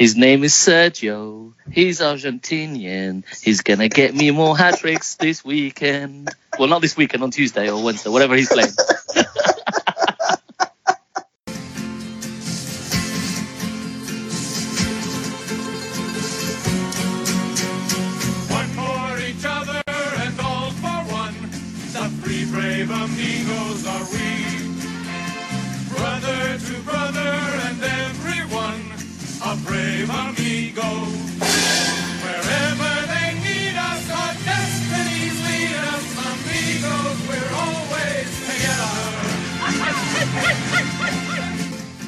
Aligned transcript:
His 0.00 0.16
name 0.16 0.44
is 0.44 0.54
Sergio. 0.54 1.52
He's 1.70 2.00
Argentinian. 2.00 3.22
He's 3.42 3.60
gonna 3.60 3.90
get 3.90 4.14
me 4.14 4.30
more 4.30 4.56
hat 4.56 4.78
tricks 4.78 5.16
this 5.16 5.44
weekend. 5.44 6.30
Well, 6.58 6.68
not 6.68 6.80
this 6.80 6.96
weekend, 6.96 7.22
on 7.22 7.30
Tuesday 7.30 7.68
or 7.68 7.84
Wednesday, 7.84 8.08
whatever 8.08 8.34
he's 8.34 8.48
playing. 8.48 8.72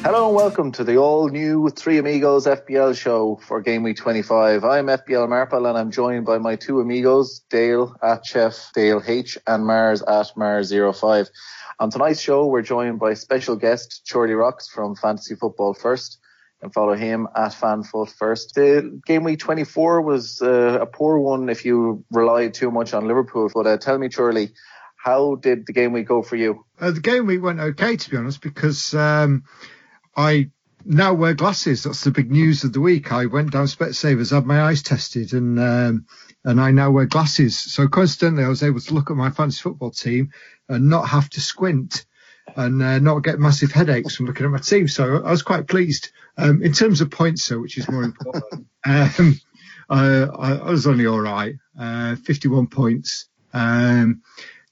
Hello 0.04 0.26
and 0.26 0.34
welcome 0.34 0.72
to 0.72 0.82
the 0.82 0.96
all 0.96 1.28
new 1.28 1.68
Three 1.68 1.98
Amigos 1.98 2.46
FPL 2.46 2.98
show 2.98 3.38
for 3.46 3.60
Game 3.60 3.84
Week 3.84 3.96
25. 3.96 4.64
I'm 4.64 4.86
FPL 4.86 5.28
Marple 5.28 5.64
and 5.64 5.78
I'm 5.78 5.92
joined 5.92 6.26
by 6.26 6.38
my 6.38 6.56
two 6.56 6.80
amigos, 6.80 7.44
Dale 7.48 7.94
at 8.02 8.26
Chef 8.26 8.72
Dale 8.74 9.00
H 9.06 9.38
and 9.46 9.64
Mars 9.64 10.02
at 10.02 10.26
Mars05. 10.36 11.28
On 11.78 11.88
tonight's 11.88 12.20
show, 12.20 12.46
we're 12.46 12.62
joined 12.62 12.98
by 12.98 13.14
special 13.14 13.54
guest 13.54 14.02
Chorley 14.12 14.34
Rocks 14.34 14.68
from 14.68 14.96
Fantasy 14.96 15.36
Football 15.36 15.72
First 15.72 16.18
and 16.60 16.74
follow 16.74 16.94
him 16.94 17.28
at 17.36 17.52
FanFoot 17.52 18.10
First. 18.10 18.56
The 18.56 19.00
Game 19.06 19.22
Week 19.22 19.38
24 19.38 20.02
was 20.02 20.42
uh, 20.42 20.78
a 20.80 20.86
poor 20.86 21.18
one 21.18 21.48
if 21.48 21.64
you 21.64 22.04
relied 22.10 22.54
too 22.54 22.72
much 22.72 22.92
on 22.92 23.06
Liverpool. 23.06 23.52
But 23.54 23.68
uh, 23.68 23.76
tell 23.76 23.98
me, 23.98 24.08
Chorley, 24.08 24.50
how 24.96 25.36
did 25.36 25.64
the 25.64 25.72
game 25.72 25.92
week 25.92 26.08
go 26.08 26.22
for 26.22 26.34
you? 26.34 26.64
Uh, 26.80 26.90
the 26.90 27.00
game 27.00 27.26
week 27.26 27.40
went 27.40 27.60
okay, 27.60 27.96
to 27.96 28.10
be 28.10 28.16
honest, 28.16 28.40
because 28.40 28.94
um, 28.94 29.44
I 30.16 30.50
now 30.84 31.14
wear 31.14 31.34
glasses. 31.34 31.84
That's 31.84 32.04
the 32.04 32.10
big 32.10 32.30
news 32.30 32.64
of 32.64 32.72
the 32.72 32.80
week. 32.80 33.12
I 33.12 33.26
went 33.26 33.52
down 33.52 33.66
Specsavers, 33.66 34.32
had 34.32 34.46
my 34.46 34.62
eyes 34.62 34.82
tested, 34.82 35.32
and 35.32 35.58
um, 35.58 36.06
and 36.44 36.60
I 36.60 36.70
now 36.70 36.90
wear 36.90 37.06
glasses. 37.06 37.58
So 37.58 37.88
coincidentally, 37.88 38.44
I 38.44 38.48
was 38.48 38.62
able 38.62 38.80
to 38.80 38.94
look 38.94 39.10
at 39.10 39.16
my 39.16 39.30
fantasy 39.30 39.62
football 39.62 39.90
team 39.90 40.32
and 40.68 40.88
not 40.88 41.08
have 41.08 41.30
to 41.30 41.40
squint 41.40 42.04
and 42.56 42.82
uh, 42.82 42.98
not 42.98 43.20
get 43.20 43.38
massive 43.38 43.72
headaches 43.72 44.16
from 44.16 44.26
looking 44.26 44.46
at 44.46 44.52
my 44.52 44.58
team. 44.58 44.88
So 44.88 45.22
I 45.24 45.30
was 45.30 45.42
quite 45.42 45.68
pleased. 45.68 46.10
Um, 46.36 46.62
in 46.62 46.72
terms 46.72 47.00
of 47.00 47.10
points, 47.10 47.48
though, 47.48 47.60
which 47.60 47.78
is 47.78 47.88
more 47.88 48.02
important, 48.02 48.66
um, 48.84 49.40
I, 49.88 50.06
I, 50.22 50.52
I 50.54 50.70
was 50.70 50.86
only 50.86 51.06
all 51.06 51.20
right. 51.20 51.54
Uh, 51.78 52.16
51 52.16 52.66
points. 52.66 53.26
Um, 53.52 54.22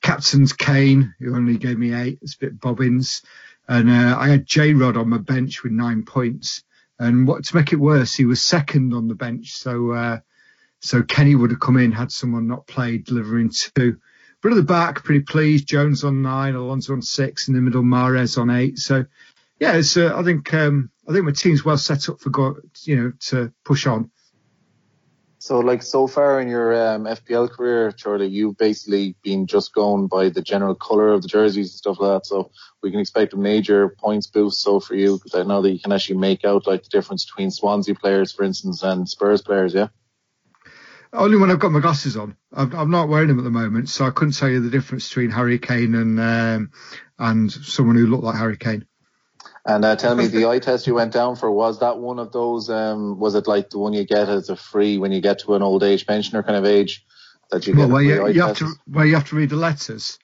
captain's 0.02 0.52
Kane, 0.52 1.14
who 1.18 1.36
only 1.36 1.58
gave 1.58 1.78
me 1.78 1.94
eight. 1.94 2.18
It's 2.22 2.34
a 2.34 2.38
bit 2.38 2.60
bobbins. 2.60 3.22
And 3.70 3.88
uh, 3.88 4.16
I 4.18 4.28
had 4.28 4.46
J 4.46 4.74
Rod 4.74 4.96
on 4.96 5.08
my 5.08 5.18
bench 5.18 5.62
with 5.62 5.72
nine 5.72 6.02
points. 6.04 6.64
And 6.98 7.26
what 7.26 7.44
to 7.44 7.56
make 7.56 7.72
it 7.72 7.76
worse, 7.76 8.12
he 8.12 8.24
was 8.24 8.42
second 8.42 8.92
on 8.92 9.06
the 9.06 9.14
bench. 9.14 9.52
So 9.52 9.92
uh, 9.92 10.18
so 10.80 11.02
Kenny 11.02 11.36
would 11.36 11.52
have 11.52 11.60
come 11.60 11.76
in 11.76 11.92
had 11.92 12.10
someone 12.10 12.48
not 12.48 12.66
played, 12.66 13.04
delivering 13.04 13.50
two. 13.50 13.98
But 14.42 14.52
at 14.52 14.56
the 14.56 14.62
back, 14.62 15.04
pretty 15.04 15.20
pleased. 15.20 15.68
Jones 15.68 16.02
on 16.02 16.20
nine, 16.20 16.56
Alonso 16.56 16.94
on 16.94 17.02
six, 17.02 17.46
in 17.46 17.54
the 17.54 17.60
middle, 17.60 17.82
Mahrez 17.82 18.38
on 18.38 18.50
eight. 18.50 18.78
So 18.78 19.04
yeah, 19.60 19.74
it's 19.74 19.96
uh, 19.96 20.14
I 20.16 20.24
think 20.24 20.52
um, 20.52 20.90
I 21.08 21.12
think 21.12 21.24
my 21.24 21.32
team's 21.32 21.64
well 21.64 21.78
set 21.78 22.08
up 22.08 22.20
for 22.20 22.30
go, 22.30 22.56
you 22.82 22.96
know 22.96 23.12
to 23.28 23.52
push 23.64 23.86
on. 23.86 24.10
So, 25.50 25.58
like 25.58 25.82
so 25.82 26.06
far 26.06 26.40
in 26.40 26.46
your 26.46 26.72
um, 26.80 27.06
FPL 27.06 27.50
career, 27.50 27.90
Charlie, 27.90 28.28
you've 28.28 28.56
basically 28.56 29.16
been 29.20 29.48
just 29.48 29.74
going 29.74 30.06
by 30.06 30.28
the 30.28 30.42
general 30.42 30.76
colour 30.76 31.12
of 31.12 31.22
the 31.22 31.28
jerseys 31.28 31.72
and 31.72 31.76
stuff 31.76 31.98
like 31.98 32.22
that. 32.22 32.26
So 32.26 32.52
we 32.84 32.92
can 32.92 33.00
expect 33.00 33.32
a 33.32 33.36
major 33.36 33.88
points 33.88 34.28
boost. 34.28 34.60
So 34.60 34.78
for 34.78 34.94
you, 34.94 35.18
because 35.18 35.34
I 35.34 35.42
know 35.42 35.60
that 35.60 35.72
you 35.72 35.80
can 35.80 35.90
actually 35.90 36.18
make 36.18 36.44
out 36.44 36.68
like 36.68 36.84
the 36.84 36.88
difference 36.90 37.24
between 37.24 37.50
Swansea 37.50 37.96
players, 37.96 38.30
for 38.30 38.44
instance, 38.44 38.84
and 38.84 39.08
Spurs 39.08 39.42
players. 39.42 39.74
Yeah. 39.74 39.88
Only 41.12 41.36
when 41.36 41.50
I've 41.50 41.58
got 41.58 41.72
my 41.72 41.80
glasses 41.80 42.16
on. 42.16 42.36
I'm, 42.52 42.72
I'm 42.72 42.90
not 42.92 43.08
wearing 43.08 43.26
them 43.26 43.40
at 43.40 43.44
the 43.44 43.50
moment, 43.50 43.88
so 43.88 44.04
I 44.04 44.10
couldn't 44.10 44.34
tell 44.34 44.48
you 44.48 44.60
the 44.60 44.70
difference 44.70 45.08
between 45.08 45.30
Harry 45.30 45.58
Kane 45.58 45.96
and 45.96 46.20
um, 46.20 46.70
and 47.18 47.50
someone 47.50 47.96
who 47.96 48.06
looked 48.06 48.22
like 48.22 48.36
Harry 48.36 48.56
Kane. 48.56 48.86
And 49.66 49.84
uh, 49.84 49.96
tell 49.96 50.14
me, 50.14 50.26
the 50.26 50.46
eye 50.50 50.58
test 50.58 50.86
you 50.86 50.94
went 50.94 51.12
down 51.12 51.36
for 51.36 51.50
was 51.50 51.80
that 51.80 51.98
one 51.98 52.18
of 52.18 52.32
those? 52.32 52.70
Um, 52.70 53.18
was 53.18 53.34
it 53.34 53.46
like 53.46 53.70
the 53.70 53.78
one 53.78 53.92
you 53.92 54.04
get 54.04 54.28
as 54.28 54.48
a 54.48 54.56
free 54.56 54.98
when 54.98 55.12
you 55.12 55.20
get 55.20 55.40
to 55.40 55.54
an 55.54 55.62
old 55.62 55.82
age 55.82 56.06
pensioner 56.06 56.42
kind 56.42 56.56
of 56.56 56.64
age 56.64 57.04
that 57.50 57.66
you 57.66 57.74
get? 57.74 57.80
Well, 57.80 57.90
where 57.90 58.02
you, 58.02 58.28
you 58.28 58.42
have 58.42 58.56
to 58.58 58.72
where 58.86 59.06
you 59.06 59.14
have 59.14 59.28
to 59.28 59.36
read 59.36 59.50
the 59.50 59.56
letters. 59.56 60.18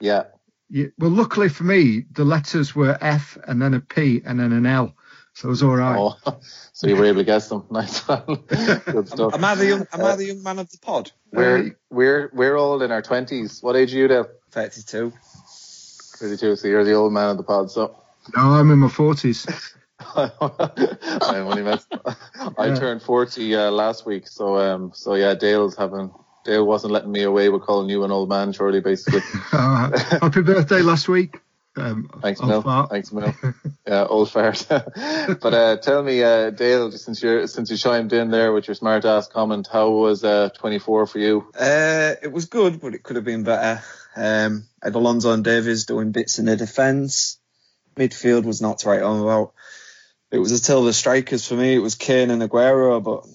Yeah. 0.00 0.24
You, 0.68 0.92
well, 0.98 1.10
luckily 1.10 1.48
for 1.48 1.64
me, 1.64 2.04
the 2.12 2.24
letters 2.24 2.74
were 2.74 2.96
F 3.00 3.36
and 3.46 3.60
then 3.60 3.74
a 3.74 3.80
P 3.80 4.22
and 4.24 4.38
then 4.38 4.52
an 4.52 4.66
L, 4.66 4.94
so 5.34 5.48
it 5.48 5.50
was 5.50 5.62
all 5.62 5.76
right. 5.76 5.98
Oh, 5.98 6.38
so 6.72 6.86
you 6.86 6.96
were 6.96 7.06
able 7.06 7.18
to 7.20 7.24
guess 7.24 7.48
them. 7.48 7.64
Nice 7.70 8.06
one. 8.06 8.44
Good 8.46 9.08
stuff. 9.08 9.34
Am 9.34 9.44
I 9.44 9.54
the 9.54 9.66
young, 9.66 9.86
am 9.92 10.04
I 10.04 10.16
the 10.16 10.26
young 10.26 10.42
man 10.42 10.58
of 10.58 10.70
the 10.70 10.78
pod? 10.78 11.12
We're 11.32 11.76
we're 11.90 12.30
we're 12.32 12.56
all 12.56 12.82
in 12.82 12.90
our 12.90 13.02
twenties. 13.02 13.62
What 13.62 13.76
age 13.76 13.94
are 13.94 13.98
you, 13.98 14.08
Dale? 14.08 14.28
32. 14.50 15.12
Thirty-two. 16.18 16.56
So 16.56 16.68
you're 16.68 16.84
the 16.84 16.92
old 16.92 17.12
man 17.12 17.30
of 17.30 17.36
the 17.36 17.42
pod. 17.42 17.70
So 17.70 17.99
No, 18.36 18.42
I'm 18.42 18.70
in 18.70 18.78
my 18.78 18.88
forties. 18.88 19.46
I'm 20.16 20.30
only 21.46 21.62
messing. 21.62 22.00
I 22.58 22.66
Yeah. 22.68 22.74
turned 22.78 23.02
forty 23.02 23.54
uh, 23.54 23.70
last 23.70 24.06
week. 24.06 24.28
So 24.28 24.56
um 24.58 24.92
so 24.94 25.14
yeah, 25.14 25.34
Dale's 25.34 25.76
having. 25.76 26.12
Dale 26.42 26.64
wasn't 26.66 26.94
letting 26.94 27.12
me 27.12 27.22
away 27.22 27.50
with 27.50 27.62
calling 27.62 27.90
you 27.90 28.02
an 28.04 28.10
old 28.10 28.28
man, 28.30 28.52
Charlie. 28.52 28.80
Basically. 28.80 29.20
Uh, 29.52 29.98
happy 29.98 30.40
birthday 30.42 30.80
last 30.80 31.08
week. 31.08 31.40
Um, 31.76 32.08
Thanks, 32.22 32.40
old 32.40 32.48
Mel. 32.50 32.62
fart. 32.62 32.90
Thanks, 32.90 33.12
Mel. 33.12 33.34
Yeah, 33.86 34.04
old 34.04 34.30
fart. 34.30 34.64
but 34.68 35.54
uh, 35.54 35.76
tell 35.78 36.02
me, 36.02 36.22
uh, 36.22 36.50
Dale, 36.50 36.90
just 36.90 37.04
since 37.04 37.20
you 37.22 37.46
since 37.48 37.70
you 37.70 37.76
chimed 37.76 38.12
in 38.12 38.30
there 38.30 38.52
with 38.52 38.68
your 38.68 38.74
smart 38.76 39.04
ass 39.04 39.26
comment, 39.26 39.68
how 39.72 39.90
was 39.90 40.22
uh, 40.22 40.50
24 40.50 41.06
for 41.08 41.18
you? 41.18 41.50
Uh, 41.58 42.14
it 42.22 42.30
was 42.30 42.44
good, 42.46 42.80
but 42.80 42.94
it 42.94 43.02
could 43.02 43.16
have 43.16 43.24
been 43.24 43.42
better. 43.42 43.82
Um, 44.14 44.64
I 44.82 44.86
had 44.86 44.94
Alonso 44.94 45.32
and 45.32 45.42
Davies 45.42 45.86
doing 45.86 46.12
bits 46.12 46.38
in 46.38 46.44
the 46.44 46.56
defence. 46.56 47.39
Midfield 47.96 48.44
was 48.44 48.60
not 48.60 48.78
to 48.78 48.88
write 48.88 49.02
home 49.02 49.22
about. 49.22 49.52
It 50.30 50.38
was 50.38 50.52
a 50.52 50.62
tale 50.62 50.84
the 50.84 50.92
strikers 50.92 51.46
for 51.46 51.54
me. 51.54 51.74
It 51.74 51.80
was 51.80 51.96
Kane 51.96 52.30
and 52.30 52.42
Aguero, 52.42 53.02
but 53.02 53.26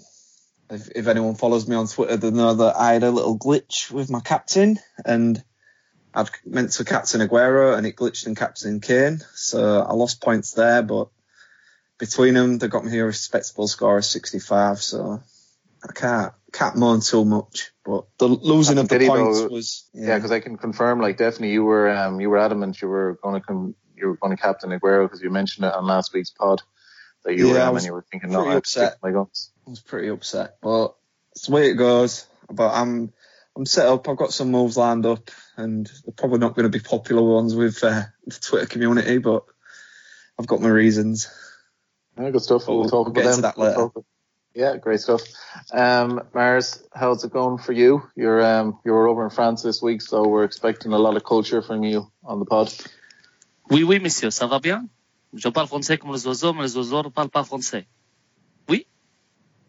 if, 0.70 0.90
if 0.96 1.08
anyone 1.08 1.36
follows 1.36 1.68
me 1.68 1.76
on 1.76 1.88
Twitter, 1.88 2.18
they 2.18 2.32
know 2.32 2.54
that 2.54 2.76
I 2.76 2.94
had 2.94 3.04
a 3.04 3.12
little 3.12 3.38
glitch 3.38 3.92
with 3.92 4.10
my 4.10 4.22
captain, 4.22 4.80
and 5.04 5.44
I'd 6.14 6.30
meant 6.46 6.72
to 6.74 6.86
captain 6.86 7.22
Aguero, 7.22 7.78
and 7.78 7.86
it 7.86 7.98
glitched 7.98 8.28
in 8.28 8.36
captain 8.36 8.80
Kane, 8.80 9.20
so 9.34 9.82
I 9.82 9.94
lost 9.94 10.22
points 10.22 10.52
there. 10.54 10.82
But 10.82 11.10
between 11.98 12.34
them, 12.34 12.58
they 12.58 12.68
got 12.68 12.86
me 12.86 12.98
a 13.00 13.06
respectable 13.06 13.68
score 13.68 13.98
of 13.98 14.06
65, 14.06 14.82
so 14.82 15.22
I 15.84 15.92
can't 15.94 16.34
can't 16.54 16.78
moan 16.78 17.02
too 17.02 17.26
much. 17.26 17.72
But 17.84 18.06
the 18.18 18.28
losing 18.28 18.78
of 18.78 18.86
a 18.86 18.98
the 18.98 19.08
points 19.08 19.42
though. 19.42 19.48
was 19.50 19.90
Yeah, 19.94 20.16
because 20.16 20.32
I 20.32 20.40
can 20.40 20.58
confirm, 20.58 21.02
like, 21.02 21.18
definitely 21.18 21.52
you 21.52 21.66
were 21.66 21.90
um, 21.90 22.22
you 22.22 22.30
were 22.30 22.38
adamant 22.38 22.82
you 22.82 22.88
were 22.88 23.20
going 23.22 23.40
to 23.40 23.46
come 23.46 23.76
you 23.96 24.08
were 24.08 24.18
going 24.18 24.36
to 24.36 24.42
captain 24.42 24.70
Aguero 24.72 25.06
because 25.06 25.22
you 25.22 25.30
mentioned 25.30 25.66
it 25.66 25.74
on 25.74 25.86
last 25.86 26.14
week's 26.14 26.32
pod 26.32 26.62
that 27.24 27.36
you 27.36 27.54
Yeah, 27.54 27.68
um, 27.68 27.74
was 27.74 27.84
and 27.84 27.90
you 27.90 27.94
were 27.94 28.06
thinking, 28.12 28.32
no, 28.32 28.40
pretty 28.40 28.52
I 28.52 28.54
have 28.56 28.64
to 28.64 28.70
stick 28.70 28.84
upset. 28.84 29.00
my 29.04 29.12
guns. 29.12 29.52
I 29.66 29.70
was 29.70 29.80
pretty 29.80 30.10
upset, 30.10 30.58
but 30.62 30.96
it's 31.32 31.48
the 31.48 31.54
way 31.54 31.70
it 31.70 31.76
goes. 31.76 32.26
But 32.50 32.72
I'm 32.74 33.12
I'm 33.56 33.66
set 33.66 33.88
up. 33.88 34.08
I've 34.08 34.18
got 34.18 34.34
some 34.34 34.52
moves 34.52 34.78
lined 34.78 35.06
up, 35.06 35.32
and 35.58 35.86
they're 36.06 36.14
probably 36.16 36.40
not 36.40 36.56
going 36.56 36.70
to 36.70 36.78
be 36.78 36.84
popular 36.84 37.22
ones 37.24 37.56
with 37.56 37.84
uh, 37.84 38.04
the 38.28 38.40
Twitter 38.40 38.66
community, 38.68 39.18
but 39.18 39.44
I've 40.38 40.48
got 40.48 40.62
my 40.62 40.70
reasons. 40.70 41.30
Yeah, 42.20 42.30
good 42.32 42.42
stuff. 42.42 42.68
We'll- 42.68 42.82
We'll, 42.82 42.90
talk 42.90 43.08
we'll 43.08 43.24
about 43.26 43.32
them. 43.32 43.42
that 43.42 43.58
We'll 43.58 43.68
later. 43.70 43.90
Yeah, 44.54 44.78
great 44.78 45.02
stuff. 45.02 45.22
Um, 45.74 46.22
Mars, 46.34 46.82
how's 46.94 47.26
it 47.26 47.34
going 47.34 47.58
for 47.58 47.74
you? 47.74 48.04
You're 48.16 48.42
um, 48.42 48.80
you 48.86 48.94
were 48.94 49.08
over 49.10 49.26
in 49.26 49.30
France 49.30 49.64
this 49.64 49.82
week, 49.82 50.02
so 50.02 50.26
we're 50.28 50.46
expecting 50.46 50.94
a 50.94 50.98
lot 50.98 51.18
of 51.18 51.26
culture 51.26 51.62
from 51.62 51.84
you 51.84 52.10
on 52.24 52.40
the 52.40 52.46
pod. 52.46 52.74
Oui, 53.70 53.84
oui, 53.84 54.00
monsieur, 54.00 54.30
ça 54.30 54.48
va 54.48 54.60
bien? 54.60 54.88
Je 55.34 55.50
parle 55.50 55.68
français 55.68 55.98
comme 55.98 56.14
les 56.14 56.28
oiseaux, 56.28 56.54
mais 56.54 56.64
les 56.64 56.78
oiseaux 56.78 57.04
ne 57.04 57.10
parlent 57.10 57.30
pas 57.30 57.44
français. 57.44 57.88
Oui? 58.70 58.88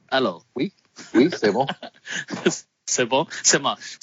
Alors, 0.09 0.45
Oui, 0.55 0.73
oui, 1.15 1.29
c'est 1.37 1.51
bon. 1.51 1.67
c'est 2.87 3.07
bon, 3.07 3.27
ça 3.43 3.59
marche. 3.59 3.99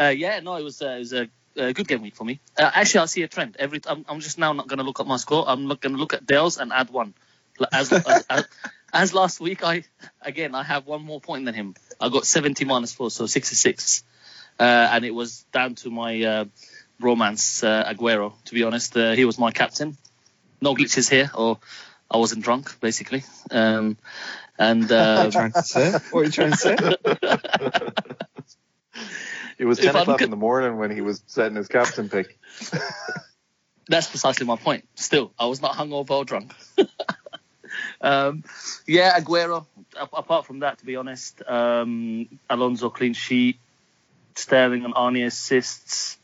Uh, 0.00 0.14
yeah, 0.14 0.40
no, 0.40 0.56
it 0.56 0.64
was, 0.64 0.80
uh, 0.80 0.96
it 0.96 1.00
was 1.00 1.12
a, 1.12 1.28
a 1.56 1.72
good 1.72 1.86
game 1.86 2.00
week 2.02 2.14
for 2.14 2.24
me. 2.24 2.40
Uh, 2.56 2.70
actually, 2.72 3.00
I 3.00 3.06
see 3.06 3.22
a 3.22 3.28
trend. 3.28 3.56
Every 3.58 3.80
I'm, 3.86 4.04
I'm 4.08 4.20
just 4.20 4.38
now 4.38 4.52
not 4.52 4.66
going 4.68 4.78
to 4.78 4.84
look 4.84 5.00
at 5.00 5.06
my 5.06 5.16
score. 5.16 5.44
I'm 5.46 5.66
not 5.66 5.80
going 5.80 5.94
to 5.94 5.98
look 5.98 6.14
at 6.14 6.24
Dale's 6.24 6.56
and 6.58 6.72
add 6.72 6.90
one. 6.90 7.12
As, 7.72 7.92
as, 7.92 8.24
as, 8.30 8.48
as 8.92 9.12
last 9.14 9.40
week, 9.40 9.62
I 9.62 9.84
again 10.22 10.54
I 10.54 10.62
have 10.62 10.86
one 10.86 11.02
more 11.02 11.20
point 11.20 11.44
than 11.44 11.54
him. 11.54 11.74
I 12.00 12.08
got 12.08 12.24
70 12.24 12.64
minus 12.64 12.94
four, 12.94 13.10
so 13.10 13.26
66, 13.26 14.04
uh, 14.58 14.62
and 14.62 15.04
it 15.04 15.10
was 15.10 15.44
down 15.52 15.74
to 15.76 15.90
my 15.90 16.22
uh, 16.22 16.44
romance 17.00 17.62
uh, 17.64 17.84
Aguero. 17.92 18.32
To 18.46 18.54
be 18.54 18.62
honest, 18.64 18.96
uh, 18.96 19.12
he 19.12 19.24
was 19.24 19.38
my 19.38 19.50
captain. 19.50 19.96
No 20.60 20.74
glitches 20.74 21.08
here, 21.10 21.30
or 21.34 21.58
I 22.10 22.18
wasn't 22.18 22.44
drunk, 22.44 22.78
basically. 22.80 23.24
Um, 23.50 23.96
And 24.58 24.82
What 24.90 24.92
are 24.92 25.20
uh, 25.20 25.24
you 25.24 25.30
trying 25.30 25.52
to 25.52 25.62
say? 25.62 25.92
What 26.10 26.20
are 26.20 26.24
you 26.24 26.30
trying 26.30 26.50
to 26.52 26.56
say? 26.56 26.76
It 29.58 29.64
was 29.66 29.78
If 29.78 29.86
10 29.86 29.96
I'm 29.96 30.02
o'clock 30.02 30.22
in 30.22 30.30
the 30.30 30.36
morning 30.36 30.78
when 30.78 30.90
he 30.90 31.00
was 31.02 31.22
setting 31.26 31.56
his 31.56 31.68
captain 31.68 32.08
pick. 32.08 32.38
that's 33.88 34.06
precisely 34.08 34.46
my 34.46 34.56
point. 34.56 34.88
Still, 34.94 35.32
I 35.38 35.46
was 35.46 35.60
not 35.60 35.74
hungover 35.74 36.10
or 36.10 36.24
drunk. 36.24 36.52
um, 38.00 38.42
yeah, 38.86 39.18
Aguero. 39.20 39.66
a- 39.96 40.16
Apart 40.16 40.46
from 40.46 40.60
that, 40.60 40.78
to 40.78 40.86
be 40.86 40.96
honest, 40.96 41.42
um, 41.46 42.26
Alonso 42.48 42.88
clean 42.88 43.12
sheet, 43.12 43.58
Sterling 44.34 44.84
and 44.84 44.94
Arnie 44.94 45.26
assists, 45.26 46.16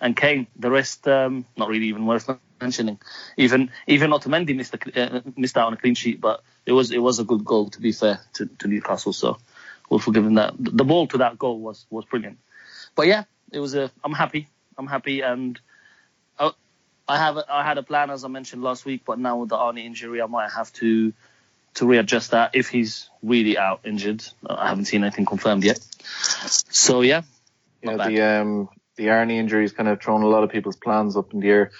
and 0.00 0.16
Kane. 0.16 0.46
The 0.56 0.70
rest, 0.70 1.06
um, 1.08 1.44
not 1.56 1.68
really 1.68 1.86
even 1.86 2.06
worth 2.06 2.28
mentioning. 2.60 2.98
Even 3.36 3.70
even 3.86 4.10
Otamendi 4.10 4.54
missed 4.56 4.74
a, 4.74 5.16
uh, 5.16 5.20
missed 5.36 5.56
out 5.56 5.66
on 5.68 5.72
a 5.72 5.76
clean 5.76 5.94
sheet, 5.94 6.20
but 6.20 6.42
it 6.66 6.72
was 6.72 6.90
it 6.90 6.98
was 7.02 7.18
a 7.18 7.24
good 7.24 7.44
goal 7.44 7.70
to 7.70 7.80
be 7.80 7.92
fair 7.92 8.20
to, 8.34 8.46
to 8.46 8.68
Newcastle. 8.68 9.12
So 9.12 9.38
we'll 9.88 10.00
forgive 10.00 10.26
him 10.26 10.34
that. 10.34 10.54
The 10.58 10.84
ball 10.84 11.06
to 11.08 11.18
that 11.18 11.38
goal 11.38 11.60
was 11.60 11.86
was 11.90 12.04
brilliant. 12.04 12.38
But 12.94 13.06
yeah, 13.06 13.24
it 13.52 13.60
was 13.60 13.74
a. 13.74 13.90
I'm 14.04 14.12
happy. 14.12 14.48
I'm 14.78 14.86
happy, 14.86 15.20
and 15.20 15.60
I, 16.38 16.52
I 17.08 17.18
have 17.18 17.36
a, 17.36 17.44
I 17.52 17.64
had 17.64 17.78
a 17.78 17.82
plan 17.82 18.10
as 18.10 18.24
I 18.24 18.28
mentioned 18.28 18.62
last 18.62 18.84
week, 18.84 19.02
but 19.04 19.18
now 19.18 19.38
with 19.38 19.50
the 19.50 19.56
Arnie 19.56 19.84
injury, 19.84 20.22
I 20.22 20.26
might 20.26 20.50
have 20.50 20.72
to 20.74 21.12
to 21.74 21.86
readjust 21.86 22.32
that 22.32 22.50
if 22.54 22.68
he's 22.68 23.08
really 23.22 23.56
out 23.56 23.80
injured. 23.84 24.24
I 24.48 24.68
haven't 24.68 24.86
seen 24.86 25.02
anything 25.04 25.24
confirmed 25.26 25.64
yet. 25.64 25.78
So 26.70 27.02
yeah, 27.02 27.22
Yeah, 27.82 27.96
bad. 27.96 28.08
the 28.08 28.22
um 28.22 28.68
the 29.00 29.06
Arnie 29.06 29.38
injury's 29.38 29.72
kind 29.72 29.88
of 29.88 29.98
thrown 30.02 30.22
a 30.22 30.28
lot 30.28 30.44
of 30.44 30.50
people's 30.50 30.76
plans 30.76 31.16
up 31.16 31.32
in 31.32 31.40
the 31.40 31.48
air. 31.48 31.70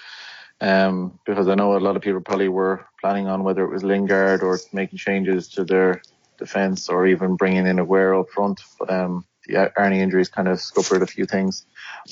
Um, 0.59 1.19
because 1.23 1.47
I 1.47 1.53
know 1.53 1.77
a 1.77 1.79
lot 1.79 1.95
of 1.95 2.01
people 2.01 2.21
probably 2.21 2.49
were 2.49 2.85
planning 2.99 3.27
on 3.27 3.43
whether 3.43 3.63
it 3.63 3.71
was 3.71 3.83
Lingard 3.83 4.41
or 4.41 4.59
making 4.73 4.97
changes 4.97 5.47
to 5.49 5.63
their 5.63 6.01
defense 6.39 6.89
or 6.89 7.05
even 7.05 7.35
bringing 7.35 7.67
in 7.67 7.77
Aguero 7.77 8.21
up 8.21 8.29
front. 8.31 8.61
But 8.79 8.89
um, 8.91 9.25
the 9.45 9.57
Ar- 9.57 9.73
Arnie 9.77 9.99
injury's 9.99 10.29
kind 10.29 10.47
of 10.47 10.59
scuppered 10.59 11.03
a 11.03 11.07
few 11.07 11.25
things. 11.25 11.65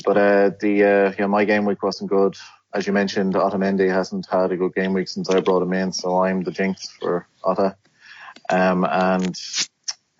But 0.05 0.17
uh, 0.17 0.51
the 0.61 0.83
uh, 0.83 1.13
yeah, 1.17 1.25
my 1.25 1.43
game 1.43 1.65
week 1.65 1.81
wasn't 1.81 2.11
good. 2.11 2.37
As 2.75 2.85
you 2.85 2.93
mentioned, 2.93 3.33
Otamendi 3.33 3.91
hasn't 3.91 4.27
had 4.29 4.51
a 4.51 4.57
good 4.57 4.75
game 4.75 4.93
week 4.93 5.07
since 5.07 5.27
I 5.29 5.39
brought 5.39 5.63
him 5.63 5.73
in, 5.73 5.91
so 5.91 6.23
I'm 6.23 6.43
the 6.43 6.51
jinx 6.51 6.87
for 6.99 7.27
Otta. 7.43 7.75
Um, 8.51 8.85
and 8.85 9.35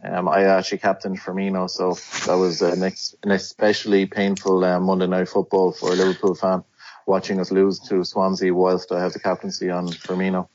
um, 0.03 0.29
I 0.29 0.43
actually 0.43 0.77
captained 0.77 1.19
Firmino, 1.19 1.69
so 1.69 1.97
that 2.25 2.37
was 2.37 2.61
an, 2.61 2.83
ex- 2.83 3.15
an 3.23 3.31
especially 3.31 4.05
painful 4.05 4.63
uh, 4.63 4.79
Monday 4.79 5.07
night 5.07 5.27
football 5.27 5.71
for 5.71 5.91
a 5.91 5.95
Liverpool 5.95 6.35
fan, 6.35 6.63
watching 7.05 7.39
us 7.39 7.51
lose 7.51 7.79
to 7.89 8.05
Swansea 8.05 8.53
whilst 8.53 8.91
I 8.91 9.01
have 9.01 9.13
the 9.13 9.19
captaincy 9.19 9.69
on 9.69 9.87
Firmino. 9.87 10.47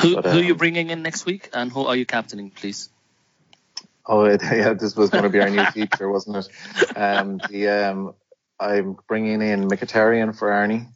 who 0.00 0.14
But, 0.14 0.26
who 0.26 0.38
are 0.38 0.42
you 0.42 0.52
um, 0.52 0.58
bringing 0.58 0.90
in 0.90 1.02
next 1.02 1.26
week, 1.26 1.50
and 1.52 1.70
who 1.70 1.84
are 1.84 1.96
you 1.96 2.06
captaining, 2.06 2.50
please? 2.50 2.88
Oh 4.06 4.24
it, 4.24 4.40
yeah, 4.52 4.72
this 4.72 4.96
was 4.96 5.10
going 5.10 5.24
to 5.24 5.30
be 5.30 5.40
our 5.40 5.50
new 5.50 5.66
feature, 5.72 6.08
wasn't 6.10 6.38
it? 6.38 6.96
Um, 6.96 7.38
the 7.48 7.68
um, 7.68 8.14
I'm 8.58 8.96
bringing 9.06 9.42
in 9.42 9.68
Mkhitaryan 9.68 10.36
for 10.36 10.48
Arnie. 10.48 10.88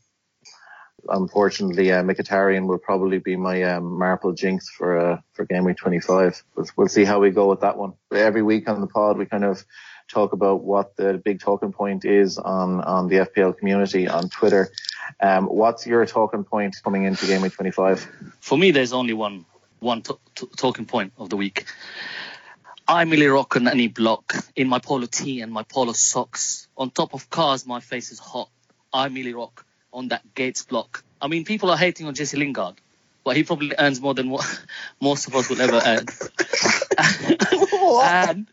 Unfortunately, 1.08 1.90
uh, 1.90 2.02
Mkhitaryan 2.02 2.66
will 2.66 2.78
probably 2.78 3.18
be 3.18 3.36
my 3.36 3.62
um, 3.64 3.98
Marple 3.98 4.32
jinx 4.32 4.70
for 4.70 4.98
uh, 4.98 5.20
for 5.32 5.44
game 5.44 5.64
week 5.64 5.76
25. 5.76 6.42
We'll, 6.54 6.66
we'll 6.76 6.88
see 6.88 7.04
how 7.04 7.18
we 7.18 7.30
go 7.30 7.48
with 7.48 7.60
that 7.60 7.76
one. 7.76 7.94
Every 8.12 8.42
week 8.42 8.68
on 8.68 8.80
the 8.80 8.86
pod, 8.86 9.18
we 9.18 9.26
kind 9.26 9.44
of 9.44 9.64
talk 10.08 10.32
about 10.32 10.62
what 10.62 10.96
the 10.96 11.20
big 11.24 11.40
talking 11.40 11.72
point 11.72 12.04
is 12.04 12.38
on 12.38 12.80
on 12.80 13.08
the 13.08 13.16
FPL 13.16 13.56
community 13.58 14.06
on 14.06 14.28
Twitter. 14.28 14.70
Um, 15.20 15.46
what's 15.46 15.86
your 15.86 16.06
talking 16.06 16.44
point 16.44 16.76
coming 16.84 17.04
into 17.04 17.26
game 17.26 17.42
week 17.42 17.54
25? 17.54 18.08
For 18.40 18.56
me, 18.56 18.70
there's 18.70 18.92
only 18.92 19.14
one 19.14 19.44
one 19.80 20.02
t- 20.02 20.14
t- 20.36 20.48
talking 20.56 20.86
point 20.86 21.12
of 21.18 21.30
the 21.30 21.36
week. 21.36 21.64
I 22.86 23.04
merely 23.04 23.26
rock 23.26 23.56
on 23.56 23.68
any 23.68 23.88
block 23.88 24.34
in 24.54 24.68
my 24.68 24.78
polo 24.78 25.06
tee 25.06 25.40
and 25.40 25.52
my 25.52 25.62
polo 25.62 25.92
socks. 25.92 26.68
On 26.76 26.90
top 26.90 27.14
of 27.14 27.30
cars, 27.30 27.66
my 27.66 27.80
face 27.80 28.12
is 28.12 28.18
hot. 28.18 28.50
I 28.92 29.08
merely 29.08 29.34
rock 29.34 29.64
on 29.92 30.08
that 30.08 30.34
Gates 30.34 30.64
block. 30.64 31.04
I 31.20 31.28
mean, 31.28 31.44
people 31.44 31.70
are 31.70 31.76
hating 31.76 32.06
on 32.06 32.14
Jesse 32.14 32.36
Lingard, 32.36 32.74
but 33.24 33.36
he 33.36 33.44
probably 33.44 33.72
earns 33.78 34.00
more 34.00 34.14
than 34.14 34.30
what 34.30 34.44
most 35.00 35.28
of 35.28 35.34
us 35.36 35.48
will 35.48 35.60
ever 35.60 35.80
earn. 35.84 36.06
and 36.98 38.46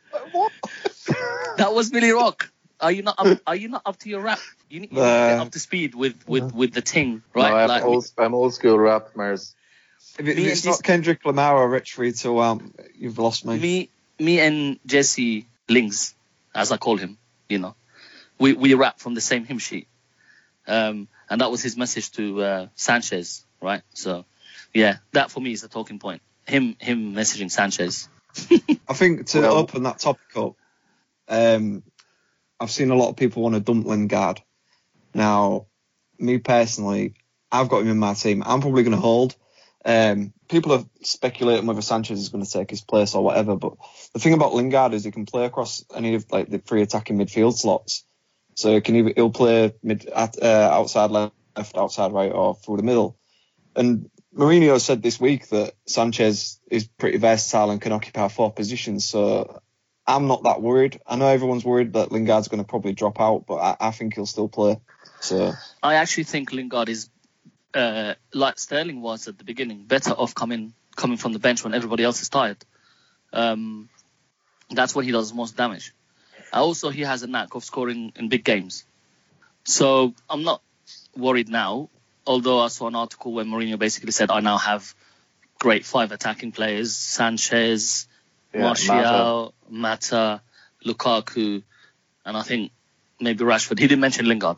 that 1.57 1.73
was 1.73 1.89
Billy 1.89 2.11
Rock. 2.11 2.51
Are 2.81 2.91
you 2.91 3.03
not 3.03 3.15
up, 3.17 3.39
are 3.45 3.55
you 3.55 3.67
not 3.67 3.81
up 3.85 3.97
to 3.99 4.09
your 4.09 4.21
rap? 4.21 4.39
You 4.69 4.79
need, 4.81 4.91
you 4.91 4.97
need 4.99 5.03
to 5.03 5.27
get 5.27 5.39
up 5.39 5.51
to 5.51 5.59
speed 5.59 5.95
with 5.95 6.15
with 6.27 6.53
with 6.53 6.73
the 6.73 6.81
ting, 6.81 7.23
right? 7.33 7.49
No, 7.49 7.55
I'm, 7.57 7.67
Like, 7.67 7.83
old, 7.83 8.05
I'm 8.17 8.33
old 8.33 8.53
school 8.53 8.77
rap, 8.79 9.15
Mars. 9.15 9.53
If, 10.17 10.27
it, 10.27 10.37
Me 10.37 10.43
if 10.45 10.51
it's 10.53 10.65
not 10.65 10.71
this- 10.73 10.81
Kendrick 10.81 11.25
Lamar 11.25 11.57
or 11.57 11.69
Rich 11.69 11.93
Free 11.93 12.13
to 12.13 12.39
um, 12.39 12.73
you've 12.95 13.17
lost 13.17 13.45
me. 13.45 13.57
me 13.59 13.89
me 14.17 14.39
and 14.39 14.79
Jesse 14.85 15.45
Lings, 15.67 16.13
as 16.55 16.71
I 16.71 16.77
call 16.77 16.97
him, 16.97 17.17
you 17.49 17.59
know, 17.59 17.75
we 18.37 18.53
we 18.53 18.73
rap 18.75 18.99
from 18.99 19.13
the 19.13 19.21
same 19.21 19.43
hymn 19.45 19.59
sheet, 19.59 19.87
um, 20.67 21.07
and 21.29 21.41
that 21.41 21.51
was 21.51 21.61
his 21.61 21.77
message 21.77 22.11
to 22.13 22.41
uh, 22.41 22.67
Sanchez, 22.75 23.45
right? 23.61 23.81
So, 23.93 24.25
yeah, 24.73 24.97
that 25.13 25.31
for 25.31 25.39
me 25.39 25.51
is 25.51 25.61
the 25.61 25.67
talking 25.67 25.99
point. 25.99 26.21
Him 26.45 26.75
him 26.79 27.13
messaging 27.13 27.51
Sanchez. 27.51 28.09
I 28.87 28.93
think 28.93 29.27
to 29.27 29.41
Well- 29.41 29.57
open 29.57 29.83
that 29.83 29.99
topic 29.99 30.35
up, 30.35 30.55
um, 31.27 31.83
I've 32.59 32.71
seen 32.71 32.91
a 32.91 32.95
lot 32.95 33.09
of 33.09 33.15
people 33.15 33.43
want 33.43 33.55
to 33.55 33.61
dump 33.61 33.85
Lingard. 33.85 34.41
Now, 35.13 35.67
me 36.17 36.37
personally, 36.37 37.13
I've 37.51 37.69
got 37.69 37.81
him 37.81 37.89
in 37.89 37.99
my 37.99 38.13
team. 38.13 38.43
I'm 38.45 38.61
probably 38.61 38.83
going 38.83 38.95
to 38.95 39.01
hold. 39.01 39.35
Um, 39.85 40.33
people 40.49 40.73
are 40.73 40.83
speculating 41.03 41.65
whether 41.65 41.81
Sanchez 41.81 42.19
is 42.19 42.29
going 42.29 42.43
to 42.43 42.51
take 42.51 42.69
his 42.69 42.81
place 42.81 43.15
or 43.15 43.23
whatever, 43.23 43.55
but 43.55 43.73
the 44.13 44.19
thing 44.19 44.33
about 44.33 44.53
Lingard 44.53 44.93
is 44.93 45.05
he 45.05 45.11
can 45.11 45.25
play 45.25 45.45
across 45.45 45.85
any 45.95 46.15
of 46.15 46.25
like 46.31 46.49
the 46.49 46.59
three 46.59 46.81
attacking 46.81 47.17
midfield 47.17 47.57
slots. 47.57 48.03
So 48.59 48.81
can 48.81 48.97
either 48.97 49.13
he'll 49.15 49.29
play 49.29 49.73
mid 49.81 50.05
at, 50.05 50.35
uh, 50.43 50.69
outside 50.73 51.11
left, 51.11 51.33
outside 51.77 52.11
right, 52.11 52.29
or 52.29 52.55
through 52.55 52.75
the 52.75 52.83
middle. 52.83 53.17
And 53.73 54.09
Mourinho 54.35 54.81
said 54.81 55.01
this 55.01 55.17
week 55.17 55.47
that 55.47 55.75
Sanchez 55.87 56.59
is 56.69 56.85
pretty 56.85 57.19
versatile 57.19 57.71
and 57.71 57.79
can 57.79 57.93
occupy 57.93 58.27
four 58.27 58.51
positions. 58.51 59.05
So 59.05 59.61
I'm 60.05 60.27
not 60.27 60.43
that 60.43 60.61
worried. 60.61 60.99
I 61.07 61.15
know 61.15 61.27
everyone's 61.27 61.63
worried 61.63 61.93
that 61.93 62.11
Lingard's 62.11 62.49
going 62.49 62.61
to 62.61 62.67
probably 62.67 62.91
drop 62.91 63.21
out, 63.21 63.45
but 63.47 63.55
I, 63.55 63.77
I 63.79 63.91
think 63.91 64.15
he'll 64.15 64.25
still 64.25 64.49
play. 64.49 64.81
So 65.21 65.53
I 65.81 65.93
actually 65.95 66.25
think 66.25 66.51
Lingard 66.51 66.89
is, 66.89 67.09
uh, 67.73 68.15
like 68.33 68.59
Sterling 68.59 69.01
was 69.01 69.29
at 69.29 69.37
the 69.37 69.45
beginning, 69.45 69.85
better 69.85 70.11
off 70.11 70.35
coming 70.35 70.73
coming 70.97 71.15
from 71.15 71.31
the 71.31 71.39
bench 71.39 71.63
when 71.63 71.73
everybody 71.73 72.03
else 72.03 72.21
is 72.21 72.27
tired. 72.27 72.57
Um, 73.31 73.87
that's 74.69 74.93
when 74.93 75.05
he 75.05 75.11
does 75.11 75.33
most 75.33 75.55
damage. 75.55 75.93
Also, 76.51 76.89
he 76.89 77.01
has 77.01 77.23
a 77.23 77.27
knack 77.27 77.55
of 77.55 77.63
scoring 77.63 78.11
in 78.15 78.29
big 78.29 78.43
games. 78.43 78.85
So 79.63 80.13
I'm 80.29 80.43
not 80.43 80.61
worried 81.15 81.49
now. 81.49 81.89
Although 82.25 82.59
I 82.59 82.67
saw 82.67 82.87
an 82.87 82.95
article 82.95 83.33
where 83.33 83.45
Mourinho 83.45 83.77
basically 83.77 84.11
said, 84.11 84.31
"I 84.31 84.39
now 84.39 84.57
have 84.57 84.93
great 85.59 85.85
five 85.85 86.11
attacking 86.11 86.51
players: 86.51 86.95
Sanchez, 86.95 88.07
Yeah, 88.53 88.61
Martial, 88.61 89.53
Mata, 89.69 90.41
Lukaku, 90.85 91.63
and 92.25 92.37
I 92.37 92.43
think 92.43 92.71
maybe 93.19 93.43
Rashford. 93.43 93.79
He 93.79 93.87
didn't 93.87 94.01
mention 94.01 94.25
Lingard, 94.25 94.57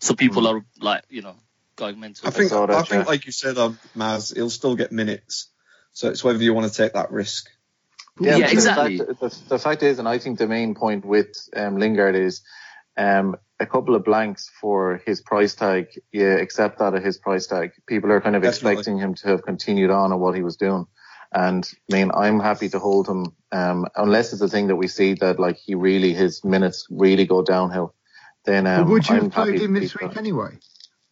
so 0.00 0.14
people 0.14 0.46
are 0.46 0.64
like, 0.80 1.04
you 1.08 1.22
know, 1.22 1.36
going 1.76 2.00
mental. 2.00 2.28
I 2.28 2.30
think 2.30 2.52
I 2.52 2.82
think 2.82 3.06
like 3.06 3.26
you 3.26 3.32
said, 3.32 3.58
um, 3.58 3.78
Maz, 3.96 4.34
he'll 4.34 4.50
still 4.50 4.76
get 4.76 4.92
minutes. 4.92 5.48
So 5.92 6.08
it's 6.08 6.24
whether 6.24 6.42
you 6.42 6.52
want 6.52 6.70
to 6.70 6.76
take 6.76 6.94
that 6.94 7.12
risk. 7.12 7.48
Yeah, 8.20 8.38
but 8.38 8.46
the 8.46 8.52
exactly. 8.52 8.98
fact- 8.98 9.20
The, 9.20 9.42
the, 9.48 9.58
fact 9.58 9.82
is, 9.82 9.98
and 9.98 10.08
I 10.08 10.18
think 10.18 10.38
the 10.38 10.46
main 10.46 10.74
point 10.74 11.04
with 11.04 11.28
um, 11.56 11.78
Lingard 11.78 12.14
is 12.14 12.42
um, 12.96 13.36
a 13.58 13.66
couple 13.66 13.94
of 13.96 14.04
blanks 14.04 14.50
for 14.60 15.00
his 15.04 15.20
price 15.20 15.54
tag. 15.54 15.86
Yeah, 16.12 16.34
accept 16.36 16.78
that 16.78 16.94
at 16.94 17.02
his 17.04 17.18
price 17.18 17.46
tag. 17.48 17.72
People 17.86 18.12
are 18.12 18.20
kind 18.20 18.36
of 18.36 18.42
Definitely. 18.42 18.72
expecting 18.72 18.98
him 18.98 19.14
to 19.16 19.28
have 19.28 19.42
continued 19.42 19.90
on 19.90 20.12
at 20.12 20.18
what 20.18 20.34
he 20.36 20.42
was 20.42 20.56
doing. 20.56 20.86
And 21.32 21.68
I 21.90 21.94
mean, 21.96 22.12
I'm 22.14 22.38
happy 22.38 22.68
to 22.68 22.78
hold 22.78 23.08
him, 23.08 23.34
um, 23.50 23.86
unless 23.96 24.32
it's 24.32 24.42
a 24.42 24.48
thing 24.48 24.68
that 24.68 24.76
we 24.76 24.86
see 24.86 25.14
that 25.14 25.40
like 25.40 25.56
he 25.56 25.74
really, 25.74 26.14
his 26.14 26.44
minutes 26.44 26.86
really 26.90 27.26
go 27.26 27.42
downhill. 27.42 27.94
Then, 28.44 28.68
um, 28.68 28.88
would 28.90 29.08
you 29.08 29.16
I'm 29.16 29.22
have 29.24 29.32
played 29.32 29.60
him 29.60 29.72
this 29.72 29.98
week 29.98 30.10
that. 30.12 30.18
anyway? 30.18 30.58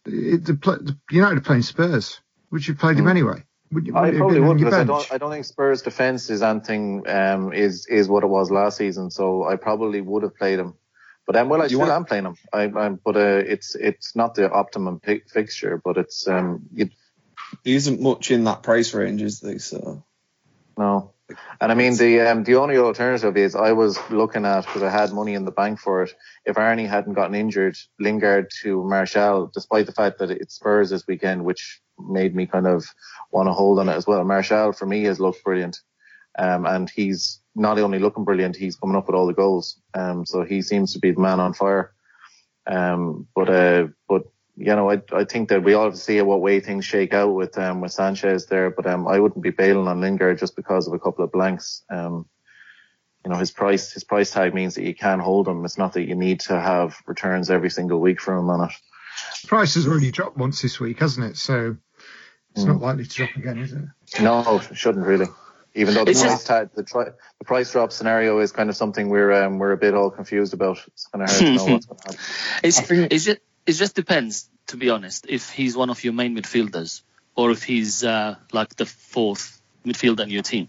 It, 0.05 0.45
the, 0.45 0.53
pla- 0.53 0.77
the 0.77 0.95
United 1.11 1.39
are 1.39 1.41
playing 1.41 1.63
Spurs. 1.63 2.21
Would 2.51 2.65
you 2.65 2.73
have 2.75 2.79
played 2.79 2.95
him 2.97 3.03
Hmm. 3.05 3.09
anyway? 3.09 3.43
Would 3.73 3.87
you, 3.87 3.95
I 3.95 4.01
would 4.01 4.13
it 4.13 4.17
probably 4.17 4.39
would 4.39 4.57
because 4.57 4.73
I 4.73 4.83
don't, 4.83 5.11
I 5.11 5.17
don't 5.17 5.31
think 5.31 5.45
Spurs 5.45 5.81
defense 5.81 6.29
is 6.29 6.41
anything 6.41 7.07
um, 7.07 7.53
is 7.53 7.85
is 7.87 8.07
what 8.07 8.23
it 8.23 8.27
was 8.27 8.51
last 8.51 8.77
season. 8.77 9.09
So 9.11 9.45
I 9.47 9.55
probably 9.55 10.01
would 10.01 10.23
have 10.23 10.35
played 10.35 10.59
him. 10.59 10.75
But 11.25 11.37
um, 11.37 11.49
well, 11.49 11.61
I 11.61 11.65
you 11.65 11.77
still 11.77 11.91
am 11.91 12.05
playing 12.05 12.25
him. 12.25 12.35
I, 12.51 12.63
I'm, 12.63 12.99
but 13.03 13.15
uh, 13.15 13.41
it's 13.45 13.75
it's 13.75 14.15
not 14.15 14.35
the 14.35 14.51
optimum 14.51 14.99
pick, 14.99 15.29
fixture, 15.29 15.81
but 15.83 15.97
it's 15.97 16.27
um, 16.27 16.63
you 16.73 16.89
There 17.63 17.75
isn't 17.75 18.01
much 18.01 18.31
in 18.31 18.43
that 18.45 18.63
price 18.63 18.93
range, 18.93 19.21
is 19.21 19.39
there? 19.39 19.59
So 19.59 20.03
know. 20.77 21.11
And 21.61 21.71
I 21.71 21.75
mean 21.75 21.95
the 21.95 22.21
um, 22.21 22.43
the 22.43 22.55
only 22.55 22.77
alternative 22.77 23.37
is 23.37 23.55
I 23.55 23.71
was 23.71 23.97
looking 24.09 24.45
at 24.45 24.65
because 24.65 24.83
I 24.83 24.89
had 24.89 25.13
money 25.13 25.33
in 25.33 25.45
the 25.45 25.51
bank 25.51 25.79
for 25.79 26.03
it. 26.03 26.13
If 26.45 26.57
Arnie 26.57 26.87
hadn't 26.87 27.13
gotten 27.13 27.35
injured, 27.35 27.77
Lingard 27.99 28.51
to 28.61 28.83
Martial, 28.83 29.49
despite 29.53 29.85
the 29.85 29.93
fact 29.93 30.19
that 30.19 30.29
it's 30.29 30.55
Spurs 30.55 30.89
this 30.89 31.07
weekend, 31.07 31.45
which 31.45 31.81
made 31.99 32.35
me 32.35 32.45
kind 32.45 32.67
of 32.67 32.85
want 33.31 33.47
to 33.47 33.53
hold 33.53 33.79
on 33.79 33.89
it 33.89 33.93
as 33.93 34.07
well. 34.07 34.23
Martial 34.23 34.73
for 34.73 34.85
me 34.85 35.03
has 35.03 35.19
looked 35.19 35.43
brilliant. 35.43 35.79
Um, 36.37 36.65
and 36.65 36.89
he's 36.89 37.39
not 37.55 37.77
only 37.77 37.99
looking 37.99 38.23
brilliant, 38.23 38.55
he's 38.55 38.75
coming 38.75 38.95
up 38.95 39.07
with 39.07 39.15
all 39.15 39.27
the 39.27 39.33
goals. 39.33 39.79
Um, 39.93 40.25
so 40.25 40.43
he 40.43 40.61
seems 40.61 40.93
to 40.93 40.99
be 40.99 41.11
the 41.11 41.21
man 41.21 41.39
on 41.39 41.53
fire. 41.53 41.93
Um, 42.65 43.27
but, 43.35 43.49
uh, 43.49 43.87
but, 44.07 44.23
you 44.55 44.75
know, 44.75 44.89
I, 44.89 45.01
I 45.11 45.25
think 45.25 45.49
that 45.49 45.63
we 45.63 45.73
all 45.73 45.85
have 45.85 45.93
to 45.93 45.99
see 45.99 46.19
what 46.21 46.41
way 46.41 46.59
things 46.59 46.85
shake 46.85 47.13
out 47.13 47.33
with, 47.33 47.57
um, 47.57 47.81
with 47.81 47.91
Sanchez 47.91 48.47
there, 48.47 48.71
but, 48.71 48.87
um, 48.87 49.07
I 49.07 49.19
wouldn't 49.19 49.43
be 49.43 49.51
bailing 49.51 49.87
on 49.87 50.01
Lingard 50.01 50.39
just 50.39 50.55
because 50.55 50.87
of 50.87 50.93
a 50.93 50.99
couple 50.99 51.23
of 51.23 51.31
blanks. 51.31 51.83
Um, 51.89 52.25
you 53.25 53.31
know, 53.31 53.37
his 53.37 53.51
price, 53.51 53.91
his 53.91 54.03
price 54.03 54.31
tag 54.31 54.53
means 54.53 54.75
that 54.75 54.83
you 54.83 54.95
can 54.95 55.19
hold 55.19 55.47
him. 55.47 55.63
It's 55.63 55.77
not 55.77 55.93
that 55.93 56.07
you 56.07 56.15
need 56.15 56.41
to 56.41 56.59
have 56.59 56.95
returns 57.05 57.49
every 57.49 57.69
single 57.69 57.99
week 57.99 58.19
from 58.19 58.39
him 58.39 58.49
on 58.49 58.69
it. 58.69 58.75
Price 59.47 59.75
has 59.75 59.87
already 59.87 60.11
dropped 60.11 60.37
once 60.37 60.61
this 60.61 60.79
week, 60.79 60.99
hasn't 60.99 61.25
it? 61.31 61.37
So 61.37 61.77
it's 62.55 62.63
not 62.65 62.79
likely 62.79 63.05
to 63.05 63.09
drop 63.09 63.35
again, 63.35 63.57
is 63.59 63.73
it? 63.73 63.83
No, 64.21 64.59
it 64.71 64.75
shouldn't 64.77 65.05
really. 65.05 65.27
Even 65.75 65.95
though 65.95 66.05
the 66.05 66.11
It's 66.11 66.21
price 66.21 66.33
just- 66.33 66.47
tag, 66.47 66.69
the, 66.75 66.83
tri- 66.83 67.11
the 67.39 67.45
price 67.45 67.71
drop 67.71 67.91
scenario 67.91 68.39
is 68.39 68.51
kind 68.51 68.69
of 68.69 68.75
something 68.75 69.09
we're 69.09 69.31
um, 69.43 69.57
we're 69.57 69.71
a 69.71 69.77
bit 69.77 69.95
all 69.95 70.11
confused 70.11 70.53
about. 70.53 70.77
It's 70.87 71.07
kind 71.07 71.23
of 71.23 71.29
hard 71.29 71.39
to 71.39 71.45
know 71.55 71.65
what's 71.73 71.85
going 71.87 71.97
to 71.99 72.05
happen. 72.11 72.19
It's, 72.63 72.79
I 72.79 72.81
think- 72.83 73.11
it's 73.13 73.25
just 73.25 73.39
it 73.65 73.71
just 73.73 73.95
depends, 73.95 74.49
to 74.67 74.77
be 74.77 74.89
honest, 74.89 75.25
if 75.29 75.49
he's 75.49 75.75
one 75.75 75.89
of 75.89 76.03
your 76.03 76.13
main 76.13 76.35
midfielders 76.35 77.01
or 77.35 77.49
if 77.49 77.63
he's 77.63 78.03
uh, 78.03 78.35
like 78.51 78.75
the 78.75 78.85
fourth 78.85 79.59
midfielder 79.85 80.21
in 80.21 80.29
your 80.29 80.43
team. 80.43 80.67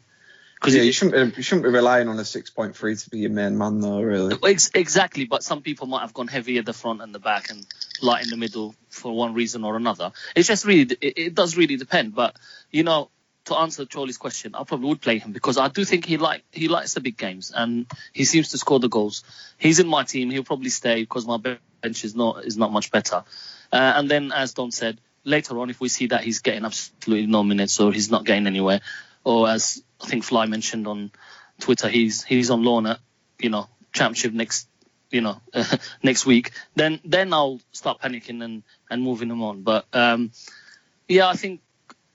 Because 0.55 0.77
Yeah, 0.77 0.83
you 0.83 0.93
shouldn't, 0.93 1.33
be, 1.35 1.37
you 1.39 1.43
shouldn't 1.43 1.65
be 1.65 1.71
relying 1.71 2.09
on 2.09 2.19
a 2.19 2.23
6.3 2.23 3.05
to 3.05 3.11
be 3.11 3.19
your 3.19 3.31
main 3.31 3.59
man, 3.59 3.81
though, 3.81 4.01
really. 4.01 4.35
Ex- 4.45 4.71
exactly, 4.75 5.27
but 5.27 5.43
some 5.43 5.61
people 5.61 5.87
might 5.87 6.01
have 6.01 6.15
gone 6.15 6.29
heavy 6.29 6.57
at 6.57 6.65
the 6.65 6.73
front 6.73 7.03
and 7.03 7.15
the 7.15 7.19
back 7.19 7.51
and 7.51 7.67
light 8.03 8.25
in 8.25 8.31
the 8.31 8.37
middle 8.37 8.75
for 8.89 9.15
one 9.15 9.35
reason 9.35 9.65
or 9.65 9.77
another. 9.77 10.13
It's 10.35 10.49
just 10.49 10.65
really, 10.65 10.97
it, 11.01 11.19
it 11.19 11.35
does 11.35 11.57
really 11.57 11.77
depend. 11.77 12.15
But 12.15 12.37
you 12.71 12.83
know, 12.83 13.11
to 13.47 13.57
answer 13.57 13.85
Charlie's 13.85 14.17
question, 14.17 14.55
I 14.55 14.65
probably 14.65 14.89
would 14.89 15.01
play 15.01 15.19
him 15.19 15.33
because 15.33 15.59
I 15.59 15.69
do 15.69 15.85
think 15.85 16.07
he 16.07 16.17
like 16.17 16.45
he 16.51 16.69
likes 16.69 16.95
the 16.95 17.01
big 17.01 17.17
games 17.17 17.53
and 17.55 17.87
he 18.13 18.25
seems 18.25 18.51
to 18.51 18.59
score 18.59 18.81
the 18.81 18.89
goals. 18.89 19.23
He's 19.59 19.81
in 19.81 19.87
my 19.87 20.05
team. 20.05 20.31
He'll 20.31 20.45
probably 20.45 20.71
stay 20.71 21.03
because 21.03 21.27
my 21.27 21.37
bench 21.37 22.05
is 22.05 22.15
not 22.15 22.45
is 22.45 22.57
not 22.57 22.73
much 22.73 22.91
better. 22.91 23.25
Uh, 23.73 23.93
and 23.97 24.11
then, 24.11 24.33
as 24.33 24.55
Don 24.55 24.71
said, 24.71 25.01
later 25.25 25.59
on, 25.61 25.71
if 25.71 25.81
we 25.81 25.89
see 25.89 26.07
that 26.09 26.23
he's 26.23 26.41
getting 26.41 26.65
absolutely 26.65 27.27
no 27.27 27.43
minutes 27.43 27.81
or 27.81 27.93
he's 27.93 28.11
not 28.11 28.25
getting 28.25 28.47
anywhere, 28.47 28.81
or 29.25 29.49
as 29.49 29.83
I 30.01 30.07
think 30.07 30.25
Fly 30.25 30.47
mentioned 30.47 30.87
on 30.87 31.11
Twitter, 31.61 31.89
he's 31.89 32.23
he's 32.23 32.51
on 32.51 32.63
loan 32.63 32.87
at 32.87 32.99
you 33.39 33.51
know 33.51 33.69
championship 33.93 34.33
next 34.33 34.69
you 35.15 35.21
know 35.21 35.41
next 36.03 36.27
week, 36.27 36.51
then 36.75 37.01
then 37.05 37.33
I'll 37.33 37.61
start 37.73 38.01
panicking 38.01 38.43
and 38.45 38.65
and 38.91 39.03
moving 39.03 39.31
him 39.31 39.43
on. 39.43 39.63
But 39.63 39.87
um, 39.93 40.33
yeah, 41.09 41.29
I 41.29 41.35
think 41.35 41.61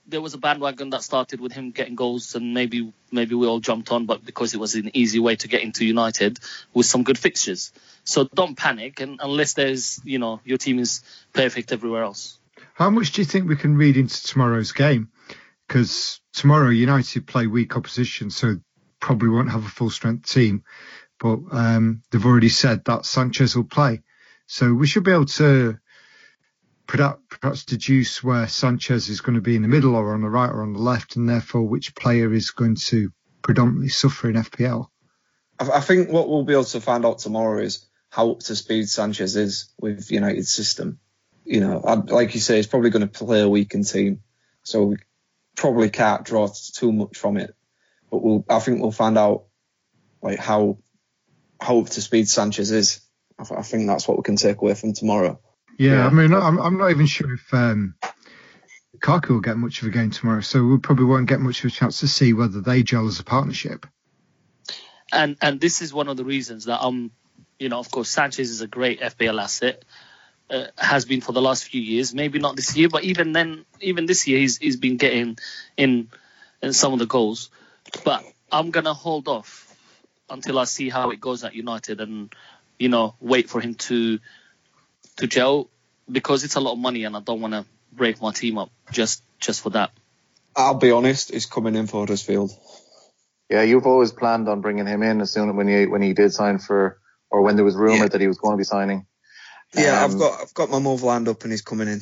there 0.06 0.22
was 0.22 0.34
a 0.34 0.38
bandwagon 0.38 0.90
that 0.90 1.04
started 1.04 1.40
with 1.40 1.54
him 1.54 1.72
getting 1.72 1.96
goals, 1.96 2.36
and 2.36 2.54
maybe 2.54 2.94
maybe 3.12 3.36
we 3.36 3.48
all 3.48 3.62
jumped 3.62 3.92
on, 3.92 4.06
but 4.06 4.26
because 4.26 4.54
it 4.54 4.60
was 4.60 4.76
an 4.76 4.92
easy 4.94 5.20
way 5.20 5.36
to 5.38 5.48
get 5.48 5.62
into 5.62 5.86
United 5.86 6.40
with 6.74 6.86
some 6.86 7.04
good 7.04 7.18
fixtures. 7.18 7.72
So 8.04 8.26
don't 8.26 8.58
panic, 8.58 9.00
and 9.00 9.20
unless 9.24 9.54
there's 9.54 10.02
you 10.04 10.20
know 10.20 10.42
your 10.44 10.58
team 10.58 10.80
is 10.80 11.02
perfect 11.34 11.72
everywhere 11.72 12.04
else. 12.04 12.38
How 12.74 12.90
much 12.90 13.14
do 13.14 13.22
you 13.22 13.26
think 13.26 13.48
we 13.48 13.56
can 13.56 13.78
read 13.78 13.98
into 13.98 14.22
tomorrow's 14.24 14.74
game? 14.74 15.10
Because 15.68 16.20
tomorrow 16.34 16.70
United 16.70 17.28
play 17.28 17.48
weak 17.48 17.76
opposition, 17.76 18.30
so 18.30 18.56
probably 19.00 19.30
won't 19.30 19.52
have 19.52 19.66
a 19.66 19.70
full 19.70 19.90
strength 19.90 20.30
team. 20.30 20.64
But 21.20 21.40
um, 21.52 22.02
they've 22.10 22.26
already 22.26 22.50
said 22.50 22.86
that 22.86 23.06
Sanchez 23.06 23.56
will 23.56 23.66
play, 23.66 24.02
so 24.48 24.74
we 24.74 24.88
should 24.88 25.04
be 25.04 25.12
able 25.12 25.26
to 25.26 25.78
perhaps, 26.88 27.66
deduce 27.66 28.24
where 28.24 28.48
Sanchez 28.48 29.10
is 29.10 29.22
going 29.22 29.36
to 29.36 29.42
be 29.42 29.56
in 29.56 29.62
the 29.62 29.68
middle 29.68 29.96
or 29.96 30.14
on 30.14 30.22
the 30.22 30.30
right 30.30 30.50
or 30.50 30.64
on 30.64 30.74
the 30.74 30.80
left, 30.80 31.16
and 31.16 31.30
therefore 31.30 31.62
which 31.62 31.94
player 31.94 32.34
is 32.34 32.52
going 32.52 32.76
to 32.76 33.12
predominantly 33.42 33.90
suffer 33.90 34.30
in 34.30 34.36
FPL. 34.36 34.88
I, 35.60 35.82
think 35.82 36.10
what 36.10 36.30
we'll 36.30 36.46
be 36.46 36.54
able 36.54 36.64
to 36.66 36.82
find 36.82 37.06
out 37.06 37.20
tomorrow 37.20 37.62
is 37.62 37.86
how 38.10 38.32
up 38.32 38.40
to 38.40 38.56
speed 38.56 38.90
Sanchez 38.90 39.36
is 39.36 39.72
with 39.80 40.10
United's 40.10 40.52
system. 40.52 41.00
You 41.46 41.60
know, 41.60 41.80
like 42.08 42.34
you 42.34 42.40
say, 42.40 42.58
he's 42.58 42.68
probably 42.68 42.90
going 42.90 43.08
to 43.08 43.26
play 43.26 43.42
a 43.42 43.50
weakened 43.50 43.88
team, 43.88 44.22
so 44.64 44.86
we 44.86 44.98
probably 45.56 45.90
can't 45.90 46.26
draw 46.26 46.48
too 46.74 46.92
much 46.92 47.18
from 47.18 47.38
it. 47.38 47.56
But 48.10 48.24
we'll, 48.24 48.46
I 48.50 48.60
think 48.60 48.82
we'll 48.82 48.92
find 48.92 49.18
out 49.18 49.46
like 50.22 50.40
how 50.40 50.80
how 51.60 51.80
up 51.80 51.90
to 51.90 52.02
speed 52.02 52.28
Sanchez 52.30 52.72
is. 52.72 53.02
I, 53.40 53.44
th- 53.44 53.60
I 53.60 53.64
think 53.64 53.88
that's 53.88 54.08
what 54.08 54.18
we 54.18 54.24
can 54.24 54.36
take 54.36 54.62
away 54.62 54.74
from 54.76 54.94
tomorrow. 54.94 55.40
Yeah, 55.78 55.92
Yeah. 55.92 56.08
I 56.08 56.10
mean, 56.10 56.34
I'm, 56.34 56.60
I'm 56.60 56.78
not 56.78 56.92
even 56.92 57.06
sure 57.06 57.34
if 57.34 57.54
um, 57.54 57.96
Lukaku 58.98 59.30
will 59.30 59.42
get 59.42 59.58
much 59.58 59.82
of 59.82 59.88
a 59.88 59.92
game 59.92 60.12
tomorrow, 60.12 60.42
so 60.42 60.64
we 60.64 60.78
probably 60.78 61.06
won't 61.06 61.30
get 61.30 61.40
much 61.40 61.64
of 61.64 61.72
a 61.72 61.74
chance 61.74 62.02
to 62.02 62.08
see 62.08 62.34
whether 62.34 62.62
they 62.62 62.84
gel 62.84 63.08
as 63.08 63.20
a 63.20 63.24
partnership. 63.24 63.86
and 65.12 65.38
and 65.42 65.60
this 65.60 65.82
is 65.82 65.94
one 65.94 66.08
of 66.08 66.18
the 66.18 66.26
reasons 66.26 66.66
that 66.66 66.82
um 66.84 67.12
you 67.60 67.70
know 67.70 67.80
of 67.80 67.90
course 67.92 68.10
Sanchez 68.10 68.50
is 68.50 68.62
a 68.62 68.68
great 68.68 69.02
FPL 69.02 69.42
asset 69.42 69.84
uh, 70.50 70.66
has 70.78 71.06
been 71.06 71.22
for 71.22 71.32
the 71.32 71.42
last 71.42 71.66
few 71.66 71.82
years 71.82 72.14
maybe 72.14 72.40
not 72.40 72.56
this 72.56 72.76
year 72.76 72.90
but 72.90 73.04
even 73.04 73.32
then 73.34 73.66
even 73.82 74.06
this 74.06 74.28
year 74.28 74.40
he's 74.40 74.58
he's 74.58 74.78
been 74.78 74.98
getting 74.98 75.38
in 75.78 76.10
in 76.62 76.74
some 76.74 76.94
of 76.94 77.00
the 77.00 77.06
goals 77.06 77.50
but 78.04 78.24
I'm 78.52 78.72
gonna 78.72 78.94
hold 78.94 79.28
off 79.28 79.69
until 80.30 80.60
I 80.60 80.66
see 80.66 80.90
how 80.90 81.12
it 81.12 81.20
goes 81.20 81.44
at 81.44 81.54
United 81.56 82.02
and 82.02 82.34
you 82.78 82.90
know 82.90 83.16
wait 83.20 83.50
for 83.50 83.62
him 83.62 83.76
to 83.76 84.20
to 85.18 85.28
gel 85.28 85.70
because 86.12 86.44
it's 86.44 86.56
a 86.56 86.60
lot 86.60 86.74
of 86.74 86.80
money 86.80 87.04
and 87.04 87.16
I 87.16 87.20
don't 87.20 87.42
want 87.42 87.54
to 87.54 87.66
break 87.92 88.22
my 88.22 88.32
team 88.32 88.58
up 88.58 88.70
just 88.92 89.24
just 89.40 89.62
for 89.62 89.72
that 89.72 89.92
I'll 90.56 90.74
be 90.74 90.92
honest, 90.92 91.32
he's 91.32 91.46
coming 91.46 91.76
in 91.76 91.88
for 91.88 92.02
Huddersfield. 92.02 92.52
Yeah, 93.50 93.62
you've 93.64 93.86
always 93.88 94.12
planned 94.12 94.50
on 94.50 94.62
bringing 94.62 94.86
him 94.86 95.04
in 95.04 95.22
as 95.22 95.32
soon 95.32 95.56
when 95.56 95.68
he 95.68 95.86
when 95.86 96.02
he 96.02 96.14
did 96.14 96.34
sign 96.34 96.60
for, 96.60 97.00
or 97.32 97.42
when 97.42 97.56
there 97.56 97.66
was 97.66 97.76
rumour 97.76 98.04
Yeah. 98.04 98.08
that 98.08 98.22
he 98.22 98.28
was 98.28 98.38
going 98.38 98.54
to 98.54 98.58
be 98.58 98.64
signing. 98.64 99.06
Yeah, 99.74 100.04
Um, 100.04 100.12
I've 100.12 100.20
got 100.20 100.42
I've 100.42 100.54
got 100.54 100.70
my 100.70 100.80
move 100.80 101.04
lined 101.04 101.28
up 101.28 101.44
and 101.44 101.52
he's 101.52 101.62
coming 101.62 101.88
in, 101.88 102.02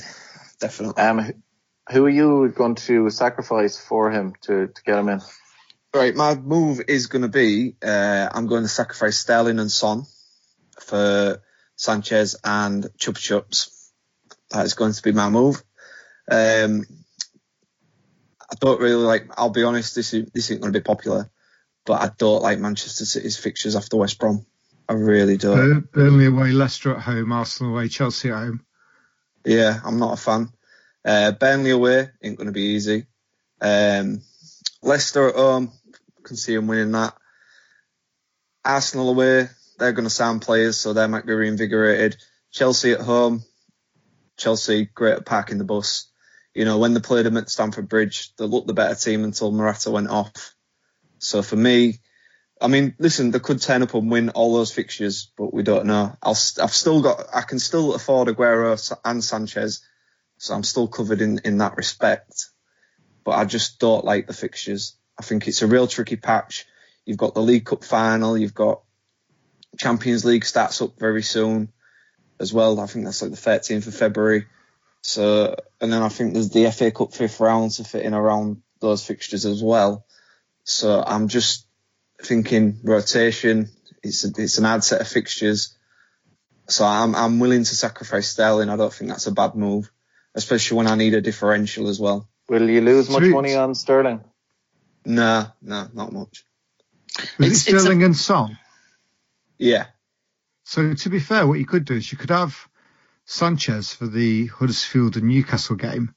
definitely. 0.60 1.02
Um, 1.02 1.44
who 1.92 2.06
are 2.06 2.10
you 2.10 2.50
going 2.50 2.76
to 2.76 3.10
sacrifice 3.10 3.78
for 3.78 4.12
him 4.12 4.34
to, 4.42 4.68
to 4.68 4.82
get 4.86 4.98
him 4.98 5.10
in? 5.10 5.22
Right, 5.98 6.16
my 6.16 6.36
move 6.36 6.82
is 6.88 7.08
going 7.08 7.24
to 7.24 7.28
be 7.28 7.76
uh, 7.84 8.30
I'm 8.32 8.46
going 8.46 8.62
to 8.62 8.70
sacrifice 8.70 9.18
Sterling 9.18 9.58
and 9.58 9.72
Son 9.72 10.04
for 10.80 11.42
Sanchez 11.76 12.36
and 12.44 12.84
Chupa 13.00 13.18
Chups. 13.18 13.90
That 14.52 14.68
is 14.68 14.76
going 14.76 14.94
to 14.94 15.02
be 15.02 15.12
my 15.12 15.30
move. 15.30 15.56
Um, 16.30 16.86
I 18.48 18.56
don't 18.60 18.80
really 18.80 19.04
like. 19.04 19.32
I'll 19.40 19.50
be 19.50 19.64
honest, 19.64 19.96
this 19.96 20.14
is 20.14 20.30
this 20.36 20.52
isn't 20.52 20.62
going 20.62 20.72
to 20.72 20.80
be 20.80 20.84
popular, 20.84 21.32
but 21.84 22.00
I 22.00 22.12
don't 22.16 22.44
like 22.44 22.60
Manchester 22.60 23.04
City's 23.04 23.38
fixtures 23.38 23.76
after 23.76 23.98
West 23.98 24.20
Brom. 24.20 24.46
I 24.88 24.94
really 24.94 25.38
don't. 25.38 25.56
Bur- 25.56 26.04
Burnley 26.04 26.28
away, 26.28 26.52
Leicester 26.52 26.96
at 26.96 27.02
home, 27.02 27.32
Arsenal 27.32 27.74
away, 27.74 27.88
Chelsea 27.88 28.30
at 28.30 28.38
home. 28.38 28.64
Yeah, 29.44 29.80
I'm 29.84 29.98
not 29.98 30.14
a 30.14 30.22
fan. 30.22 30.50
Uh, 31.04 31.32
Burnley 31.32 31.72
away 31.72 32.10
ain't 32.22 32.38
going 32.38 32.46
to 32.46 32.54
be 32.54 32.76
easy. 32.76 33.08
Um, 33.60 34.22
Leicester 34.84 35.30
at 35.30 35.36
home, 35.36 35.72
can 36.28 36.38
see 36.38 36.56
them 36.56 36.68
winning 36.68 36.92
that. 36.92 37.16
Arsenal 38.64 39.10
away, 39.10 39.50
they're 39.80 39.94
going 39.94 40.06
to 40.06 40.10
sound 40.10 40.42
players, 40.42 40.78
so 40.78 40.94
they 40.94 41.08
might 41.08 41.26
be 41.26 41.34
reinvigorated. 41.34 42.18
Chelsea 42.52 42.92
at 42.92 43.02
home, 43.02 43.44
Chelsea 44.38 44.86
great 44.86 45.14
at 45.18 45.26
parking 45.26 45.58
the 45.58 45.64
bus. 45.64 46.12
You 46.54 46.66
know, 46.66 46.80
when 46.80 46.94
they 46.94 47.00
played 47.00 47.26
them 47.26 47.38
at 47.38 47.50
Stamford 47.50 47.88
Bridge, 47.90 48.36
they 48.38 48.46
looked 48.46 48.68
the 48.68 48.74
better 48.74 48.96
team 48.96 49.24
until 49.24 49.52
Morata 49.52 49.92
went 49.92 50.10
off. 50.10 50.56
So 51.20 51.42
for 51.42 51.56
me, 51.56 52.00
I 52.60 52.68
mean, 52.68 52.96
listen, 53.00 53.32
they 53.32 53.40
could 53.40 53.62
turn 53.62 53.84
up 53.84 53.94
and 53.94 54.10
win 54.10 54.30
all 54.30 54.54
those 54.54 54.74
fixtures, 54.74 55.32
but 55.38 55.54
we 55.54 55.64
don't 55.64 55.86
know. 55.86 56.16
I'll, 56.22 56.38
I've 56.62 56.74
still 56.74 57.02
got, 57.02 57.26
I 57.34 57.42
can 57.42 57.60
still 57.60 57.94
afford 57.94 58.28
Aguero 58.28 58.98
and 59.06 59.24
Sanchez, 59.24 59.86
so 60.38 60.56
I'm 60.56 60.64
still 60.64 60.88
covered 60.88 61.22
in, 61.22 61.40
in 61.46 61.60
that 61.60 61.78
respect. 61.78 62.48
But 63.24 63.34
I 63.34 63.46
just 63.46 63.80
don't 63.80 64.06
like 64.06 64.28
the 64.28 64.34
fixtures. 64.34 64.98
I 65.20 65.24
think 65.24 65.48
it's 65.48 65.62
a 65.62 65.68
real 65.68 65.88
tricky 65.88 66.16
patch. 66.16 66.66
You've 67.06 67.18
got 67.18 67.34
the 67.34 67.42
League 67.42 67.66
Cup 67.66 67.84
final, 67.84 68.38
you've 68.38 68.54
got 68.54 68.82
Champions 69.78 70.26
League 70.26 70.46
starts 70.46 70.82
up 70.82 71.00
very 71.00 71.24
soon 71.24 71.72
as 72.40 72.54
well. 72.54 72.80
I 72.80 72.88
think 72.88 73.06
that's 73.06 73.22
like 73.22 73.32
the 73.32 73.38
13th 73.38 73.88
of 73.88 73.96
February. 73.96 74.46
So, 75.02 75.56
and 75.80 75.92
then 75.92 76.02
I 76.02 76.10
think 76.10 76.34
there's 76.34 76.50
the 76.50 76.70
FA 76.72 76.92
Cup 76.92 77.14
fifth 77.14 77.40
round 77.40 77.72
to 77.72 77.84
fit 77.84 78.04
in 78.04 78.14
around 78.14 78.62
those 78.82 79.06
fixtures 79.06 79.46
as 79.46 79.64
well. 79.64 80.06
So 80.64 81.02
I'm 81.02 81.28
just 81.28 81.66
thinking 82.22 82.80
rotation. 82.84 83.70
It's 84.04 84.26
a, 84.26 84.32
it's 84.38 84.58
an 84.58 84.66
hard 84.66 84.84
set 84.84 85.02
of 85.02 85.08
fixtures. 85.08 85.78
So 86.68 86.86
I'm 86.86 87.16
I'm 87.16 87.40
willing 87.40 87.64
to 87.64 87.76
sacrifice 87.76 88.28
Sterling. 88.28 88.70
I 88.70 88.76
don't 88.76 88.94
think 88.94 89.10
that's 89.10 89.28
a 89.28 89.32
bad 89.32 89.56
move, 89.56 89.90
especially 90.36 90.78
when 90.78 90.88
I 90.88 90.96
need 90.96 91.14
a 91.14 91.22
differential 91.22 91.88
as 91.88 92.00
well. 92.00 92.28
Will 92.50 92.70
you 92.70 92.82
lose 92.82 93.10
much 93.10 93.20
Sweet. 93.20 93.32
money 93.32 93.56
on 93.56 93.76
Sterling? 93.76 94.22
Nah, 95.08 95.48
no, 95.62 95.88
not 95.94 96.12
much. 96.12 96.46
Was 97.18 97.48
It's- 97.48 97.48
it 97.48 97.52
it's 97.52 97.68
a- 97.68 97.80
Sterling 97.80 98.04
and 98.04 98.16
Son? 98.16 98.60
Yeah, 99.58 99.88
So 100.66 100.94
to 100.94 101.10
be 101.10 101.20
fair, 101.22 101.48
what 101.48 101.60
you 101.60 101.66
could 101.66 101.86
do 101.86 101.94
is 101.96 102.12
you 102.12 102.18
could 102.18 102.30
have 102.30 102.68
Sanchez 103.26 103.94
for 103.94 104.06
the 104.06 104.48
Huddersfield 104.48 105.16
and 105.16 105.28
Newcastle 105.30 105.78
game, 105.78 106.14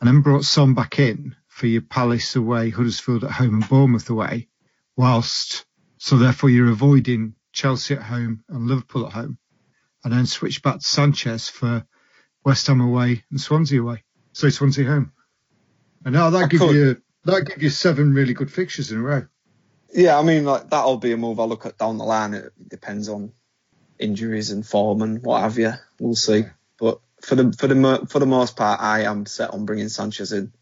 and 0.00 0.08
then 0.08 0.22
brought 0.22 0.44
Son 0.46 0.72
back 0.74 0.98
in 0.98 1.36
for 1.48 1.66
your 1.66 1.82
Palace 1.82 2.34
away, 2.34 2.70
Huddersfield 2.70 3.24
at 3.24 3.30
home, 3.30 3.54
and 3.60 3.68
Bournemouth 3.68 4.08
away. 4.10 4.48
whilst 4.96 5.66
so 5.98 6.16
therefore 6.16 6.48
you're 6.50 6.70
avoiding 6.70 7.34
Chelsea 7.52 7.94
at 7.94 8.02
home 8.02 8.42
and 8.48 8.66
Liverpool 8.68 9.06
at 9.06 9.12
home, 9.12 9.36
and 10.04 10.12
then 10.12 10.24
switch 10.26 10.62
back 10.62 10.78
to 10.80 10.86
Sanchez 10.86 11.48
for 11.48 11.84
West 12.44 12.66
Ham 12.68 12.80
away 12.80 13.24
and 13.30 13.40
Swansea 13.40 13.80
away. 13.82 14.02
So 14.32 14.48
Swansea 14.50 14.86
home, 14.86 15.12
and 16.04 16.14
now 16.14 16.30
that 16.30 16.48
gives 16.50 16.62
you 16.72 17.02
that 17.24 17.46
give 17.46 17.62
you 17.62 17.70
seven 17.70 18.12
really 18.12 18.34
good 18.34 18.52
fixtures 18.52 18.92
in 18.92 18.98
a 18.98 19.02
row. 19.02 19.26
Yeah, 19.92 20.18
I 20.18 20.22
mean, 20.22 20.44
like 20.44 20.70
that'll 20.70 20.96
be 20.98 21.12
a 21.12 21.16
move 21.16 21.40
I 21.40 21.44
look 21.44 21.66
at 21.66 21.78
down 21.78 21.98
the 21.98 22.04
line. 22.04 22.34
It 22.34 22.52
depends 22.68 23.08
on 23.08 23.32
injuries 23.98 24.50
and 24.50 24.66
form 24.66 25.02
and 25.02 25.22
what 25.22 25.40
have 25.40 25.58
you. 25.58 25.72
We'll 26.00 26.16
see. 26.16 26.44
But 26.78 27.00
for 27.22 27.36
the 27.36 27.52
for 27.52 27.68
the 27.68 28.06
for 28.10 28.18
the 28.18 28.26
most 28.26 28.56
part, 28.56 28.80
I 28.80 29.02
am 29.02 29.26
set 29.26 29.50
on 29.50 29.66
bringing 29.66 29.88
Sanchez 29.88 30.32
in. 30.32 30.52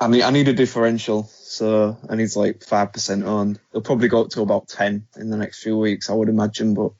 I 0.00 0.08
need 0.08 0.22
I 0.22 0.30
need 0.30 0.48
a 0.48 0.52
differential, 0.52 1.24
so 1.24 1.96
I 2.10 2.16
need 2.16 2.34
like 2.34 2.64
five 2.64 2.92
percent 2.92 3.24
on. 3.24 3.58
It'll 3.70 3.82
probably 3.82 4.08
go 4.08 4.22
up 4.22 4.30
to 4.30 4.42
about 4.42 4.68
ten 4.68 5.06
in 5.16 5.30
the 5.30 5.36
next 5.36 5.62
few 5.62 5.78
weeks, 5.78 6.10
I 6.10 6.14
would 6.14 6.28
imagine. 6.28 6.74
But 6.74 6.92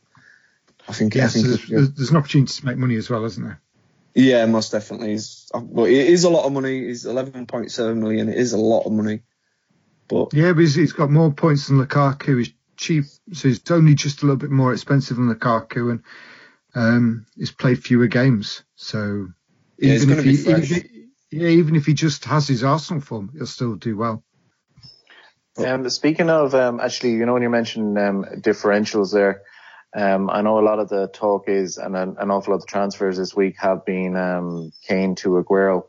I 0.89 0.93
think 0.93 1.17
I 1.17 1.19
Yes, 1.19 1.33
think 1.33 1.47
there's, 1.47 1.67
there's, 1.69 1.93
there's 1.93 2.11
an 2.11 2.17
opportunity 2.17 2.53
to 2.53 2.67
make 2.67 2.77
money 2.77 2.97
as 2.97 3.11
well, 3.11 3.25
isn't 3.25 3.43
there? 3.43 3.61
Yeah, 4.15 4.47
most 4.47 4.73
definitely. 4.73 5.13
Is 5.13 5.51
but 5.53 5.89
it 5.89 6.09
is 6.09 6.25
a 6.25 6.31
lot 6.31 6.45
of 6.45 6.53
money. 6.53 6.81
It's 6.81 7.05
eleven 7.05 7.47
point 7.47 7.71
seven 7.71 8.01
million. 8.01 8.29
It 8.29 8.39
is 8.39 8.53
a 8.53 8.59
lot 8.59 8.87
of 8.87 8.93
money. 8.93 9.23
But 10.09 10.33
Yeah, 10.33 10.53
but 10.53 10.61
he's, 10.61 10.75
he's 10.75 10.93
got 10.93 11.11
more 11.11 11.33
points 11.33 11.69
than 11.69 11.79
Lukaku. 11.79 12.39
He's 12.39 12.53
cheap, 12.77 13.05
so 13.33 13.49
he's 13.49 13.61
only 13.71 13.95
just 13.95 14.23
a 14.23 14.27
little 14.27 14.37
bit 14.37 14.51
more 14.51 14.73
expensive 14.73 15.17
than 15.17 15.33
Lukaku, 15.35 15.91
and 15.91 16.03
um, 16.75 17.27
he's 17.37 17.51
played 17.51 17.83
fewer 17.83 18.07
games. 18.07 18.63
So 18.77 19.29
Yeah, 19.79 19.95
even 19.95 20.11
if 20.11 20.25
he, 20.25 20.33
even 20.33 21.09
yeah, 21.31 21.49
even 21.49 21.75
if 21.75 21.87
he 21.87 21.95
just 21.95 22.25
has 22.27 22.47
his 22.47 22.63
Arsenal 22.63 23.01
form, 23.01 23.31
he'll 23.35 23.47
still 23.47 23.75
do 23.75 23.97
well. 23.97 24.23
Um, 25.57 25.89
speaking 25.89 26.31
of, 26.31 26.55
um, 26.55 26.81
actually, 26.81 27.13
you 27.13 27.27
know, 27.27 27.33
when 27.33 27.43
you 27.43 27.51
mentioned 27.51 27.99
um, 27.99 28.25
differentials 28.39 29.13
there, 29.13 29.43
um, 29.95 30.29
I 30.29 30.43
know 30.43 30.59
a 30.59 30.67
lot 30.67 30.81
of 30.81 30.89
the 30.89 31.07
talk 31.07 31.49
is, 31.49 31.79
and 31.79 31.97
an, 31.97 32.31
awful 32.31 32.53
lot 32.53 32.57
of 32.57 32.61
the 32.63 32.67
transfers 32.67 33.17
this 33.17 33.35
week 33.35 33.57
have 33.59 33.85
been 33.85 34.17
um, 34.17 34.73
Kane 34.87 35.15
to 35.17 35.43
Aguero, 35.43 35.85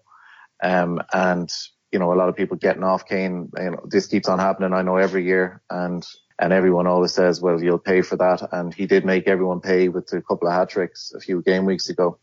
um, 0.62 1.02
and 1.12 1.50
you 1.92 2.00
know, 2.00 2.14
a 2.14 2.16
lot 2.16 2.30
of 2.30 2.36
people 2.36 2.58
getting 2.58 2.84
off 2.84 3.08
Kane. 3.08 3.50
You 3.58 3.72
know, 3.72 3.86
this 3.86 4.08
keeps 4.08 4.28
on 4.28 4.38
happening. 4.38 4.74
I 4.74 4.82
know 4.84 4.98
every 4.98 5.26
year, 5.26 5.62
and 5.70 6.06
and 6.38 6.52
everyone 6.54 6.88
always 6.88 7.14
says, 7.14 7.42
well, 7.42 7.64
you'll 7.64 7.80
pay 7.80 8.02
for 8.02 8.18
that, 8.18 8.48
and 8.52 8.74
he 8.74 8.86
did 8.86 9.06
make 9.06 9.28
everyone 9.28 9.62
pay 9.62 9.88
with 9.90 10.12
a 10.14 10.22
couple 10.22 10.48
of 10.48 10.54
hat 10.54 10.70
tricks 10.70 11.14
a 11.16 11.20
few 11.20 11.42
game 11.42 11.66
weeks 11.66 11.90
ago. 11.90 12.20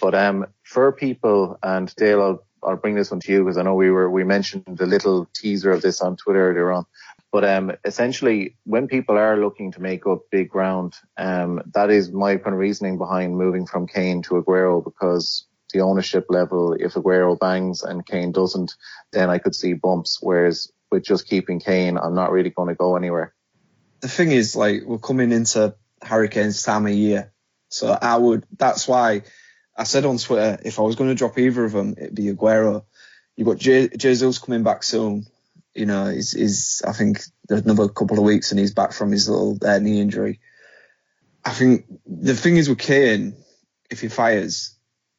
But 0.00 0.14
um, 0.14 0.46
for 0.64 0.92
people, 0.92 1.58
and 1.62 1.94
Dale, 1.94 2.22
I'll, 2.22 2.46
I'll 2.62 2.76
bring 2.76 2.96
this 2.96 3.10
one 3.10 3.20
to 3.20 3.32
you 3.32 3.44
because 3.44 3.56
I 3.56 3.62
know 3.62 3.74
we 3.74 3.90
were 3.90 4.10
we 4.10 4.24
mentioned 4.24 4.64
the 4.66 4.86
little 4.86 5.28
teaser 5.32 5.70
of 5.70 5.80
this 5.80 6.00
on 6.00 6.16
Twitter 6.16 6.50
earlier 6.50 6.72
on. 6.72 6.84
But 7.32 7.44
um, 7.44 7.72
essentially, 7.84 8.56
when 8.64 8.88
people 8.88 9.16
are 9.16 9.38
looking 9.38 9.72
to 9.72 9.80
make 9.80 10.06
up 10.06 10.24
big 10.30 10.50
ground, 10.50 10.94
um, 11.16 11.62
that 11.74 11.90
is 11.90 12.12
my 12.12 12.36
kind 12.36 12.54
of 12.54 12.60
reasoning 12.60 12.98
behind 12.98 13.36
moving 13.36 13.66
from 13.66 13.86
Kane 13.86 14.22
to 14.24 14.34
Aguero 14.34 14.84
because 14.84 15.46
the 15.72 15.80
ownership 15.80 16.26
level, 16.28 16.74
if 16.74 16.92
Aguero 16.94 17.38
bangs 17.38 17.82
and 17.82 18.04
Kane 18.06 18.32
doesn't, 18.32 18.74
then 19.12 19.30
I 19.30 19.38
could 19.38 19.54
see 19.54 19.72
bumps. 19.72 20.18
Whereas 20.20 20.70
with 20.90 21.04
just 21.04 21.26
keeping 21.26 21.58
Kane, 21.58 21.96
I'm 21.96 22.14
not 22.14 22.32
really 22.32 22.50
going 22.50 22.68
to 22.68 22.74
go 22.74 22.96
anywhere. 22.96 23.34
the 24.02 24.08
thing 24.08 24.30
is, 24.32 24.54
like, 24.54 24.82
we're 24.84 24.98
coming 24.98 25.32
into 25.32 25.74
Harry 26.02 26.28
Kane's 26.28 26.62
time 26.62 26.86
of 26.86 26.92
year. 26.92 27.32
So 27.70 27.90
I 27.90 28.16
would, 28.16 28.44
that's 28.58 28.86
why 28.86 29.22
I 29.76 29.84
said 29.84 30.04
on 30.04 30.18
Twitter, 30.18 30.58
if 30.64 30.78
I 30.78 30.82
was 30.82 30.96
going 30.96 31.10
to 31.10 31.14
drop 31.16 31.38
either 31.38 31.64
of 31.64 31.72
them, 31.72 31.94
it'd 31.96 32.14
be 32.14 32.32
Aguero. 32.32 32.84
You've 33.36 33.48
got 33.48 33.58
Je- 33.58 33.88
Jesus 33.96 34.38
coming 34.38 34.62
back 34.64 34.82
soon. 34.82 35.26
You 35.74 35.86
know, 35.86 36.06
he's, 36.06 36.32
he's, 36.32 36.82
I 36.86 36.92
think 36.92 37.22
another 37.48 37.88
couple 37.88 38.18
of 38.18 38.24
weeks 38.24 38.50
and 38.50 38.60
he's 38.60 38.74
back 38.74 38.92
from 38.92 39.10
his 39.10 39.28
little 39.28 39.58
uh, 39.64 39.78
knee 39.78 40.00
injury. 40.00 40.40
I 41.44 41.50
think 41.50 41.86
the 42.06 42.34
thing 42.34 42.56
is 42.56 42.68
with 42.68 42.78
Kane, 42.78 43.36
if 43.90 44.00
he 44.00 44.08
fires, 44.08 44.76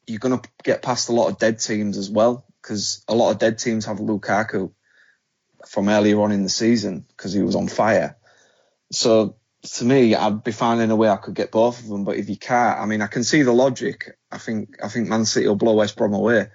you're 0.07 0.19
going 0.19 0.39
to 0.39 0.49
get 0.63 0.81
past 0.81 1.09
a 1.09 1.13
lot 1.13 1.27
of 1.29 1.37
dead 1.37 1.59
teams 1.59 1.97
as 1.97 2.09
well, 2.09 2.45
because 2.61 3.03
a 3.07 3.15
lot 3.15 3.31
of 3.31 3.39
dead 3.39 3.57
teams 3.57 3.85
have 3.85 3.97
Lukaku 3.97 4.71
from 5.67 5.89
earlier 5.89 6.21
on 6.21 6.31
in 6.31 6.43
the 6.43 6.49
season 6.49 7.05
because 7.09 7.33
he 7.33 7.41
was 7.41 7.55
on 7.55 7.67
fire. 7.67 8.17
So 8.91 9.37
to 9.63 9.85
me, 9.85 10.13
I'd 10.13 10.43
be 10.43 10.51
finding 10.51 10.91
a 10.91 10.95
way 10.95 11.09
I 11.09 11.15
could 11.17 11.35
get 11.35 11.51
both 11.51 11.79
of 11.79 11.87
them. 11.87 12.03
But 12.03 12.17
if 12.17 12.29
you 12.29 12.37
can't, 12.37 12.79
I 12.79 12.85
mean, 12.85 13.01
I 13.01 13.07
can 13.07 13.23
see 13.23 13.43
the 13.43 13.53
logic. 13.53 14.17
I 14.31 14.37
think 14.37 14.77
I 14.83 14.89
think 14.89 15.07
Man 15.07 15.25
City 15.25 15.47
will 15.47 15.55
blow 15.55 15.75
West 15.75 15.95
Brom 15.95 16.13
away, 16.13 16.49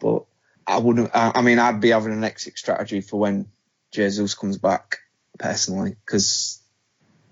but 0.00 0.24
I 0.68 0.78
wouldn't. 0.78 1.10
I, 1.14 1.32
I 1.36 1.42
mean, 1.42 1.58
I'd 1.58 1.80
be 1.80 1.88
having 1.90 2.12
an 2.12 2.24
exit 2.24 2.58
strategy 2.58 3.00
for 3.00 3.18
when 3.18 3.46
Jesus 3.90 4.34
comes 4.34 4.58
back 4.58 4.98
personally 5.38 5.96
because 6.04 6.62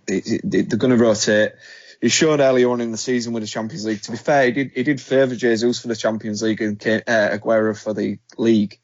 they're 0.07 0.65
going 0.65 0.97
to 0.97 1.03
rotate. 1.03 1.53
He 2.01 2.09
showed 2.09 2.41
earlier 2.41 2.71
on 2.71 2.81
in 2.81 2.93
the 2.93 2.99
season 2.99 3.33
with 3.33 3.43
the 3.43 3.49
Champions 3.49 3.85
League. 3.85 4.03
To 4.03 4.11
be 4.13 4.17
fair, 4.17 4.47
he 4.47 4.53
did 4.53 4.73
he 4.75 4.83
did 4.83 5.01
favour 5.01 5.35
Jesus 5.37 5.81
for 5.81 5.89
the 5.89 5.97
Champions 5.97 6.43
League 6.43 6.61
and 6.63 6.81
uh, 6.87 7.37
Aguero 7.37 7.79
for 7.81 7.93
the 7.93 8.19
league 8.39 8.79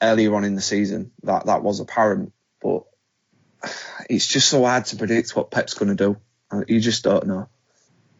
earlier 0.00 0.34
on 0.34 0.44
in 0.44 0.54
the 0.54 0.62
season. 0.62 1.12
That 1.24 1.46
that 1.46 1.62
was 1.62 1.80
apparent, 1.80 2.32
but 2.62 2.84
it's 4.08 4.26
just 4.26 4.48
so 4.48 4.64
hard 4.64 4.86
to 4.86 4.96
predict 4.96 5.34
what 5.34 5.50
Pep's 5.50 5.74
going 5.74 5.96
to 5.96 6.04
do. 6.04 6.16
Uh, 6.50 6.62
You 6.68 6.80
just 6.80 7.04
don't 7.04 7.26
know. 7.26 7.48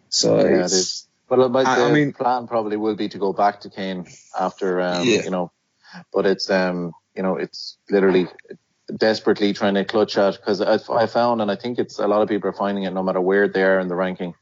So 0.09 0.39
Yeah, 0.39 0.45
it 0.45 0.65
it's, 0.65 1.06
But, 1.29 1.49
but 1.53 1.67
I- 1.67 1.89
I 1.89 1.93
mean- 1.93 2.13
plan 2.13 2.47
probably 2.47 2.77
will 2.77 2.95
be 2.97 3.09
to 3.09 3.19
go 3.19 3.33
back 3.33 3.61
to 3.61 3.71
Kane 3.71 4.07
after, 4.39 4.81
um, 4.81 5.09
Yeah. 5.09 5.25
you 5.25 5.31
know, 5.31 5.51
but 6.13 6.27
it's, 6.27 6.51
um, 6.51 6.93
you 7.15 7.23
know, 7.23 7.37
it's 7.37 7.79
literally 7.91 8.29
desperately 8.97 9.53
trying 9.53 9.75
to 9.75 9.85
clutch 9.85 10.17
at 10.17 10.35
because 10.37 10.61
I, 10.61 10.79
I 10.95 11.07
found, 11.07 11.43
and 11.43 11.51
I 11.51 11.57
think 11.57 11.79
it's 11.79 11.99
a 11.99 12.07
lot 12.07 12.23
of 12.23 12.29
people 12.29 12.49
are 12.51 12.53
finding 12.53 12.85
it 12.85 12.93
no 12.93 13.03
matter 13.03 13.21
where 13.21 13.49
they 13.49 13.65
are 13.65 13.81
in 13.81 13.89
the 13.89 13.97
ranking, 13.97 14.35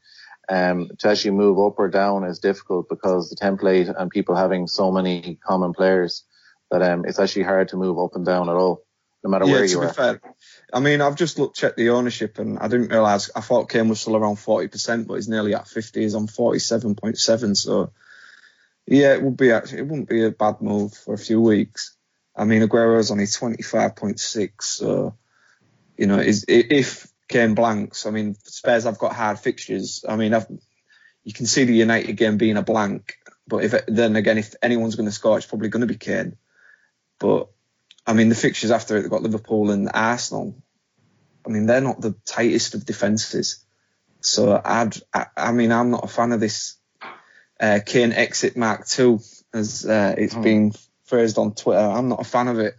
um, 0.49 0.89
to 0.99 1.09
actually 1.09 1.31
move 1.31 1.57
up 1.59 1.79
or 1.79 1.87
down 1.89 2.23
is 2.23 2.37
difficult 2.39 2.87
because 2.87 3.29
the 3.29 3.35
template 3.35 3.91
and 3.97 4.11
people 4.11 4.35
having 4.35 4.67
so 4.67 4.91
many 4.91 5.39
common 5.43 5.73
players 5.73 6.23
that, 6.69 6.83
um, 6.83 7.05
it's 7.05 7.17
actually 7.19 7.43
hard 7.43 7.69
to 7.69 7.77
move 7.77 7.97
up 7.97 8.15
and 8.15 8.25
down 8.25 8.49
at 8.49 8.55
all, 8.55 8.83
no 9.25 9.31
matter 9.31 9.45
yeah, 9.45 9.53
where 9.53 9.65
to 9.65 9.71
you 9.71 9.79
be 9.79 9.85
are. 9.87 9.93
fair, 9.93 10.21
I 10.71 10.79
mean, 10.79 11.01
I've 11.01 11.15
just 11.15 11.39
looked 11.39 11.57
checked 11.57 11.77
the 11.77 11.89
ownership 11.89 12.37
and 12.37 12.59
I 12.59 12.67
didn't 12.67 12.89
realise. 12.89 13.31
I 13.35 13.41
thought 13.41 13.69
Kane 13.69 13.89
was 13.89 13.99
still 13.99 14.15
around 14.15 14.35
forty 14.35 14.67
percent, 14.67 15.07
but 15.07 15.15
he's 15.15 15.27
nearly 15.27 15.55
at 15.55 15.67
fifty. 15.67 16.03
He's 16.03 16.13
on 16.13 16.27
forty 16.27 16.59
seven 16.59 16.93
point 16.93 17.17
seven. 17.17 17.55
So 17.55 17.91
yeah, 18.85 19.13
it 19.13 19.23
would 19.23 19.35
be 19.35 19.51
actually 19.51 19.79
it 19.79 19.87
wouldn't 19.87 20.09
be 20.09 20.23
a 20.23 20.29
bad 20.29 20.61
move 20.61 20.93
for 20.93 21.15
a 21.15 21.17
few 21.17 21.41
weeks. 21.41 21.95
I 22.35 22.45
mean, 22.45 22.61
Aguero's 22.61 23.09
only 23.09 23.25
twenty 23.25 23.63
five 23.63 23.95
point 23.95 24.19
six. 24.19 24.67
So 24.67 25.15
you 25.97 26.05
know, 26.05 26.19
is 26.19 26.45
if 26.47 27.07
Kane 27.27 27.55
blanks, 27.55 28.05
I 28.05 28.11
mean, 28.11 28.35
Spurs 28.43 28.83
have 28.83 28.99
got 28.99 29.15
hard 29.15 29.39
fixtures. 29.39 30.05
I 30.07 30.17
mean, 30.17 30.35
I've, 30.35 30.45
you 31.23 31.33
can 31.33 31.47
see 31.47 31.63
the 31.63 31.73
United 31.73 32.13
game 32.13 32.37
being 32.37 32.57
a 32.57 32.61
blank, 32.61 33.15
but 33.47 33.63
if 33.63 33.73
then 33.87 34.17
again, 34.17 34.37
if 34.37 34.53
anyone's 34.61 34.95
going 34.95 35.09
to 35.09 35.11
score, 35.11 35.35
it's 35.35 35.47
probably 35.47 35.69
going 35.69 35.81
to 35.81 35.91
be 35.91 35.97
Kane. 35.97 36.37
But 37.17 37.47
I 38.07 38.13
mean, 38.13 38.29
the 38.29 38.35
fixtures 38.35 38.71
after 38.71 38.97
it, 38.97 39.01
they've 39.01 39.09
got 39.11 39.23
Liverpool 39.23 39.71
and 39.71 39.89
Arsenal. 39.93 40.61
I 41.45 41.49
mean, 41.49 41.65
they're 41.65 41.81
not 41.81 42.01
the 42.01 42.15
tightest 42.25 42.75
of 42.75 42.85
defences. 42.85 43.63
So 44.21 44.59
I'd, 44.63 44.95
I, 45.13 45.27
I 45.37 45.51
mean, 45.51 45.71
I'm 45.71 45.91
not 45.91 46.03
a 46.03 46.07
fan 46.07 46.31
of 46.31 46.39
this 46.39 46.77
uh, 47.59 47.79
Kane 47.85 48.11
exit 48.11 48.57
Mark 48.57 48.85
II, 48.97 49.19
as 49.53 49.85
uh, 49.85 50.15
it's 50.17 50.33
Hmm. 50.33 50.41
been 50.41 50.71
phrased 51.05 51.37
on 51.37 51.53
Twitter. 51.53 51.79
I'm 51.79 52.09
not 52.09 52.21
a 52.21 52.25
fan 52.25 52.47
of 52.47 52.59
it. 52.59 52.75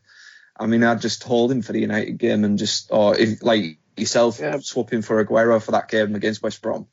I 0.59 0.67
mean, 0.67 0.83
I'd 0.83 1.01
just 1.01 1.23
hold 1.23 1.53
him 1.53 1.63
for 1.63 1.73
the 1.73 1.81
United 1.81 2.19
game 2.19 2.45
and 2.45 2.59
just, 2.59 2.89
or 2.91 3.17
if 3.17 3.43
like 3.43 3.79
yourself, 3.97 4.41
Yeah. 4.41 4.59
swap 4.61 4.93
him 4.93 5.03
for 5.03 5.25
Aguero 5.25 5.63
for 5.63 5.73
that 5.73 5.89
game 5.89 6.15
against 6.15 6.43
West 6.43 6.63
Brom. 6.63 6.87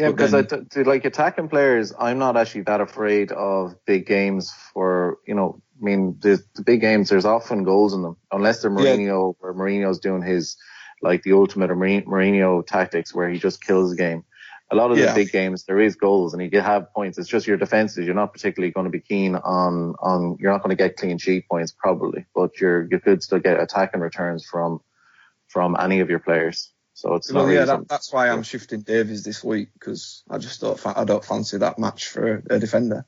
Yeah, 0.00 0.10
because 0.10 0.30
then- 0.32 0.46
I 0.52 0.56
t- 0.56 0.64
to 0.70 0.84
like 0.84 1.04
attacking 1.04 1.48
players, 1.48 1.92
I'm 1.98 2.18
not 2.18 2.36
actually 2.36 2.62
that 2.62 2.80
afraid 2.80 3.32
of 3.32 3.74
big 3.86 4.06
games. 4.06 4.52
For 4.72 5.18
you 5.26 5.34
know, 5.34 5.60
I 5.80 5.84
mean, 5.84 6.16
the, 6.20 6.42
the 6.54 6.62
big 6.62 6.80
games, 6.80 7.08
there's 7.10 7.24
often 7.24 7.64
goals 7.64 7.94
in 7.94 8.02
them, 8.02 8.16
unless 8.32 8.62
they're 8.62 8.70
Yeah. 8.72 8.96
Mourinho 8.96 9.34
or 9.40 9.54
Mourinho's 9.54 9.98
doing 9.98 10.22
his 10.22 10.56
like 11.02 11.22
the 11.22 11.32
ultimate 11.32 11.70
Mourinho 11.70 12.04
Mourinho 12.04 12.66
tactics 12.66 13.14
where 13.14 13.28
he 13.28 13.38
just 13.38 13.62
kills 13.64 13.90
the 13.90 13.96
game. 13.96 14.24
A 14.72 14.76
lot 14.76 14.92
of 14.92 14.98
Yeah. 14.98 15.06
the 15.12 15.24
big 15.24 15.32
games, 15.32 15.64
there 15.64 15.80
is 15.80 15.96
goals 15.96 16.32
and 16.32 16.42
you 16.42 16.48
can 16.50 16.62
have 16.62 16.92
points. 16.94 17.18
It's 17.18 17.28
just 17.28 17.46
your 17.46 17.56
defenses. 17.56 18.06
You're 18.06 18.14
not 18.14 18.32
particularly 18.32 18.70
going 18.70 18.84
to 18.84 18.90
be 18.90 19.00
keen 19.00 19.34
on 19.34 19.94
on. 20.00 20.36
You're 20.38 20.52
not 20.52 20.62
going 20.62 20.76
to 20.76 20.82
get 20.82 20.96
clean 20.96 21.18
sheet 21.18 21.48
points 21.48 21.72
probably, 21.76 22.24
but 22.34 22.60
you're 22.60 22.86
you 22.90 23.00
could 23.00 23.22
still 23.22 23.40
get 23.40 23.58
attacking 23.60 24.00
returns 24.00 24.46
from 24.46 24.80
from 25.48 25.76
any 25.80 25.98
of 26.00 26.08
your 26.08 26.20
players. 26.20 26.72
So 27.00 27.14
it's 27.14 27.32
Well, 27.32 27.50
yeah, 27.50 27.64
that, 27.64 27.88
that's 27.88 28.12
why 28.12 28.28
I'm 28.28 28.42
shifting 28.42 28.82
Davies 28.82 29.22
this 29.24 29.42
week 29.42 29.70
because 29.72 30.22
I 30.28 30.36
just 30.36 30.60
don't, 30.60 30.78
I 30.86 31.04
don't 31.04 31.24
fancy 31.24 31.56
that 31.56 31.78
match 31.78 32.08
for 32.08 32.42
a 32.50 32.58
defender. 32.58 33.06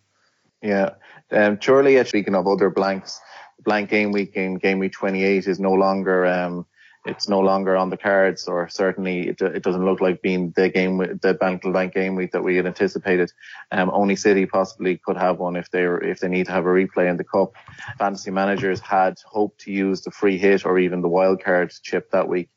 Yeah. 0.62 0.94
Um, 1.30 1.60
surely, 1.60 1.98
uh, 1.98 2.04
speaking 2.04 2.34
of 2.34 2.46
other 2.46 2.70
blanks, 2.70 3.20
blank 3.62 3.90
game 3.90 4.10
week 4.10 4.34
in 4.34 4.54
game 4.54 4.78
week 4.78 4.92
28 4.92 5.46
is 5.46 5.60
no 5.60 5.72
longer, 5.72 6.24
um, 6.24 6.64
it's 7.04 7.28
no 7.28 7.40
longer 7.40 7.76
on 7.76 7.90
the 7.90 7.98
cards, 7.98 8.48
or 8.48 8.66
certainly 8.70 9.28
it, 9.28 9.42
it 9.42 9.62
doesn't 9.62 9.84
look 9.84 10.00
like 10.00 10.22
being 10.22 10.54
the 10.56 10.70
game, 10.70 10.96
the 11.20 11.34
bank 11.34 11.60
blank 11.60 11.92
game 11.92 12.14
week 12.14 12.32
that 12.32 12.42
we 12.42 12.56
had 12.56 12.64
anticipated. 12.64 13.30
Um, 13.72 13.90
only 13.92 14.16
City 14.16 14.46
possibly 14.46 14.96
could 15.04 15.18
have 15.18 15.38
one 15.38 15.56
if 15.56 15.70
they 15.70 15.84
if 15.84 16.20
they 16.20 16.28
need 16.28 16.46
to 16.46 16.52
have 16.52 16.64
a 16.64 16.68
replay 16.68 17.10
in 17.10 17.18
the 17.18 17.24
cup. 17.24 17.56
Fantasy 17.98 18.30
managers 18.30 18.80
had 18.80 19.18
hoped 19.26 19.60
to 19.62 19.70
use 19.70 20.00
the 20.00 20.10
free 20.10 20.38
hit 20.38 20.64
or 20.64 20.78
even 20.78 21.02
the 21.02 21.08
wild 21.08 21.44
card 21.44 21.74
chip 21.82 22.10
that 22.12 22.26
week. 22.26 22.48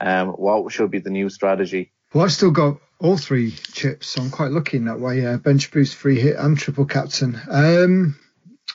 Um, 0.00 0.28
what 0.28 0.70
should 0.72 0.90
be 0.90 1.00
the 1.00 1.10
new 1.10 1.28
strategy? 1.28 1.92
Well, 2.12 2.24
I've 2.24 2.32
still 2.32 2.50
got 2.50 2.78
all 3.00 3.16
three 3.16 3.52
chips, 3.52 4.08
so 4.08 4.22
I'm 4.22 4.30
quite 4.30 4.50
lucky 4.50 4.76
in 4.76 4.86
that 4.86 5.00
way. 5.00 5.26
Uh, 5.26 5.36
bench 5.36 5.70
boost, 5.70 5.94
free 5.94 6.18
hit, 6.18 6.36
and 6.36 6.58
triple 6.58 6.86
captain. 6.86 7.40
Um, 7.50 8.18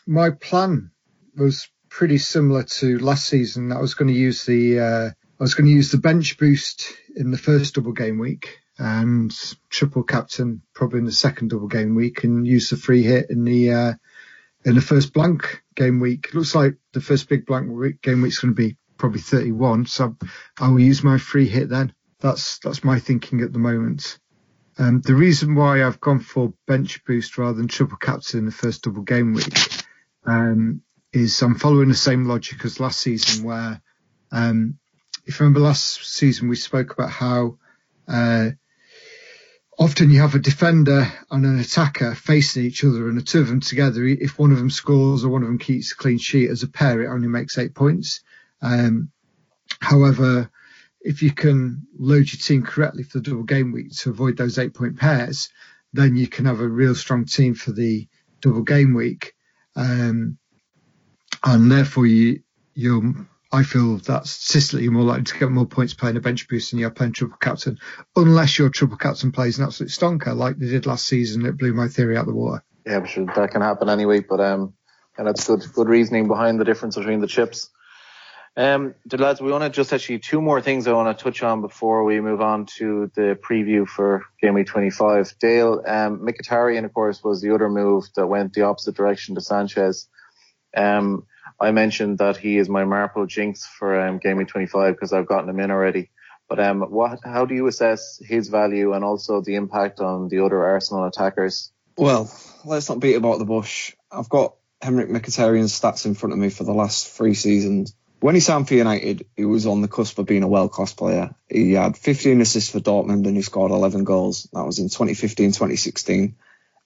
my 0.05 0.29
plan 0.31 0.91
was 1.35 1.67
pretty 1.89 2.17
similar 2.17 2.63
to 2.63 2.99
last 2.99 3.27
season. 3.27 3.71
I 3.71 3.79
was 3.79 3.93
going 3.93 4.13
to 4.13 4.19
use 4.19 4.45
the 4.45 4.79
uh, 4.79 5.09
I 5.09 5.43
was 5.43 5.55
going 5.55 5.67
to 5.67 5.73
use 5.73 5.91
the 5.91 5.97
bench 5.97 6.37
boost 6.37 6.93
in 7.15 7.31
the 7.31 7.37
first 7.37 7.75
double 7.75 7.91
game 7.91 8.17
week 8.19 8.59
and 8.77 9.31
triple 9.69 10.03
captain 10.03 10.61
probably 10.73 10.99
in 10.99 11.05
the 11.05 11.11
second 11.11 11.49
double 11.49 11.67
game 11.67 11.95
week, 11.95 12.23
and 12.23 12.47
use 12.47 12.69
the 12.69 12.77
free 12.77 13.03
hit 13.03 13.29
in 13.29 13.43
the 13.43 13.71
uh, 13.71 13.93
in 14.65 14.75
the 14.75 14.81
first 14.81 15.13
blank 15.13 15.61
game 15.75 15.99
week. 15.99 16.33
looks 16.33 16.55
like 16.55 16.75
the 16.93 17.01
first 17.01 17.29
big 17.29 17.45
blank 17.45 18.01
game 18.01 18.21
week 18.21 18.31
is 18.31 18.39
going 18.39 18.53
to 18.53 18.55
be 18.55 18.77
probably 19.03 19.19
31, 19.19 19.85
so 19.85 20.15
I 20.57 20.69
will 20.69 20.79
use 20.79 21.03
my 21.03 21.17
free 21.17 21.45
hit 21.45 21.67
then. 21.67 21.93
That's 22.21 22.59
that's 22.59 22.85
my 22.85 22.99
thinking 22.99 23.41
at 23.41 23.51
the 23.51 23.59
moment. 23.59 24.17
Um, 24.77 25.01
the 25.01 25.13
reason 25.13 25.55
why 25.55 25.83
I've 25.83 25.99
gone 25.99 26.21
for 26.21 26.53
bench 26.67 27.03
boost 27.03 27.37
rather 27.37 27.57
than 27.57 27.67
triple 27.67 27.97
captain 27.97 28.39
in 28.39 28.45
the 28.45 28.51
first 28.53 28.83
double 28.83 29.01
game 29.01 29.33
week 29.33 29.53
um, 30.25 30.83
is 31.11 31.41
I'm 31.41 31.55
following 31.55 31.89
the 31.89 31.95
same 31.95 32.23
logic 32.23 32.63
as 32.63 32.79
last 32.79 33.01
season, 33.01 33.43
where 33.43 33.81
um, 34.31 34.79
if 35.25 35.37
you 35.37 35.43
remember 35.43 35.59
last 35.59 36.05
season 36.05 36.47
we 36.47 36.55
spoke 36.55 36.93
about 36.93 37.09
how 37.09 37.57
uh, 38.07 38.51
often 39.77 40.11
you 40.11 40.21
have 40.21 40.35
a 40.35 40.39
defender 40.39 41.11
and 41.29 41.45
an 41.45 41.59
attacker 41.59 42.15
facing 42.15 42.63
each 42.63 42.85
other, 42.85 43.09
and 43.09 43.17
the 43.17 43.21
two 43.21 43.41
of 43.41 43.49
them 43.49 43.59
together, 43.59 44.05
if 44.05 44.39
one 44.39 44.53
of 44.53 44.59
them 44.59 44.69
scores 44.69 45.25
or 45.25 45.29
one 45.29 45.41
of 45.41 45.49
them 45.49 45.59
keeps 45.59 45.91
a 45.91 45.95
clean 45.97 46.19
sheet 46.19 46.49
as 46.49 46.63
a 46.63 46.69
pair, 46.69 47.01
it 47.01 47.13
only 47.13 47.27
makes 47.27 47.57
eight 47.57 47.75
points. 47.75 48.21
Um, 48.63 49.11
however, 49.79 50.49
if 51.01 51.21
you 51.21 51.31
can 51.31 51.85
load 51.99 52.31
your 52.31 52.39
team 52.39 52.63
correctly 52.63 53.03
for 53.03 53.19
the 53.19 53.29
double 53.29 53.43
game 53.43 53.71
week 53.71 53.95
to 53.97 54.09
avoid 54.09 54.37
those 54.37 54.57
eight 54.57 54.73
point 54.73 54.97
pairs, 54.97 55.49
then 55.91 56.15
you 56.15 56.27
can 56.27 56.45
have 56.45 56.61
a 56.61 56.67
real 56.67 56.95
strong 56.95 57.25
team 57.25 57.53
for 57.53 57.71
the 57.71 58.07
double 58.41 58.63
game 58.63 58.93
week. 58.93 59.33
Um, 59.75 60.37
and 61.43 61.71
therefore 61.71 62.07
you, 62.07 62.41
you're 62.73 63.27
I 63.53 63.61
feel 63.61 63.97
that 63.99 64.25
statistically 64.25 64.83
you're 64.83 64.91
more 64.91 65.03
likely 65.03 65.25
to 65.25 65.37
get 65.37 65.51
more 65.51 65.67
points 65.67 65.93
playing 65.93 66.17
a 66.17 66.19
bench 66.19 66.47
boost 66.47 66.71
than 66.71 66.79
you're 66.79 66.89
playing 66.89 67.13
triple 67.13 67.37
captain, 67.37 67.77
unless 68.15 68.57
your 68.57 68.69
triple 68.69 68.97
captain 68.97 69.31
plays 69.31 69.59
an 69.59 69.65
absolute 69.65 69.91
stonker 69.91 70.35
like 70.35 70.57
they 70.57 70.65
did 70.65 70.87
last 70.87 71.05
season. 71.05 71.45
It 71.45 71.57
blew 71.57 71.71
my 71.71 71.87
theory 71.87 72.17
out 72.17 72.21
of 72.21 72.27
the 72.27 72.33
water. 72.33 72.63
Yeah, 72.83 72.97
I'm 72.97 73.05
sure 73.05 73.27
that 73.27 73.51
can 73.51 73.61
happen 73.61 73.89
anyway, 73.89 74.21
but 74.21 74.39
um, 74.39 74.73
and 75.19 75.27
that's 75.27 75.45
good 75.45 75.63
good 75.71 75.87
reasoning 75.87 76.27
behind 76.27 76.59
the 76.59 76.65
difference 76.65 76.95
between 76.95 77.21
the 77.21 77.27
chips. 77.27 77.69
Um, 78.55 78.93
lads, 79.11 79.41
we 79.41 79.51
want 79.51 79.63
to 79.63 79.69
just 79.69 79.93
actually 79.93 80.19
two 80.19 80.39
more 80.39 80.61
things 80.61 80.87
I 80.87 80.93
want 80.93 81.17
to 81.17 81.23
touch 81.23 81.41
on 81.41 81.61
before 81.61 82.03
we 82.03 82.21
move 82.21 82.39
on 82.41 82.67
to 82.77 83.11
the 83.15 83.37
preview 83.41 83.87
for 83.87 84.23
game 84.41 84.53
week 84.53 84.67
25. 84.67 85.33
Dale, 85.39 85.81
um, 85.87 86.19
Mkhitaryan, 86.19 86.85
of 86.85 86.93
course, 86.93 87.23
was 87.23 87.41
the 87.41 87.53
other 87.55 87.69
move 87.69 88.05
that 88.15 88.27
went 88.27 88.53
the 88.53 88.63
opposite 88.63 88.95
direction 88.95 89.35
to 89.35 89.41
Sanchez. 89.41 90.07
Um, 90.75 91.25
I 91.59 91.71
mentioned 91.71 92.19
that 92.19 92.37
he 92.37 92.57
is 92.57 92.69
my 92.69 92.85
Marple 92.85 93.25
jinx 93.25 93.65
for 93.65 93.99
um, 93.99 94.19
Game 94.19 94.37
Week 94.37 94.47
25 94.47 94.93
because 94.93 95.13
I've 95.13 95.27
gotten 95.27 95.49
him 95.49 95.59
in 95.59 95.71
already. 95.71 96.11
But 96.47 96.59
um, 96.59 96.81
what? 96.81 97.19
How 97.23 97.45
do 97.45 97.55
you 97.55 97.65
assess 97.67 98.19
his 98.23 98.49
value 98.49 98.93
and 98.93 99.03
also 99.03 99.41
the 99.41 99.55
impact 99.55 99.99
on 99.99 100.27
the 100.27 100.45
other 100.45 100.63
Arsenal 100.63 101.05
attackers? 101.05 101.71
Well, 101.97 102.31
let's 102.65 102.89
not 102.89 102.99
beat 102.99 103.15
about 103.15 103.39
the 103.39 103.45
bush. 103.45 103.95
I've 104.11 104.29
got 104.29 104.55
Henrikh 104.81 105.09
Mkhitaryan's 105.09 105.79
stats 105.79 106.05
in 106.05 106.13
front 106.13 106.33
of 106.33 106.39
me 106.39 106.49
for 106.49 106.63
the 106.63 106.73
last 106.73 107.07
three 107.07 107.33
seasons. 107.33 107.95
When 108.23 108.35
he 108.35 108.41
signed 108.41 108.69
for 108.69 108.73
United, 108.73 109.27
he 109.35 109.43
was 109.43 109.65
on 109.65 109.81
the 109.81 109.89
cusp 109.89 110.17
of 110.17 110.25
being 110.25 110.43
a 110.43 110.47
world-class 110.47 110.93
player. 110.93 111.35
He 111.49 111.73
had 111.73 111.97
15 111.97 112.39
assists 112.39 112.71
for 112.71 112.79
Dortmund 112.79 113.27
and 113.27 113.35
he 113.35 113.41
scored 113.41 113.71
11 113.71 114.05
goals. 114.05 114.47
That 114.53 114.65
was 114.65 114.79
in 114.79 114.87
2015, 114.87 115.51
2016. 115.51 116.37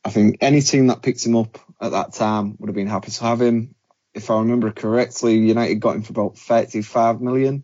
I 0.03 0.09
think 0.09 0.37
any 0.41 0.61
team 0.61 0.87
that 0.87 1.03
picked 1.03 1.23
him 1.23 1.35
up 1.35 1.59
at 1.79 1.91
that 1.91 2.13
time 2.13 2.55
would 2.57 2.69
have 2.69 2.75
been 2.75 2.87
happy 2.87 3.11
to 3.11 3.23
have 3.23 3.39
him 3.39 3.75
if 4.17 4.31
I 4.31 4.39
remember 4.39 4.71
correctly, 4.71 5.37
United 5.37 5.75
got 5.75 5.95
him 5.95 6.01
for 6.01 6.11
about 6.11 6.39
35 6.39 7.21
million. 7.21 7.63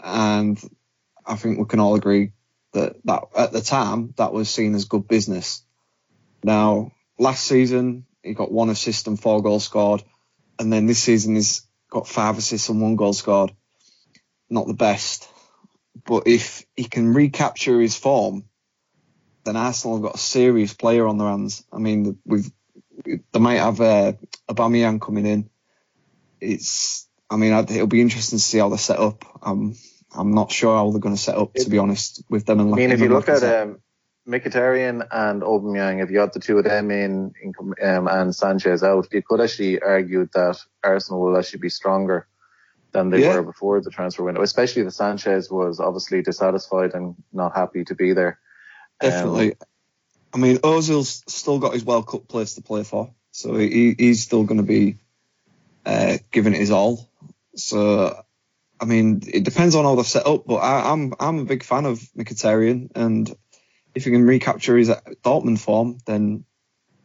And 0.00 0.60
I 1.24 1.36
think 1.36 1.58
we 1.58 1.64
can 1.64 1.78
all 1.78 1.94
agree 1.94 2.32
that, 2.72 2.96
that 3.04 3.22
at 3.36 3.52
the 3.52 3.60
time, 3.60 4.14
that 4.16 4.32
was 4.32 4.50
seen 4.50 4.74
as 4.74 4.86
good 4.86 5.06
business. 5.06 5.62
Now, 6.42 6.90
last 7.20 7.44
season, 7.44 8.04
he 8.24 8.34
got 8.34 8.50
one 8.50 8.68
assist 8.68 9.06
and 9.06 9.18
four 9.18 9.42
goals 9.42 9.64
scored. 9.64 10.02
And 10.58 10.72
then 10.72 10.86
this 10.86 10.98
season, 11.02 11.36
he's 11.36 11.65
got 11.90 12.08
five 12.08 12.38
assists 12.38 12.68
and 12.68 12.80
one 12.80 12.96
goal 12.96 13.12
scored. 13.12 13.52
Not 14.48 14.66
the 14.66 14.74
best. 14.74 15.28
But 16.04 16.26
if 16.26 16.64
he 16.76 16.84
can 16.84 17.14
recapture 17.14 17.80
his 17.80 17.96
form, 17.96 18.44
then 19.44 19.56
Arsenal 19.56 19.96
have 19.96 20.04
got 20.04 20.14
a 20.16 20.18
serious 20.18 20.74
player 20.74 21.06
on 21.06 21.18
their 21.18 21.28
hands. 21.28 21.64
I 21.72 21.78
mean, 21.78 22.18
we've, 22.24 22.50
they 23.04 23.40
might 23.40 23.58
have 23.58 23.80
uh, 23.80 24.12
Aubameyang 24.48 25.00
coming 25.00 25.26
in 25.26 25.50
it's. 26.40 27.08
I 27.28 27.36
mean, 27.36 27.52
it'll 27.52 27.86
be 27.86 28.00
interesting 28.00 28.38
to 28.38 28.44
see 28.44 28.58
how 28.58 28.68
they're 28.68 28.78
set 28.78 29.00
up. 29.00 29.24
Um, 29.42 29.74
I'm 30.14 30.32
not 30.32 30.52
sure 30.52 30.76
how 30.76 30.90
they're 30.90 31.00
going 31.00 31.16
to 31.16 31.20
set 31.20 31.36
up, 31.36 31.54
to 31.54 31.68
be 31.68 31.78
honest, 31.78 32.22
with 32.28 32.46
them. 32.46 32.60
And 32.60 32.72
I 32.72 32.76
mean, 32.76 32.92
if 32.92 33.00
you 33.00 33.08
look 33.08 33.28
at 33.28 33.42
um, 33.42 33.80
Mkhitaryan 34.28 35.06
and 35.10 35.42
Aubameyang, 35.42 36.02
if 36.02 36.10
you 36.10 36.18
had 36.18 36.32
the 36.32 36.40
two 36.40 36.58
of 36.58 36.64
them 36.64 36.90
in, 36.90 37.32
in 37.40 37.54
um, 37.82 38.08
and 38.08 38.34
Sanchez 38.34 38.82
out, 38.82 39.06
you 39.12 39.22
could 39.22 39.40
actually 39.40 39.80
argue 39.80 40.28
that 40.34 40.58
Arsenal 40.82 41.20
will 41.20 41.38
actually 41.38 41.60
be 41.60 41.68
stronger 41.68 42.26
than 42.92 43.10
they 43.10 43.22
yeah. 43.22 43.36
were 43.36 43.42
before 43.42 43.80
the 43.80 43.90
transfer 43.90 44.24
window. 44.24 44.42
Especially 44.42 44.82
the 44.82 44.90
Sanchez 44.90 45.50
was 45.50 45.78
obviously 45.78 46.22
dissatisfied 46.22 46.94
and 46.94 47.14
not 47.32 47.54
happy 47.54 47.84
to 47.84 47.94
be 47.94 48.14
there. 48.14 48.40
Definitely. 49.00 49.52
Um, 49.52 49.58
I 50.34 50.38
mean, 50.38 50.56
Ozil's 50.58 51.22
still 51.28 51.58
got 51.58 51.74
his 51.74 51.84
World 51.84 52.08
Cup 52.08 52.26
place 52.26 52.54
to 52.54 52.62
play 52.62 52.82
for, 52.82 53.12
so 53.30 53.54
he, 53.54 53.94
he's 53.96 54.22
still 54.22 54.44
going 54.44 54.58
to 54.58 54.66
be 54.66 54.98
uh, 55.84 56.18
giving 56.32 56.52
it 56.52 56.58
his 56.58 56.70
all. 56.70 57.08
So, 57.54 58.22
I 58.80 58.84
mean, 58.84 59.22
it 59.26 59.44
depends 59.44 59.74
on 59.74 59.84
how 59.84 59.94
they're 59.94 60.04
set 60.04 60.26
up, 60.26 60.46
but 60.46 60.56
I, 60.56 60.92
am 60.92 61.14
I'm, 61.20 61.36
I'm 61.36 61.38
a 61.38 61.44
big 61.44 61.62
fan 61.62 61.86
of 61.86 62.00
Mkhitaryan, 62.18 62.90
and 62.94 63.34
if 63.96 64.04
he 64.04 64.10
can 64.10 64.26
recapture 64.26 64.76
his 64.76 64.90
Dortmund 65.24 65.58
form, 65.58 65.98
then 66.04 66.44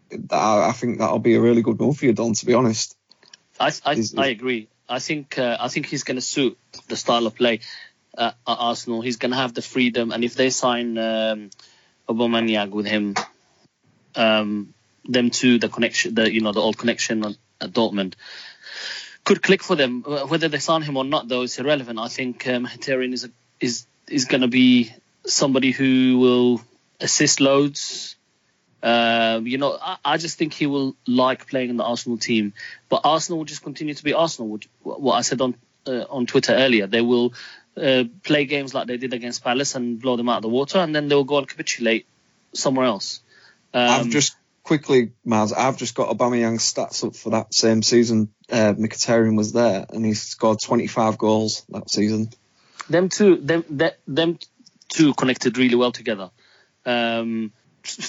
that, 0.10 0.34
I 0.34 0.74
think 0.74 1.00
that'll 1.00 1.20
be 1.20 1.36
a 1.36 1.42
really 1.42 1.62
good 1.62 1.80
move 1.80 1.98
for 1.98 2.06
you, 2.06 2.12
Don. 2.12 2.34
To 2.34 2.46
be 2.46 2.54
honest, 2.54 2.98
I 3.58 3.72
I, 3.86 4.04
I 4.18 4.28
agree. 4.28 4.68
I 4.90 5.00
think 5.00 5.38
uh, 5.40 5.56
I 5.58 5.70
think 5.70 5.86
he's 5.86 6.04
going 6.04 6.18
to 6.18 6.22
suit 6.22 6.58
the 6.90 6.98
style 6.98 7.28
of 7.28 7.36
play 7.36 7.62
uh, 8.18 8.34
at 8.46 8.58
Arsenal. 8.60 9.02
He's 9.02 9.16
going 9.16 9.32
to 9.32 9.38
have 9.38 9.54
the 9.54 9.62
freedom, 9.62 10.12
and 10.12 10.26
if 10.26 10.36
they 10.36 10.50
sign 10.50 10.98
um, 10.98 11.50
Aubameyang 12.10 12.72
with 12.72 12.88
him, 12.88 13.16
um, 14.16 14.74
them 15.06 15.30
two, 15.30 15.60
the 15.60 15.70
connection, 15.70 16.14
the 16.14 16.30
you 16.30 16.42
know 16.42 16.52
the 16.52 16.60
old 16.60 16.78
connection 16.78 17.24
at 17.62 17.72
Dortmund, 17.72 18.16
could 19.24 19.42
click 19.42 19.64
for 19.64 19.78
them. 19.78 20.02
Whether 20.02 20.50
they 20.50 20.60
sign 20.60 20.82
him 20.82 20.98
or 20.98 21.06
not, 21.06 21.30
though, 21.30 21.44
is 21.44 21.58
irrelevant. 21.58 22.00
I 22.00 22.10
think 22.10 22.46
um, 22.50 22.68
is 22.86 23.24
a, 23.24 23.30
is 23.62 23.86
is 24.10 24.26
going 24.26 24.42
to 24.42 24.50
be 24.50 24.92
somebody 25.26 25.72
who 25.72 26.18
will 26.20 26.62
assist 27.02 27.42
loads. 27.42 28.16
Uh, 28.82 29.42
you 29.44 29.58
know, 29.58 29.78
I, 29.80 29.98
I, 30.04 30.18
just 30.18 30.40
think 30.40 30.54
he 30.54 30.66
will 30.66 30.96
like 31.06 31.48
playing 31.48 31.70
in 31.70 31.78
the 31.78 31.84
Arsenal 31.84 32.18
team. 32.18 32.54
But 32.90 33.02
Arsenal 33.04 33.40
will 33.40 33.46
just 33.46 33.64
continue 33.64 33.94
to 33.94 34.04
be 34.04 34.14
Arsenal. 34.14 34.60
What 34.82 35.14
I 35.14 35.22
said 35.22 35.40
on 35.42 35.56
uh, 35.86 36.06
on 36.10 36.26
Twitter 36.26 36.54
earlier, 36.54 36.88
they 36.88 37.02
will 37.02 37.34
uh, 37.78 38.06
play 38.24 38.46
games 38.46 38.74
like 38.74 38.88
they 38.88 38.98
did 38.98 39.14
against 39.14 39.44
Palace 39.44 39.76
and 39.76 40.02
blow 40.02 40.18
them 40.18 40.30
out 40.30 40.38
of 40.38 40.42
the 40.44 40.50
water, 40.50 40.80
and 40.80 40.96
then 40.96 41.08
they 41.08 41.16
will 41.16 41.24
go 41.24 41.38
and 41.38 41.48
capitulate 41.48 42.08
somewhere 42.54 42.86
else. 42.86 43.22
Um, 43.74 43.90
I've 43.90 44.10
just 44.10 44.36
quickly, 44.64 45.12
Miles, 45.24 45.54
I've 45.54 45.78
just 45.78 45.96
got 45.96 46.16
Aubameyang's 46.16 46.72
stats 46.72 47.06
up 47.06 47.16
for 47.16 47.32
that 47.32 47.54
same 47.54 47.82
season. 47.82 48.34
Uh, 48.50 48.74
Mkhitaryan 48.74 49.38
was 49.38 49.54
there, 49.54 49.86
and 49.90 50.06
he 50.06 50.14
scored 50.14 50.60
25 50.60 51.18
goals 51.18 51.66
that 51.70 51.90
season. 51.90 52.30
Them 52.90 53.10
two, 53.10 53.38
them, 53.38 53.64
them 54.08 54.40
two 54.90 55.14
connected 55.14 55.58
really 55.58 55.76
well 55.76 55.92
together. 55.92 56.32
Um, 56.86 57.54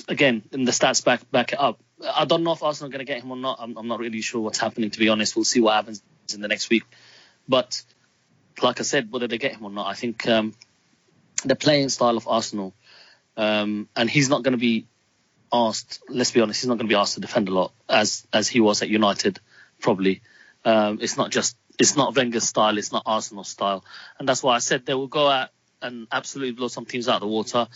again, 0.09 0.43
in 0.53 0.65
the 0.65 0.73
stats 0.73 1.05
back 1.05 1.31
back 1.31 1.53
it 1.53 1.61
up. 1.61 1.81
I 2.03 2.25
don't 2.25 2.43
know 2.43 2.53
if 2.53 2.63
Arsenal 2.63 2.89
are 2.89 2.93
going 2.93 3.07
to 3.07 3.13
get 3.13 3.23
him 3.23 3.31
or 3.31 3.37
not. 3.37 3.59
I'm, 3.61 3.77
I'm, 3.77 3.87
not 3.87 4.01
really 4.01 4.23
sure 4.23 4.41
what's 4.41 4.59
happening, 4.59 4.91
to 4.91 4.99
be 4.99 5.09
honest. 5.09 5.37
We'll 5.37 5.45
see 5.45 5.61
what 5.61 5.75
happens 5.75 6.03
in 6.35 6.41
the 6.41 6.49
next 6.49 6.69
week. 6.69 6.83
But 7.49 7.83
like 8.61 8.81
I 8.81 8.83
said, 8.83 9.13
whether 9.13 9.29
they 9.29 9.39
get 9.39 9.53
him 9.53 9.65
or 9.65 9.71
not, 9.71 9.87
I 9.87 9.95
think 9.95 10.27
um, 10.27 10.55
the 11.45 11.57
playing 11.57 11.89
style 11.91 12.17
of 12.17 12.27
Arsenal, 12.27 12.75
um, 13.37 13.89
and 13.97 14.11
he's 14.11 14.29
not 14.29 14.43
going 14.43 14.53
to 14.53 14.59
be 14.59 14.87
asked. 15.53 16.01
Let's 16.09 16.33
be 16.33 16.41
honest, 16.41 16.61
he's 16.61 16.69
not 16.69 16.79
going 16.79 16.89
to 16.89 16.93
be 16.93 16.99
asked 16.99 17.15
to 17.15 17.21
defend 17.21 17.49
a 17.49 17.53
lot 17.53 17.73
as 17.89 18.27
as 18.33 18.49
he 18.49 18.61
was 18.61 18.83
at 18.83 18.89
United. 18.89 19.41
Probably, 19.81 20.23
um, 20.65 20.99
it's 21.01 21.17
not 21.17 21.31
just 21.31 21.57
it's 21.79 21.97
not 21.97 22.15
Wenger's 22.15 22.45
style. 22.45 22.79
It's 22.79 22.93
not 22.93 23.05
Arsenal 23.07 23.45
style, 23.45 23.85
and 24.19 24.29
that's 24.29 24.43
why 24.43 24.55
I 24.55 24.59
said 24.59 24.87
they 24.87 24.95
will 24.95 25.09
go 25.09 25.29
out 25.29 25.51
and 25.81 26.07
absolutely 26.13 26.53
blow 26.53 26.69
some 26.69 26.87
teams 26.87 27.09
out 27.09 27.17
of 27.17 27.21
the 27.23 27.27
water, 27.27 27.67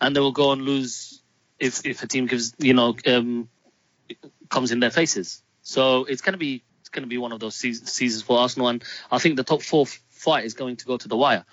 and 0.00 0.14
they 0.14 0.20
will 0.20 0.32
go 0.32 0.52
and 0.52 0.62
lose 0.62 1.22
if 1.58 1.86
if 1.86 2.02
a 2.02 2.06
team 2.06 2.26
gives 2.26 2.54
you 2.58 2.74
know 2.74 2.96
um, 3.06 3.48
comes 4.48 4.72
in 4.72 4.80
their 4.80 4.90
faces. 4.90 5.42
So 5.62 6.04
it's 6.04 6.22
going 6.22 6.34
to 6.34 6.38
be 6.38 6.62
it's 6.80 6.88
going 6.88 7.02
to 7.02 7.08
be 7.08 7.18
one 7.18 7.32
of 7.32 7.40
those 7.40 7.56
seasons 7.56 8.22
for 8.22 8.38
Arsenal, 8.38 8.68
and 8.68 8.84
I 9.10 9.18
think 9.18 9.36
the 9.36 9.44
top 9.44 9.62
four 9.62 9.86
fight 10.10 10.44
is 10.44 10.54
going 10.54 10.76
to 10.76 10.86
go 10.86 10.96
to 10.96 11.08
the 11.08 11.16
wire. 11.16 11.44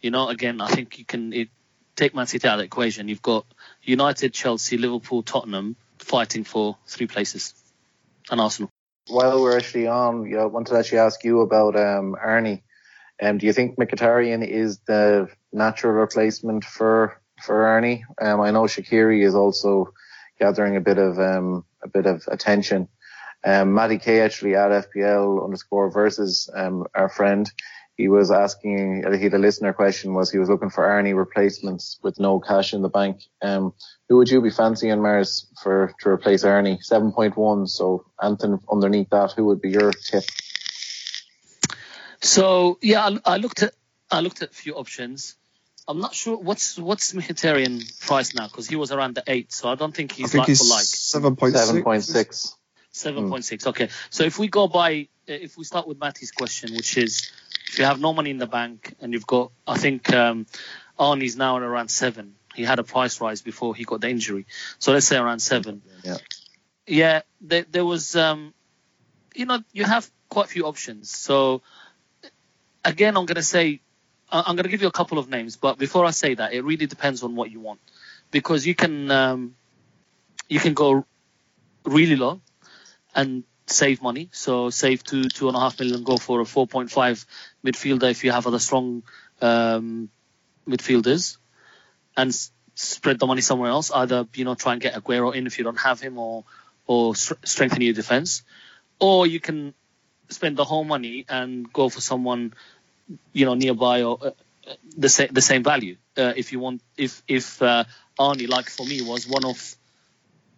You 0.00 0.10
know, 0.10 0.28
again, 0.28 0.60
I 0.60 0.68
think 0.68 0.98
you 0.98 1.04
can 1.04 1.32
it, 1.32 1.48
take 1.96 2.14
Man 2.14 2.26
City 2.26 2.46
out 2.46 2.54
of 2.54 2.58
the 2.58 2.64
equation. 2.64 3.08
You've 3.08 3.22
got 3.22 3.46
United, 3.82 4.34
Chelsea, 4.34 4.76
Liverpool, 4.76 5.22
Tottenham 5.22 5.76
fighting 5.98 6.44
for 6.44 6.76
three 6.86 7.06
places, 7.06 7.54
and 8.30 8.40
Arsenal. 8.40 8.70
While 9.08 9.42
we're 9.42 9.56
actually 9.56 9.86
on, 9.86 10.34
I 10.34 10.44
wanted 10.46 10.72
to 10.72 10.78
actually 10.78 10.98
ask 10.98 11.24
you 11.24 11.40
about 11.40 11.76
um, 11.76 12.16
Arnie. 12.22 12.62
Um, 13.22 13.38
do 13.38 13.46
you 13.46 13.52
think 13.52 13.78
Mkhitaryan 13.78 14.46
is 14.46 14.78
the 14.86 15.28
natural 15.52 15.92
replacement 15.92 16.64
for 16.64 17.20
for 17.44 17.54
Arnie? 17.54 18.02
Um, 18.20 18.40
I 18.40 18.50
know 18.50 18.62
Shaqiri 18.62 19.24
is 19.24 19.34
also 19.34 19.92
gathering 20.38 20.76
a 20.76 20.80
bit 20.80 20.98
of 20.98 21.18
um, 21.18 21.64
a 21.82 21.88
bit 21.88 22.06
of 22.06 22.24
attention. 22.28 22.88
Um, 23.44 23.74
Matty 23.74 23.98
K 23.98 24.20
actually 24.20 24.54
at 24.56 24.70
FPL 24.70 25.44
underscore 25.44 25.90
versus 25.90 26.48
um, 26.54 26.86
our 26.94 27.08
friend. 27.08 27.50
He 27.96 28.08
was 28.08 28.32
asking, 28.32 29.04
he 29.16 29.22
had 29.22 29.34
a 29.34 29.38
listener 29.38 29.72
question 29.72 30.14
was 30.14 30.28
he 30.28 30.38
was 30.38 30.48
looking 30.48 30.70
for 30.70 30.82
Arnie 30.82 31.14
replacements 31.14 32.00
with 32.02 32.18
no 32.18 32.40
cash 32.40 32.74
in 32.74 32.82
the 32.82 32.88
bank. 32.88 33.22
Um, 33.40 33.72
who 34.08 34.16
would 34.16 34.28
you 34.28 34.40
be 34.40 34.50
fancying 34.50 35.00
Mars 35.00 35.46
for 35.62 35.94
to 36.00 36.08
replace 36.08 36.42
Arnie? 36.42 36.78
7.1. 36.84 37.68
So 37.68 38.06
Anton 38.20 38.58
underneath 38.68 39.10
that, 39.10 39.32
who 39.32 39.44
would 39.44 39.60
be 39.60 39.70
your 39.70 39.92
tip? 39.92 40.24
So 42.20 42.78
yeah, 42.82 43.06
I, 43.06 43.34
I 43.34 43.36
looked 43.36 43.62
at 43.62 43.74
I 44.10 44.20
looked 44.20 44.42
at 44.42 44.50
a 44.50 44.54
few 44.54 44.74
options. 44.74 45.36
I'm 45.86 45.98
not 46.00 46.14
sure 46.14 46.36
what's 46.38 46.78
what's 46.78 47.12
Mkhitaryan 47.12 48.06
price 48.06 48.34
now 48.34 48.46
because 48.46 48.68
he 48.68 48.76
was 48.76 48.90
around 48.90 49.16
the 49.16 49.24
eight, 49.26 49.52
so 49.52 49.68
I 49.68 49.74
don't 49.74 49.94
think 49.94 50.12
I 50.12 50.16
he's 50.16 50.32
think 50.32 50.40
like 50.40 50.48
he's 50.48 50.58
for 50.66 50.74
like. 50.74 50.84
seven 50.84 51.36
point 51.36 51.54
six. 51.54 51.76
7.6. 52.12 52.54
Seven 52.92 53.28
point 53.28 53.44
six. 53.44 53.66
Okay, 53.66 53.88
so 54.10 54.22
if 54.24 54.38
we 54.38 54.48
go 54.48 54.68
by, 54.68 55.08
if 55.26 55.58
we 55.58 55.64
start 55.64 55.86
with 55.88 55.98
Matty's 55.98 56.30
question, 56.30 56.74
which 56.74 56.96
is, 56.96 57.32
if 57.68 57.78
you 57.78 57.84
have 57.84 58.00
no 58.00 58.12
money 58.14 58.30
in 58.30 58.38
the 58.38 58.46
bank 58.46 58.94
and 59.00 59.12
you've 59.12 59.26
got, 59.26 59.50
I 59.66 59.76
think 59.78 60.12
um, 60.12 60.46
Arnie's 60.98 61.36
now 61.36 61.56
at 61.56 61.62
around 61.62 61.88
seven. 61.88 62.36
He 62.54 62.62
had 62.62 62.78
a 62.78 62.84
price 62.84 63.20
rise 63.20 63.42
before 63.42 63.74
he 63.74 63.82
got 63.84 64.00
the 64.00 64.08
injury, 64.08 64.46
so 64.78 64.92
let's 64.92 65.06
say 65.06 65.16
around 65.16 65.40
seven. 65.40 65.82
Yeah. 66.04 66.16
Yeah, 66.86 67.22
there, 67.40 67.64
there 67.68 67.84
was, 67.84 68.14
um, 68.14 68.54
you 69.34 69.46
know, 69.46 69.58
you 69.72 69.84
have 69.84 70.08
quite 70.28 70.44
a 70.44 70.48
few 70.48 70.66
options. 70.66 71.10
So 71.10 71.62
again, 72.84 73.16
I'm 73.16 73.26
going 73.26 73.36
to 73.36 73.42
say, 73.42 73.66
I- 73.72 73.80
I'm 74.30 74.56
going 74.56 74.64
to 74.64 74.70
give 74.70 74.82
you 74.82 74.88
a 74.88 74.92
couple 74.92 75.18
of 75.18 75.28
names, 75.28 75.56
but 75.56 75.78
before 75.78 76.04
I 76.04 76.10
say 76.10 76.34
that, 76.34 76.52
it 76.52 76.62
really 76.64 76.86
depends 76.86 77.22
on 77.22 77.36
what 77.36 77.50
you 77.50 77.60
want, 77.60 77.80
because 78.30 78.66
you 78.66 78.74
can, 78.74 79.10
um, 79.10 79.54
you 80.48 80.58
can 80.60 80.74
go 80.74 81.06
really 81.84 82.16
low 82.16 82.40
and 83.14 83.44
save 83.66 84.02
money. 84.02 84.28
So 84.32 84.70
save 84.70 85.04
two 85.04 85.24
two 85.28 85.48
and 85.48 85.56
a 85.56 85.60
half 85.60 85.78
million, 85.78 86.02
go 86.04 86.16
for 86.16 86.40
a 86.40 86.44
4.5 86.44 87.26
midfielder 87.64 88.10
if 88.10 88.24
you 88.24 88.32
have 88.32 88.46
other 88.46 88.58
strong 88.58 89.02
um, 89.40 90.10
midfielders, 90.68 91.38
and 92.16 92.30
s- 92.30 92.50
spread 92.74 93.18
the 93.18 93.26
money 93.26 93.40
somewhere 93.40 93.70
else. 93.70 93.90
Either 93.90 94.26
you 94.34 94.44
know 94.44 94.54
try 94.54 94.72
and 94.72 94.82
get 94.82 94.94
Aguero 94.94 95.34
in 95.34 95.46
if 95.46 95.58
you 95.58 95.64
don't 95.64 95.78
have 95.78 96.00
him, 96.00 96.18
or 96.18 96.44
or 96.86 97.14
str- 97.14 97.34
strengthen 97.44 97.82
your 97.82 97.94
defense, 97.94 98.42
or 99.00 99.26
you 99.26 99.40
can 99.40 99.74
spend 100.30 100.56
the 100.56 100.64
whole 100.64 100.84
money 100.84 101.24
and 101.28 101.72
go 101.72 101.88
for 101.88 102.00
someone 102.00 102.54
you 103.32 103.44
know 103.46 103.54
nearby 103.54 104.02
or 104.02 104.18
uh, 104.22 104.30
the 104.96 105.08
same 105.08 105.28
the 105.32 105.42
same 105.42 105.62
value. 105.62 105.96
Uh, 106.16 106.32
if 106.36 106.52
you 106.52 106.60
want, 106.60 106.82
if 106.96 107.22
if 107.28 107.60
uh, 107.62 107.84
Arnie 108.18 108.48
like 108.48 108.68
for 108.68 108.86
me 108.86 109.02
was 109.02 109.26
one 109.26 109.44
of 109.44 109.76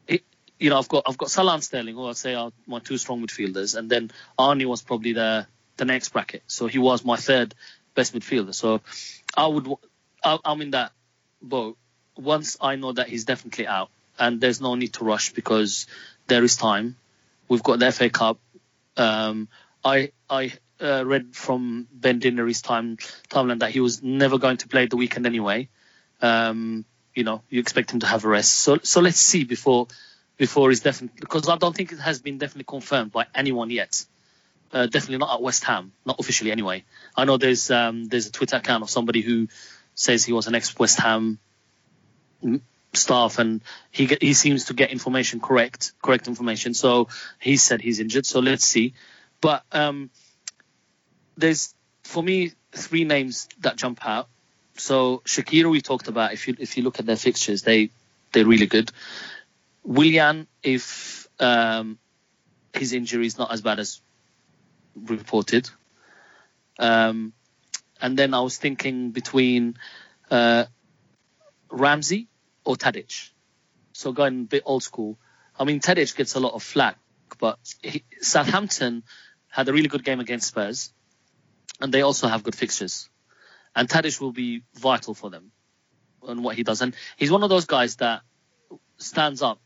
it, 0.07 0.23
you 0.59 0.71
know, 0.71 0.79
I've 0.79 0.89
got 0.89 1.05
I've 1.07 1.19
got 1.19 1.31
Salah 1.31 1.55
and 1.55 1.65
Sterling, 1.65 1.95
who 1.95 2.07
I'd 2.07 2.17
say 2.17 2.35
are 2.35 2.53
my 2.67 2.79
two 2.79 2.99
strong 2.99 3.23
midfielders, 3.23 3.77
and 3.77 3.91
then 3.91 4.11
Arnie 4.39 4.67
was 4.67 4.83
probably 4.83 5.13
the 5.13 5.47
the 5.77 5.85
next 5.85 6.11
bracket. 6.11 6.43
So 6.47 6.67
he 6.67 6.79
was 6.79 7.05
my 7.05 7.17
third 7.17 7.55
best 7.95 8.15
midfielder. 8.15 8.55
So 8.55 8.81
I 9.37 9.47
would 9.47 9.69
I, 10.23 10.39
I'm 10.45 10.61
in 10.61 10.71
that 10.73 10.93
boat. 11.43 11.77
Once 12.17 12.57
I 12.61 12.77
know 12.77 12.93
that 12.93 13.09
he's 13.09 13.25
definitely 13.25 13.67
out, 13.67 13.91
and 14.19 14.41
there's 14.41 14.61
no 14.61 14.75
need 14.75 14.95
to 14.95 15.05
rush 15.05 15.33
because 15.33 15.87
there 16.29 16.43
is 16.45 16.57
time. 16.57 16.97
We've 17.49 17.63
got 17.63 17.79
the 17.79 17.93
FA 17.93 18.11
Cup. 18.11 18.39
Um, 18.97 19.49
I 19.85 20.13
I 20.29 20.53
uh, 20.81 21.05
read 21.07 21.35
from 21.35 21.87
Ben 21.93 22.19
Dinnery's 22.19 22.63
time 22.63 22.97
timeline 23.31 23.61
that 23.61 23.71
he 23.71 23.81
was 23.81 24.03
never 24.03 24.39
going 24.39 24.59
to 24.59 24.69
play 24.69 24.87
the 24.87 24.97
weekend 24.97 25.27
anyway. 25.27 25.69
Um, 26.21 26.85
you 27.15 27.25
know, 27.25 27.43
you 27.49 27.61
expect 27.61 27.93
him 27.93 28.01
to 28.01 28.07
have 28.07 28.25
a 28.25 28.29
rest. 28.29 28.55
So 28.55 28.79
so 28.83 29.01
let's 29.01 29.19
see 29.19 29.45
before 29.45 29.89
before 30.37 30.69
he's 30.71 30.81
definitely 30.81 31.19
because 31.21 31.49
I 31.49 31.57
don't 31.57 31.75
think 31.75 31.93
it 31.93 31.99
has 31.99 32.21
been 32.21 32.39
definitely 32.39 32.65
confirmed 32.65 33.13
by 33.13 33.27
anyone 33.35 33.71
yet. 33.71 34.05
Uh, 34.73 34.87
definitely 34.87 35.19
not 35.19 35.35
at 35.35 35.43
West 35.43 35.65
Ham, 35.65 35.93
not 36.05 36.19
officially 36.19 36.51
anyway. 36.51 36.85
I 37.17 37.25
know 37.25 37.37
there's 37.37 37.71
um, 37.71 38.07
there's 38.07 38.27
a 38.27 38.33
Twitter 38.33 38.57
account 38.57 38.83
of 38.83 38.91
somebody 38.91 39.21
who 39.21 39.49
says 39.95 40.25
he 40.25 40.33
was 40.33 40.47
an 40.47 40.55
ex 40.55 40.77
West 40.79 40.99
Ham 41.01 41.39
staff 42.93 43.39
and 43.39 43.63
he 43.91 44.07
he 44.21 44.35
seems 44.35 44.67
to 44.67 44.75
get 44.75 44.91
information 44.91 45.41
correct 45.41 45.93
correct 46.03 46.29
information. 46.29 46.75
So 46.75 47.09
he 47.41 47.57
said 47.57 47.81
he's 47.81 48.01
injured. 48.01 48.27
So 48.27 48.41
let's 48.41 48.65
see. 48.65 48.95
But 49.41 49.63
um, 49.73 50.11
there's 51.37 51.75
for 52.05 52.23
me 52.23 52.53
three 52.73 53.05
names 53.05 53.49
that 53.61 53.77
jump 53.77 54.07
out. 54.07 54.29
So 54.77 55.23
Shaqiri 55.25 55.71
we 55.71 55.81
talked 55.81 56.09
about. 56.09 56.33
If 56.33 56.49
you 56.49 56.57
if 56.59 56.77
you 56.77 56.83
look 56.83 56.99
at 56.99 57.07
their 57.07 57.17
fixtures, 57.17 57.63
they 57.63 57.91
they're 58.33 58.47
really 58.47 58.67
good. 58.67 58.91
Willian, 59.83 60.47
if 60.63 61.29
um, 61.39 61.99
his 62.73 62.93
injury 62.93 63.27
is 63.27 63.39
not 63.39 63.53
as 63.53 63.63
bad 63.63 63.79
as 63.79 64.01
reported. 64.95 65.71
Um, 66.79 67.33
and 68.01 68.19
then 68.19 68.35
I 68.35 68.41
was 68.41 68.59
thinking 68.59 69.11
between 69.13 69.77
uh, 70.31 70.65
Ramsey 71.71 72.29
or 72.65 72.77
Tadic. 72.77 73.31
So 73.93 74.13
going 74.13 74.43
a 74.43 74.45
bit 74.45 74.63
old 74.67 74.83
school. 74.83 75.19
I 75.59 75.65
mean, 75.65 75.81
Tadic 75.81 76.15
gets 76.17 76.35
a 76.35 76.41
lot 76.41 76.53
of 76.53 76.63
flack, 76.63 76.99
but 77.39 77.59
he, 77.83 78.05
Southampton 78.21 79.05
had 79.49 79.69
a 79.69 79.73
really 79.73 79.89
good 79.89 80.05
game 80.05 80.21
against 80.21 80.49
Spurs, 80.49 80.93
and 81.81 81.93
they 81.93 82.03
also 82.03 82.29
have 82.29 82.43
good 82.43 82.55
fixtures. 82.55 83.09
And 83.75 83.89
Tadic 83.89 84.21
will 84.21 84.33
be 84.33 84.63
vital 84.75 85.15
for 85.15 85.31
them 85.31 85.53
and 86.27 86.43
what 86.43 86.57
he 86.57 86.63
does. 86.63 86.81
And 86.81 86.95
he's 87.17 87.31
one 87.31 87.43
of 87.43 87.51
those 87.51 87.67
guys 87.67 87.97
that 87.97 88.23
stands 88.99 89.43
up 89.43 89.61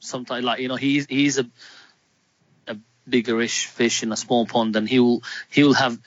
sometimes. 0.00 0.44
Like 0.44 0.60
you 0.60 0.68
know, 0.68 0.76
he's 0.76 1.06
he's 1.06 1.38
a 1.38 1.46
a 2.66 2.76
biggerish 3.08 3.66
fish 3.66 4.02
in 4.02 4.12
a 4.12 4.16
small 4.16 4.46
pond, 4.46 4.76
and 4.76 4.88
he'll 4.88 5.22
he'll 5.48 5.74
have 5.74 5.98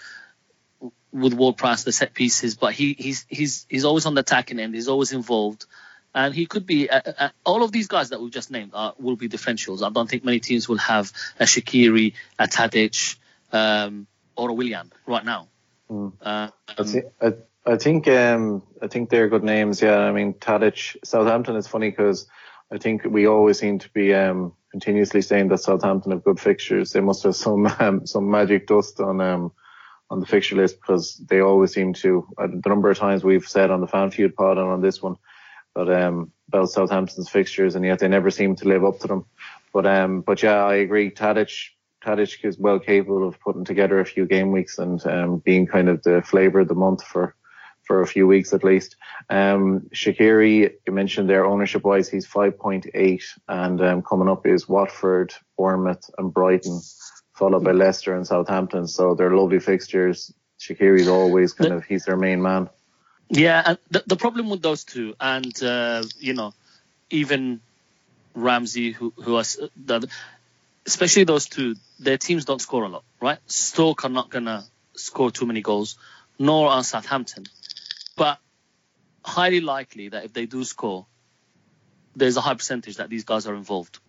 with 1.11 1.33
Ward 1.33 1.57
Prowse 1.57 1.83
the 1.83 1.91
set 1.91 2.13
pieces, 2.13 2.55
but 2.55 2.73
he 2.73 2.93
he's 2.93 3.25
he's 3.29 3.65
he's 3.69 3.85
always 3.85 4.05
on 4.05 4.15
the 4.15 4.21
attacking 4.21 4.59
end. 4.59 4.73
He's 4.73 4.87
always 4.87 5.13
involved, 5.13 5.65
and 6.13 6.33
he 6.33 6.45
could 6.45 6.65
be. 6.65 6.89
Uh, 6.89 7.01
uh, 7.17 7.29
all 7.45 7.63
of 7.63 7.71
these 7.71 7.87
guys 7.87 8.09
that 8.09 8.21
we've 8.21 8.31
just 8.31 8.51
named 8.51 8.71
are, 8.73 8.93
will 8.97 9.15
be 9.15 9.29
differentials. 9.29 9.85
I 9.85 9.91
don't 9.91 10.09
think 10.09 10.25
many 10.25 10.39
teams 10.39 10.67
will 10.67 10.77
have 10.77 11.11
a 11.39 11.43
Shaqiri, 11.43 12.13
a 12.39 12.47
Tadic, 12.47 13.17
um, 13.51 14.07
or 14.35 14.49
a 14.49 14.53
Willian 14.53 14.91
right 15.05 15.25
now. 15.25 15.47
Mm. 15.89 16.13
Uh, 16.21 16.49
I, 16.77 16.83
thi- 16.83 17.09
I, 17.21 17.33
I 17.65 17.77
think 17.77 18.07
um, 18.07 18.63
I 18.81 18.87
think 18.87 19.09
they're 19.09 19.29
good 19.29 19.43
names. 19.43 19.81
Yeah, 19.81 19.97
I 19.97 20.11
mean 20.11 20.33
Tadic, 20.33 20.95
Southampton 21.03 21.55
is 21.55 21.67
funny 21.67 21.89
because 21.89 22.27
I 22.71 22.77
think 22.77 23.03
we 23.05 23.27
always 23.27 23.59
seem 23.59 23.79
to 23.79 23.89
be 23.89 24.13
um, 24.13 24.53
continuously 24.71 25.21
saying 25.21 25.49
that 25.49 25.59
Southampton 25.59 26.11
have 26.11 26.23
good 26.23 26.39
fixtures. 26.39 26.91
They 26.91 27.01
must 27.01 27.23
have 27.23 27.35
some 27.35 27.65
um, 27.79 28.05
some 28.05 28.29
magic 28.29 28.67
dust 28.67 28.99
on 28.99 29.21
um, 29.21 29.51
on 30.09 30.19
the 30.19 30.25
fixture 30.25 30.55
list 30.55 30.79
because 30.81 31.17
they 31.17 31.39
always 31.41 31.73
seem 31.73 31.93
to. 31.93 32.27
Uh, 32.37 32.47
the 32.47 32.69
number 32.69 32.89
of 32.89 32.97
times 32.97 33.23
we've 33.23 33.47
said 33.47 33.71
on 33.71 33.81
the 33.81 33.87
FanFoot 33.87 34.35
pod 34.35 34.57
and 34.57 34.67
on 34.67 34.81
this 34.81 35.01
one, 35.01 35.15
but 35.73 35.91
um, 35.93 36.31
about 36.47 36.69
Southampton's 36.69 37.29
fixtures, 37.29 37.75
and 37.75 37.85
yet 37.85 37.99
they 37.99 38.07
never 38.07 38.31
seem 38.31 38.55
to 38.57 38.67
live 38.67 38.83
up 38.83 38.99
to 38.99 39.07
them. 39.07 39.25
But 39.71 39.85
um, 39.85 40.21
but 40.21 40.43
yeah, 40.43 40.63
I 40.63 40.75
agree. 40.75 41.11
Tadic 41.11 41.69
Tadic 42.03 42.43
is 42.43 42.57
well 42.57 42.79
capable 42.79 43.27
of 43.27 43.39
putting 43.39 43.65
together 43.65 43.99
a 43.99 44.05
few 44.05 44.25
game 44.25 44.51
weeks 44.51 44.77
and 44.77 45.05
um, 45.07 45.37
being 45.37 45.67
kind 45.67 45.89
of 45.89 46.03
the 46.03 46.21
flavour 46.21 46.61
of 46.61 46.67
the 46.67 46.75
month 46.75 47.03
for 47.03 47.35
for 47.83 48.01
a 48.01 48.07
few 48.07 48.25
weeks 48.25 48.53
at 48.53 48.63
least. 48.63 48.95
Um, 49.29 49.89
Shaqiri, 49.93 50.73
you 50.87 50.93
mentioned 50.93 51.29
there 51.29 51.45
ownership 51.45 51.83
wise, 51.83 52.09
he's 52.09 52.25
5.8 52.25 53.23
and 53.49 53.81
um, 53.81 54.01
coming 54.01 54.29
up 54.29 54.47
is 54.47 54.69
Watford, 54.69 55.33
Bournemouth 55.57 56.09
and 56.17 56.33
Brighton, 56.33 56.79
followed 57.33 57.63
by 57.65 57.71
Leicester 57.71 58.15
and 58.15 58.25
Southampton. 58.25 58.87
So 58.87 59.15
they're 59.15 59.35
lovely 59.35 59.59
fixtures. 59.59 60.33
Shaqiri's 60.59 61.09
always 61.09 61.51
kind 61.51 61.73
of, 61.73 61.83
he's 61.83 62.05
their 62.05 62.15
main 62.15 62.41
man. 62.41 62.69
Yeah, 63.29 63.63
and 63.65 63.77
the, 63.89 64.03
the 64.07 64.15
problem 64.15 64.49
with 64.49 64.61
those 64.61 64.83
two, 64.83 65.15
and 65.19 65.63
uh, 65.63 66.03
you 66.19 66.33
know, 66.33 66.53
even 67.09 67.61
Ramsey, 68.35 68.91
who 68.91 69.13
who 69.15 69.41
the, 69.75 70.07
especially 70.85 71.23
those 71.23 71.47
two, 71.47 71.75
their 71.99 72.17
teams 72.17 72.45
don't 72.45 72.61
score 72.61 72.83
a 72.83 72.89
lot, 72.89 73.03
right? 73.21 73.39
Stoke 73.47 74.05
are 74.05 74.09
not 74.09 74.29
gonna 74.29 74.63
score 74.95 75.31
too 75.31 75.45
many 75.45 75.61
goals, 75.61 75.97
nor 76.39 76.69
are 76.69 76.83
Southampton, 76.83 77.45
but 78.15 78.39
highly 79.23 79.61
likely 79.61 80.09
that 80.09 80.25
if 80.25 80.33
they 80.33 80.45
do 80.45 80.63
score, 80.63 81.05
there's 82.15 82.37
a 82.37 82.41
high 82.41 82.53
percentage 82.53 82.97
that 82.97 83.09
these 83.09 83.23
guys 83.23 83.47
are 83.47 83.55
involved. 83.55 83.99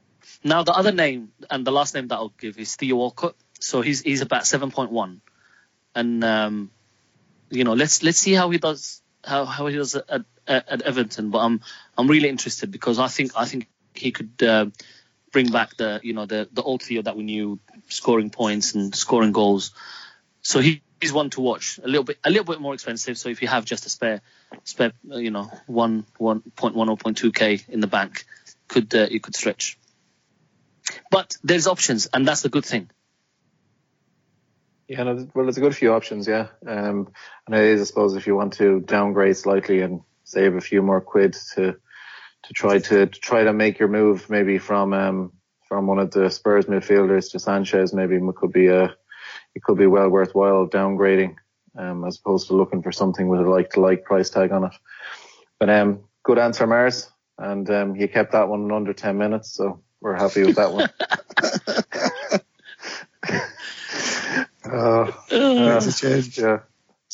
Now 0.43 0.63
the 0.63 0.73
other 0.73 0.93
name 0.93 1.33
and 1.51 1.67
the 1.67 1.73
last 1.73 1.95
name 1.95 2.09
that 2.09 2.17
I'll 2.17 2.35
give 2.39 2.59
is 2.59 2.77
Theo 2.77 2.97
Walcott. 2.97 3.37
So 3.61 3.81
he's 3.81 4.03
he's 4.03 4.21
about 4.21 4.47
seven 4.47 4.71
point 4.71 4.91
one, 4.91 5.23
and 5.95 6.23
um, 6.23 6.71
you 7.51 7.65
know, 7.65 7.75
let's 7.75 8.03
let's 8.03 8.19
see 8.19 8.33
how 8.33 8.51
he 8.51 8.59
does 8.59 9.01
how, 9.25 9.45
how 9.45 9.67
he 9.67 9.77
does 9.77 9.95
at, 9.95 10.25
at, 10.47 10.69
at 10.69 10.83
Everton. 10.83 11.31
But 11.31 11.39
I'm 11.39 11.61
I'm 11.97 12.09
really 12.09 12.29
interested 12.29 12.71
because 12.71 12.99
I 12.99 13.09
think 13.09 13.33
I 13.37 13.47
think 13.47 13.69
he 13.95 14.11
could 14.13 14.43
uh, 14.43 14.67
bring 15.35 15.51
back 15.51 15.77
the 15.77 16.01
you 16.03 16.15
know 16.15 16.25
the 16.25 16.49
the 16.53 16.63
old 16.63 16.83
Theo 16.83 17.03
that 17.03 17.17
we 17.17 17.25
knew, 17.25 17.59
scoring 17.89 18.31
points 18.31 18.75
and 18.75 18.95
scoring 18.95 19.33
goals. 19.33 19.73
So 20.43 20.61
he, 20.61 20.83
he's 21.01 21.13
one 21.13 21.31
to 21.31 21.41
watch. 21.41 21.81
A 21.83 21.89
little 21.89 22.05
bit 22.05 22.19
a 22.25 22.31
little 22.31 22.45
bit 22.45 22.61
more 22.61 22.73
expensive. 22.73 23.19
So 23.19 23.29
if 23.29 23.43
you 23.43 23.49
have 23.49 23.65
just 23.65 23.85
a 23.85 23.89
spare 23.91 24.21
spare 24.63 24.93
uh, 25.11 25.17
you 25.17 25.33
know 25.33 25.51
one 25.67 26.07
one 26.19 26.41
point 26.57 26.77
one 26.77 26.89
or 26.89 26.97
point 26.97 27.19
two 27.19 27.33
k 27.33 27.61
in 27.69 27.81
the 27.81 27.89
bank, 27.89 28.25
could 28.69 28.95
uh, 28.95 29.09
you 29.11 29.21
could 29.21 29.35
stretch. 29.35 29.77
But 31.11 31.37
there's 31.43 31.67
options, 31.67 32.07
and 32.15 32.27
that's 32.27 32.43
the 32.43 32.49
good 32.49 32.65
thing. 32.65 32.89
Yeah, 34.87 35.03
no, 35.03 35.15
well, 35.35 35.47
there's 35.47 35.57
a 35.57 35.63
good 35.63 35.75
few 35.75 35.95
options, 35.95 36.29
yeah. 36.29 36.49
Um, 36.67 37.09
and 37.47 37.57
it 37.57 37.63
is, 37.63 37.81
I 37.81 37.85
suppose, 37.85 38.17
if 38.17 38.27
you 38.27 38.37
want 38.37 38.53
to 38.55 38.81
downgrade 38.81 39.37
slightly 39.37 39.81
and 39.81 40.03
save 40.25 40.57
a 40.57 40.61
few 40.61 40.83
more 40.83 41.01
quid 41.01 41.35
to 41.55 41.77
to 42.47 42.53
try 42.53 42.79
to, 42.79 43.07
to 43.07 43.21
try 43.21 43.45
to 43.45 43.53
make 43.53 43.79
your 43.79 43.89
move, 43.89 44.29
maybe 44.29 44.59
from 44.59 44.93
um, 44.93 45.33
from 45.69 45.87
one 45.87 45.99
of 45.99 46.11
the 46.11 46.31
Spurs 46.31 46.67
midfielders 46.67 47.31
to 47.33 47.39
Sanchez, 47.39 47.93
maybe 47.93 48.17
it 48.17 48.35
could 48.37 48.53
be 48.53 48.69
a 48.69 48.95
it 49.55 49.63
could 49.63 49.79
be 49.79 49.87
well 49.87 50.09
worthwhile 50.09 50.67
downgrading, 50.67 51.37
um, 51.79 52.05
as 52.05 52.19
opposed 52.19 52.49
to 52.49 52.55
looking 52.55 52.83
for 52.83 52.93
something 52.93 53.29
with 53.29 53.41
a 53.41 53.49
like 53.49 53.71
to 53.71 53.81
like 53.81 54.05
price 54.05 54.31
tag 54.31 54.53
on 54.53 54.65
it. 54.65 54.75
But 55.59 55.71
um, 55.71 56.05
good 56.23 56.39
answer, 56.39 56.67
Mars, 56.67 57.11
and 57.39 57.69
um, 57.71 57.97
you 57.97 58.09
kept 58.09 58.33
that 58.33 58.49
one 58.49 58.65
in 58.65 58.73
under 58.73 58.93
ten 58.93 59.19
minutes, 59.19 59.55
so 59.55 59.83
we're 60.01 60.17
happy 60.17 60.45
with 60.45 60.57
that 60.57 60.73
one. 60.73 60.91
Uh, 64.67 65.13
uh, 65.31 65.81
yeah. 66.39 66.61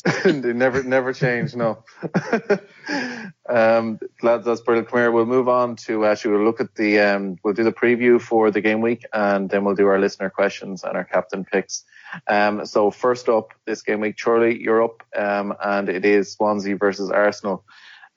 they 0.23 0.53
never 0.53 0.81
never 0.83 1.13
change, 1.13 1.55
no. 1.55 1.83
um, 3.49 3.99
lads, 4.23 4.45
that's 4.45 4.61
brilliant. 4.61 4.89
Come 4.89 4.99
here, 4.99 5.11
we'll 5.11 5.25
move 5.25 5.47
on 5.47 5.75
to 5.87 6.05
actually 6.05 6.31
we'll 6.31 6.45
look 6.45 6.59
at 6.59 6.73
the 6.75 6.99
um, 6.99 7.35
we'll 7.43 7.53
do 7.53 7.63
the 7.63 7.71
preview 7.71 8.19
for 8.19 8.49
the 8.49 8.61
game 8.61 8.81
week 8.81 9.05
and 9.13 9.49
then 9.49 9.63
we'll 9.63 9.75
do 9.75 9.87
our 9.87 9.99
listener 9.99 10.29
questions 10.29 10.83
and 10.83 10.97
our 10.97 11.03
captain 11.03 11.45
picks. 11.45 11.83
Um, 12.27 12.65
so 12.65 12.89
first 12.89 13.29
up 13.29 13.53
this 13.65 13.83
game 13.83 14.01
week, 14.01 14.17
Charlie, 14.17 14.59
you're 14.59 14.83
up, 14.83 15.03
um, 15.15 15.53
and 15.63 15.87
it 15.87 16.03
is 16.03 16.33
Swansea 16.33 16.77
versus 16.77 17.11
Arsenal. 17.11 17.63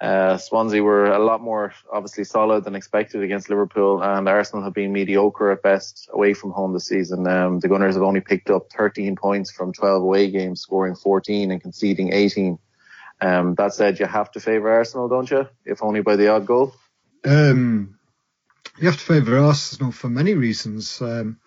Uh, 0.04 0.36
Swansea 0.36 0.82
were 0.82 1.06
a 1.06 1.18
lot 1.18 1.40
more 1.40 1.72
obviously 1.90 2.24
solid 2.24 2.64
than 2.64 2.74
expected 2.74 3.22
against 3.22 3.48
Liverpool, 3.48 4.02
and 4.02 4.28
Arsenal 4.28 4.62
have 4.62 4.74
been 4.74 4.92
mediocre 4.92 5.50
at 5.50 5.62
best 5.62 6.10
away 6.12 6.34
from 6.34 6.50
home 6.50 6.74
this 6.74 6.86
season. 6.86 7.26
Um, 7.26 7.58
the 7.58 7.68
Gunners 7.68 7.94
have 7.94 8.02
only 8.02 8.20
picked 8.20 8.50
up 8.50 8.70
13 8.76 9.16
points 9.16 9.50
from 9.50 9.72
12 9.72 10.02
away 10.02 10.30
games, 10.30 10.60
scoring 10.60 10.94
14 10.94 11.50
and 11.50 11.58
conceding 11.58 12.12
18. 12.12 12.58
Um, 13.22 13.54
that 13.54 13.72
said, 13.72 13.98
you 13.98 14.04
have 14.04 14.30
to 14.32 14.40
favour 14.40 14.70
Arsenal, 14.70 15.08
don't 15.08 15.30
you? 15.30 15.48
If 15.64 15.82
only 15.82 16.02
by 16.02 16.16
the 16.16 16.28
odd 16.28 16.44
goal. 16.44 16.74
Um, 17.24 17.98
you 18.78 18.88
have 18.88 18.98
to 18.98 19.04
favour 19.04 19.38
Arsenal 19.38 19.90
for 19.90 20.10
many 20.10 20.34
reasons. 20.34 21.00
Um, 21.00 21.40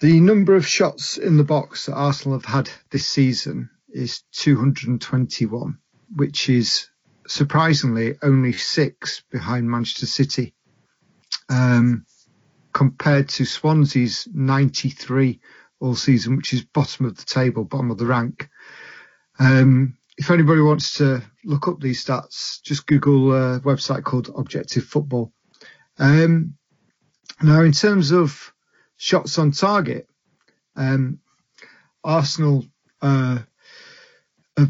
the 0.00 0.20
number 0.20 0.54
of 0.54 0.66
shots 0.66 1.16
in 1.16 1.38
the 1.38 1.44
box 1.44 1.86
that 1.86 1.94
Arsenal 1.94 2.38
have 2.38 2.44
had 2.44 2.70
this 2.90 3.08
season 3.08 3.70
is 3.88 4.22
221, 4.32 5.78
which 6.14 6.50
is 6.50 6.88
surprisingly 7.26 8.16
only 8.22 8.52
six 8.52 9.22
behind 9.30 9.70
Manchester 9.70 10.06
City, 10.06 10.54
um, 11.48 12.06
compared 12.72 13.28
to 13.30 13.44
Swansea's 13.44 14.28
93 14.32 15.40
all 15.80 15.94
season, 15.94 16.36
which 16.36 16.52
is 16.52 16.64
bottom 16.64 17.06
of 17.06 17.16
the 17.16 17.24
table, 17.24 17.64
bottom 17.64 17.90
of 17.90 17.98
the 17.98 18.06
rank. 18.06 18.48
Um, 19.38 19.98
if 20.16 20.30
anybody 20.30 20.60
wants 20.60 20.94
to 20.98 21.22
look 21.44 21.68
up 21.68 21.80
these 21.80 22.04
stats, 22.04 22.62
just 22.62 22.86
Google 22.86 23.32
a 23.32 23.60
website 23.60 24.04
called 24.04 24.30
Objective 24.36 24.84
Football. 24.84 25.32
Um, 25.98 26.54
now, 27.42 27.62
in 27.62 27.72
terms 27.72 28.12
of 28.12 28.52
shots 28.96 29.38
on 29.38 29.50
target, 29.50 30.08
um, 30.76 31.18
Arsenal 32.04 32.64
uh, 33.00 33.38
uh, 34.56 34.66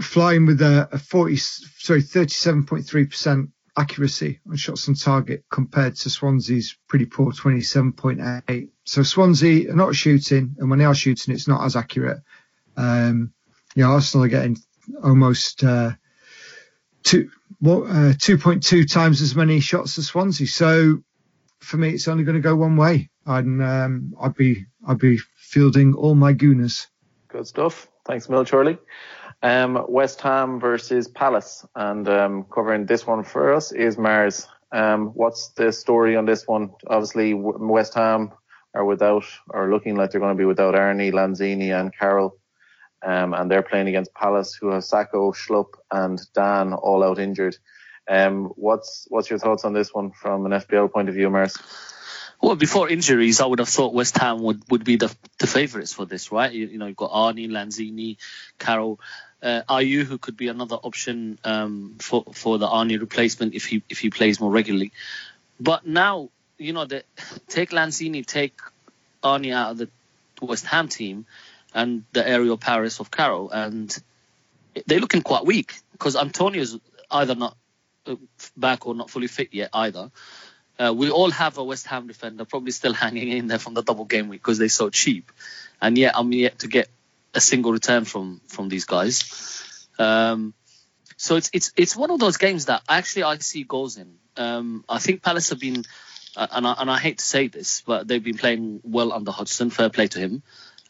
flying 0.00 0.46
with 0.46 0.60
a, 0.62 0.88
a 0.92 0.98
40, 0.98 1.36
sorry, 1.36 2.02
37.3% 2.02 3.50
accuracy 3.76 4.40
on 4.48 4.56
shots 4.56 4.88
on 4.88 4.94
target 4.94 5.44
compared 5.50 5.96
to 5.96 6.10
Swansea's 6.10 6.76
pretty 6.88 7.06
poor 7.06 7.32
27.8. 7.32 8.68
So 8.84 9.02
Swansea 9.02 9.70
are 9.70 9.76
not 9.76 9.94
shooting, 9.94 10.56
and 10.58 10.70
when 10.70 10.78
they 10.78 10.84
are 10.84 10.94
shooting, 10.94 11.34
it's 11.34 11.48
not 11.48 11.64
as 11.64 11.76
accurate. 11.76 12.18
Um, 12.76 13.32
you 13.74 13.82
know, 13.82 13.90
Arsenal 13.92 14.24
are 14.24 14.28
getting 14.28 14.56
almost 15.02 15.62
uh, 15.64 15.92
two, 17.02 17.30
uh, 17.64 18.14
2.2 18.16 18.90
times 18.90 19.20
as 19.20 19.34
many 19.34 19.60
shots 19.60 19.98
as 19.98 20.06
Swansea. 20.06 20.46
So 20.46 21.02
for 21.60 21.76
me, 21.76 21.90
it's 21.90 22.08
only 22.08 22.24
going 22.24 22.36
to 22.36 22.40
go 22.40 22.56
one 22.56 22.76
way, 22.76 23.10
and 23.26 23.62
um, 23.62 24.14
I'd 24.20 24.34
be 24.34 24.66
I'd 24.86 24.98
be 24.98 25.18
fielding 25.36 25.94
all 25.94 26.14
my 26.14 26.32
gooners. 26.32 26.86
Good 27.28 27.46
stuff. 27.46 27.88
Thanks, 28.04 28.28
Mil 28.28 28.44
Charlie. 28.44 28.78
Um, 29.42 29.84
West 29.88 30.20
Ham 30.22 30.60
versus 30.60 31.08
Palace, 31.08 31.64
and 31.74 32.08
um, 32.08 32.46
covering 32.52 32.86
this 32.86 33.06
one 33.06 33.22
for 33.22 33.54
us 33.54 33.72
is 33.72 33.98
Mars. 33.98 34.46
Um, 34.72 35.08
what's 35.08 35.48
the 35.50 35.72
story 35.72 36.16
on 36.16 36.24
this 36.24 36.46
one? 36.46 36.70
Obviously, 36.86 37.34
West 37.34 37.94
Ham 37.94 38.32
are 38.74 38.84
without, 38.84 39.24
or 39.48 39.70
looking 39.70 39.96
like 39.96 40.10
they're 40.10 40.20
going 40.20 40.36
to 40.36 40.38
be 40.38 40.44
without 40.44 40.74
Arnie, 40.74 41.12
Lanzini, 41.12 41.78
and 41.78 41.96
Carroll. 41.96 42.38
Um, 43.02 43.34
and 43.34 43.50
they're 43.50 43.62
playing 43.62 43.88
against 43.88 44.14
Palace, 44.14 44.54
who 44.54 44.70
have 44.70 44.82
Sakho, 44.82 45.34
Schlupp, 45.34 45.74
and 45.90 46.20
Dann 46.34 46.72
all 46.72 47.04
out 47.04 47.18
injured. 47.18 47.56
Um, 48.08 48.46
what's 48.56 49.06
what's 49.10 49.30
your 49.30 49.38
thoughts 49.38 49.64
on 49.64 49.72
this 49.72 49.92
one 49.92 50.12
from 50.12 50.46
an 50.46 50.52
FPL 50.52 50.92
point 50.92 51.08
of 51.08 51.14
view, 51.14 51.28
Mars? 51.30 51.56
Well, 52.40 52.54
before 52.54 52.88
injuries, 52.88 53.40
I 53.40 53.46
would 53.46 53.60
have 53.60 53.68
thought 53.68 53.94
West 53.94 54.18
Ham 54.18 54.42
would, 54.42 54.62
would 54.70 54.84
be 54.84 54.96
the, 54.96 55.14
the 55.38 55.46
favourites 55.46 55.94
for 55.94 56.04
this, 56.04 56.30
right? 56.30 56.52
You, 56.52 56.66
you, 56.66 56.78
know, 56.78 56.86
you've 56.86 56.96
got 56.96 57.10
Arnie, 57.10 57.48
Lanzini, 57.48 58.18
Carroll, 58.58 59.00
uh, 59.46 59.62
Ayew, 59.68 60.02
who 60.02 60.18
could 60.18 60.36
be 60.36 60.48
another 60.48 60.74
option 60.74 61.38
um, 61.44 61.94
for 62.00 62.24
for 62.32 62.58
the 62.58 62.66
Arnie 62.66 62.98
replacement 63.00 63.54
if 63.54 63.64
he 63.64 63.82
if 63.88 64.00
he 64.00 64.10
plays 64.10 64.40
more 64.40 64.50
regularly. 64.50 64.92
But 65.60 65.86
now, 65.86 66.30
you 66.58 66.72
know, 66.72 66.84
the, 66.84 67.04
take 67.48 67.70
Lanzini, 67.70 68.26
take 68.26 68.58
Arnie 69.22 69.54
out 69.54 69.70
of 69.70 69.78
the 69.78 69.88
West 70.42 70.66
Ham 70.66 70.88
team, 70.88 71.26
and 71.72 72.02
the 72.12 72.28
aerial 72.28 72.58
powers 72.58 72.98
of 72.98 73.10
Carroll, 73.12 73.50
and 73.52 73.96
they're 74.86 75.00
looking 75.00 75.22
quite 75.22 75.46
weak 75.46 75.74
because 75.92 76.16
Antonio's 76.16 76.78
either 77.10 77.36
not 77.36 77.56
uh, 78.06 78.16
back 78.56 78.86
or 78.86 78.96
not 78.96 79.10
fully 79.10 79.28
fit 79.28 79.54
yet 79.54 79.70
either. 79.72 80.10
Uh, 80.78 80.92
we 80.94 81.08
all 81.08 81.30
have 81.30 81.56
a 81.56 81.64
West 81.64 81.86
Ham 81.86 82.08
defender 82.08 82.44
probably 82.44 82.72
still 82.72 82.92
hanging 83.04 83.28
in 83.28 83.46
there 83.46 83.60
from 83.60 83.74
the 83.74 83.82
double 83.82 84.06
game 84.06 84.28
week 84.28 84.42
because 84.42 84.58
they're 84.58 84.68
so 84.68 84.90
cheap, 84.90 85.30
and 85.80 85.96
yet 85.96 86.14
I'm 86.16 86.32
yet 86.32 86.58
to 86.60 86.66
get 86.66 86.88
a 87.36 87.40
single 87.40 87.72
return 87.72 88.04
from 88.04 88.40
from 88.48 88.68
these 88.68 88.84
guys. 88.84 89.88
Um, 89.98 90.54
so 91.16 91.36
it's 91.36 91.50
it's 91.52 91.72
it's 91.76 91.96
one 91.96 92.10
of 92.10 92.18
those 92.18 92.36
games 92.36 92.66
that 92.66 92.82
actually 92.88 93.24
I 93.24 93.38
see 93.38 93.62
goals 93.64 93.96
in. 93.96 94.16
Um, 94.36 94.84
I 94.88 94.98
think 94.98 95.22
Palace 95.22 95.50
have 95.50 95.60
been, 95.60 95.84
uh, 96.36 96.46
and 96.50 96.66
I, 96.66 96.74
and 96.78 96.90
I 96.90 96.98
hate 96.98 97.18
to 97.18 97.24
say 97.24 97.48
this, 97.48 97.82
but 97.86 98.06
they've 98.08 98.22
been 98.22 98.36
playing 98.36 98.80
well 98.82 99.12
under 99.12 99.30
Hodgson. 99.30 99.70
Fair 99.70 99.88
play 99.90 100.08
to 100.08 100.18
him. 100.18 100.42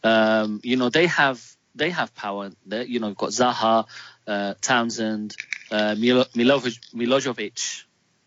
Um, 0.03 0.59
you 0.63 0.77
know 0.77 0.89
they 0.89 1.07
have 1.07 1.41
they 1.75 1.91
have 1.91 2.13
power. 2.15 2.51
There, 2.65 2.83
you 2.83 2.99
know, 2.99 3.13
got 3.13 3.29
Zaha, 3.29 3.85
uh, 4.25 4.53
Townsend, 4.61 5.35
uh, 5.71 5.95
Milo- 5.97 6.25
Milojevic, 6.35 7.83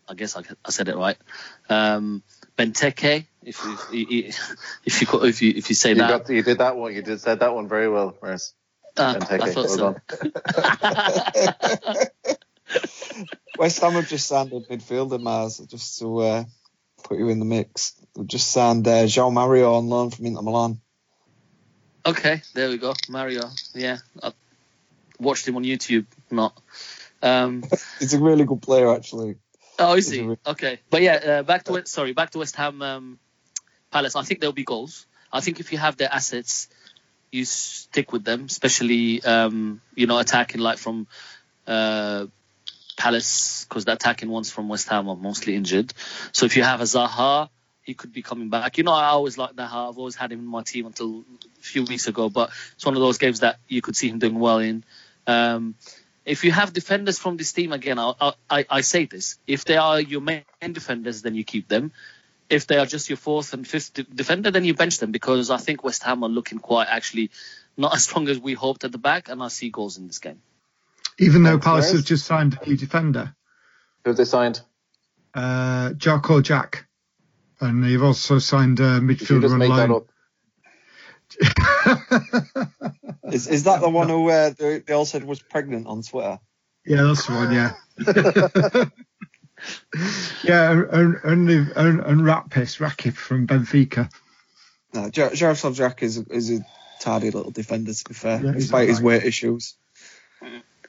I 0.09 0.15
guess 0.15 0.37
I, 0.37 0.43
I 0.65 0.71
said 0.71 0.89
it 0.89 0.97
right. 0.97 1.17
Um, 1.69 2.23
Benteke, 2.57 3.27
if 3.43 3.65
you 3.65 4.33
if 4.85 5.03
you 5.03 5.25
if 5.25 5.43
you 5.43 5.53
if 5.57 5.69
you 5.69 5.75
say 5.75 5.91
you 5.91 5.97
that, 5.97 6.27
got, 6.27 6.31
you 6.31 6.43
did 6.43 6.59
that 6.59 6.77
one. 6.77 6.95
You 6.95 7.03
did 7.03 7.21
said 7.21 7.41
that 7.41 7.55
one 7.55 7.69
very 7.69 7.89
well, 7.89 8.17
Mars. 8.23 8.55
uh, 8.97 9.15
Benteke, 9.15 9.41
I 9.43 9.53
thought 9.53 9.79
well 9.79 10.03
so. 11.97 12.07
West 13.59 13.81
Ham 13.81 13.93
have 13.93 14.09
just 14.09 14.27
signed 14.27 14.53
a 14.53 14.61
midfielder, 14.61 15.21
Mars, 15.21 15.59
just 15.59 15.99
to 15.99 16.19
uh, 16.21 16.45
put 17.03 17.19
you 17.19 17.29
in 17.29 17.39
the 17.39 17.45
mix. 17.45 17.93
They've 18.15 18.27
just 18.27 18.51
signed 18.51 18.87
uh, 18.87 19.05
João 19.05 19.33
Mario 19.33 19.75
on 19.75 19.89
loan 19.89 20.11
from 20.11 20.27
Inter 20.27 20.43
Milan. 20.43 20.81
okay, 22.07 22.43
there 22.55 22.69
we 22.69 22.79
go, 22.79 22.95
Mario. 23.09 23.43
Yeah, 23.75 23.99
I 24.23 24.33
watched 25.19 25.47
him 25.49 25.57
on 25.57 25.65
YouTube. 25.65 26.07
Not. 26.31 26.59
Um, 27.23 27.65
He's 27.99 28.15
a 28.15 28.21
really 28.21 28.45
good 28.45 28.63
player, 28.63 28.95
actually. 28.95 29.37
Oh, 29.79 29.95
is 29.95 30.07
Is 30.07 30.13
he? 30.13 30.21
it 30.21 30.27
re- 30.27 30.37
Okay, 30.47 30.81
but 30.91 31.03
yeah, 31.03 31.15
uh, 31.15 31.43
back 31.43 31.65
to 31.65 31.75
it. 31.77 31.89
Sorry, 31.89 32.13
back 32.13 32.31
to 32.31 32.39
West 32.39 32.57
Ham 32.57 32.83
um, 32.83 33.19
Palace. 33.91 34.17
I 34.17 34.23
think 34.23 34.41
there'll 34.41 34.53
be 34.53 34.65
goals. 34.65 35.07
I 35.33 35.41
think 35.41 35.61
if 35.61 35.73
you 35.73 35.79
have 35.79 35.97
their 35.97 36.13
assets, 36.13 36.69
you 37.31 37.45
stick 37.45 38.13
with 38.13 38.25
them, 38.25 38.47
especially 38.47 39.23
um, 39.23 39.81
you 39.95 40.07
know 40.07 40.19
attacking 40.19 40.61
like 40.61 40.79
from 40.79 41.07
uh, 41.67 42.27
Palace 42.97 43.67
because 43.69 43.85
the 43.85 43.93
attacking 43.93 44.29
ones 44.29 44.51
from 44.51 44.69
West 44.69 44.89
Ham 44.89 45.09
are 45.09 45.17
mostly 45.17 45.55
injured. 45.55 45.93
So 46.33 46.47
if 46.47 46.57
you 46.57 46.63
have 46.63 46.81
a 46.81 46.85
Zaha, 46.85 47.49
he 47.83 47.95
could 47.95 48.13
be 48.13 48.23
coming 48.23 48.51
back. 48.51 48.79
You 48.79 48.85
know, 48.85 48.93
I 48.93 49.07
always 49.07 49.39
like 49.39 49.57
that. 49.57 49.71
I've 49.73 49.99
always 49.99 50.17
had 50.17 50.33
him 50.33 50.41
in 50.41 50.47
my 50.47 50.63
team 50.63 50.87
until 50.87 51.25
a 51.59 51.63
few 51.63 51.85
weeks 51.85 52.09
ago, 52.09 52.29
but 52.29 52.51
it's 52.75 52.85
one 52.85 52.95
of 52.95 53.01
those 53.01 53.19
games 53.19 53.41
that 53.41 53.59
you 53.69 53.81
could 53.83 53.97
see 53.97 54.09
him 54.09 54.19
doing 54.19 54.39
well 54.39 54.59
in. 54.59 54.85
Um, 55.27 55.75
if 56.25 56.45
you 56.45 56.53
have 56.53 56.73
defenders 56.73 57.19
from 57.19 57.37
this 57.37 57.53
team 57.53 57.73
again, 57.73 57.99
I, 57.99 58.33
I, 58.49 58.67
I 58.69 58.81
say 58.83 59.07
this: 59.07 59.39
if 59.47 59.65
they 59.65 59.77
are 59.77 60.01
your 60.01 60.21
main 60.21 60.45
defenders, 60.61 61.23
then 61.23 61.35
you 61.35 61.45
keep 61.45 61.69
them. 61.69 61.93
If 62.51 62.67
they 62.67 62.79
are 62.79 62.87
just 62.87 63.09
your 63.09 63.17
fourth 63.17 63.55
and 63.55 63.67
fifth 63.67 63.95
de- 63.95 64.03
defender, 64.03 64.51
then 64.51 64.65
you 64.65 64.75
bench 64.75 64.99
them 64.99 65.13
because 65.13 65.51
I 65.51 65.57
think 65.57 65.85
West 65.85 66.03
Ham 66.03 66.23
are 66.25 66.29
looking 66.29 66.59
quite 66.59 66.89
actually 66.89 67.31
not 67.77 67.95
as 67.95 68.05
strong 68.05 68.29
as 68.29 68.39
we 68.39 68.55
hoped 68.55 68.85
at 68.85 68.93
the 68.93 68.99
back, 68.99 69.29
and 69.29 69.43
I 69.43 69.49
see 69.49 69.71
goals 69.71 69.99
in 69.99 70.07
this 70.07 70.19
game. 70.19 70.43
Even 71.19 71.43
though 71.43 71.59
Palace 71.59 71.87
Wes. 71.87 71.93
have 71.93 72.05
just 72.05 72.27
signed 72.27 72.59
a 72.61 72.69
new 72.69 72.77
defender, 72.77 73.35
Who 74.05 74.11
have 74.11 74.17
they 74.17 74.25
signed? 74.25 74.61
uh, 75.35 75.91
Jarko 75.91 76.43
Jack, 76.43 76.87
and 77.61 77.85
they've 77.85 78.03
also 78.03 78.39
signed 78.39 78.81
a 78.81 78.95
you 78.95 79.01
midfielder 79.01 79.43
just 79.43 79.55
on 79.55 79.59
that 79.61 79.69
loan. 79.69 79.93
up? 79.93 80.07
Is, 83.33 83.47
is 83.47 83.65
that 83.65 83.81
the 83.81 83.89
one 83.89 84.09
who 84.09 84.29
uh, 84.29 84.51
they, 84.59 84.81
they 84.81 84.93
all 84.93 85.05
said 85.05 85.23
was 85.23 85.41
pregnant 85.41 85.87
on 85.87 86.03
Twitter? 86.03 86.41
Yeah, 86.85 87.05
that's 87.05 87.27
the 87.27 87.35
one. 87.35 87.53
Yeah. 87.53 87.75
yeah, 90.45 90.71
and 90.73 90.85
and 90.93 91.17
and, 91.25 91.51
and, 91.51 92.01
and 92.01 92.21
Rapis, 92.23 92.79
Rakip 92.79 93.15
from 93.15 93.47
Benfica. 93.47 94.11
No, 94.93 95.09
Jar- 95.11 95.31
Jaroslav 95.31 95.75
Jack 95.77 96.03
is, 96.03 96.19
is 96.19 96.51
a 96.51 96.65
tardy 97.01 97.31
little 97.31 97.53
defender, 97.53 97.93
to 97.95 98.05
be 98.05 98.15
fair, 98.15 98.41
Yeah, 98.45 98.53
he's 98.53 98.65
despite 98.65 98.89
his 98.89 99.01
weight 99.01 99.25
issues. 99.25 99.75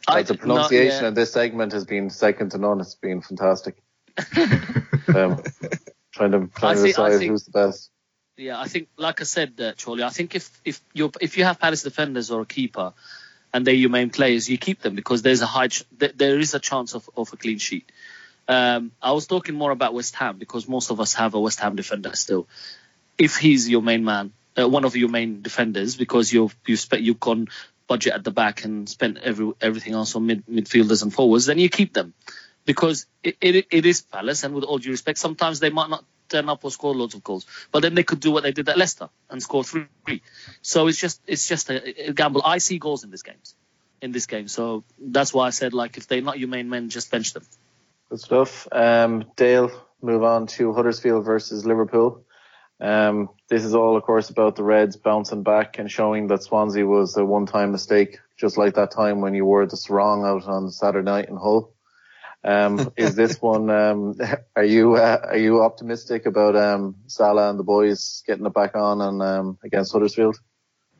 I- 0.07 0.23
the 0.23 0.35
pronunciation 0.35 1.05
of 1.05 1.15
this 1.15 1.31
segment 1.31 1.73
has 1.73 1.85
been 1.85 2.09
second 2.09 2.51
to 2.51 2.57
none. 2.57 2.79
It's 2.81 2.95
been 2.95 3.21
fantastic. 3.21 3.77
um, 4.37 5.41
trying 6.11 6.31
to 6.31 6.49
trying 6.49 6.51
to 6.51 6.67
I 6.67 6.75
think- 6.75 6.85
decide 6.87 7.17
think- 7.19 7.31
who's 7.31 7.45
the 7.45 7.51
best. 7.51 7.89
Yeah, 8.37 8.59
I 8.59 8.67
think, 8.67 8.87
like 8.97 9.21
I 9.21 9.25
said, 9.25 9.59
uh, 9.61 9.73
Charlie, 9.73 10.03
I 10.03 10.09
think 10.09 10.33
if 10.35 10.49
if 10.65 10.81
you 10.93 11.11
if 11.21 11.37
you 11.37 11.43
have 11.43 11.59
Palace 11.59 11.83
defenders 11.83 12.31
or 12.31 12.41
a 12.41 12.45
keeper, 12.45 12.93
and 13.53 13.67
they're 13.67 13.73
your 13.75 13.89
main 13.91 14.09
players, 14.09 14.49
you 14.49 14.57
keep 14.57 14.81
them 14.81 14.95
because 14.95 15.21
there's 15.21 15.41
a 15.41 15.45
high 15.45 15.67
ch- 15.67 15.83
th- 15.99 16.13
there 16.15 16.39
is 16.39 16.55
a 16.55 16.59
chance 16.59 16.95
of, 16.95 17.07
of 17.15 17.31
a 17.33 17.37
clean 17.37 17.59
sheet. 17.59 17.91
Um, 18.47 18.91
I 19.01 19.11
was 19.11 19.27
talking 19.27 19.55
more 19.55 19.71
about 19.71 19.93
West 19.93 20.15
Ham 20.15 20.37
because 20.37 20.67
most 20.67 20.91
of 20.91 20.99
us 20.99 21.13
have 21.13 21.33
a 21.33 21.39
West 21.39 21.59
Ham 21.59 21.75
defender 21.75 22.15
still. 22.15 22.47
If 23.17 23.37
he's 23.37 23.69
your 23.69 23.81
main 23.81 24.03
man, 24.03 24.33
uh, 24.59 24.67
one 24.67 24.83
of 24.83 24.95
your 24.95 25.09
main 25.09 25.41
defenders, 25.41 25.95
because 25.95 26.33
you've 26.33 26.55
you 26.65 26.75
spent 26.75 27.03
you've 27.03 27.19
gone 27.19 27.47
budget 27.87 28.13
at 28.13 28.23
the 28.23 28.31
back 28.31 28.63
and 28.63 28.87
spent 28.89 29.17
every 29.19 29.51
everything 29.61 29.93
else 29.93 30.15
on 30.15 30.25
mid, 30.25 30.45
midfielders 30.47 31.03
and 31.03 31.13
forwards, 31.13 31.45
then 31.45 31.59
you 31.59 31.69
keep 31.69 31.93
them 31.93 32.13
because 32.65 33.05
it, 33.23 33.37
it, 33.41 33.67
it 33.71 33.85
is 33.85 34.01
Palace, 34.01 34.43
and 34.43 34.53
with 34.53 34.63
all 34.63 34.77
due 34.77 34.91
respect, 34.91 35.19
sometimes 35.19 35.59
they 35.59 35.69
might 35.69 35.89
not 35.89 36.03
turn 36.29 36.47
up 36.49 36.63
or 36.63 36.71
score 36.71 36.95
loads 36.95 37.13
of 37.13 37.23
goals, 37.23 37.45
but 37.71 37.81
then 37.81 37.93
they 37.93 38.03
could 38.03 38.19
do 38.19 38.31
what 38.31 38.43
they 38.43 38.51
did 38.51 38.69
at 38.69 38.77
Leicester 38.77 39.09
and 39.29 39.43
score 39.43 39.63
three. 39.63 39.87
So 40.61 40.87
it's 40.87 40.97
just 40.97 41.21
it's 41.27 41.47
just 41.47 41.69
a, 41.69 42.09
a 42.09 42.13
gamble. 42.13 42.41
I 42.43 42.59
see 42.59 42.79
goals 42.79 43.03
in 43.03 43.11
this 43.11 43.23
games, 43.23 43.55
in 44.01 44.11
this 44.11 44.25
game, 44.25 44.47
so 44.47 44.83
that's 44.99 45.33
why 45.33 45.47
I 45.47 45.51
said 45.51 45.73
like 45.73 45.97
if 45.97 46.07
they're 46.07 46.21
not 46.21 46.39
your 46.39 46.49
main 46.49 46.69
men, 46.69 46.89
just 46.89 47.11
bench 47.11 47.33
them. 47.33 47.43
Good 48.11 48.19
stuff. 48.19 48.67
Um, 48.73 49.23
Dale, 49.37 49.71
move 50.01 50.21
on 50.21 50.47
to 50.47 50.73
Huddersfield 50.73 51.23
versus 51.23 51.65
Liverpool. 51.65 52.25
Um, 52.81 53.29
this 53.47 53.63
is 53.63 53.73
all, 53.73 53.95
of 53.95 54.03
course, 54.03 54.29
about 54.29 54.57
the 54.57 54.65
Reds 54.65 54.97
bouncing 54.97 55.43
back 55.43 55.79
and 55.79 55.89
showing 55.89 56.27
that 56.27 56.43
Swansea 56.43 56.85
was 56.85 57.15
a 57.15 57.23
one-time 57.23 57.71
mistake, 57.71 58.19
just 58.37 58.57
like 58.57 58.73
that 58.73 58.91
time 58.91 59.21
when 59.21 59.33
you 59.33 59.45
wore 59.45 59.65
the 59.65 59.77
sarong 59.77 60.25
out 60.25 60.45
on 60.45 60.71
Saturday 60.71 61.05
night 61.05 61.29
in 61.29 61.37
Hull. 61.37 61.73
Um, 62.43 62.91
is 62.97 63.15
this 63.15 63.41
one? 63.41 63.69
Um, 63.69 64.19
are 64.57 64.65
you 64.65 64.95
uh, 64.95 65.21
are 65.29 65.37
you 65.37 65.61
optimistic 65.61 66.25
about 66.25 66.57
um, 66.57 66.97
Salah 67.07 67.49
and 67.49 67.57
the 67.57 67.63
boys 67.63 68.23
getting 68.27 68.45
it 68.45 68.53
back 68.53 68.75
on 68.75 68.99
and 68.99 69.21
um, 69.21 69.57
against 69.63 69.93
Huddersfield? 69.93 70.37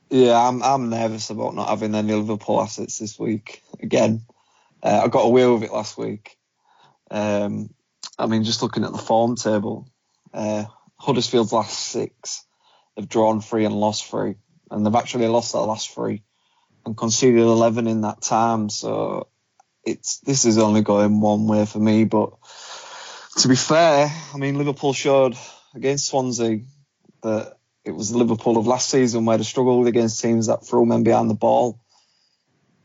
Yeah, 0.10 0.40
I'm 0.48 0.64
I'm 0.64 0.90
nervous 0.90 1.30
about 1.30 1.56
not 1.56 1.68
having 1.68 1.94
any 1.94 2.14
Liverpool 2.14 2.62
assets 2.62 3.00
this 3.00 3.20
week 3.20 3.64
again. 3.82 4.22
Uh, 4.82 5.02
I 5.04 5.08
got 5.10 5.26
away 5.26 5.46
with 5.46 5.64
it 5.64 5.74
last 5.74 5.98
week. 5.98 6.38
Um, 7.12 7.70
I 8.18 8.26
mean, 8.26 8.44
just 8.44 8.64
looking 8.64 8.86
at 8.86 8.92
the 8.92 8.98
form 8.98 9.36
table, 9.36 9.88
uh, 10.34 10.64
Huddersfield's 10.98 11.52
last 11.52 11.78
six, 11.78 12.46
they've 12.96 13.08
drawn 13.08 13.42
three 13.42 13.66
and 13.66 13.76
lost 13.76 14.06
three, 14.06 14.36
and 14.72 14.86
they've 14.86 14.96
actually 14.96 15.28
lost 15.28 15.54
their 15.54 15.62
last 15.62 15.94
three 15.94 16.24
and 16.86 16.98
conceded 16.98 17.42
11 17.42 17.88
in 17.88 18.02
that 18.02 18.22
time. 18.22 18.70
So 18.70 19.28
it's 19.84 20.20
this 20.20 20.46
is 20.46 20.58
only 20.58 20.82
going 20.82 21.22
one 21.22 21.48
way 21.48 21.66
for 21.66 21.80
me. 21.80 22.06
But 22.06 22.32
to 23.40 23.48
be 23.48 23.56
fair, 23.56 24.12
I 24.34 24.38
mean, 24.38 24.58
Liverpool 24.58 24.94
showed 24.94 25.36
against 25.76 26.08
Swansea 26.08 26.62
that 27.24 27.58
it 27.84 27.92
was 27.92 28.14
Liverpool 28.14 28.58
of 28.58 28.68
last 28.68 28.90
season 28.90 29.26
where 29.26 29.38
they 29.38 29.44
struggled 29.44 29.88
against 29.88 30.22
teams 30.22 30.48
that 30.48 30.66
threw 30.66 30.86
men 30.86 31.04
behind 31.04 31.30
the 31.30 31.36
ball. 31.36 31.80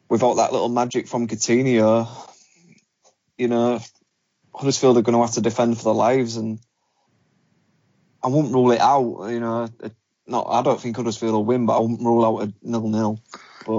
Without 0.09 0.35
that 0.35 0.53
little 0.53 0.69
magic 0.69 1.09
from 1.09 1.27
Coutinho, 1.27 2.09
you 3.37 3.49
know, 3.49 3.81
Huddersfield 4.57 4.97
are 4.97 5.03
going 5.03 5.15
to 5.15 5.21
have 5.21 5.35
to 5.35 5.41
defend 5.41 5.77
for 5.77 5.85
their 5.85 5.93
lives, 5.93 6.37
and 6.37 6.59
I 8.23 8.29
won't 8.29 8.53
rule 8.53 8.73
it 8.73 8.81
out. 8.81 9.29
You 9.29 9.41
know, 9.41 9.69
not 10.27 10.47
I 10.49 10.63
don't 10.63 10.81
think 10.81 10.97
Huddersfield 10.97 11.33
will 11.33 11.45
win, 11.45 11.67
but 11.67 11.77
I 11.77 11.81
won't 11.81 12.01
rule 12.01 12.25
out 12.25 12.49
a 12.49 12.53
nil-nil. 12.63 13.21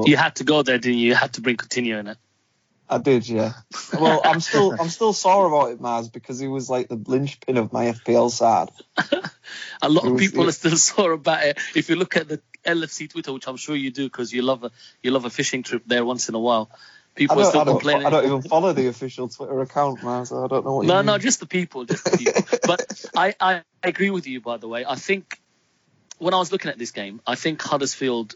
You 0.06 0.18
had 0.18 0.36
to 0.36 0.44
go 0.44 0.64
there, 0.64 0.78
didn't 0.78 1.00
you? 1.00 1.08
You 1.08 1.16
had 1.16 1.34
to 1.34 1.42
bring 1.42 1.58
Coutinho 1.58 2.00
in 2.00 2.08
it. 2.08 2.18
I 2.90 3.00
did, 3.00 3.28
yeah. 3.28 3.54
Well, 4.00 4.22
I'm 4.24 4.40
still 4.40 4.74
I'm 4.80 4.90
still 4.90 5.12
sore 5.12 5.48
about 5.48 5.72
it, 5.72 5.82
Maz, 5.82 6.12
because 6.12 6.40
he 6.40 6.48
was 6.48 6.70
like 6.70 6.88
the 6.88 6.96
linchpin 6.96 7.58
of 7.58 7.74
my 7.74 7.86
FPL 7.86 8.32
side. 8.32 8.70
A 9.82 9.90
lot 9.90 10.06
of 10.06 10.18
people 10.18 10.44
it- 10.44 10.50
are 10.50 10.54
still 10.54 10.78
sore 10.78 11.12
about 11.14 11.44
it. 11.44 11.60
If 11.76 11.90
you 11.90 11.96
look 11.96 12.16
at 12.16 12.30
the 12.30 12.42
LFC 12.66 13.10
Twitter, 13.10 13.34
which 13.34 13.48
I'm 13.48 13.58
sure 13.58 13.76
you 13.76 13.92
do 13.92 14.06
because 14.06 14.32
you 14.32 14.42
love 14.42 14.64
a 14.64 14.72
you 15.02 15.12
love 15.12 15.26
a 15.26 15.30
fishing 15.30 15.64
trip 15.64 15.84
there 15.86 16.06
once 16.06 16.30
in 16.30 16.36
a 16.36 16.40
while, 16.40 16.70
people 17.18 17.40
are 17.40 17.46
still 17.46 17.62
I, 17.62 17.64
don't, 17.66 17.74
complaining. 17.76 18.06
I 18.06 18.10
don't 18.10 18.26
even 18.26 18.42
follow 18.44 18.74
the 18.74 18.88
official 18.88 19.28
Twitter 19.28 19.60
account, 19.62 20.02
Maz. 20.02 20.28
So 20.28 20.44
I 20.44 20.48
don't 20.48 20.66
know 20.66 20.76
what. 20.76 20.86
No, 20.86 21.00
you 21.00 21.06
no, 21.06 21.18
just 21.18 21.40
the 21.40 21.46
people, 21.46 21.84
just 21.86 22.06
the 22.06 22.18
people. 22.18 22.44
but 22.66 23.06
I, 23.16 23.36
I 23.40 23.64
agree 23.84 24.10
with 24.10 24.28
you, 24.28 24.40
by 24.40 24.58
the 24.58 24.68
way. 24.68 24.86
I 24.86 24.96
think 24.96 25.40
when 26.20 26.34
I 26.34 26.38
was 26.38 26.52
looking 26.52 26.72
at 26.72 26.78
this 26.78 26.92
game, 26.92 27.22
I 27.28 27.36
think 27.36 27.62
Huddersfield 27.62 28.36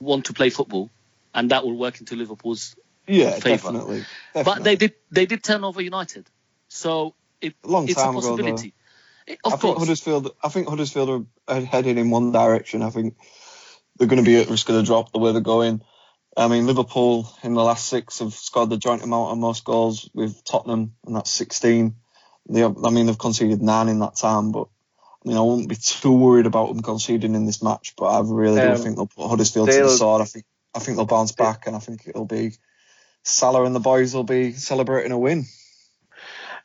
want 0.00 0.26
to 0.26 0.32
play 0.32 0.50
football, 0.50 0.90
and 1.34 1.50
that 1.50 1.64
will 1.64 1.76
work 1.76 2.00
into 2.00 2.16
Liverpool's. 2.16 2.76
yeah, 3.06 3.32
favour. 3.32 3.72
definitely, 3.72 4.04
But 4.32 4.64
they 4.64 4.76
did 4.76 4.94
they 5.10 5.26
did 5.26 5.42
turn 5.42 5.64
over 5.64 5.82
United, 5.82 6.26
so 6.68 7.14
it, 7.40 7.54
A 7.64 7.68
long 7.68 7.84
it's 7.88 8.00
a 8.00 8.04
time 8.04 8.16
ago, 8.16 8.20
possibility. 8.20 8.68
It- 9.26 9.40
of 9.44 9.54
I 9.54 9.56
think 9.56 9.74
course, 9.74 9.78
Huddersfield. 9.80 10.36
I 10.42 10.48
think 10.48 10.68
Huddersfield 10.68 11.26
are 11.48 11.60
heading 11.60 11.98
in 11.98 12.10
one 12.10 12.30
direction. 12.30 12.82
I 12.82 12.90
think 12.90 13.16
they're 13.96 14.06
going 14.06 14.22
to 14.22 14.28
be 14.28 14.36
at 14.40 14.48
risk 14.48 14.68
of 14.68 14.76
the 14.76 14.84
drop 14.84 15.12
the 15.12 15.18
way 15.18 15.32
they're 15.32 15.40
going. 15.40 15.82
I 16.36 16.48
mean, 16.48 16.66
Liverpool 16.66 17.28
in 17.42 17.54
the 17.54 17.62
last 17.62 17.88
six 17.88 18.18
have 18.18 18.34
scored 18.34 18.70
the 18.70 18.76
joint 18.76 19.02
amount 19.02 19.32
of 19.32 19.38
most 19.38 19.64
goals 19.64 20.10
with 20.12 20.44
Tottenham, 20.44 20.94
and 21.06 21.16
that's 21.16 21.30
16. 21.30 21.94
They, 22.48 22.62
I 22.62 22.90
mean, 22.90 23.06
they've 23.06 23.18
conceded 23.18 23.62
nine 23.62 23.88
in 23.88 24.00
that 24.00 24.16
time, 24.16 24.52
but 24.52 24.68
I 25.24 25.28
mean, 25.28 25.38
I 25.38 25.40
won't 25.40 25.68
be 25.68 25.76
too 25.76 26.12
worried 26.12 26.46
about 26.46 26.68
them 26.68 26.82
conceding 26.82 27.34
in 27.34 27.46
this 27.46 27.62
match. 27.62 27.94
But 27.96 28.06
I 28.06 28.20
really 28.20 28.60
do 28.60 28.68
Um, 28.68 28.76
think 28.76 28.96
they'll 28.96 29.06
put 29.06 29.28
Huddersfield 29.28 29.70
to 29.70 29.82
the 29.82 29.88
sword. 29.88 30.22
I 30.22 30.26
think 30.26 30.44
I 30.74 30.78
think 30.78 30.96
they'll 30.98 31.06
bounce 31.06 31.32
back, 31.32 31.66
and 31.66 31.74
I 31.74 31.78
think 31.78 32.06
it'll 32.06 32.26
be 32.26 32.52
Salah 33.26 33.64
and 33.64 33.74
the 33.74 33.80
boys 33.80 34.14
will 34.14 34.24
be 34.24 34.52
celebrating 34.52 35.10
a 35.10 35.18
win. 35.18 35.46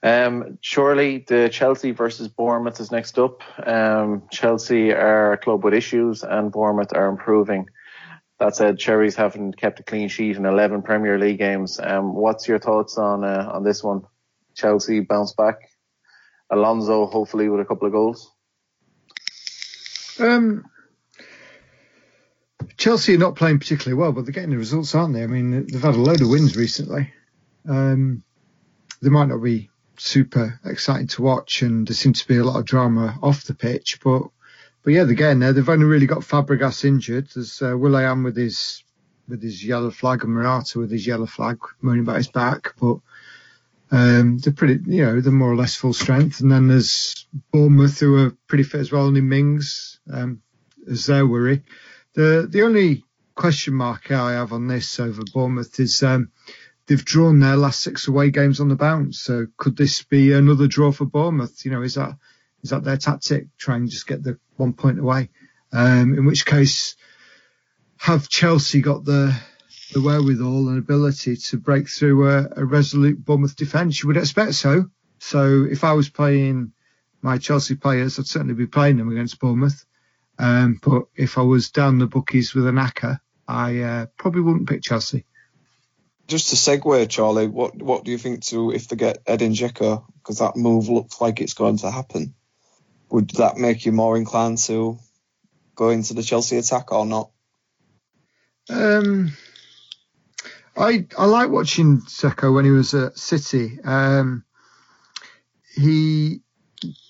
Um, 0.03 0.57
surely 0.61 1.19
the 1.27 1.49
Chelsea 1.51 1.91
versus 1.91 2.27
Bournemouth 2.27 2.79
is 2.79 2.91
next 2.91 3.17
up. 3.17 3.41
Um, 3.65 4.23
Chelsea 4.31 4.91
are 4.91 5.33
a 5.33 5.37
club 5.37 5.63
with 5.63 5.73
issues 5.73 6.23
and 6.23 6.51
Bournemouth 6.51 6.93
are 6.93 7.07
improving. 7.07 7.67
That 8.41 8.55
said, 8.55 8.79
Cherries 8.79 9.15
haven't 9.15 9.55
kept 9.55 9.81
a 9.81 9.83
clean 9.83 10.09
sheet 10.09 10.35
in 10.35 10.47
11 10.47 10.81
Premier 10.81 11.19
League 11.19 11.37
games. 11.37 11.79
Um, 11.79 12.15
what's 12.15 12.47
your 12.47 12.57
thoughts 12.57 12.97
on 12.97 13.23
uh, 13.23 13.47
on 13.53 13.63
this 13.63 13.83
one? 13.83 14.01
Chelsea 14.55 15.01
bounce 15.01 15.33
back. 15.33 15.69
Alonso 16.49 17.05
hopefully 17.05 17.49
with 17.49 17.61
a 17.61 17.65
couple 17.65 17.85
of 17.85 17.93
goals. 17.93 18.31
Um, 20.19 20.65
Chelsea 22.77 23.13
are 23.13 23.19
not 23.19 23.35
playing 23.35 23.59
particularly 23.59 23.93
well, 23.93 24.11
but 24.11 24.25
they're 24.25 24.33
getting 24.33 24.49
the 24.49 24.57
results, 24.57 24.95
aren't 24.95 25.13
they? 25.13 25.23
I 25.23 25.27
mean, 25.27 25.67
they've 25.67 25.79
had 25.79 25.93
a 25.93 25.99
load 25.99 26.21
of 26.21 26.29
wins 26.29 26.57
recently. 26.57 27.13
Um, 27.69 28.23
they 29.03 29.09
might 29.09 29.27
not 29.27 29.43
be 29.43 29.69
super 29.97 30.59
exciting 30.65 31.07
to 31.09 31.21
watch, 31.21 31.61
and 31.61 31.87
there 31.87 31.93
seems 31.93 32.23
to 32.23 32.27
be 32.27 32.37
a 32.37 32.43
lot 32.43 32.57
of 32.57 32.65
drama 32.65 33.19
off 33.21 33.43
the 33.43 33.53
pitch. 33.53 33.99
But, 34.03 34.23
but 34.83 34.93
yeah, 34.93 35.05
getting 35.05 35.39
there. 35.39 35.53
They've 35.53 35.67
only 35.67 35.85
really 35.85 36.07
got 36.07 36.19
Fabregas 36.19 36.85
injured. 36.85 37.29
There's 37.33 37.61
uh, 37.61 37.77
William 37.77 38.23
with 38.23 38.37
his 38.37 38.83
with 39.27 39.41
his 39.41 39.63
yellow 39.63 39.91
flag 39.91 40.23
and 40.23 40.33
Morata 40.33 40.79
with 40.79 40.91
his 40.91 41.05
yellow 41.07 41.27
flag 41.27 41.59
moaning 41.81 42.03
about 42.03 42.17
his 42.17 42.29
back, 42.29 42.73
but. 42.79 42.97
Um, 43.93 44.37
they're 44.37 44.53
pretty, 44.53 44.79
you 44.89 45.05
know, 45.05 45.19
they're 45.19 45.33
more 45.33 45.51
or 45.51 45.57
less 45.57 45.75
full 45.75 45.91
strength. 45.91 46.39
And 46.39 46.49
then 46.49 46.69
there's 46.69 47.27
Bournemouth, 47.51 47.99
who 47.99 48.23
are 48.23 48.37
pretty 48.47 48.63
fit 48.63 48.79
as 48.79 48.89
well, 48.89 49.03
only 49.03 49.19
Mings 49.19 49.99
um, 50.09 50.41
as 50.89 51.07
their 51.07 51.27
worry. 51.27 51.63
The 52.13 52.47
the 52.49 52.63
only 52.63 53.03
question 53.35 53.73
mark 53.73 54.11
I 54.11 54.33
have 54.33 54.53
on 54.53 54.67
this 54.67 54.99
over 54.99 55.23
Bournemouth 55.33 55.79
is 55.79 56.03
um, 56.03 56.31
they've 56.85 57.03
drawn 57.03 57.39
their 57.39 57.57
last 57.57 57.81
six 57.81 58.07
away 58.07 58.31
games 58.31 58.59
on 58.59 58.69
the 58.69 58.75
bounce. 58.75 59.19
So 59.19 59.47
could 59.57 59.75
this 59.75 60.03
be 60.03 60.31
another 60.31 60.67
draw 60.67 60.91
for 60.91 61.05
Bournemouth? 61.05 61.65
You 61.65 61.71
know, 61.71 61.81
is 61.81 61.95
that 61.95 62.17
Is 62.63 62.69
that 62.69 62.83
their 62.83 62.97
tactic? 62.97 63.47
Try 63.57 63.77
and 63.77 63.89
just 63.89 64.07
get 64.07 64.23
the 64.23 64.39
one 64.57 64.73
point 64.73 64.99
away. 64.99 65.29
Um, 65.73 66.17
in 66.17 66.25
which 66.25 66.45
case, 66.45 66.95
have 67.97 68.29
Chelsea 68.29 68.81
got 68.81 69.05
the 69.05 69.35
the 69.93 70.01
wherewithal 70.01 70.69
and 70.69 70.77
ability 70.77 71.35
to 71.35 71.57
break 71.57 71.89
through 71.89 72.29
a, 72.29 72.49
a 72.57 72.65
resolute 72.65 73.23
Bournemouth 73.23 73.55
defence? 73.55 74.01
You 74.01 74.07
would 74.07 74.17
expect 74.17 74.55
so. 74.55 74.85
So 75.19 75.67
if 75.69 75.83
I 75.83 75.93
was 75.93 76.09
playing 76.09 76.73
my 77.21 77.37
Chelsea 77.37 77.75
players, 77.75 78.17
I'd 78.17 78.27
certainly 78.27 78.55
be 78.55 78.67
playing 78.67 78.97
them 78.97 79.11
against 79.11 79.39
Bournemouth. 79.39 79.85
Um, 80.39 80.79
but 80.81 81.03
if 81.15 81.37
I 81.37 81.41
was 81.41 81.69
down 81.69 81.99
the 81.99 82.07
bookies 82.07 82.55
with 82.55 82.65
an 82.65 82.75
acca, 82.75 83.19
I 83.47 83.79
uh, 83.79 84.05
probably 84.17 84.41
wouldn't 84.41 84.69
pick 84.69 84.81
Chelsea. 84.81 85.25
Just 86.27 86.49
to 86.49 86.55
segue, 86.55 87.09
Charlie, 87.09 87.47
what 87.47 87.81
what 87.81 88.05
do 88.05 88.11
you 88.11 88.17
think 88.17 88.45
to 88.45 88.71
if 88.71 88.87
they 88.87 88.95
get 88.95 89.21
Edin 89.27 89.53
Dzeko? 89.53 90.05
Because 90.15 90.39
that 90.39 90.55
move 90.55 90.87
looks 90.87 91.19
like 91.19 91.41
it's 91.41 91.53
going 91.53 91.77
to 91.79 91.91
happen. 91.91 92.33
Would 93.11 93.31
that 93.31 93.57
make 93.57 93.85
you 93.85 93.91
more 93.91 94.15
inclined 94.15 94.57
to 94.59 94.97
go 95.75 95.89
into 95.89 96.13
the 96.13 96.23
Chelsea 96.23 96.57
attack 96.57 96.93
or 96.93 97.05
not? 97.05 97.29
Um, 98.69 99.33
I 100.77 101.05
I 101.17 101.25
like 101.25 101.49
watching 101.49 102.01
Dzeko 102.01 102.53
when 102.53 102.63
he 102.63 102.71
was 102.71 102.93
at 102.93 103.17
City. 103.17 103.79
Um, 103.83 104.45
he 105.75 106.41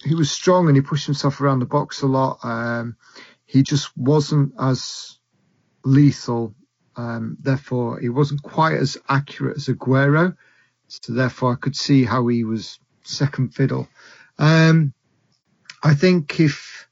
he 0.04 0.16
was 0.16 0.32
strong 0.32 0.68
and 0.68 0.76
he 0.76 0.82
pushed 0.82 1.06
himself 1.06 1.40
around 1.40 1.60
the 1.60 1.66
box 1.66 2.02
a 2.02 2.08
lot. 2.08 2.40
Um, 2.44 2.98
he 3.46 3.62
just 3.62 3.96
wasn't 3.96 4.54
as 4.60 5.20
lethal. 5.86 6.56
Um, 6.96 7.38
therefore, 7.40 8.00
he 8.00 8.10
wasn't 8.10 8.42
quite 8.42 8.78
as 8.78 8.98
accurate 9.08 9.58
as 9.58 9.68
Aguero. 9.68 10.36
So 10.88 11.14
therefore, 11.14 11.54
I 11.54 11.56
could 11.56 11.76
see 11.76 12.04
how 12.04 12.28
he 12.28 12.44
was 12.44 12.80
second 13.04 13.54
fiddle. 13.54 13.88
Um, 14.38 14.94
I 15.84 15.94
think 15.94 16.40
if 16.40 16.88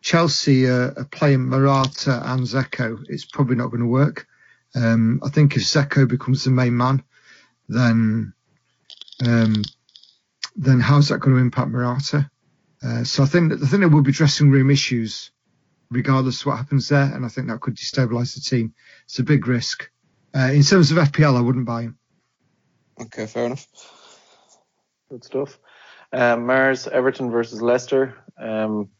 Chelsea 0.00 0.66
are, 0.66 0.94
are 0.96 1.08
playing 1.10 1.48
Morata 1.48 2.22
and 2.24 2.42
Dzeko, 2.42 3.04
it's 3.08 3.24
probably 3.24 3.56
not 3.56 3.68
going 3.68 3.80
to 3.80 3.86
work. 3.86 4.26
Um, 4.74 5.20
I 5.24 5.30
think 5.30 5.56
if 5.56 5.62
Dzeko 5.62 6.08
becomes 6.08 6.44
the 6.44 6.50
main 6.50 6.76
man, 6.76 7.02
then 7.68 8.32
um, 9.26 9.62
then 10.56 10.80
how's 10.80 11.08
that 11.08 11.18
going 11.18 11.36
to 11.36 11.42
impact 11.42 11.70
Morata? 11.70 12.30
Uh, 12.82 13.04
so 13.04 13.22
I 13.22 13.26
think 13.26 13.52
I 13.52 13.56
think 13.56 13.80
there 13.80 13.88
will 13.88 14.02
be 14.02 14.12
dressing 14.12 14.50
room 14.50 14.70
issues 14.70 15.32
regardless 15.90 16.40
of 16.40 16.46
what 16.46 16.56
happens 16.58 16.88
there, 16.88 17.02
and 17.14 17.24
I 17.24 17.28
think 17.28 17.48
that 17.48 17.60
could 17.60 17.76
destabilise 17.76 18.34
the 18.34 18.40
team. 18.40 18.74
It's 19.04 19.18
a 19.18 19.22
big 19.22 19.46
risk. 19.46 19.90
Uh, 20.34 20.50
in 20.52 20.62
terms 20.62 20.90
of 20.90 20.98
FPL, 20.98 21.36
I 21.36 21.40
wouldn't 21.40 21.66
buy 21.66 21.82
him. 21.82 21.98
Okay, 23.00 23.26
fair 23.26 23.46
enough. 23.46 23.66
Good 25.10 25.24
stuff. 25.24 25.58
Um, 26.12 26.46
Mars 26.46 26.86
Everton 26.86 27.30
versus 27.30 27.60
Leicester. 27.60 28.16
Um, 28.38 28.90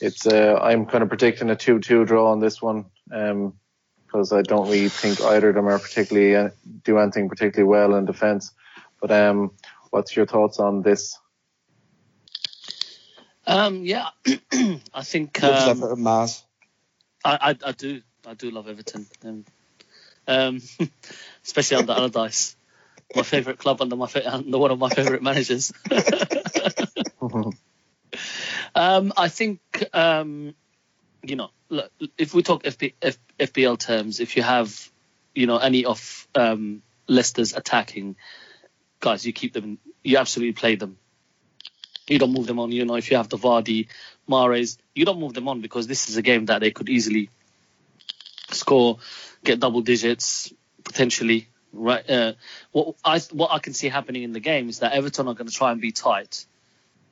it's 0.00 0.26
uh, 0.26 0.58
I'm 0.60 0.86
kind 0.86 1.02
of 1.02 1.08
predicting 1.08 1.50
a 1.50 1.56
2-2 1.56 2.06
draw 2.06 2.30
on 2.30 2.40
this 2.40 2.60
one 2.60 2.86
because 3.06 4.32
um, 4.32 4.38
I 4.38 4.42
don't 4.42 4.66
really 4.68 4.88
think 4.88 5.20
either 5.20 5.50
of 5.50 5.54
them 5.54 5.68
are 5.68 5.78
particularly 5.78 6.36
uh, 6.36 6.50
do 6.82 6.98
anything 6.98 7.28
particularly 7.28 7.68
well 7.68 7.94
in 7.94 8.04
defence. 8.04 8.52
But 9.00 9.10
um, 9.10 9.52
what's 9.90 10.14
your 10.16 10.26
thoughts 10.26 10.58
on 10.58 10.82
this? 10.82 11.18
Um, 13.46 13.84
yeah, 13.84 14.08
I 14.94 15.02
think 15.02 15.42
um, 15.42 15.54
Everton, 15.54 16.02
Mars. 16.02 16.42
I, 17.24 17.38
I 17.50 17.68
I 17.68 17.72
do 17.72 18.00
I 18.26 18.34
do 18.34 18.50
love 18.50 18.68
Everton, 18.68 19.06
um, 19.24 19.44
um, 20.26 20.62
especially 21.44 21.76
under 21.76 21.92
Allardyce, 21.92 22.56
my 23.16 23.22
favourite 23.22 23.58
club 23.58 23.80
under 23.80 23.96
my 23.96 24.08
under 24.26 24.58
one 24.58 24.70
of 24.70 24.78
my 24.78 24.88
favourite 24.88 25.22
managers. 25.22 25.72
um, 28.74 29.12
I 29.16 29.28
think 29.28 29.60
um, 29.92 30.54
you 31.22 31.36
know 31.36 31.50
look, 31.68 31.90
if 32.18 32.34
we 32.34 32.42
talk 32.42 32.62
FP, 32.64 32.94
F, 33.02 33.18
FPL 33.38 33.78
terms, 33.78 34.20
if 34.20 34.36
you 34.36 34.42
have 34.42 34.90
you 35.34 35.46
know 35.46 35.58
any 35.58 35.84
of 35.84 36.28
um, 36.34 36.82
Leicester's 37.08 37.54
attacking 37.54 38.16
guys, 39.00 39.26
you 39.26 39.32
keep 39.32 39.52
them, 39.52 39.78
you 40.02 40.16
absolutely 40.16 40.52
play 40.52 40.76
them. 40.76 40.96
You 42.06 42.18
don't 42.18 42.32
move 42.32 42.46
them 42.46 42.58
on. 42.58 42.72
You 42.72 42.84
know, 42.84 42.96
if 42.96 43.10
you 43.10 43.16
have 43.16 43.28
the 43.28 43.38
Vardy, 43.38 43.88
Mahrez, 44.28 44.78
you 44.94 45.04
don't 45.04 45.20
move 45.20 45.34
them 45.34 45.48
on 45.48 45.60
because 45.60 45.86
this 45.86 46.08
is 46.08 46.16
a 46.16 46.22
game 46.22 46.46
that 46.46 46.60
they 46.60 46.70
could 46.70 46.88
easily 46.88 47.30
score, 48.50 48.98
get 49.42 49.60
double 49.60 49.80
digits 49.80 50.52
potentially. 50.84 51.48
Right. 51.76 52.08
Uh, 52.08 52.32
what 52.70 52.94
I 53.04 53.18
what 53.32 53.50
I 53.52 53.58
can 53.58 53.74
see 53.74 53.88
happening 53.88 54.22
in 54.22 54.32
the 54.32 54.40
game 54.40 54.68
is 54.68 54.78
that 54.78 54.92
Everton 54.92 55.26
are 55.26 55.34
going 55.34 55.48
to 55.48 55.54
try 55.54 55.72
and 55.72 55.80
be 55.80 55.90
tight, 55.90 56.46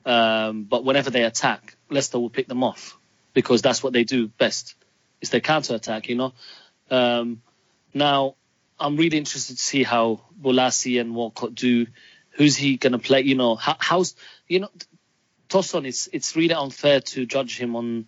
um, 0.07 0.65
but 0.65 0.85
whenever 0.85 1.11
they 1.11 1.25
attack, 1.25 1.77
Leicester 1.91 2.19
will 2.21 2.31
pick 2.31 2.47
them 2.47 2.63
off 2.63 2.97
because 3.35 3.61
that's 3.61 3.83
what 3.83 3.93
they 3.93 4.05
do 4.05 4.29
best. 4.29 4.77
Is 5.21 5.31
their 5.31 5.41
counter 5.41 5.75
attack. 5.75 6.09
You 6.09 6.17
know. 6.17 6.33
Um, 6.91 7.43
now, 7.93 8.37
I'm 8.79 8.97
really 8.97 9.19
interested 9.19 9.57
to 9.57 9.63
see 9.63 9.83
how 9.83 10.21
Bolasie 10.41 11.01
and 11.01 11.15
Walcott 11.15 11.55
do. 11.55 11.87
Who's 12.33 12.57
he 12.57 12.77
going 12.77 12.93
to 12.93 12.99
play? 12.99 13.23
You 13.23 13.35
know, 13.35 13.57
how, 13.57 13.77
how's 13.79 14.15
you 14.49 14.61
know, 14.61 14.71
Tosun. 15.49 15.87
It's 15.87 16.09
it's 16.13 16.37
really 16.37 16.55
unfair 16.55 17.01
to 17.01 17.27
judge 17.27 17.59
him 17.59 17.75
on 17.75 18.07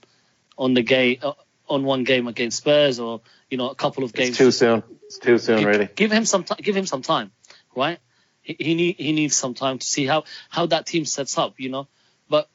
on 0.57 0.75
the 0.75 0.83
game 0.83 1.19
uh, 1.23 1.33
on 1.69 1.85
one 1.85 2.05
game 2.05 2.29
against 2.29 2.59
Spurs 2.59 3.01
or 3.01 3.21
you 3.51 3.57
know 3.57 3.71
a 3.71 3.75
couple 3.75 4.05
of 4.05 4.13
games. 4.13 4.31
It's 4.31 4.39
too 4.39 4.51
soon. 4.51 4.83
It's 5.07 5.19
too 5.19 5.39
soon, 5.39 5.59
give, 5.59 5.69
really. 5.69 5.89
Give 5.95 6.13
him 6.13 6.25
some 6.25 6.45
time. 6.45 6.59
Give 6.61 6.77
him 6.77 6.87
some 6.87 7.03
time, 7.03 7.33
right? 7.75 7.99
He, 8.43 8.57
he 8.59 8.75
need 8.75 8.97
he 8.97 9.13
needs 9.13 9.37
some 9.37 9.55
time 9.55 9.79
to 9.79 9.87
see 9.87 10.07
how 10.07 10.25
how 10.49 10.67
that 10.67 10.87
team 10.87 11.05
sets 11.05 11.39
up, 11.39 11.55
you 11.59 11.71
know. 11.71 11.89
But 12.29 12.49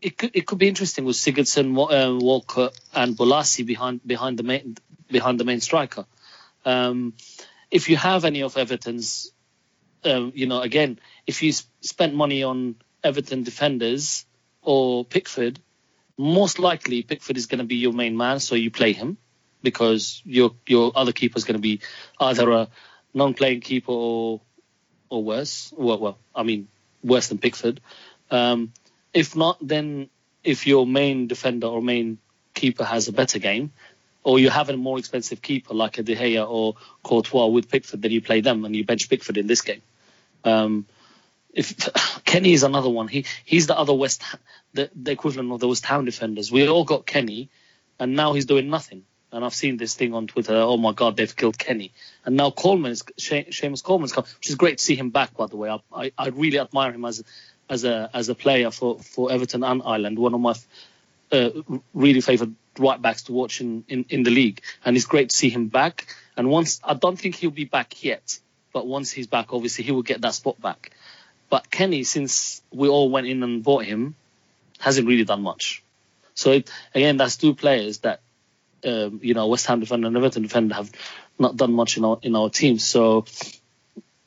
it 0.00 0.16
could 0.16 0.30
it 0.34 0.46
could 0.46 0.58
be 0.58 0.68
interesting 0.68 1.04
with 1.04 1.16
Sigurdsson, 1.16 1.74
uh, 1.76 2.18
Walker, 2.18 2.70
and 2.94 3.16
Bolasie 3.16 3.66
behind 3.66 4.00
behind 4.06 4.38
the 4.38 4.42
main 4.42 4.76
behind 5.10 5.40
the 5.40 5.44
main 5.44 5.60
striker. 5.60 6.06
Um, 6.64 7.14
if 7.70 7.88
you 7.88 7.96
have 7.96 8.24
any 8.24 8.42
of 8.42 8.56
Everton's, 8.56 9.32
um, 10.04 10.32
you 10.34 10.46
know, 10.46 10.60
again, 10.60 10.98
if 11.26 11.42
you 11.42 11.50
s- 11.50 11.66
spent 11.80 12.14
money 12.14 12.42
on 12.42 12.76
Everton 13.02 13.42
defenders 13.42 14.24
or 14.62 15.04
Pickford, 15.04 15.60
most 16.18 16.58
likely 16.58 17.02
Pickford 17.02 17.36
is 17.36 17.46
going 17.46 17.58
to 17.58 17.64
be 17.64 17.76
your 17.76 17.92
main 17.92 18.16
man, 18.16 18.40
so 18.40 18.54
you 18.54 18.70
play 18.70 18.92
him 18.92 19.18
because 19.62 20.22
your 20.24 20.52
your 20.66 20.92
other 20.94 21.12
keeper 21.12 21.36
is 21.36 21.44
going 21.44 21.56
to 21.56 21.62
be 21.62 21.80
either 22.20 22.50
a 22.50 22.68
non-playing 23.14 23.60
keeper 23.60 23.92
or 23.92 24.40
or 25.08 25.22
worse. 25.22 25.72
Well, 25.76 25.98
well, 25.98 26.18
I 26.34 26.42
mean 26.42 26.68
worse 27.02 27.28
than 27.28 27.38
Pickford. 27.38 27.80
Um, 28.30 28.72
if 29.12 29.36
not, 29.36 29.58
then 29.60 30.08
if 30.42 30.66
your 30.66 30.86
main 30.86 31.26
defender 31.26 31.66
or 31.66 31.82
main 31.82 32.18
keeper 32.54 32.84
has 32.84 33.08
a 33.08 33.12
better 33.12 33.38
game, 33.38 33.72
or 34.22 34.38
you 34.38 34.50
have 34.50 34.68
a 34.68 34.76
more 34.76 34.98
expensive 34.98 35.40
keeper 35.42 35.74
like 35.74 35.98
a 35.98 36.02
De 36.02 36.16
Gea 36.16 36.48
or 36.48 36.76
Courtois 37.02 37.46
with 37.46 37.70
Pickford, 37.70 38.02
then 38.02 38.10
you 38.10 38.20
play 38.20 38.40
them 38.40 38.64
and 38.64 38.74
you 38.74 38.84
bench 38.84 39.08
Pickford 39.08 39.36
in 39.36 39.46
this 39.46 39.62
game. 39.62 39.82
Um, 40.44 40.86
if 41.56 42.22
Kenny 42.24 42.52
is 42.52 42.62
another 42.62 42.90
one, 42.90 43.08
he 43.08 43.24
he's 43.44 43.66
the 43.66 43.76
other 43.76 43.94
West, 43.94 44.22
the, 44.74 44.90
the 44.94 45.10
equivalent 45.10 45.50
of 45.50 45.60
the 45.60 45.68
West 45.68 45.84
Ham 45.86 46.04
defenders. 46.04 46.52
We 46.52 46.68
all 46.68 46.84
got 46.84 47.06
Kenny, 47.06 47.50
and 47.98 48.14
now 48.14 48.34
he's 48.34 48.44
doing 48.44 48.70
nothing. 48.70 49.04
And 49.32 49.44
I've 49.44 49.54
seen 49.54 49.76
this 49.76 49.94
thing 49.94 50.14
on 50.14 50.28
Twitter. 50.28 50.54
Oh 50.54 50.76
my 50.76 50.92
God, 50.92 51.16
they've 51.16 51.34
killed 51.34 51.58
Kenny. 51.58 51.92
And 52.24 52.36
now 52.36 52.50
Coleman 52.50 52.92
is 52.92 53.02
she- 53.18 53.46
Seamus 53.50 53.82
Coleman's 53.82 54.12
come, 54.12 54.24
which 54.38 54.48
is 54.48 54.54
great 54.54 54.78
to 54.78 54.84
see 54.84 54.94
him 54.94 55.10
back. 55.10 55.36
By 55.36 55.46
the 55.46 55.56
way, 55.56 55.68
I, 55.68 55.80
I, 55.92 56.12
I 56.16 56.28
really 56.28 56.60
admire 56.60 56.92
him 56.92 57.04
as 57.04 57.24
as 57.68 57.84
a 57.84 58.08
as 58.14 58.28
a 58.28 58.34
player 58.34 58.70
for, 58.70 59.00
for 59.00 59.32
Everton 59.32 59.64
and 59.64 59.82
Ireland. 59.84 60.18
One 60.18 60.34
of 60.34 60.40
my 60.40 60.54
uh, 61.32 61.50
really 61.92 62.20
favourite 62.20 62.52
right 62.78 63.00
backs 63.00 63.22
to 63.22 63.32
watch 63.32 63.60
in, 63.60 63.84
in, 63.88 64.04
in 64.08 64.22
the 64.22 64.30
league. 64.30 64.62
And 64.84 64.96
it's 64.96 65.06
great 65.06 65.30
to 65.30 65.36
see 65.36 65.48
him 65.48 65.68
back. 65.68 66.06
And 66.36 66.48
once 66.48 66.80
I 66.84 66.94
don't 66.94 67.18
think 67.18 67.34
he'll 67.34 67.50
be 67.50 67.64
back 67.64 68.04
yet, 68.04 68.38
but 68.72 68.86
once 68.86 69.10
he's 69.10 69.26
back, 69.26 69.52
obviously 69.52 69.84
he 69.84 69.92
will 69.92 70.02
get 70.02 70.20
that 70.20 70.34
spot 70.34 70.60
back. 70.60 70.92
But 71.48 71.70
Kenny, 71.70 72.04
since 72.04 72.62
we 72.72 72.88
all 72.88 73.10
went 73.10 73.26
in 73.26 73.42
and 73.42 73.62
bought 73.62 73.84
him, 73.84 74.14
hasn't 74.78 75.06
really 75.06 75.24
done 75.24 75.42
much. 75.42 75.82
So 76.34 76.52
it, 76.52 76.70
again, 76.94 77.16
that's 77.16 77.36
two 77.36 77.54
players 77.54 77.98
that 77.98 78.20
um, 78.84 79.20
you 79.22 79.34
know 79.34 79.46
West 79.46 79.66
Ham 79.66 79.80
defender 79.80 80.08
and 80.08 80.16
Everton 80.16 80.42
defender 80.42 80.74
have 80.74 80.90
not 81.38 81.56
done 81.56 81.72
much 81.72 81.96
in 81.96 82.04
our 82.04 82.18
in 82.22 82.36
our 82.36 82.50
team. 82.50 82.78
So 82.78 83.24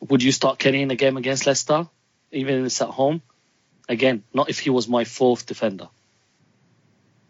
would 0.07 0.23
you 0.23 0.31
start 0.31 0.59
Kenny 0.59 0.81
in 0.81 0.91
a 0.91 0.95
game 0.95 1.17
against 1.17 1.45
Leicester, 1.45 1.87
even 2.31 2.59
if 2.59 2.65
it's 2.65 2.81
at 2.81 2.89
home? 2.89 3.21
Again, 3.87 4.23
not 4.33 4.49
if 4.49 4.59
he 4.59 4.69
was 4.69 4.87
my 4.87 5.03
fourth 5.03 5.45
defender. 5.45 5.89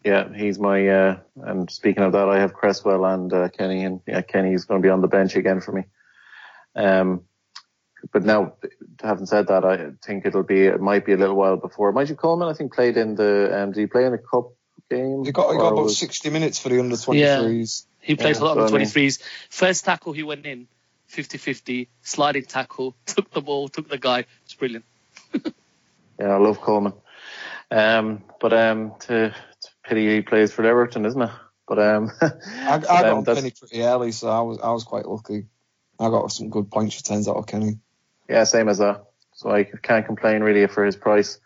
Yeah, 0.03 0.33
he's 0.33 0.59
my. 0.59 0.87
Uh, 0.87 1.17
and 1.41 1.69
speaking 1.69 2.03
of 2.03 2.13
that, 2.13 2.29
I 2.29 2.39
have 2.39 2.53
Cresswell 2.53 3.05
and 3.05 3.31
uh, 3.33 3.49
Kenny, 3.49 3.83
and 3.83 4.01
yeah, 4.07 4.21
Kenny's 4.21 4.65
going 4.65 4.81
to 4.81 4.85
be 4.85 4.91
on 4.91 5.01
the 5.01 5.07
bench 5.07 5.35
again 5.35 5.61
for 5.61 5.71
me. 5.71 5.83
Um, 6.75 7.23
but 8.11 8.23
now, 8.23 8.53
having 9.01 9.25
said 9.25 9.47
that, 9.47 9.65
I 9.65 9.91
think 10.05 10.25
it'll 10.25 10.43
be. 10.43 10.65
It 10.67 10.79
might 10.81 11.05
be 11.05 11.13
a 11.13 11.17
little 11.17 11.35
while 11.35 11.57
before. 11.57 11.91
Michael 11.91 12.15
Coleman, 12.15 12.47
I 12.47 12.53
think, 12.53 12.73
played 12.73 12.97
in 12.97 13.15
the. 13.15 13.51
Um, 13.63 13.71
did 13.71 13.81
he 13.81 13.87
play 13.87 14.05
in 14.05 14.11
the 14.11 14.17
cup 14.17 14.51
game? 14.89 15.23
He 15.25 15.31
got, 15.31 15.51
he 15.51 15.57
got 15.57 15.65
Or 15.65 15.73
about 15.73 15.83
was- 15.83 15.97
60 15.97 16.29
minutes 16.29 16.59
for 16.59 16.69
the 16.69 16.79
under 16.79 16.95
23s. 16.95 17.85
He 18.01 18.15
played 18.15 18.35
Yeah, 18.35 18.41
a 18.41 18.45
lot 18.45 18.55
so 18.55 18.61
of 18.63 18.73
I 18.73 18.77
mean- 18.77 18.87
23s. 18.87 19.21
First 19.49 19.85
tackle, 19.85 20.13
he 20.13 20.23
went 20.23 20.45
in 20.45 20.67
50-50, 21.11 21.87
sliding 22.01 22.45
tackle, 22.45 22.95
took 23.05 23.29
the 23.31 23.41
ball, 23.41 23.67
took 23.67 23.89
the 23.89 23.97
guy. 23.97 24.25
It's 24.45 24.53
brilliant. 24.53 24.85
Yeah, 26.19 26.35
I 26.35 26.37
love 26.37 26.59
Coleman. 26.59 26.91
Um, 27.71 28.23
but 28.41 28.51
um, 28.51 28.91
to, 29.07 29.29
to 29.29 29.69
pity 29.85 30.15
he 30.15 30.21
plays 30.21 30.51
for 30.51 30.65
Everton, 30.65 31.05
isn't 31.05 31.21
it? 31.21 31.29
But 31.65 31.79
um, 31.79 32.11
I, 32.21 32.25
I 32.25 32.77
but, 32.79 32.87
got 32.87 33.05
um, 33.05 33.17
on 33.19 33.25
Kenny 33.25 33.51
pretty 33.51 33.81
early, 33.83 34.11
so 34.11 34.27
I 34.27 34.41
was 34.41 34.59
I 34.59 34.71
was 34.71 34.83
quite 34.83 35.05
lucky. 35.05 35.45
I 35.97 36.09
got 36.09 36.29
some 36.33 36.49
good 36.49 36.69
points 36.69 36.97
returns 36.97 37.29
out 37.29 37.37
of 37.37 37.47
Kenny. 37.47 37.79
Yeah, 38.30 38.43
same 38.43 38.69
as 38.69 38.77
that. 38.77 39.05
So 39.34 39.49
I 39.49 39.63
can't 39.63 40.05
complain 40.05 40.43
really 40.43 40.67
for 40.67 40.86
his 40.86 40.95
price. 40.95 41.39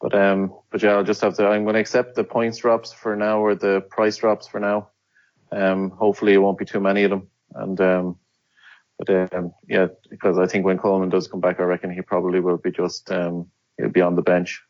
But 0.00 0.14
um, 0.14 0.54
but 0.70 0.82
yeah, 0.82 0.92
I'll 0.92 1.04
just 1.04 1.22
have 1.22 1.34
to. 1.36 1.46
I'm 1.48 1.64
going 1.64 1.74
to 1.74 1.80
accept 1.80 2.14
the 2.14 2.24
points 2.24 2.58
drops 2.58 2.92
for 2.92 3.16
now 3.16 3.40
or 3.40 3.54
the 3.54 3.80
price 3.80 4.16
drops 4.16 4.46
for 4.46 4.60
now. 4.60 4.90
Um, 5.50 5.90
hopefully 5.90 6.34
it 6.34 6.38
won't 6.38 6.58
be 6.58 6.64
too 6.64 6.80
many 6.80 7.04
of 7.04 7.10
them. 7.10 7.28
And 7.54 7.80
um, 7.80 8.18
but 8.98 9.34
um, 9.34 9.52
yeah, 9.68 9.88
because 10.10 10.38
I 10.38 10.46
think 10.46 10.64
when 10.64 10.78
Coleman 10.78 11.08
does 11.08 11.26
come 11.26 11.40
back, 11.40 11.58
I 11.58 11.64
reckon 11.64 11.90
he 11.90 12.02
probably 12.02 12.40
will 12.40 12.58
be 12.58 12.70
just 12.70 13.10
um, 13.10 13.48
he'll 13.76 13.88
be 13.88 14.02
on 14.02 14.14
the 14.16 14.22
bench. 14.22 14.62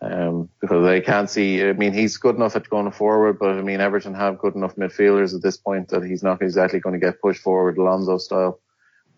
Um, 0.00 0.48
because 0.60 0.86
I 0.86 1.00
can't 1.00 1.28
see. 1.28 1.62
I 1.62 1.72
mean, 1.72 1.92
he's 1.92 2.16
good 2.16 2.36
enough 2.36 2.54
at 2.54 2.70
going 2.70 2.92
forward, 2.92 3.38
but 3.40 3.50
I 3.50 3.62
mean, 3.62 3.80
Everton 3.80 4.14
have 4.14 4.38
good 4.38 4.54
enough 4.54 4.76
midfielders 4.76 5.34
at 5.34 5.42
this 5.42 5.56
point 5.56 5.88
that 5.88 6.04
he's 6.04 6.22
not 6.22 6.40
exactly 6.40 6.78
going 6.78 6.98
to 6.98 7.04
get 7.04 7.20
pushed 7.20 7.42
forward 7.42 7.78
Alonso 7.78 8.16
style 8.18 8.60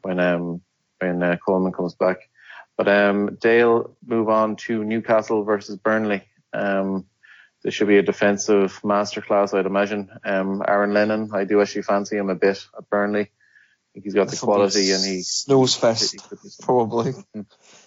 when 0.02 0.18
um 0.18 0.62
when 1.00 1.22
uh, 1.22 1.36
Coleman 1.44 1.72
comes 1.72 1.94
back. 1.94 2.28
But 2.76 2.88
um, 2.88 3.36
Dale 3.40 3.96
move 4.06 4.28
on 4.28 4.56
to 4.56 4.84
Newcastle 4.84 5.44
versus 5.44 5.76
Burnley. 5.76 6.22
Um, 6.52 7.06
this 7.62 7.74
should 7.74 7.88
be 7.88 7.98
a 7.98 8.02
defensive 8.02 8.80
masterclass, 8.82 9.52
I'd 9.56 9.66
imagine. 9.66 10.08
Um, 10.24 10.62
Aaron 10.66 10.94
Lennon, 10.94 11.30
I 11.34 11.44
do 11.44 11.60
actually 11.60 11.82
fancy 11.82 12.16
him 12.16 12.30
a 12.30 12.34
bit 12.34 12.64
at 12.76 12.88
Burnley. 12.88 13.22
I 13.22 13.92
think 13.92 14.04
he's 14.04 14.14
got 14.14 14.28
the 14.28 14.36
quality 14.36 14.92
and 14.92 15.04
he, 15.04 15.20
snooze 15.22 15.74
fest 15.74 16.12
he 16.12 16.50
probably. 16.62 17.12
yeah, 17.34 17.42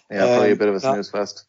probably 0.09 0.49
a 0.49 0.51
Um, 0.51 0.57
bit 0.57 0.67
of 0.67 0.75
a 0.75 0.79
no. 0.85 0.93
snooze 0.93 1.09
fest. 1.09 1.45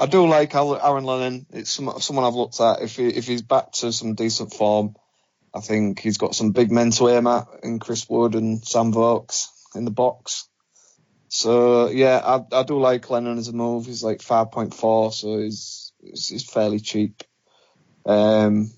I 0.00 0.06
do 0.06 0.26
like 0.26 0.54
Aaron 0.54 1.04
Lennon. 1.04 1.46
It's 1.50 1.70
some, 1.70 1.92
someone 2.00 2.24
I've 2.24 2.34
looked 2.34 2.60
at. 2.60 2.82
If 2.82 2.96
he, 2.96 3.08
if 3.08 3.26
he's 3.26 3.42
back 3.42 3.72
to 3.74 3.92
some 3.92 4.14
decent 4.14 4.54
form, 4.54 4.96
I 5.54 5.60
think 5.60 6.00
he's 6.00 6.18
got 6.18 6.34
some 6.34 6.52
big 6.52 6.70
men 6.72 6.90
to 6.92 7.08
aim 7.08 7.26
at 7.26 7.46
in 7.62 7.78
Chris 7.78 8.08
Wood 8.08 8.34
and 8.34 8.64
Sam 8.64 8.92
Vokes 8.92 9.48
in 9.74 9.84
the 9.84 9.90
box. 9.90 10.48
So 11.28 11.90
yeah, 11.90 12.20
I, 12.24 12.60
I 12.60 12.62
do 12.62 12.78
like 12.78 13.08
Lennon 13.10 13.38
as 13.38 13.48
a 13.48 13.52
move. 13.52 13.86
He's 13.86 14.02
like 14.02 14.18
5.4, 14.18 15.12
so 15.12 15.38
he's, 15.38 15.92
he's, 16.00 16.44
fairly 16.44 16.80
cheap. 16.80 17.22
Um, 18.06 18.70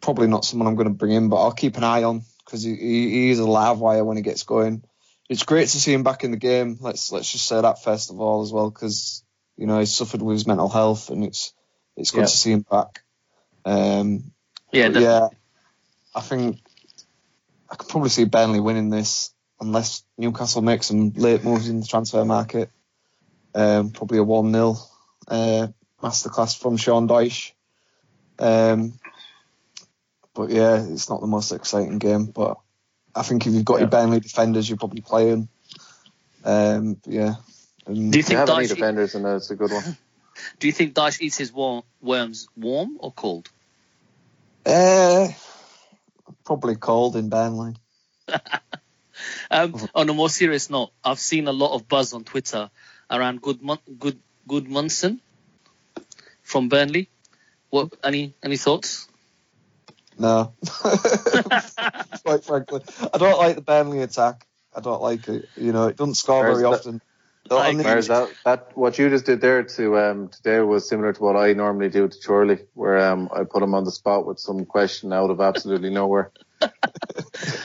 probably 0.00 0.28
not 0.28 0.44
someone 0.44 0.68
I'm 0.68 0.76
going 0.76 0.88
to 0.88 0.94
bring 0.94 1.12
in, 1.12 1.28
but 1.28 1.36
I'll 1.36 1.52
keep 1.52 1.76
an 1.76 1.84
eye 1.84 2.04
on 2.04 2.22
because 2.44 2.62
he, 2.62 2.76
he, 2.76 3.10
he 3.10 3.30
is 3.30 3.38
a 3.38 3.46
live 3.46 3.78
wire 3.78 4.04
when 4.04 4.16
he 4.16 4.22
gets 4.22 4.42
going. 4.42 4.84
It's 5.28 5.42
great 5.42 5.68
to 5.68 5.80
see 5.80 5.92
him 5.92 6.04
back 6.04 6.22
in 6.22 6.30
the 6.30 6.36
game. 6.36 6.76
Let's 6.80 7.10
let's 7.10 7.32
just 7.32 7.48
say 7.48 7.60
that 7.60 7.82
first 7.82 8.10
of 8.10 8.20
all 8.20 8.42
as 8.42 8.52
well, 8.52 8.70
because 8.70 9.24
you 9.56 9.66
know 9.66 9.80
he's 9.80 9.94
suffered 9.94 10.22
with 10.22 10.36
his 10.36 10.46
mental 10.46 10.68
health, 10.68 11.10
and 11.10 11.24
it's 11.24 11.52
it's 11.96 12.12
good 12.12 12.20
Yeah. 12.20 12.26
to 12.26 12.36
see 12.36 12.52
him 12.52 12.64
back. 12.70 13.02
Um, 13.64 14.30
Yeah, 14.70 14.88
yeah, 14.90 15.28
I 16.14 16.20
think 16.20 16.60
I 17.68 17.74
could 17.74 17.88
probably 17.88 18.10
see 18.10 18.24
Burnley 18.24 18.60
winning 18.60 18.90
this 18.90 19.34
unless 19.60 20.04
Newcastle 20.18 20.62
make 20.62 20.82
some 20.82 21.10
late 21.10 21.44
moves 21.44 21.68
in 21.68 21.80
the 21.80 21.86
transfer 21.86 22.24
market. 22.24 22.70
Um, 23.54 23.90
probably 23.90 24.18
a 24.18 24.24
1 24.24 24.52
0 24.52 24.76
uh, 25.28 25.68
masterclass 26.02 26.58
from 26.58 26.76
Sean 26.76 27.08
Dyche. 27.08 27.52
Um, 28.38 28.98
but 30.34 30.50
yeah, 30.50 30.84
it's 30.86 31.08
not 31.08 31.22
the 31.22 31.26
most 31.26 31.52
exciting 31.52 31.98
game. 31.98 32.26
But 32.26 32.58
I 33.14 33.22
think 33.22 33.46
if 33.46 33.54
you've 33.54 33.64
got 33.64 33.76
Yeah. 33.76 33.80
your 33.80 33.88
Burnley 33.88 34.20
defenders, 34.20 34.68
you're 34.68 34.76
probably 34.76 35.00
playing. 35.00 35.48
Um, 36.44 37.00
yeah. 37.06 37.36
And 37.86 38.12
Do 38.12 38.18
you 38.18 38.22
think 38.22 38.38
have 38.38 38.50
any 38.50 38.66
Dyche, 38.66 38.68
defenders, 38.74 39.14
and 39.14 39.26
it's 39.26 39.50
a 39.50 39.56
good 39.56 39.72
one. 39.72 39.96
do 40.58 40.66
you 40.66 40.72
think 40.72 40.94
Dyche 40.94 41.20
eats 41.22 41.38
his 41.38 41.52
wor- 41.52 41.84
worms 42.02 42.48
warm 42.56 42.98
or 43.00 43.10
cold? 43.12 43.48
uh, 44.66 45.28
probably 46.44 46.74
cold 46.76 47.16
in 47.16 47.28
Burnley. 47.30 47.74
Um, 49.50 49.88
on 49.94 50.08
a 50.08 50.14
more 50.14 50.28
serious 50.28 50.70
note, 50.70 50.90
I've 51.04 51.18
seen 51.18 51.48
a 51.48 51.52
lot 51.52 51.74
of 51.74 51.88
buzz 51.88 52.12
on 52.12 52.24
Twitter 52.24 52.70
around 53.10 53.42
Good 53.42 53.60
Good 53.98 54.18
Gudmundsson 54.48 55.18
from 56.42 56.68
Burnley. 56.68 57.08
What 57.70 57.92
any 58.02 58.34
any 58.42 58.56
thoughts? 58.56 59.08
No. 60.18 60.52
Quite 62.24 62.44
frankly, 62.44 62.80
I 63.12 63.18
don't 63.18 63.38
like 63.38 63.56
the 63.56 63.62
Burnley 63.62 64.00
attack. 64.00 64.46
I 64.74 64.80
don't 64.80 65.02
like 65.02 65.28
it. 65.28 65.48
You 65.56 65.72
know, 65.72 65.88
it 65.88 65.96
doesn't 65.96 66.14
score 66.14 66.42
Where's 66.42 66.58
very 66.58 66.72
often. 66.72 67.00
I 67.50 67.68
On 67.68 67.78
Whereas 67.78 68.08
that, 68.08 68.30
that 68.44 68.76
what 68.76 68.98
you 68.98 69.08
just 69.08 69.26
did 69.26 69.40
there 69.40 69.62
to 69.62 69.98
um 69.98 70.28
to 70.28 70.42
Dale 70.42 70.66
was 70.66 70.88
similar 70.88 71.12
to 71.12 71.22
what 71.22 71.36
I 71.36 71.52
normally 71.52 71.88
do 71.88 72.08
to 72.08 72.20
Charlie, 72.20 72.64
where 72.74 72.98
um 72.98 73.28
I 73.32 73.44
put 73.44 73.62
him 73.62 73.74
on 73.74 73.84
the 73.84 73.90
spot 73.90 74.26
with 74.26 74.38
some 74.38 74.64
question 74.64 75.12
out 75.12 75.30
of 75.30 75.40
absolutely 75.40 75.90
nowhere. 75.90 76.32
I 76.60 76.70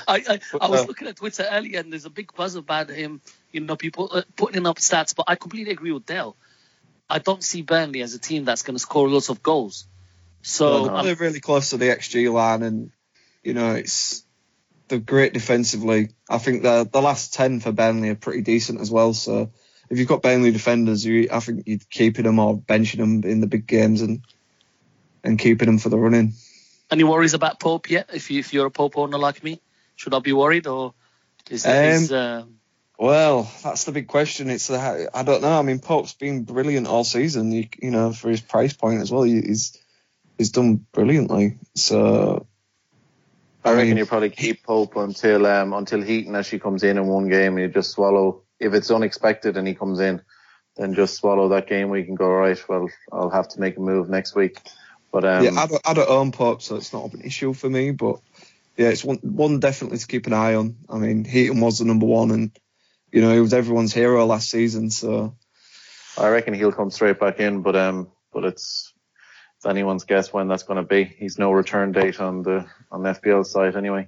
I, 0.08 0.40
I 0.60 0.70
was 0.70 0.88
looking 0.88 1.08
at 1.08 1.18
Twitter 1.18 1.46
earlier 1.50 1.80
and 1.80 1.92
there's 1.92 2.06
a 2.06 2.10
big 2.10 2.34
buzz 2.34 2.56
about 2.56 2.90
him. 2.90 3.22
You 3.52 3.62
know, 3.62 3.76
people 3.76 4.10
uh, 4.12 4.24
putting 4.36 4.66
up 4.68 4.78
stats, 4.78 5.16
but 5.16 5.26
I 5.28 5.36
completely 5.36 5.74
agree 5.74 5.92
with 5.92 6.06
Dale. 6.06 6.36
I 7.10 7.20
don't 7.20 7.44
see 7.44 7.62
Burnley 7.62 8.02
as 8.02 8.14
a 8.14 8.20
team 8.20 8.46
that's 8.46 8.64
going 8.64 8.76
to 8.76 8.80
score 8.80 9.10
lots 9.10 9.30
of 9.30 9.44
goals. 9.44 9.86
So 10.42 10.86
No, 10.86 10.86
no. 10.86 10.96
um, 10.96 11.06
they're 11.06 11.16
really 11.16 11.40
close 11.40 11.72
to 11.72 11.78
the 11.78 11.86
XG 11.86 12.32
line, 12.32 12.64
and 12.64 12.92
you 13.44 13.54
know 13.54 13.74
it's 13.74 14.26
they're 14.88 15.00
great 15.00 15.34
defensively. 15.34 16.10
I 16.30 16.38
think 16.38 16.64
the 16.64 16.88
the 16.92 17.02
last 17.02 17.34
ten 17.34 17.60
for 17.60 17.72
Burnley 17.72 18.10
are 18.10 18.16
pretty 18.16 18.42
decent 18.42 18.82
as 18.82 18.90
well. 18.90 19.14
So 19.14 19.52
if 19.92 20.00
you've 20.00 20.08
got 20.08 20.22
Burnley 20.22 20.52
defenders, 20.52 21.06
you 21.06 21.28
I 21.32 21.42
think 21.42 21.64
you're 21.68 21.80
keeping 21.89 22.24
them 22.24 22.39
or 22.39 22.58
benching 22.58 22.98
them 22.98 23.24
in 23.30 23.42
the 23.42 23.48
big 23.48 23.68
games 23.68 24.02
and 24.02 24.22
and 25.24 25.38
keeping 25.38 25.68
them 25.68 25.78
for 25.78 25.89
the 25.89 25.98
running. 26.00 26.34
any 26.89 27.04
worries 27.04 27.34
about 27.34 27.60
Pope 27.60 27.89
yet? 27.89 28.10
If 28.14 28.32
you 28.32 28.39
if 28.39 28.54
you're 28.54 28.68
a 28.68 28.72
Pope 28.72 28.98
owner 28.98 29.18
like 29.18 29.44
me, 29.44 29.62
should 29.96 30.14
I 30.14 30.20
be 30.20 30.34
worried 30.34 30.66
or 30.66 30.94
is, 31.50 31.66
Um, 31.66 31.74
is 31.74 32.12
uh, 32.12 32.44
Well, 32.98 33.52
that's 33.64 33.84
the 33.84 33.92
big 33.92 34.08
question. 34.08 34.50
It's 34.50 34.68
the, 34.68 35.10
I 35.14 35.24
don't 35.24 35.42
know. 35.42 35.60
I 35.60 35.62
mean, 35.62 35.80
Pope's 35.80 36.14
been 36.14 36.44
brilliant 36.44 36.88
all 36.88 37.04
season. 37.04 37.52
You, 37.52 37.68
you 37.82 37.92
know, 37.92 38.14
for 38.14 38.30
his 38.30 38.42
price 38.42 38.74
point 38.74 39.02
as 39.02 39.12
well, 39.12 39.24
he's 39.24 39.78
he's 40.38 40.52
done 40.52 40.86
brilliantly. 40.94 41.58
So 41.76 42.48
I 43.66 43.74
reckon 43.74 43.89
mean, 43.89 43.98
you 43.98 44.06
probably 44.06 44.30
keep 44.30 44.64
Pope 44.64 44.96
until 44.96 45.46
um 45.46 45.74
until 45.74 46.02
Heaton 46.02 46.36
actually 46.36 46.60
comes 46.60 46.84
in 46.84 46.98
in 46.98 47.08
one 47.08 47.28
game. 47.28 47.58
And 47.58 47.62
you 47.62 47.68
just 47.68 47.92
swallow 47.92 48.44
if 48.62 48.74
it's 48.74 48.91
unexpected 48.91 49.57
and 49.57 49.68
he 49.68 49.74
comes 49.74 49.99
in, 49.99 50.22
then 50.78 50.93
just 50.93 51.16
swallow 51.16 51.49
that 51.49 51.68
game 51.68 51.89
week 51.89 52.07
and 52.07 52.18
go 52.18 52.26
all 52.26 52.38
right. 52.38 52.70
Well, 52.70 52.88
I'll 53.12 53.30
have 53.30 53.49
to 53.49 53.59
make 53.59 53.78
a 53.78 53.82
move 53.82 54.09
next 54.09 54.36
week. 54.36 54.57
But 55.12 55.26
um, 55.26 55.43
yeah, 55.43 55.51
I 55.51 55.68
don't, 55.68 55.82
I 55.86 55.93
don't 55.93 56.09
own 56.09 56.32
Pope, 56.32 56.62
so 56.62 56.76
it's 56.76 56.93
not 56.93 57.14
an 57.14 57.22
issue 57.22 57.53
for 57.53 57.70
me. 57.70 57.91
But 57.91 58.22
yeah, 58.78 58.89
it's 58.89 59.03
one 59.03 59.18
one 59.18 59.59
definitely 59.59 59.97
to 59.97 60.07
keep 60.07 60.28
an 60.28 60.34
eye 60.34 60.55
on. 60.55 60.78
I 60.89 60.97
mean, 60.97 61.26
Heaton 61.26 61.59
was 61.59 61.80
the 61.80 61.86
number 61.86 62.05
one, 62.05 62.32
and 62.32 62.51
you 63.12 63.22
know 63.22 63.34
he 63.34 63.41
was 63.41 63.53
everyone's 63.53 63.93
hero 63.93 64.26
last 64.26 64.49
season. 64.49 64.89
So 64.89 65.36
I 66.18 66.30
reckon 66.30 66.53
he'll 66.53 66.72
come 66.72 66.91
straight 66.91 67.20
back 67.20 67.39
in. 67.39 67.62
But 67.62 67.76
um, 67.76 68.09
but 68.32 68.45
it's 68.45 68.93
it's 69.57 69.66
anyone's 69.66 70.05
guess 70.05 70.32
when 70.32 70.47
that's 70.47 70.64
going 70.64 70.82
to 70.82 70.88
be. 70.88 71.03
He's 71.03 71.38
no 71.38 71.51
return 71.51 71.91
date 71.91 72.22
on 72.22 72.43
the 72.43 72.66
on 72.89 73.03
the 73.03 73.09
FPL 73.09 73.45
site 73.45 73.76
anyway. 73.76 74.07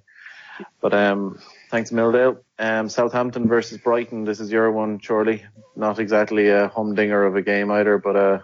But 0.83 0.93
um, 0.93 1.39
thanks 1.71 1.91
Milldale. 1.91 2.39
Um, 2.59 2.89
Southampton 2.89 3.47
versus 3.47 3.77
Brighton. 3.77 4.25
This 4.25 4.41
is 4.41 4.51
your 4.51 4.69
one, 4.69 4.99
Charlie. 4.99 5.45
Not 5.77 5.97
exactly 5.97 6.49
a 6.49 6.67
humdinger 6.67 7.23
of 7.23 7.37
a 7.37 7.41
game 7.41 7.71
either, 7.71 7.97
but 7.97 8.15
uh, 8.17 8.39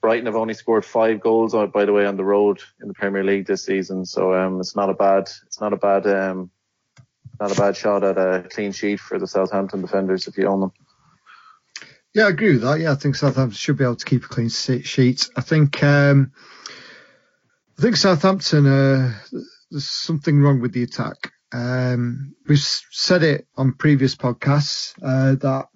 Brighton 0.00 0.24
have 0.24 0.36
only 0.36 0.54
scored 0.54 0.86
five 0.86 1.20
goals, 1.20 1.54
uh, 1.54 1.66
by 1.66 1.84
the 1.84 1.92
way, 1.92 2.06
on 2.06 2.16
the 2.16 2.24
road 2.24 2.62
in 2.80 2.88
the 2.88 2.94
Premier 2.94 3.22
League 3.22 3.46
this 3.46 3.62
season. 3.62 4.06
So 4.06 4.32
um, 4.32 4.58
it's 4.58 4.74
not 4.74 4.88
a 4.88 4.94
bad, 4.94 5.28
it's 5.46 5.60
not 5.60 5.74
a 5.74 5.76
bad, 5.76 6.06
um, 6.06 6.50
not 7.38 7.52
a 7.52 7.60
bad 7.60 7.76
shot 7.76 8.04
at 8.04 8.16
a 8.16 8.48
clean 8.48 8.72
sheet 8.72 8.98
for 8.98 9.18
the 9.18 9.26
Southampton 9.26 9.82
defenders 9.82 10.26
if 10.28 10.38
you 10.38 10.46
own 10.46 10.60
them. 10.60 10.72
Yeah, 12.14 12.24
I 12.24 12.30
agree 12.30 12.52
with 12.52 12.62
that. 12.62 12.80
Yeah, 12.80 12.92
I 12.92 12.94
think 12.94 13.16
Southampton 13.16 13.54
should 13.54 13.76
be 13.76 13.84
able 13.84 13.96
to 13.96 14.06
keep 14.06 14.24
a 14.24 14.28
clean 14.28 14.48
sheet. 14.48 15.28
I 15.36 15.42
think 15.42 15.82
um, 15.82 16.32
I 17.78 17.82
think 17.82 17.96
Southampton 17.96 18.66
uh, 18.66 19.12
there's 19.70 19.90
something 19.90 20.40
wrong 20.40 20.62
with 20.62 20.72
the 20.72 20.84
attack. 20.84 21.32
Um, 21.52 22.34
we've 22.46 22.58
said 22.58 23.22
it 23.22 23.46
on 23.56 23.72
previous 23.72 24.14
podcasts 24.14 24.94
uh, 25.02 25.34
that 25.36 25.68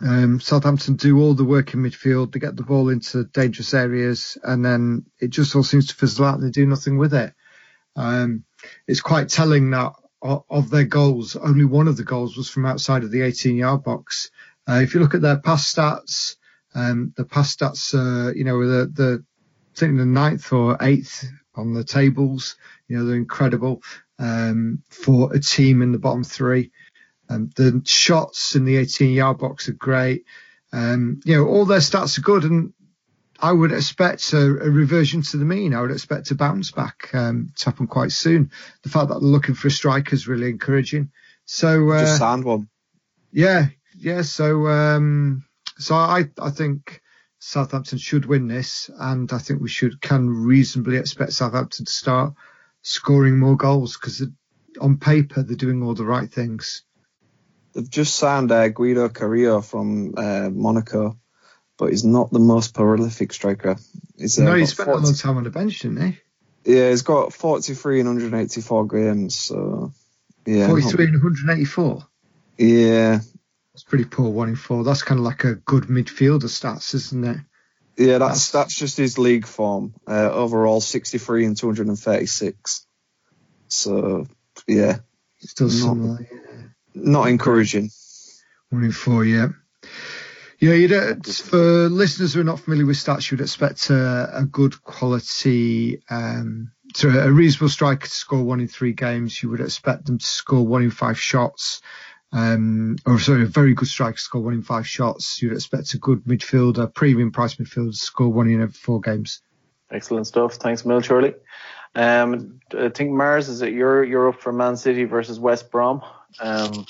um, 0.00 0.40
Southampton 0.40 0.96
do 0.96 1.18
all 1.18 1.34
the 1.34 1.44
work 1.44 1.74
in 1.74 1.82
midfield. 1.82 2.32
They 2.32 2.38
get 2.40 2.56
the 2.56 2.62
ball 2.62 2.88
into 2.88 3.24
dangerous 3.24 3.74
areas, 3.74 4.38
and 4.42 4.64
then 4.64 5.04
it 5.18 5.28
just 5.28 5.54
all 5.54 5.62
seems 5.62 5.88
to 5.88 5.94
fizzle 5.94 6.24
out. 6.24 6.38
and 6.38 6.46
They 6.46 6.50
do 6.50 6.66
nothing 6.66 6.96
with 6.96 7.12
it. 7.12 7.34
Um, 7.96 8.44
it's 8.86 9.00
quite 9.00 9.28
telling 9.28 9.70
that 9.70 9.92
of 10.22 10.70
their 10.70 10.84
goals, 10.84 11.36
only 11.36 11.64
one 11.64 11.88
of 11.88 11.96
the 11.96 12.04
goals 12.04 12.36
was 12.36 12.48
from 12.48 12.66
outside 12.66 13.04
of 13.04 13.10
the 13.10 13.20
18-yard 13.20 13.82
box. 13.82 14.30
Uh, 14.68 14.80
if 14.82 14.94
you 14.94 15.00
look 15.00 15.14
at 15.14 15.22
their 15.22 15.38
pass 15.38 15.72
stats, 15.72 16.36
um, 16.74 17.12
the 17.16 17.24
pass 17.24 17.56
stats, 17.56 17.94
uh, 17.94 18.32
you 18.34 18.44
know, 18.44 18.60
the, 18.66 18.86
the, 18.86 19.24
I 19.74 19.78
think 19.78 19.96
the 19.96 20.04
ninth 20.06 20.52
or 20.52 20.76
eighth 20.80 21.26
on 21.54 21.72
the 21.74 21.84
tables, 21.84 22.56
you 22.86 22.98
know, 22.98 23.06
they're 23.06 23.16
incredible, 23.16 23.82
um, 24.20 24.82
for 24.90 25.32
a 25.32 25.40
team 25.40 25.82
in 25.82 25.92
the 25.92 25.98
bottom 25.98 26.22
three. 26.22 26.70
Um, 27.28 27.50
the 27.56 27.80
shots 27.84 28.54
in 28.54 28.64
the 28.64 28.76
18 28.76 29.12
yard 29.12 29.38
box 29.38 29.68
are 29.68 29.72
great. 29.72 30.24
Um, 30.72 31.20
you 31.24 31.36
know, 31.36 31.46
all 31.46 31.64
their 31.64 31.78
stats 31.78 32.18
are 32.18 32.22
good. 32.22 32.44
And 32.44 32.72
I 33.40 33.52
would 33.52 33.72
expect 33.72 34.32
a, 34.32 34.38
a, 34.38 34.70
reversion 34.70 35.22
to 35.22 35.36
the 35.36 35.44
mean. 35.44 35.74
I 35.74 35.80
would 35.80 35.90
expect 35.90 36.30
a 36.30 36.34
bounce 36.34 36.70
back 36.70 37.12
um, 37.14 37.52
to 37.56 37.64
happen 37.64 37.86
quite 37.86 38.12
soon. 38.12 38.50
The 38.82 38.90
fact 38.90 39.08
that 39.08 39.20
they're 39.20 39.28
looking 39.28 39.54
for 39.54 39.68
a 39.68 39.72
striker 39.72 40.14
is 40.14 40.28
really 40.28 40.50
encouraging. 40.50 41.10
So 41.46 41.90
uh, 41.90 42.00
just 42.00 42.18
signed 42.18 42.44
one. 42.44 42.68
Yeah, 43.32 43.66
yeah. 43.96 44.22
So 44.22 44.66
um, 44.66 45.44
so 45.78 45.94
I 45.94 46.26
I 46.38 46.50
think 46.50 47.00
Southampton 47.38 47.98
should 47.98 48.26
win 48.26 48.46
this, 48.46 48.90
and 48.98 49.32
I 49.32 49.38
think 49.38 49.62
we 49.62 49.68
should 49.68 50.00
can 50.00 50.28
reasonably 50.28 50.96
expect 50.98 51.32
Southampton 51.32 51.86
to 51.86 51.92
start 51.92 52.34
scoring 52.82 53.38
more 53.38 53.56
goals 53.56 53.96
because 53.96 54.22
on 54.80 54.98
paper 54.98 55.42
they're 55.42 55.56
doing 55.56 55.82
all 55.82 55.94
the 55.94 56.04
right 56.04 56.30
things. 56.30 56.82
They've 57.72 57.88
just 57.88 58.16
signed 58.16 58.50
uh, 58.50 58.68
Guido 58.68 59.08
Carrillo 59.08 59.60
from 59.60 60.14
uh, 60.16 60.50
Monaco, 60.50 61.18
but 61.78 61.90
he's 61.90 62.04
not 62.04 62.30
the 62.30 62.40
most 62.40 62.74
prolific 62.74 63.32
striker. 63.32 63.76
He's, 64.18 64.38
uh, 64.38 64.44
no, 64.44 64.54
he 64.54 64.66
spent 64.66 64.88
40... 64.88 65.02
a 65.02 65.04
long 65.04 65.14
time 65.14 65.36
on 65.36 65.44
the 65.44 65.50
bench, 65.50 65.80
didn't 65.80 66.02
he? 66.02 66.18
Yeah, 66.64 66.90
he's 66.90 67.02
got 67.02 67.32
43 67.32 68.00
and 68.00 68.08
184 68.08 68.86
games. 68.88 69.36
So 69.36 69.92
yeah, 70.46 70.66
43 70.66 71.04
and 71.06 71.14
184. 71.14 72.06
Yeah, 72.58 73.20
that's 73.72 73.84
pretty 73.84 74.04
poor 74.04 74.30
one 74.30 74.50
in 74.50 74.56
four. 74.56 74.84
That's 74.84 75.02
kind 75.02 75.18
of 75.18 75.24
like 75.24 75.44
a 75.44 75.54
good 75.54 75.84
midfielder 75.84 76.44
stats, 76.44 76.94
isn't 76.94 77.24
it? 77.24 77.38
Yeah, 77.96 78.18
that's 78.18 78.50
that's, 78.50 78.74
just 78.74 78.96
his 78.96 79.18
league 79.18 79.46
form. 79.46 79.94
Uh, 80.06 80.30
overall, 80.30 80.80
63 80.80 81.46
and 81.46 81.56
236. 81.56 82.86
So 83.68 84.26
yeah, 84.66 84.98
still 85.38 85.68
not, 85.68 85.72
similar. 85.72 86.28
Yeah. 86.30 86.62
Not 86.94 87.28
encouraging. 87.28 87.90
One 88.70 88.84
in 88.84 88.92
four, 88.92 89.24
yeah. 89.24 89.48
Yeah, 90.60 90.74
you'd, 90.74 91.26
for 91.26 91.88
listeners 91.88 92.34
who 92.34 92.42
are 92.42 92.44
not 92.44 92.60
familiar 92.60 92.84
with 92.84 92.96
stats, 92.96 93.30
you'd 93.30 93.40
expect 93.40 93.88
a, 93.88 94.30
a 94.34 94.44
good 94.44 94.82
quality, 94.82 96.02
um, 96.10 96.70
to 96.94 97.08
a 97.08 97.30
reasonable 97.32 97.70
striker 97.70 98.06
to 98.06 98.12
score 98.12 98.42
one 98.42 98.60
in 98.60 98.68
three 98.68 98.92
games. 98.92 99.42
You 99.42 99.48
would 99.50 99.60
expect 99.60 100.06
them 100.06 100.18
to 100.18 100.26
score 100.26 100.66
one 100.66 100.82
in 100.82 100.90
five 100.90 101.18
shots. 101.18 101.80
Um, 102.32 102.96
or 103.06 103.18
sorry, 103.18 103.42
a 103.42 103.46
very 103.46 103.74
good 103.74 103.88
striker 103.88 104.16
score 104.16 104.42
one 104.42 104.54
in 104.54 104.62
five 104.62 104.86
shots. 104.86 105.42
You'd 105.42 105.52
expect 105.52 105.94
a 105.94 105.98
good 105.98 106.24
midfielder, 106.24 106.94
premium 106.94 107.32
price 107.32 107.56
midfielder, 107.56 107.90
to 107.90 107.96
score 107.96 108.28
one 108.28 108.48
in 108.48 108.62
every 108.62 108.72
four 108.72 109.00
games. 109.00 109.42
Excellent 109.90 110.26
stuff. 110.26 110.54
Thanks, 110.54 110.84
Mil 110.84 111.00
Shirley. 111.00 111.34
Um, 111.96 112.60
I 112.78 112.88
think 112.90 113.10
Mars 113.10 113.48
is 113.48 113.62
it 113.62 113.72
you're 113.72 114.04
you're 114.04 114.28
up 114.28 114.40
for 114.40 114.52
Man 114.52 114.76
City 114.76 115.04
versus 115.04 115.40
West 115.40 115.72
Brom. 115.72 116.02
Um, 116.38 116.86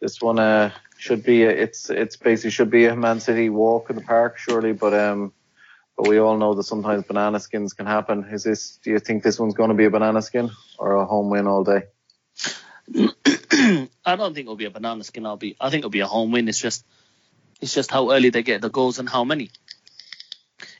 this 0.00 0.20
one 0.20 0.38
uh, 0.38 0.72
should 0.98 1.22
be 1.22 1.44
a, 1.44 1.50
it's 1.50 1.88
it's 1.88 2.16
basically 2.16 2.50
should 2.50 2.70
be 2.70 2.84
a 2.84 2.94
Man 2.94 3.20
City 3.20 3.48
walk 3.48 3.88
in 3.88 3.96
the 3.96 4.02
park 4.02 4.36
surely, 4.36 4.72
but 4.72 4.92
um, 4.92 5.32
but 5.96 6.06
we 6.06 6.18
all 6.18 6.36
know 6.36 6.52
that 6.52 6.64
sometimes 6.64 7.04
banana 7.04 7.40
skins 7.40 7.72
can 7.72 7.86
happen. 7.86 8.24
Is 8.30 8.44
this? 8.44 8.76
Do 8.84 8.90
you 8.90 8.98
think 8.98 9.22
this 9.22 9.40
one's 9.40 9.54
going 9.54 9.70
to 9.70 9.74
be 9.74 9.86
a 9.86 9.90
banana 9.90 10.20
skin 10.20 10.50
or 10.78 10.96
a 10.96 11.06
home 11.06 11.30
win 11.30 11.46
all 11.46 11.64
day? 11.64 11.84
I 14.04 14.16
don't 14.16 14.34
think 14.34 14.46
it'll 14.46 14.56
be 14.56 14.64
a 14.64 14.70
banana 14.70 15.04
skin. 15.04 15.26
I'll 15.26 15.36
be. 15.36 15.56
I 15.60 15.70
think 15.70 15.80
it'll 15.80 15.90
be 15.90 16.00
a 16.00 16.06
home 16.06 16.32
win. 16.32 16.48
It's 16.48 16.60
just 16.60 16.84
it's 17.60 17.74
just 17.74 17.90
how 17.90 18.10
early 18.10 18.30
they 18.30 18.42
get 18.42 18.60
the 18.60 18.70
goals 18.70 18.98
and 18.98 19.08
how 19.08 19.24
many. 19.24 19.50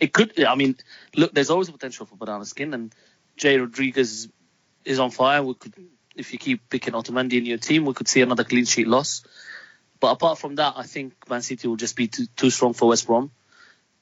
It 0.01 0.12
could. 0.12 0.43
I 0.45 0.55
mean, 0.55 0.76
look, 1.16 1.32
there's 1.32 1.51
always 1.51 1.68
a 1.68 1.72
potential 1.72 2.07
for 2.07 2.16
banana 2.16 2.45
skin, 2.45 2.74
and 2.74 2.95
Jay 3.37 3.59
Rodriguez 3.59 4.28
is 4.85 4.99
on 4.99 5.11
fire. 5.11 5.43
We 5.43 5.55
could, 5.55 5.74
if 6.16 6.32
you 6.32 6.39
keep 6.39 6.68
picking 6.68 6.95
Otamendi 6.95 7.35
in 7.35 7.47
your 7.47 7.59
team, 7.59 7.85
we 7.85 7.95
could 7.95 8.09
see 8.09 8.20
another 8.20 8.45
clean 8.45 8.64
sheet 8.64 8.87
loss. 8.87 9.24
But 10.01 10.12
apart 10.12 10.39
from 10.39 10.57
that, 10.57 10.74
I 10.76 10.82
think 10.82 11.14
Man 11.28 11.43
City 11.43 11.68
will 11.68 11.76
just 11.76 11.97
be 11.97 12.09
too, 12.09 12.26
too 12.37 12.51
strong 12.51 12.74
for 12.74 12.89
West 12.89 13.07
Brom. 13.07 13.30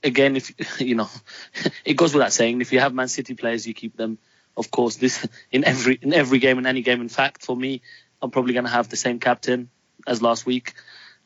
Again, 0.02 0.36
if 0.36 0.52
you 0.80 0.94
know, 0.94 1.08
it 1.84 1.94
goes 1.94 2.12
without 2.14 2.32
saying, 2.32 2.60
if 2.60 2.72
you 2.72 2.80
have 2.80 2.94
Man 2.94 3.08
City 3.08 3.34
players, 3.34 3.66
you 3.66 3.74
keep 3.74 3.96
them. 3.96 4.18
Of 4.56 4.70
course, 4.70 4.96
this 4.96 5.26
in 5.52 5.64
every 5.64 5.98
in 6.02 6.12
every 6.12 6.38
game 6.38 6.58
in 6.58 6.66
any 6.66 6.82
game. 6.82 7.00
In 7.00 7.08
fact, 7.08 7.44
for 7.44 7.56
me, 7.56 7.82
I'm 8.22 8.30
probably 8.30 8.54
going 8.54 8.64
to 8.64 8.70
have 8.70 8.88
the 8.88 8.96
same 8.96 9.18
captain 9.18 9.68
as 10.06 10.22
last 10.22 10.46
week, 10.46 10.74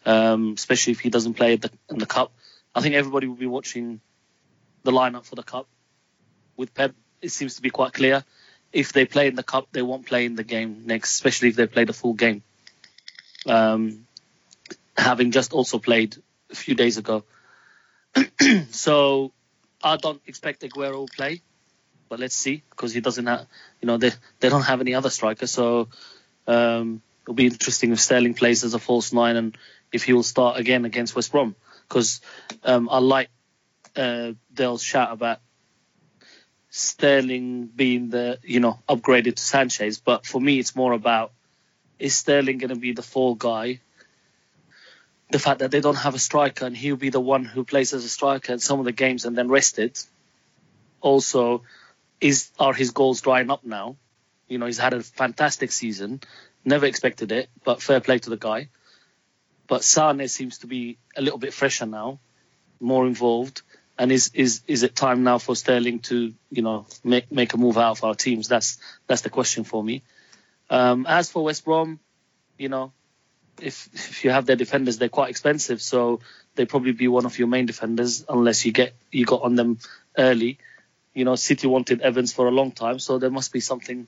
um, 0.07 0.55
especially 0.55 0.92
if 0.92 1.01
he 1.01 1.11
doesn't 1.11 1.34
play 1.34 1.57
the, 1.57 1.70
in 1.90 1.99
the 1.99 2.07
cup. 2.07 2.32
I 2.74 2.80
think 2.80 2.94
everybody 2.94 3.26
will 3.26 3.36
be 3.36 3.47
watching 3.47 4.01
the 4.82 4.92
lineup 4.92 5.24
for 5.24 5.34
the 5.34 5.42
cup. 5.42 5.68
With 6.57 6.74
Pep, 6.74 6.94
it 7.20 7.30
seems 7.30 7.57
to 7.57 7.62
be 7.62 7.70
quite 7.70 7.92
clear. 7.92 8.24
If 8.72 8.92
they 8.92 9.05
play 9.05 9.28
in 9.28 9.34
the 9.34 9.42
cup, 9.42 9.68
they 9.72 9.82
won't 9.82 10.07
play 10.07 10.24
in 10.24 10.36
the 10.36 10.44
game 10.44 10.84
next, 10.86 11.14
especially 11.14 11.49
if 11.49 11.57
they 11.57 11.66
play 11.66 11.84
the 11.84 11.92
full 11.92 12.14
game. 12.14 12.42
Um, 13.47 14.07
having 14.97 15.30
just 15.30 15.53
also 15.53 15.78
played 15.78 16.16
a 16.51 16.55
few 16.55 16.74
days 16.74 16.97
ago. 16.97 17.24
so 18.70 19.32
I 19.82 19.97
don't 19.97 20.20
expect 20.26 20.62
Aguero 20.62 21.07
to 21.07 21.16
play, 21.16 21.42
but 22.09 22.18
let's 22.18 22.34
see 22.34 22.62
because 22.70 22.92
he 22.92 23.01
doesn't 23.01 23.26
have, 23.26 23.47
you 23.80 23.86
know, 23.86 23.99
they 23.99 24.12
they 24.40 24.49
don't 24.49 24.62
have 24.62 24.80
any 24.80 24.94
other 24.94 25.11
striker. 25.11 25.47
So 25.47 25.88
um, 26.47 27.03
it'll 27.22 27.34
be 27.34 27.47
interesting 27.47 27.92
if 27.92 28.01
Sterling 28.01 28.34
plays 28.34 28.64
as 28.64 28.74
a 28.74 28.78
false 28.78 29.12
nine 29.12 29.36
and 29.36 29.59
if 29.92 30.05
he 30.05 30.12
will 30.12 30.22
start 30.22 30.59
again 30.59 30.84
against 30.84 31.14
West 31.14 31.32
Brom 31.32 31.55
because 31.88 32.20
um, 32.64 32.88
I 32.90 32.99
like 32.99 33.30
uh, 33.94 34.32
Dale's 34.53 34.82
shout 34.82 35.12
about 35.12 35.40
Sterling 36.70 37.66
being 37.66 38.11
the 38.11 38.38
you 38.42 38.61
know 38.61 38.78
upgraded 38.88 39.36
to 39.36 39.42
Sanchez, 39.42 39.99
but 39.99 40.26
for 40.26 40.40
me 40.40 40.59
it's 40.59 40.76
more 40.76 40.92
about 40.92 41.32
is 41.99 42.14
Sterling 42.14 42.59
going 42.59 42.70
to 42.70 42.76
be 42.76 42.92
the 42.92 43.03
fall 43.03 43.34
guy 43.34 43.80
the 45.30 45.38
fact 45.38 45.61
that 45.61 45.70
they 45.70 45.80
don't 45.80 45.97
have 45.97 46.14
a 46.14 46.18
striker 46.18 46.66
and 46.66 46.76
he'll 46.76 46.97
be 46.97 47.11
the 47.11 47.20
one 47.20 47.44
who 47.44 47.64
plays 47.64 47.92
as 47.92 48.05
a 48.05 48.09
striker 48.09 48.53
in 48.53 48.59
some 48.59 48.78
of 48.78 48.84
the 48.84 48.92
games 48.92 49.24
and 49.24 49.36
then 49.36 49.49
rested. 49.49 49.99
Also, 51.01 51.62
is 52.20 52.51
are 52.59 52.72
his 52.72 52.92
goals 52.92 53.20
drying 53.20 53.51
up 53.51 53.64
now? 53.64 53.97
You 54.49 54.59
know, 54.59 54.66
he's 54.66 54.78
had 54.78 54.94
a 54.94 55.03
fantastic 55.03 55.72
season. 55.72 56.20
Never 56.64 56.86
expected 56.86 57.32
it, 57.32 57.49
but 57.64 57.82
fair 57.82 58.01
play 58.01 58.18
to 58.18 58.30
the 58.30 58.36
guy. 58.36 58.68
But 59.66 59.84
Sane 59.84 60.28
seems 60.28 60.59
to 60.59 60.66
be 60.66 60.99
a 61.16 61.22
little 61.22 61.38
bit 61.38 61.53
fresher 61.53 61.86
now, 61.86 62.20
more 62.80 63.07
involved. 63.07 63.62
And 63.99 64.12
is 64.12 64.30
is 64.34 64.62
is 64.66 64.82
it 64.82 64.94
time 64.94 65.24
now 65.24 65.38
for 65.38 65.57
Sterling 65.57 66.01
to 66.01 66.34
you 66.51 66.62
know 66.62 66.86
make 67.03 67.32
make 67.32 67.55
a 67.55 67.57
move 67.57 67.78
out 67.78 67.99
of 67.99 68.05
our 68.05 68.14
teams? 68.14 68.47
That's 68.47 68.78
that's 69.07 69.22
the 69.22 69.30
question 69.30 69.64
for 69.64 69.82
me. 69.82 70.03
Um, 70.68 71.07
as 71.09 71.30
for 71.30 71.44
West 71.44 71.64
Brom, 71.64 71.99
you 72.59 72.68
know, 72.68 72.92
if 73.61 73.88
if 73.94 74.24
you 74.24 74.30
have 74.30 74.47
their 74.47 74.57
defenders, 74.57 74.99
they're 74.99 75.09
quite 75.09 75.30
expensive, 75.30 75.80
so 75.80 76.20
they 76.57 76.66
probably 76.66 76.92
be 76.92 77.09
one 77.09 77.26
of 77.26 77.38
your 77.38 77.49
main 77.49 77.66
defenders 77.66 78.24
unless 78.28 78.66
you 78.66 78.72
get 78.72 78.94
you 79.11 79.24
got 79.24 79.42
on 79.42 79.55
them 79.55 79.78
early. 80.16 80.59
You 81.14 81.24
know, 81.24 81.36
City 81.36 81.66
wanted 81.66 82.03
Evans 82.03 82.32
for 82.32 82.47
a 82.47 82.51
long 82.51 82.72
time, 82.72 82.99
so 82.99 83.18
there 83.18 83.30
must 83.30 83.53
be 83.53 83.61
something 83.61 84.07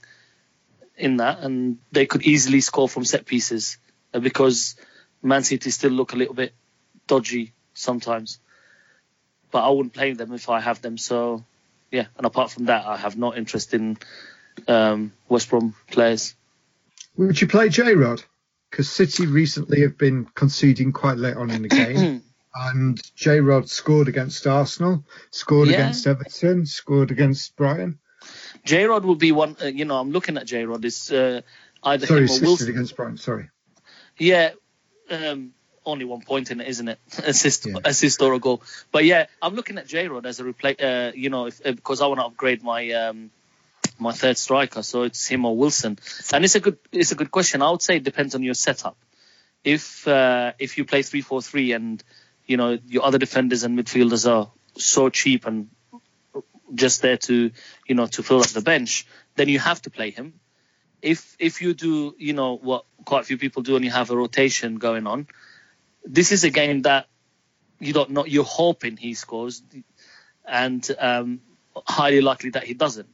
in 0.98 1.18
that, 1.18 1.40
and 1.40 1.78
they 1.92 2.06
could 2.06 2.22
easily 2.22 2.60
score 2.60 2.88
from 2.88 3.04
set 3.04 3.26
pieces 3.26 3.78
uh, 4.12 4.20
because 4.20 4.76
Man 5.22 5.42
City 5.42 5.70
still 5.70 5.92
look 5.92 6.12
a 6.12 6.16
little 6.16 6.34
bit 6.34 6.52
dodgy 7.06 7.52
sometimes. 7.74 8.38
But 9.50 9.64
I 9.64 9.70
wouldn't 9.70 9.94
play 9.94 10.12
them 10.12 10.32
if 10.32 10.48
I 10.48 10.60
have 10.60 10.82
them. 10.82 10.98
So 10.98 11.44
yeah, 11.90 12.06
and 12.16 12.26
apart 12.26 12.50
from 12.50 12.66
that, 12.66 12.84
I 12.86 12.96
have 12.96 13.16
no 13.16 13.34
interest 13.34 13.72
in 13.72 13.98
um, 14.66 15.12
West 15.28 15.48
Brom 15.48 15.74
players. 15.90 16.34
Would 17.16 17.40
you 17.40 17.48
play 17.48 17.68
J 17.68 17.94
Rod? 17.94 18.22
because 18.70 18.90
City 18.90 19.26
recently 19.26 19.82
have 19.82 19.98
been 19.98 20.26
conceding 20.34 20.92
quite 20.92 21.18
late 21.18 21.36
on 21.36 21.50
in 21.50 21.62
the 21.62 21.68
game. 21.68 22.22
and 22.54 23.00
J 23.14 23.40
Rod 23.40 23.68
scored 23.68 24.08
against 24.08 24.46
Arsenal, 24.46 25.04
scored 25.30 25.68
yeah. 25.68 25.74
against 25.74 26.06
Everton, 26.06 26.66
scored 26.66 27.10
against 27.10 27.56
Brighton. 27.56 27.98
J 28.68 28.84
Rod 28.84 29.04
will 29.04 29.14
be 29.16 29.32
one. 29.32 29.56
Uh, 29.62 29.66
you 29.66 29.86
know, 29.86 29.98
I'm 29.98 30.10
looking 30.10 30.36
at 30.36 30.46
J 30.46 30.66
Rod. 30.66 30.84
Is 30.84 31.10
uh, 31.10 31.40
either 31.82 32.06
sorry, 32.06 32.26
him 32.26 32.30
or 32.30 32.40
Wilson 32.40 32.68
against 32.68 32.96
Brighton. 32.96 33.16
Sorry. 33.16 33.48
Yeah, 34.18 34.50
um, 35.10 35.52
only 35.86 36.04
one 36.04 36.20
point 36.20 36.50
in 36.50 36.60
it, 36.60 36.68
isn't 36.68 36.86
it? 36.86 36.98
assist, 37.24 37.64
yeah. 37.64 37.76
assist 37.82 38.20
or 38.20 38.34
a 38.34 38.38
goal. 38.38 38.62
But 38.92 39.06
yeah, 39.06 39.26
I'm 39.40 39.54
looking 39.54 39.78
at 39.78 39.86
J 39.86 40.08
Rod 40.08 40.26
as 40.26 40.38
a 40.38 40.44
replay. 40.44 40.74
Uh, 40.78 41.12
you 41.14 41.30
know, 41.30 41.46
if, 41.46 41.64
uh, 41.64 41.72
because 41.72 42.02
I 42.02 42.08
want 42.08 42.20
to 42.20 42.26
upgrade 42.26 42.62
my 42.62 42.90
um, 42.90 43.30
my 43.98 44.12
third 44.12 44.36
striker, 44.36 44.82
so 44.82 45.04
it's 45.04 45.26
him 45.26 45.46
or 45.46 45.56
Wilson. 45.56 45.98
And 46.30 46.44
it's 46.44 46.54
a 46.54 46.60
good 46.60 46.78
it's 46.92 47.12
a 47.12 47.14
good 47.14 47.30
question. 47.30 47.62
I 47.62 47.70
would 47.70 47.82
say 47.82 47.96
it 47.96 48.04
depends 48.04 48.34
on 48.34 48.42
your 48.42 48.54
setup. 48.54 48.98
If 49.64 50.06
uh, 50.06 50.52
if 50.58 50.76
you 50.76 50.84
play 50.84 51.02
three 51.02 51.22
four 51.22 51.40
three 51.40 51.72
and 51.72 52.04
you 52.44 52.58
know 52.58 52.78
your 52.86 53.04
other 53.04 53.18
defenders 53.18 53.64
and 53.64 53.78
midfielders 53.78 54.30
are 54.30 54.50
so 54.76 55.08
cheap 55.08 55.46
and 55.46 55.70
just 56.74 57.02
there 57.02 57.16
to 57.16 57.50
you 57.86 57.94
know 57.94 58.06
to 58.06 58.22
fill 58.22 58.40
up 58.40 58.48
the 58.48 58.60
bench, 58.60 59.06
then 59.36 59.48
you 59.48 59.58
have 59.58 59.82
to 59.82 59.90
play 59.90 60.10
him. 60.10 60.34
If 61.00 61.36
if 61.38 61.62
you 61.62 61.74
do 61.74 62.14
you 62.18 62.32
know 62.32 62.56
what 62.56 62.84
quite 63.04 63.22
a 63.22 63.24
few 63.24 63.38
people 63.38 63.62
do 63.62 63.76
and 63.76 63.84
you 63.84 63.90
have 63.90 64.10
a 64.10 64.16
rotation 64.16 64.76
going 64.76 65.06
on, 65.06 65.26
this 66.04 66.32
is 66.32 66.44
a 66.44 66.50
game 66.50 66.82
that 66.82 67.06
you 67.78 67.92
don't 67.92 68.10
know 68.10 68.24
you're 68.24 68.44
hoping 68.44 68.96
he 68.96 69.14
scores, 69.14 69.62
and 70.44 70.88
um, 70.98 71.40
highly 71.86 72.20
likely 72.20 72.50
that 72.50 72.64
he 72.64 72.74
doesn't 72.74 73.08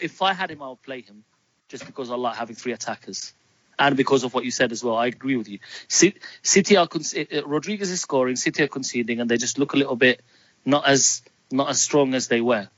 if 0.00 0.22
I 0.22 0.32
had 0.32 0.50
him, 0.50 0.62
I 0.62 0.68
would 0.68 0.82
play 0.82 1.02
him 1.02 1.24
just 1.68 1.86
because 1.86 2.10
I 2.10 2.16
like 2.16 2.36
having 2.36 2.56
three 2.56 2.72
attackers. 2.72 3.32
And 3.78 3.96
because 3.96 4.24
of 4.24 4.32
what 4.32 4.44
you 4.44 4.50
said 4.50 4.72
as 4.72 4.82
well, 4.82 4.96
I 4.96 5.06
agree 5.06 5.36
with 5.36 5.48
you. 5.48 5.58
City 5.88 6.76
are 6.76 6.88
uh, 6.88 7.46
Rodriguez 7.46 7.90
is 7.90 8.00
scoring, 8.00 8.36
City 8.36 8.62
are 8.62 8.68
conceding, 8.68 9.20
and 9.20 9.30
they 9.30 9.36
just 9.36 9.58
look 9.58 9.74
a 9.74 9.76
little 9.76 9.96
bit 9.96 10.22
not 10.64 10.86
as 10.86 11.22
not 11.50 11.68
as 11.70 11.80
strong 11.80 12.14
as 12.14 12.28
they 12.28 12.40
were, 12.40 12.68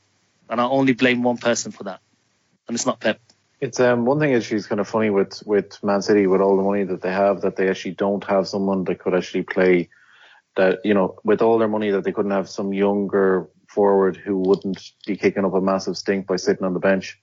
and 0.49 0.61
I 0.61 0.65
only 0.65 0.93
blame 0.95 1.23
one 1.23 1.39
person 1.39 1.73
for 1.73 1.85
that, 1.85 2.01
and 2.69 2.75
it's 2.75 2.87
not 2.87 3.01
Pep. 3.01 3.21
It's 3.61 3.81
um 3.81 4.05
one 4.05 4.21
thing 4.21 4.33
is 4.33 4.45
she's 4.45 4.67
kind 4.67 4.81
of 4.81 4.89
funny 4.89 5.11
with 5.11 5.43
with 5.47 5.83
Man 5.83 6.03
City 6.03 6.27
with 6.27 6.41
all 6.41 6.57
the 6.57 6.63
money 6.63 6.85
that 6.85 7.03
they 7.03 7.11
have 7.13 7.41
that 7.43 7.57
they 7.57 7.69
actually 7.69 7.95
don't 7.95 8.23
have 8.25 8.47
someone 8.47 8.85
that 8.85 9.01
could 9.01 9.15
actually 9.15 9.43
play 9.43 9.89
that 10.57 10.79
you 10.85 10.95
know 10.95 11.17
with 11.25 11.43
all 11.43 11.59
their 11.59 11.69
money 11.69 11.91
that 11.91 12.05
they 12.05 12.13
couldn't 12.13 12.31
have 12.31 12.49
some 12.49 12.73
younger 12.73 13.49
forward 13.69 14.17
who 14.17 14.39
wouldn't 14.39 14.81
be 15.07 15.17
kicking 15.17 15.45
up 15.45 15.55
a 15.55 15.61
massive 15.61 15.97
stink 15.99 16.27
by 16.27 16.37
sitting 16.37 16.65
on 16.65 16.73
the 16.75 16.81
bench, 16.81 17.19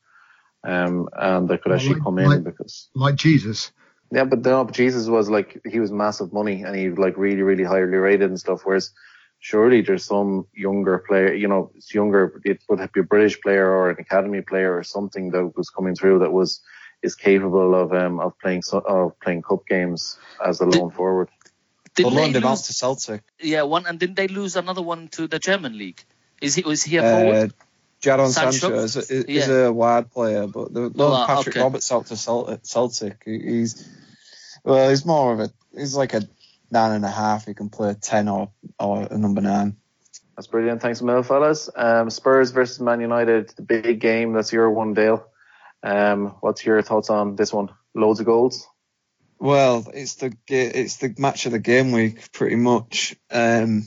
um 0.64 1.08
and 1.14 1.48
that 1.50 1.62
could 1.62 1.70
Well, 1.70 1.78
actually 1.80 1.96
like- 1.96 2.04
come 2.04 2.20
in 2.20 2.28
like- 2.30 2.44
because 2.44 2.90
Like 2.96 3.16
Jesus. 3.16 3.72
yeah, 4.12 4.26
but 4.26 4.40
no, 4.44 4.64
but 4.66 4.76
Jesus 4.76 5.08
was 5.08 5.30
like 5.30 5.62
he 5.66 5.80
was 5.80 5.92
massive 5.92 6.34
money 6.34 6.64
and 6.64 6.76
he 6.76 6.90
like 6.90 7.16
really 7.18 7.44
really 7.44 7.64
highly 7.64 7.98
rated 7.98 8.30
and 8.30 8.40
stuff. 8.40 8.62
Whereas 8.66 8.92
surely 9.50 9.82
there's 9.82 10.06
some 10.06 10.48
younger 10.56 10.98
player, 11.08 11.32
you 11.34 11.48
know, 11.48 11.72
it's 11.76 11.94
younger. 11.94 12.42
It 12.44 12.64
would 12.68 12.80
have 12.80 12.92
be 12.92 13.02
a 13.02 13.04
British 13.16 13.40
player 13.42 13.68
or 13.70 13.92
an 13.92 13.98
academy 14.00 14.42
player 14.42 14.76
or 14.76 14.84
something 14.84 15.30
that 15.32 15.56
was 15.56 15.70
coming 15.70 15.96
through 15.96 16.20
that 16.20 16.32
was 16.32 16.62
is 17.04 17.14
capable 17.16 17.76
of 17.82 17.94
um 17.94 18.20
of 18.20 18.32
playing 18.40 18.64
of 18.74 19.20
playing 19.20 19.44
cup 19.44 19.62
games 19.68 20.18
as 20.44 20.62
a 20.62 20.66
lone 20.66 20.90
forward. 20.90 21.30
Didn't 21.96 22.14
loaned 22.16 22.34
they 22.34 22.40
him 22.40 22.46
out 22.46 22.58
lose, 22.58 22.62
to 22.64 22.74
Celtic. 22.74 23.22
yeah, 23.40 23.62
one, 23.62 23.86
and 23.86 24.00
didn't 24.00 24.16
they 24.16 24.28
lose 24.28 24.56
another 24.56 24.82
one 24.82 25.08
to 25.10 25.28
the 25.28 25.40
German 25.40 25.78
league? 25.78 26.02
Is 26.42 26.56
he 26.56 26.64
was 26.64 26.84
he 26.84 26.98
a 26.98 27.04
forward? 27.12 27.52
Uh, 27.52 27.56
Jadon 28.02 28.32
Sancho? 28.32 28.60
Sancho 28.60 28.84
is, 28.84 28.96
is, 28.96 29.12
is 29.12 29.48
Yeah. 29.48 29.68
a 29.68 29.72
wide 29.72 30.12
player, 30.12 30.48
but 30.48 30.74
the 30.74 30.82
loaned 30.82 31.02
Oh, 31.02 31.26
Patrick 31.28 31.56
okay. 31.56 31.62
Roberts 31.64 31.92
out 31.92 32.08
to 32.08 32.18
Celtic. 32.18 33.22
He's 33.26 33.72
well, 34.64 34.90
he's 34.90 35.06
more 35.06 35.34
of 35.34 35.40
a 35.40 35.50
he's 35.78 35.96
like 35.96 36.14
a 36.16 36.22
nine 36.72 36.92
and 36.92 37.06
a 37.06 37.12
half. 37.12 37.46
He 37.46 37.54
can 37.54 37.70
play 37.70 37.96
ten 38.00 38.28
or 38.28 38.52
or 38.80 39.08
a 39.10 39.18
number 39.18 39.42
nine. 39.42 39.78
That's 40.36 40.48
brilliant. 40.48 40.82
Thanks 40.82 41.02
a 41.02 41.06
million, 41.06 41.24
fellas. 41.24 41.70
Um, 41.76 42.10
Spurs 42.10 42.52
versus 42.52 42.80
Man 42.82 43.00
United, 43.00 43.50
the 43.56 43.62
big 43.62 44.00
game. 44.00 44.34
That's 44.34 44.52
your 44.52 44.70
one, 44.70 44.94
Dale. 44.94 45.26
Um, 45.82 46.36
what's 46.42 46.66
your 46.66 46.82
thoughts 46.82 47.10
on 47.10 47.36
this 47.36 47.54
one? 47.54 47.70
Loads 47.94 48.20
of 48.20 48.26
goals. 48.26 48.68
Well, 49.40 49.88
it's 49.94 50.16
the 50.16 50.36
it's 50.48 50.98
the 50.98 51.14
match 51.18 51.46
of 51.46 51.52
the 51.52 51.60
game 51.60 51.92
week, 51.92 52.32
pretty 52.32 52.56
much. 52.56 53.16
Um, 53.32 53.86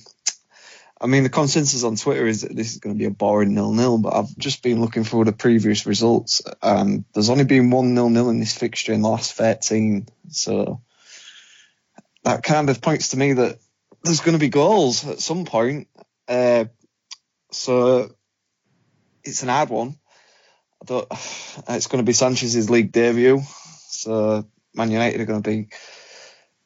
I 1.01 1.07
mean, 1.07 1.23
the 1.23 1.29
consensus 1.29 1.85
on 1.85 1.97
Twitter 1.97 2.27
is 2.27 2.43
that 2.43 2.55
this 2.55 2.73
is 2.73 2.79
going 2.79 2.95
to 2.95 2.99
be 2.99 3.05
a 3.05 3.11
boring 3.11 3.55
nil-nil, 3.55 3.99
but 3.99 4.15
I've 4.15 4.37
just 4.37 4.63
been 4.63 4.81
looking 4.81 5.05
through 5.05 5.25
the 5.25 5.33
previous 5.33 5.87
results, 5.87 6.43
and 6.61 7.05
there's 7.15 7.31
only 7.31 7.45
been 7.45 7.71
one 7.71 7.95
nil-nil 7.95 8.31
in 8.31 8.41
this 8.41 8.57
fixture 8.57 8.93
in 8.93 9.03
the 9.03 9.09
last 9.09 9.35
13. 9.35 10.09
So 10.31 10.81
that 12.25 12.43
kind 12.43 12.69
of 12.71 12.81
points 12.81 13.11
to 13.11 13.17
me 13.17 13.33
that 13.35 13.59
there's 14.03 14.21
going 14.21 14.37
to 14.37 14.41
be 14.41 14.49
goals 14.49 15.07
at 15.07 15.21
some 15.21 15.45
point. 15.45 15.89
Uh, 16.27 16.67
so 17.51 18.11
it's 19.25 19.43
an 19.43 19.49
hard 19.49 19.71
one. 19.71 19.97
It's 21.69 21.89
going 21.89 22.03
to 22.03 22.07
be 22.07 22.13
Sanchez's 22.13 22.71
league 22.71 22.93
debut. 22.93 23.41
So 23.89 24.47
Man 24.75 24.91
United 24.91 25.21
are 25.21 25.27
going 25.27 25.43
to 25.43 25.51
be 25.51 25.69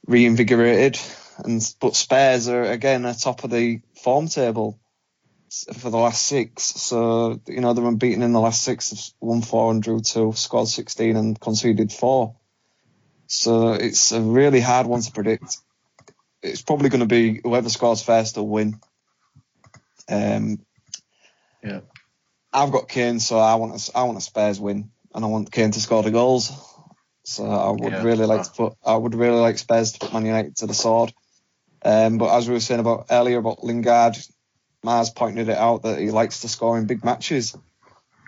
reinvigorated, 0.07 1.01
and 1.39 1.63
but 1.81 1.97
Spurs 1.97 2.49
are 2.49 2.65
again 2.65 3.07
at 3.07 3.21
top 3.21 3.45
of 3.45 3.51
the 3.51 3.81
form 4.03 4.29
table 4.29 4.79
for 5.79 5.91
the 5.91 5.99
last 5.99 6.27
six. 6.27 6.63
So 6.65 7.41
you 7.47 7.61
know 7.61 7.73
they're 7.73 7.87
unbeaten 7.87 8.23
in 8.23 8.33
the 8.33 8.41
last 8.41 8.63
six, 8.63 9.15
won 9.21 9.43
four 9.43 9.71
and 9.71 9.83
drew 9.83 10.01
two, 10.01 10.33
scored 10.35 10.69
16 10.69 11.17
and 11.17 11.41
conceded 11.41 11.93
four. 11.93 12.37
So 13.35 13.73
it's 13.73 14.13
a 14.13 14.21
really 14.21 14.61
hard 14.61 14.87
one 14.87 15.01
to 15.01 15.11
predict. 15.11 15.57
It's 16.43 16.61
probably 16.61 16.91
going 16.91 17.01
to 17.01 17.07
be 17.07 17.41
whoever 17.43 17.71
scores 17.71 18.03
first 18.03 18.37
will 18.37 18.47
win. 18.47 18.79
Um, 20.07 20.59
Yeah. 21.65 21.81
I've 22.53 22.73
got 22.73 22.91
Kane, 22.91 23.21
so 23.21 23.39
I 23.39 23.55
want 23.55 23.89
a, 23.89 23.97
I 23.97 24.03
want 24.03 24.19
a 24.19 24.21
Spurs 24.21 24.61
win, 24.61 24.91
and 25.15 25.25
I 25.25 25.29
want 25.29 25.51
Kane 25.51 25.71
to 25.71 25.81
score 25.81 26.03
the 26.03 26.11
goals. 26.11 26.53
So 27.25 27.47
I 27.47 27.71
would 27.71 27.95
Yeah. 27.95 28.05
really 28.05 28.27
like 28.27 28.43
to 28.43 28.51
put 28.51 28.75
I 28.85 28.97
would 28.97 29.15
really 29.15 29.41
like 29.41 29.57
Spurs 29.57 29.93
to 29.93 30.01
put 30.01 30.13
Man 30.13 30.27
United 30.27 30.57
to 30.57 30.67
the 30.67 30.75
sword. 30.75 31.15
Um, 31.83 32.19
but 32.19 32.37
as 32.37 32.47
we 32.47 32.53
were 32.53 32.61
saying 32.61 32.81
about 32.81 33.07
earlier 33.11 33.39
about 33.39 33.65
Lingard, 33.65 34.19
Mars 34.85 35.09
pointed 35.09 35.49
it 35.49 35.57
out 35.57 35.85
that 35.85 35.99
he 35.99 36.11
likes 36.11 36.43
to 36.43 36.49
score 36.49 36.77
in 36.77 36.87
big 36.87 37.03
matches. 37.03 37.57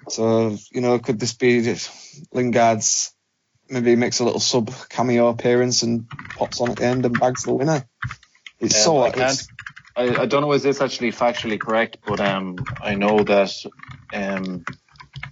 So 0.09 0.57
you 0.73 0.81
know, 0.81 0.99
could 0.99 1.21
this 1.21 1.35
be 1.35 1.77
Lingard's 2.33 3.14
maybe 3.75 3.91
he 3.91 3.97
makes 3.97 4.21
a 4.21 4.25
little 4.25 4.41
sub 4.41 4.73
cameo 4.89 5.29
appearance 5.29 5.83
and 5.83 6.09
pops 6.09 6.61
on 6.61 6.71
at 6.71 6.77
the 6.77 6.85
end 6.85 7.05
and 7.05 7.19
bags 7.19 7.45
the 7.45 7.55
winner? 7.55 7.85
It's 8.61 8.77
Um, 8.77 8.83
so 8.83 8.99
I 8.99 9.09
it's-. 9.09 9.49
I, 9.97 10.23
I 10.23 10.27
don't 10.27 10.41
know 10.41 10.53
is 10.53 10.63
this 10.63 10.81
actually 10.81 11.13
factually 11.13 11.61
correct, 11.61 11.99
but 12.05 12.21
um, 12.21 12.57
I 12.81 12.97
know 12.97 13.21
that 13.21 13.53
um, 14.13 14.65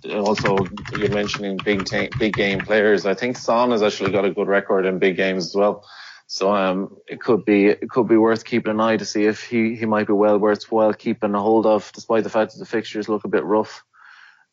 also 0.09 0.57
you're 0.97 1.09
mentioning 1.09 1.59
big 1.65 1.85
ta- 1.85 2.17
big 2.17 2.35
game 2.35 2.61
players. 2.61 3.05
I 3.05 3.15
think 3.15 3.37
Son 3.37 3.73
has 3.73 3.83
actually 3.83 4.13
got 4.13 4.25
a 4.25 4.31
good 4.31 4.47
record 4.47 4.87
in 4.87 4.99
big 4.99 5.17
games 5.17 5.47
as 5.47 5.55
well. 5.55 5.85
So 6.27 6.55
um, 6.55 6.97
it 7.09 7.21
could 7.21 7.45
be 7.45 7.67
it 7.67 7.91
could 7.91 8.09
be 8.09 8.17
worth 8.17 8.45
keeping 8.45 8.71
an 8.71 8.81
eye 8.81 8.97
to 8.97 9.05
see 9.05 9.25
if 9.25 9.43
he, 9.45 9.75
he 9.75 9.85
might 9.85 10.07
be 10.07 10.13
well 10.13 10.39
worthwhile 10.39 10.95
keeping 10.95 11.35
a 11.35 11.41
hold 11.41 11.67
of, 11.67 11.91
despite 11.93 12.25
the 12.25 12.31
fact 12.31 12.53
that 12.53 12.59
the 12.59 12.65
fixtures 12.65 13.09
look 13.09 13.25
a 13.25 13.29
bit 13.29 13.45
rough. 13.45 13.83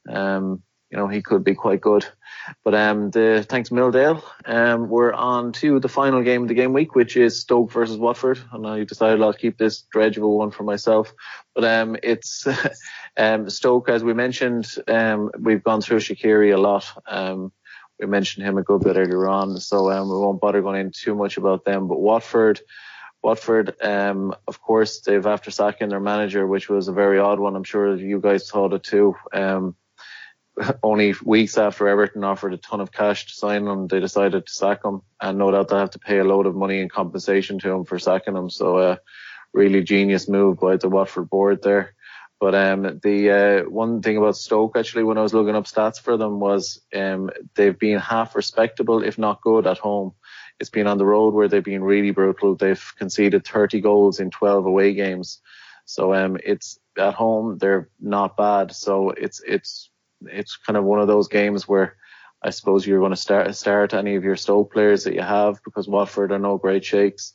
Um, 0.09 0.63
you 0.89 0.97
know 0.97 1.07
he 1.07 1.21
could 1.21 1.43
be 1.43 1.55
quite 1.55 1.81
good. 1.81 2.05
But 2.63 2.75
um, 2.75 3.11
the 3.11 3.45
thanks 3.47 3.69
Milldale. 3.69 4.23
Um, 4.45 4.89
we're 4.89 5.13
on 5.13 5.51
to 5.53 5.79
the 5.79 5.89
final 5.89 6.21
game 6.23 6.43
of 6.43 6.47
the 6.47 6.53
game 6.53 6.73
week, 6.73 6.95
which 6.95 7.17
is 7.17 7.39
Stoke 7.39 7.71
versus 7.71 7.97
Watford, 7.97 8.39
and 8.51 8.65
I 8.65 8.83
decided 8.83 9.21
I'll 9.21 9.33
keep 9.33 9.57
this 9.57 9.83
dredge 9.91 10.17
of 10.17 10.23
a 10.23 10.27
one 10.27 10.51
for 10.51 10.63
myself. 10.63 11.13
But 11.55 11.63
um, 11.65 11.97
it's 12.03 12.47
um, 13.17 13.49
Stoke, 13.49 13.89
as 13.89 14.03
we 14.03 14.13
mentioned, 14.13 14.67
um, 14.87 15.31
we've 15.37 15.63
gone 15.63 15.81
through 15.81 15.99
Shaqiri 15.99 16.53
a 16.53 16.57
lot. 16.57 16.85
Um, 17.07 17.51
we 17.99 18.07
mentioned 18.07 18.45
him 18.45 18.57
a 18.57 18.63
good 18.63 18.81
bit 18.81 18.95
earlier 18.95 19.27
on, 19.27 19.57
so 19.57 19.91
um, 19.91 20.09
we 20.09 20.17
won't 20.17 20.41
bother 20.41 20.61
going 20.61 20.79
into 20.79 20.99
too 20.99 21.15
much 21.15 21.37
about 21.37 21.65
them. 21.65 21.87
But 21.87 21.99
Watford. 21.99 22.61
Watford, 23.21 23.75
um, 23.81 24.33
of 24.47 24.61
course, 24.61 25.01
they've 25.01 25.25
after 25.25 25.51
sacking 25.51 25.89
their 25.89 25.99
manager, 25.99 26.47
which 26.47 26.69
was 26.69 26.87
a 26.87 26.93
very 26.93 27.19
odd 27.19 27.37
one. 27.37 27.53
I'm 27.53 27.65
sure 27.65 27.97
you 27.97 28.21
guys 28.21 28.49
thought 28.49 28.71
it 28.71 28.83
too. 28.83 29.13
Um, 29.33 29.75
only 30.83 31.13
weeks 31.23 31.57
after 31.57 31.87
Everton 31.87 32.23
offered 32.23 32.53
a 32.53 32.57
ton 32.57 32.81
of 32.81 32.91
cash 32.91 33.27
to 33.27 33.33
sign 33.33 33.67
him, 33.67 33.87
they 33.87 33.99
decided 33.99 34.45
to 34.45 34.53
sack 34.53 34.83
him, 34.83 35.01
and 35.21 35.37
no 35.37 35.51
doubt 35.51 35.69
they 35.69 35.77
have 35.77 35.91
to 35.91 35.99
pay 35.99 36.19
a 36.19 36.23
load 36.23 36.45
of 36.45 36.55
money 36.55 36.79
in 36.79 36.89
compensation 36.89 37.59
to 37.59 37.69
him 37.69 37.85
for 37.85 37.99
sacking 37.99 38.35
him. 38.35 38.49
So, 38.49 38.77
uh, 38.77 38.95
really 39.53 39.83
genius 39.83 40.29
move 40.29 40.59
by 40.59 40.77
the 40.77 40.89
Watford 40.89 41.29
board 41.29 41.61
there. 41.61 41.95
But 42.39 42.55
um, 42.55 42.99
the 43.03 43.31
uh, 43.65 43.69
one 43.69 44.01
thing 44.01 44.15
about 44.15 44.37
Stoke 44.37 44.77
actually, 44.77 45.03
when 45.03 45.17
I 45.17 45.21
was 45.21 45.33
looking 45.33 45.55
up 45.55 45.65
stats 45.65 45.99
for 45.99 46.15
them, 46.15 46.39
was 46.39 46.81
um, 46.95 47.29
they've 47.55 47.77
been 47.77 47.99
half 47.99 48.33
respectable, 48.35 49.03
if 49.03 49.17
not 49.17 49.41
good, 49.41 49.67
at 49.67 49.77
home. 49.77 50.13
It's 50.59 50.69
been 50.69 50.87
on 50.87 50.97
the 50.97 51.05
road 51.05 51.33
where 51.33 51.49
they've 51.49 51.63
been 51.63 51.83
really 51.83 52.11
brutal. 52.11 52.55
They've 52.55 52.83
conceded 52.97 53.45
30 53.45 53.81
goals 53.81 54.19
in 54.19 54.29
12 54.29 54.65
away 54.65 54.93
games. 54.93 55.41
So 55.85 56.13
um, 56.13 56.37
it's 56.43 56.79
at 56.97 57.13
home 57.13 57.57
they're 57.57 57.89
not 57.99 58.37
bad. 58.37 58.73
So 58.73 59.09
it's 59.09 59.41
it's 59.45 59.88
it's 60.21 60.57
kind 60.57 60.77
of 60.77 60.83
one 60.83 60.99
of 60.99 61.07
those 61.07 61.27
games 61.27 61.67
where 61.67 61.95
I 62.41 62.51
suppose 62.51 62.85
you're 62.85 62.99
going 62.99 63.11
to 63.11 63.17
start 63.17 63.53
start 63.55 63.93
any 63.93 64.15
of 64.15 64.23
your 64.23 64.35
Stoke 64.35 64.71
players 64.71 65.03
that 65.03 65.13
you 65.13 65.21
have 65.21 65.61
because 65.63 65.87
Watford 65.87 66.31
are 66.31 66.39
no 66.39 66.57
great 66.57 66.85
shakes, 66.85 67.33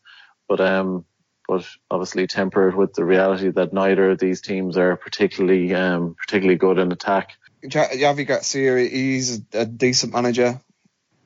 but 0.49 0.61
um, 0.61 1.05
but 1.47 1.67
obviously 1.91 2.27
tempered 2.27 2.75
with 2.75 2.95
the 2.95 3.05
reality 3.05 3.51
that 3.51 3.73
neither 3.73 4.11
of 4.11 4.19
these 4.19 4.41
teams 4.41 4.77
are 4.77 4.97
particularly 4.97 5.75
um 5.75 6.15
particularly 6.19 6.57
good 6.57 6.79
in 6.79 6.93
attack. 6.93 7.33
Ja- 7.63 7.89
Javi 7.89 8.27
Gracia, 8.27 8.79
he's 8.81 9.41
a, 9.53 9.65
decent 9.65 10.13
manager. 10.13 10.61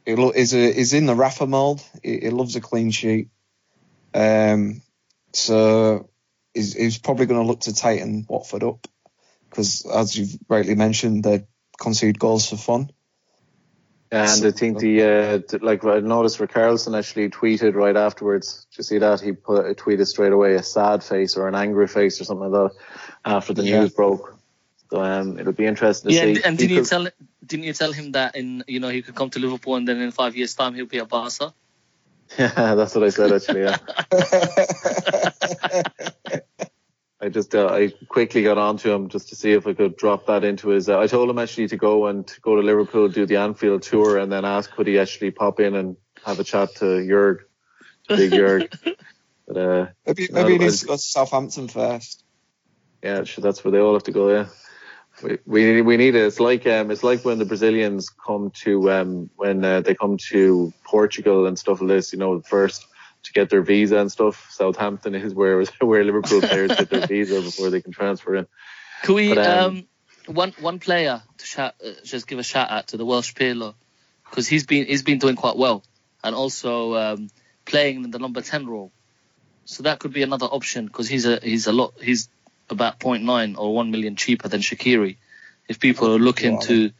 He 0.07 0.15
lo- 0.15 0.31
is 0.31 0.55
a, 0.55 0.73
he's 0.73 0.93
in 0.93 1.07
the 1.07 1.15
Rafa 1.15 1.47
mold. 1.47 1.83
He, 2.03 2.21
he 2.21 2.31
loves 2.31 2.55
a 2.57 2.61
clean 2.61 2.91
sheet. 2.93 3.29
Um, 4.15 4.83
so 5.33 6.09
he's, 6.55 6.75
he's 6.75 6.99
probably 6.99 7.27
going 7.27 7.41
to 7.41 7.47
look 7.47 7.61
to 7.63 7.75
tighten 7.75 8.25
Watford 8.29 8.63
up 8.63 8.87
because, 9.51 9.87
as 9.87 10.17
you've 10.17 10.37
rightly 10.49 10.75
mentioned, 10.75 11.25
they 11.25 11.47
concede 11.81 12.19
goals 12.19 12.49
for 12.49 12.57
fun. 12.57 12.91
And 14.11 14.47
I 14.47 14.51
think 14.53 14.79
the 14.79 15.03
uh, 15.03 15.39
th- 15.47 15.63
like 15.63 15.85
I 15.85 16.01
noticed 16.01 16.39
for 16.39 16.47
Carlson 16.47 16.95
actually 16.95 17.29
tweeted 17.29 17.75
right 17.75 17.95
afterwards. 17.95 18.67
Did 18.71 18.79
you 18.79 18.85
see 18.85 18.99
that 18.99 19.21
he 19.21 19.33
put 19.33 19.67
a 19.67 19.75
tweeted 19.75 20.07
straight 20.07 20.33
away 20.33 20.55
a 20.55 20.63
sad 20.63 21.05
face 21.05 21.37
or 21.37 21.47
an 21.47 21.55
angry 21.55 21.87
face 21.87 22.19
or 22.19 22.25
something 22.25 22.51
like 22.51 22.71
that 22.71 22.77
after 23.27 23.53
the 23.53 23.65
Yeah. 23.65 23.81
news 23.81 23.93
broke. 23.93 24.35
So 24.91 25.03
um, 25.03 25.39
it'll 25.39 25.53
be 25.53 25.67
interesting 25.67 26.09
to 26.11 26.15
Yeah, 26.15 26.23
see. 26.23 26.37
and, 26.37 26.47
and 26.47 26.59
didn't 26.59 26.77
you 26.77 26.85
tell 26.87 27.07
didn't 27.45 27.65
you 27.65 27.75
tell 27.75 27.93
him 27.93 28.13
that 28.13 28.35
in 28.35 28.65
you 28.67 28.81
know 28.81 28.89
he 28.89 29.03
could 29.03 29.15
come 29.15 29.29
to 29.29 29.41
Liverpool 29.41 29.77
and 29.77 29.87
then 29.87 30.01
in 30.01 30.11
five 30.11 30.35
years 30.35 30.55
time 30.55 30.75
he'll 30.75 30.87
be 30.87 31.01
at 31.01 31.09
Barca? 31.09 31.53
Yeah, 32.39 32.75
that's 32.75 32.95
what 32.95 33.05
I 33.05 33.09
said 33.11 33.33
actually. 33.33 33.63
Yeah. 33.63 33.79
I 37.29 37.31
just 37.31 37.55
uh, 37.55 37.67
I 37.67 37.93
quickly 38.09 38.43
got 38.43 38.57
onto 38.57 38.91
him 38.91 39.11
just 39.11 39.29
to 39.29 39.37
see 39.37 39.53
if 39.53 39.67
I 39.67 39.75
could 39.75 39.99
drop 39.99 40.25
that 40.29 40.45
into 40.45 40.71
his. 40.71 40.89
Uh, 40.89 40.99
I 40.99 41.09
told 41.09 41.29
him 41.29 41.39
actually 41.39 41.69
to 41.69 41.77
go 41.77 42.07
and 42.07 42.27
to 42.27 42.41
go 42.41 42.57
to 42.57 42.63
Liverpool, 42.63 43.09
do 43.09 43.27
the 43.27 43.37
Anfield 43.37 43.83
tour, 43.83 44.17
and 44.17 44.33
then 44.33 44.47
ask 44.47 44.71
could 44.71 44.87
he 44.87 44.99
actually 44.99 45.31
pop 45.31 45.61
in 45.61 45.75
and 45.75 45.99
have 46.25 46.41
a 46.41 46.45
chat 46.45 46.75
to 46.77 46.87
Jurg, 46.87 47.41
to 48.09 48.17
big 48.17 48.31
Jurg. 48.33 48.73
But 49.47 49.57
uh, 49.57 49.87
maybe 50.07 50.29
No, 50.31 50.43
maybe 50.43 50.53
he 50.53 50.59
I- 50.59 50.65
needs 50.65 50.81
to 50.81 50.87
go 50.87 50.93
to 50.95 50.99
Southampton 50.99 51.69
first. 51.69 52.25
Yeah, 53.03 53.25
sure, 53.25 53.43
that's 53.43 53.63
where 53.63 53.73
they 53.73 53.79
all 53.79 53.93
have 53.93 54.05
to 54.05 54.13
go. 54.13 54.31
Yeah, 54.31 54.47
we 55.23 55.39
we, 55.47 55.83
we 55.83 55.97
need 55.99 56.15
it. 56.15 56.27
It's 56.27 56.41
like 56.41 56.67
um, 56.67 56.91
it's 56.91 57.03
like 57.05 57.25
when 57.27 57.39
the 57.39 57.45
Brazilians 57.45 58.09
come 58.11 58.53
to 58.65 58.91
um, 58.91 59.31
when 59.37 59.65
uh, 59.65 59.81
they 59.83 59.95
come 59.95 60.17
to 60.31 60.73
Portugal 60.85 61.47
and 61.47 61.59
stuff 61.59 61.81
like 61.81 61.89
this. 61.89 62.13
You 62.13 62.19
know, 62.19 62.41
first 62.41 62.87
to 63.29 63.33
get 63.33 63.51
their 63.51 63.63
visa 63.63 63.99
and 63.99 64.11
stuff. 64.11 64.49
Southampton 64.51 65.15
is 65.15 65.33
where 65.35 65.63
where 65.81 66.05
Liverpool 66.05 66.43
players 66.43 66.77
get 66.77 66.91
their 66.91 67.07
visa 67.07 67.41
before 67.41 67.71
they 67.71 67.81
can 67.81 67.93
transfer 67.93 68.35
in. 68.35 68.47
Can 69.03 69.15
we 69.15 69.29
But, 69.35 69.47
um, 69.47 69.69
um, 69.69 69.89
one 70.27 70.53
one 70.61 70.79
player 70.79 71.23
to 71.39 71.47
shout, 71.47 71.75
uh, 71.85 71.91
just 72.05 72.27
give 72.27 72.39
a 72.39 72.43
shout 72.43 72.71
out 72.71 72.89
to 72.89 72.97
the 72.97 73.05
Welsh 73.05 73.35
Pirlo 73.35 73.75
because 74.29 74.49
he's 74.49 74.67
been 74.67 74.87
he's 74.87 75.03
been 75.03 75.19
doing 75.19 75.37
quite 75.37 75.57
well 75.57 75.85
and 76.23 76.35
also 76.35 76.95
um, 76.95 77.29
playing 77.65 78.05
in 78.05 78.11
the 78.11 78.19
number 78.19 78.41
ten 78.41 78.67
role. 78.67 78.93
So 79.65 79.83
that 79.83 79.99
could 79.99 80.13
be 80.13 80.23
another 80.23 80.47
option 80.47 80.87
because 80.87 81.09
he's 81.09 81.27
a 81.27 81.39
he's 81.43 81.67
a 81.67 81.73
lot 81.73 81.95
he's 82.01 82.29
about 82.71 82.99
0.9 83.01 83.57
or 83.59 83.75
one 83.75 83.91
million 83.91 84.17
cheaper 84.17 84.49
than 84.49 84.61
Shaqiri. 84.61 85.17
If 85.69 85.81
people 85.81 86.15
are 86.15 86.19
looking 86.19 86.55
Wow. 86.55 86.61
to 86.61 86.91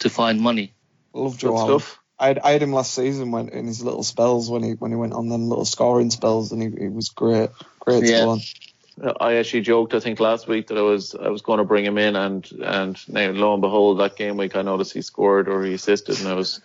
to 0.00 0.10
find 0.10 0.40
money, 0.40 0.74
I 1.14 1.18
love 1.18 1.38
Good 1.40 1.50
Allen. 1.52 1.80
stuff. 1.80 2.01
I 2.22 2.26
had, 2.28 2.38
I 2.38 2.50
had 2.52 2.62
him 2.62 2.72
last 2.72 2.94
season 2.94 3.32
when 3.32 3.48
in 3.48 3.66
his 3.66 3.82
little 3.82 4.02
spells 4.04 4.48
when 4.48 4.62
he 4.62 4.72
when 4.72 4.90
he 4.92 4.96
went 4.96 5.12
on 5.12 5.28
them 5.28 5.48
little 5.48 5.64
scoring 5.64 6.10
spells 6.10 6.52
and 6.52 6.62
he, 6.62 6.68
he 6.84 6.88
was 6.88 7.08
great, 7.08 7.50
great 7.80 8.04
Yeah. 8.04 8.18
to 8.20 8.24
go 8.24 8.30
on. 8.30 8.40
I 9.20 9.34
actually 9.36 9.62
joked, 9.62 9.94
I 9.94 10.00
think 10.00 10.20
last 10.20 10.46
week 10.46 10.68
that 10.68 10.78
I 10.78 10.82
was 10.82 11.14
I 11.14 11.28
was 11.30 11.42
going 11.42 11.58
to 11.58 11.64
bring 11.64 11.84
him 11.84 11.98
in, 11.98 12.14
and 12.14 12.48
and 12.64 12.96
now 13.08 13.30
lo 13.30 13.52
and 13.54 13.60
behold, 13.62 13.98
that 14.00 14.16
game 14.16 14.36
week 14.36 14.54
I 14.54 14.62
noticed 14.62 14.92
he 14.92 15.02
scored 15.02 15.48
or 15.48 15.64
he 15.64 15.74
assisted, 15.74 16.20
and 16.20 16.28
I 16.28 16.34
was 16.34 16.60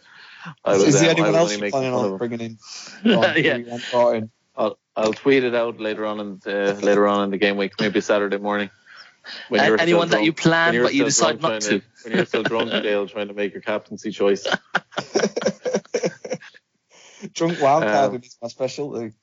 I 0.63 0.73
was, 0.73 0.83
Is 0.83 1.01
there 1.01 1.03
um, 1.03 1.07
I 1.09 1.11
anyone 1.11 1.31
was 1.31 1.35
else 1.37 1.43
only 1.53 1.53
you're 1.55 1.61
making 1.61 1.71
planning 1.71 1.93
on 1.93 2.11
him. 2.11 2.17
bringing 2.17 2.41
in? 2.41 2.57
Go 3.03 3.23
on, 3.23 3.43
Yeah. 3.43 3.53
who 3.55 3.59
you 3.63 3.69
want 3.69 3.83
brought 3.91 4.15
in? 4.15 4.29
I'll 4.55 4.77
I'll 4.95 5.13
tweet 5.13 5.43
it 5.43 5.55
out 5.55 5.79
later 5.79 6.05
on 6.05 6.19
in 6.19 6.39
the, 6.43 6.77
later 6.83 7.07
on 7.07 7.23
in 7.25 7.31
the 7.31 7.37
game 7.37 7.57
week, 7.57 7.73
maybe 7.79 8.01
Saturday 8.01 8.37
morning. 8.37 8.69
When 9.49 9.65
you're 9.65 9.79
anyone 9.79 10.07
still 10.07 10.19
that 10.19 10.25
you 10.25 10.31
drunk- 10.31 10.37
plan 10.43 10.73
you're 10.73 10.83
but 10.83 10.93
you 10.93 11.03
decide 11.05 11.41
not 11.41 11.61
trying 11.61 11.79
to. 11.79 11.81
When 12.03 12.13
you're 12.15 12.25
still 12.25 12.43
drunk, 12.43 12.69
Dale, 12.83 13.07
trying 13.07 13.27
to 13.29 13.33
make 13.33 13.53
your 13.53 13.61
captaincy 13.61 14.11
choice. 14.11 14.45
Drunk 17.33 17.61
wild 17.61 17.83
card 17.83 18.15
Um, 18.15 18.21
is 18.23 18.37
my 18.41 18.47
specialty. 18.47 19.13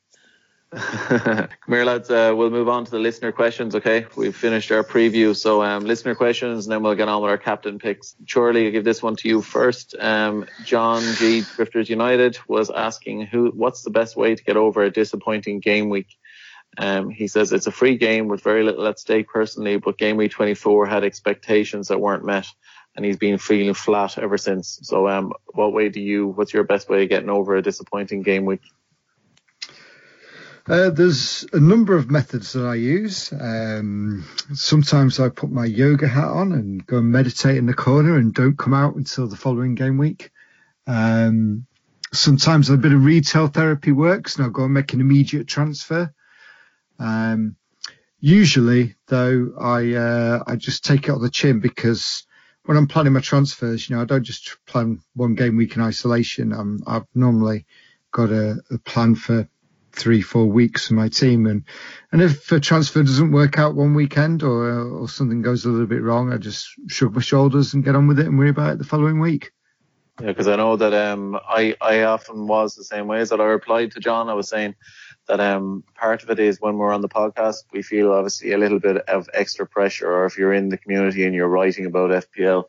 Come 0.75 1.49
here, 1.69 1.85
lads. 1.85 2.11
Uh, 2.11 2.33
we'll 2.37 2.51
move 2.51 2.69
on 2.69 2.85
to 2.85 2.91
the 2.91 2.99
listener 2.99 3.31
questions. 3.31 3.77
Okay, 3.77 4.07
we've 4.17 4.35
finished 4.35 4.73
our 4.73 4.83
preview, 4.83 5.37
so 5.37 5.63
um, 5.63 5.85
listener 5.85 6.17
questions, 6.17 6.67
and 6.67 6.73
then 6.73 6.83
we'll 6.83 6.97
get 6.97 7.09
on 7.09 7.23
with 7.23 7.31
our 7.31 7.39
captain 7.39 7.79
picks. 7.79 8.17
Charlie, 8.27 8.67
I'll 8.67 8.73
give 8.73 8.83
this 8.83 9.01
one 9.01 9.15
to 9.17 9.29
you 9.29 9.41
first. 9.41 9.95
Um, 9.99 10.47
John 10.65 11.03
G. 11.15 11.43
Drifters 11.55 11.89
United 11.89 12.39
was 12.49 12.71
asking 12.71 13.27
who, 13.27 13.53
what's 13.55 13.83
the 13.83 13.91
best 13.91 14.17
way 14.17 14.35
to 14.35 14.43
get 14.43 14.57
over 14.57 14.83
a 14.83 14.91
disappointing 14.91 15.61
game 15.61 15.91
week? 15.91 16.09
Um, 16.77 17.11
he 17.11 17.29
says 17.29 17.53
it's 17.53 17.69
a 17.69 17.73
free 17.73 17.97
game 17.97 18.27
with 18.27 18.43
very 18.43 18.65
little 18.65 18.87
at 18.89 18.99
stake 18.99 19.29
personally, 19.29 19.77
but 19.77 19.97
game 19.97 20.17
week 20.17 20.33
24 20.33 20.87
had 20.87 21.05
expectations 21.05 21.89
that 21.89 22.01
weren't 22.01 22.25
met, 22.25 22.47
and 22.97 23.05
he's 23.05 23.17
been 23.17 23.39
feeling 23.39 23.75
flat 23.75 24.19
ever 24.19 24.39
since. 24.39 24.81
So, 24.83 25.09
um, 25.09 25.33
what 25.53 25.73
way 25.73 25.89
do 25.89 26.01
you? 26.01 26.29
What's 26.29 26.55
your 26.55 26.65
best 26.65 26.89
way 26.89 27.03
of 27.03 27.09
getting 27.09 27.31
over 27.31 27.57
a 27.57 27.63
disappointing 27.63 28.23
game 28.23 28.45
week? 28.45 28.63
Uh, 30.67 30.89
there's 30.89 31.45
a 31.53 31.61
number 31.61 31.95
of 31.95 32.11
methods 32.11 32.55
that 32.55 32.65
I 32.65 32.77
use. 32.77 33.31
Um, 33.39 34.25
sometimes 34.55 35.21
I 35.21 35.29
put 35.29 35.51
my 35.51 35.67
yoga 35.67 36.09
hat 36.09 36.29
on 36.29 36.53
and 36.53 36.87
go 36.87 36.99
and 36.99 37.13
meditate 37.13 37.59
in 37.59 37.67
the 37.67 37.75
corner 37.75 38.17
and 38.17 38.33
don't 38.33 38.57
come 38.57 38.73
out 38.73 38.97
until 38.97 39.29
the 39.29 39.37
following 39.37 39.75
game 39.75 39.99
week. 39.99 40.31
Um, 40.87 41.67
sometimes 42.15 42.71
a 42.71 42.79
bit 42.79 42.95
of 42.95 43.05
retail 43.05 43.49
therapy 43.49 43.93
works 43.93 44.37
and 44.37 44.45
I'll 44.45 44.51
go 44.51 44.65
and 44.65 44.73
make 44.73 44.95
an 44.95 45.03
immediate 45.03 45.49
transfer. 45.49 46.15
Um, 46.99 47.57
usually, 48.19 48.95
though, 49.09 49.53
I 49.61 49.93
uh, 49.93 50.45
I 50.47 50.57
just 50.57 50.85
take 50.85 51.09
it 51.09 51.11
on 51.11 51.21
the 51.21 51.29
chin 51.29 51.61
because 51.61 52.25
when 52.65 52.77
I'm 52.77 52.87
planning 52.87 53.13
my 53.13 53.21
transfers, 53.21 53.89
you 53.89 53.97
know, 53.97 54.03
I 54.03 54.07
don't 54.07 54.25
just 54.25 54.57
plan 54.67 55.01
one 55.15 55.35
game 55.35 55.57
week 55.57 55.77
in 55.77 55.83
isolation. 55.83 56.53
I'm, 56.53 56.83
I've 56.87 57.07
normally 57.15 57.67
got 58.11 58.31
a, 58.31 58.57
a 58.71 58.79
plan 58.79 59.15
for 59.15 59.49
three, 59.93 60.23
four 60.23 60.47
weeks 60.47 60.89
for 60.89 60.95
my 60.95 61.09
team. 61.09 61.47
And, 61.47 61.65
and 62.11 62.23
if 62.23 62.51
a 62.53 62.61
transfer 62.61 63.03
doesn't 63.03 63.33
work 63.33 63.59
out 63.59 63.75
one 63.75 63.95
weekend 63.95 64.43
or, 64.43 64.81
or 64.81 65.09
something 65.09 65.43
goes 65.43 65.65
a 65.65 65.69
little 65.69 65.87
bit 65.87 66.03
wrong, 66.03 66.33
I 66.33 66.39
just 66.39 66.69
shrug 66.89 67.15
my 67.15 67.21
shoulders 67.21 67.75
and 67.75 67.85
get 67.85 67.95
on 67.95 68.09
with 68.09 68.19
it 68.19 68.27
and 68.27 68.39
worry 68.39 68.51
about 68.51 68.73
it 68.73 68.79
the 68.79 68.85
following 68.85 69.21
week. 69.21 69.53
Yeah, 70.21 70.29
because 70.29 70.47
I 70.47 70.57
know 70.57 70.77
that 70.77 70.95
um, 70.95 71.37
I 71.49 71.77
I 71.81 72.03
often 72.03 72.47
was 72.47 72.77
the 72.77 72.85
same 72.85 73.09
way. 73.09 73.19
As 73.19 73.31
that 73.31 73.41
I 73.41 73.47
replied 73.47 73.91
to 73.93 74.01
John, 74.01 74.29
I 74.29 74.35
was 74.35 74.49
saying 74.49 74.77
that 75.29 75.41
um, 75.41 75.85
part 75.95 76.23
of 76.23 76.31
it 76.31 76.39
is 76.39 76.61
when 76.61 76.77
we're 76.77 76.93
on 76.93 77.01
the 77.01 77.09
podcast, 77.09 77.65
we 77.73 77.83
feel 77.83 78.13
obviously 78.13 78.53
a 78.53 78.59
little 78.59 78.81
bit 78.81 78.97
of 79.09 79.29
extra 79.33 79.67
pressure, 79.67 80.11
or 80.11 80.27
if 80.27 80.39
you're 80.39 80.53
in 80.53 80.69
the 80.69 80.79
community 80.79 81.25
and 81.25 81.35
you're 81.35 81.49
writing 81.49 81.87
about 81.87 82.11
FPL 82.11 82.65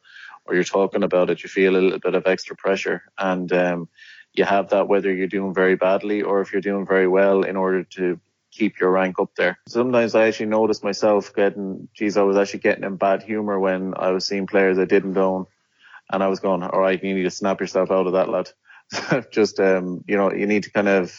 or 0.45 0.56
you're 0.56 0.64
talking 0.64 1.03
about 1.03 1.30
it, 1.30 1.43
you 1.43 1.49
feel 1.49 1.76
a 1.76 1.80
little 1.80 1.99
bit 1.99 2.16
of 2.16 2.28
extra 2.28 2.56
pressure, 2.56 3.03
and 3.18 3.51
um, 3.51 3.89
you 4.34 4.45
have 4.45 4.70
that 4.70 4.88
whether 4.88 5.14
you're 5.14 5.28
doing 5.28 5.53
very 5.53 5.76
badly 5.76 6.22
or 6.22 6.41
if 6.41 6.51
you're 6.51 6.62
doing 6.62 6.86
very 6.86 7.08
well 7.08 7.43
in 7.43 7.56
order 7.56 7.84
to 7.84 8.20
keep 8.51 8.80
your 8.80 8.91
rank 8.91 9.20
up 9.20 9.32
there. 9.36 9.60
Sometimes 9.68 10.16
I 10.16 10.28
actually 10.28 10.47
noticed 10.47 10.84
myself 10.84 11.34
getting, 11.36 11.89
geez, 11.93 12.16
I 12.16 12.22
was 12.22 12.38
actually 12.38 12.60
getting 12.60 12.84
in 12.84 12.95
bad 12.95 13.24
humor 13.24 13.60
when 13.60 13.93
I 13.97 14.12
was 14.12 14.26
seeing 14.26 14.47
players 14.47 14.80
I 14.80 14.86
didn't 14.86 15.18
own 15.18 15.45
and 16.12 16.24
I 16.24 16.28
was 16.28 16.39
going, 16.39 16.64
all 16.64 16.80
right, 16.80 17.01
you 17.01 17.14
need 17.14 17.24
to 17.24 17.32
snap 17.32 17.60
yourself 17.60 17.91
out 17.91 18.08
of 18.08 18.14
that, 18.14 18.30
lad. 18.30 18.49
just, 19.32 19.60
um, 19.60 20.03
you 20.08 20.16
know, 20.16 20.32
you 20.32 20.47
need 20.47 20.64
to 20.64 20.72
kind 20.72 20.88
of, 20.88 21.14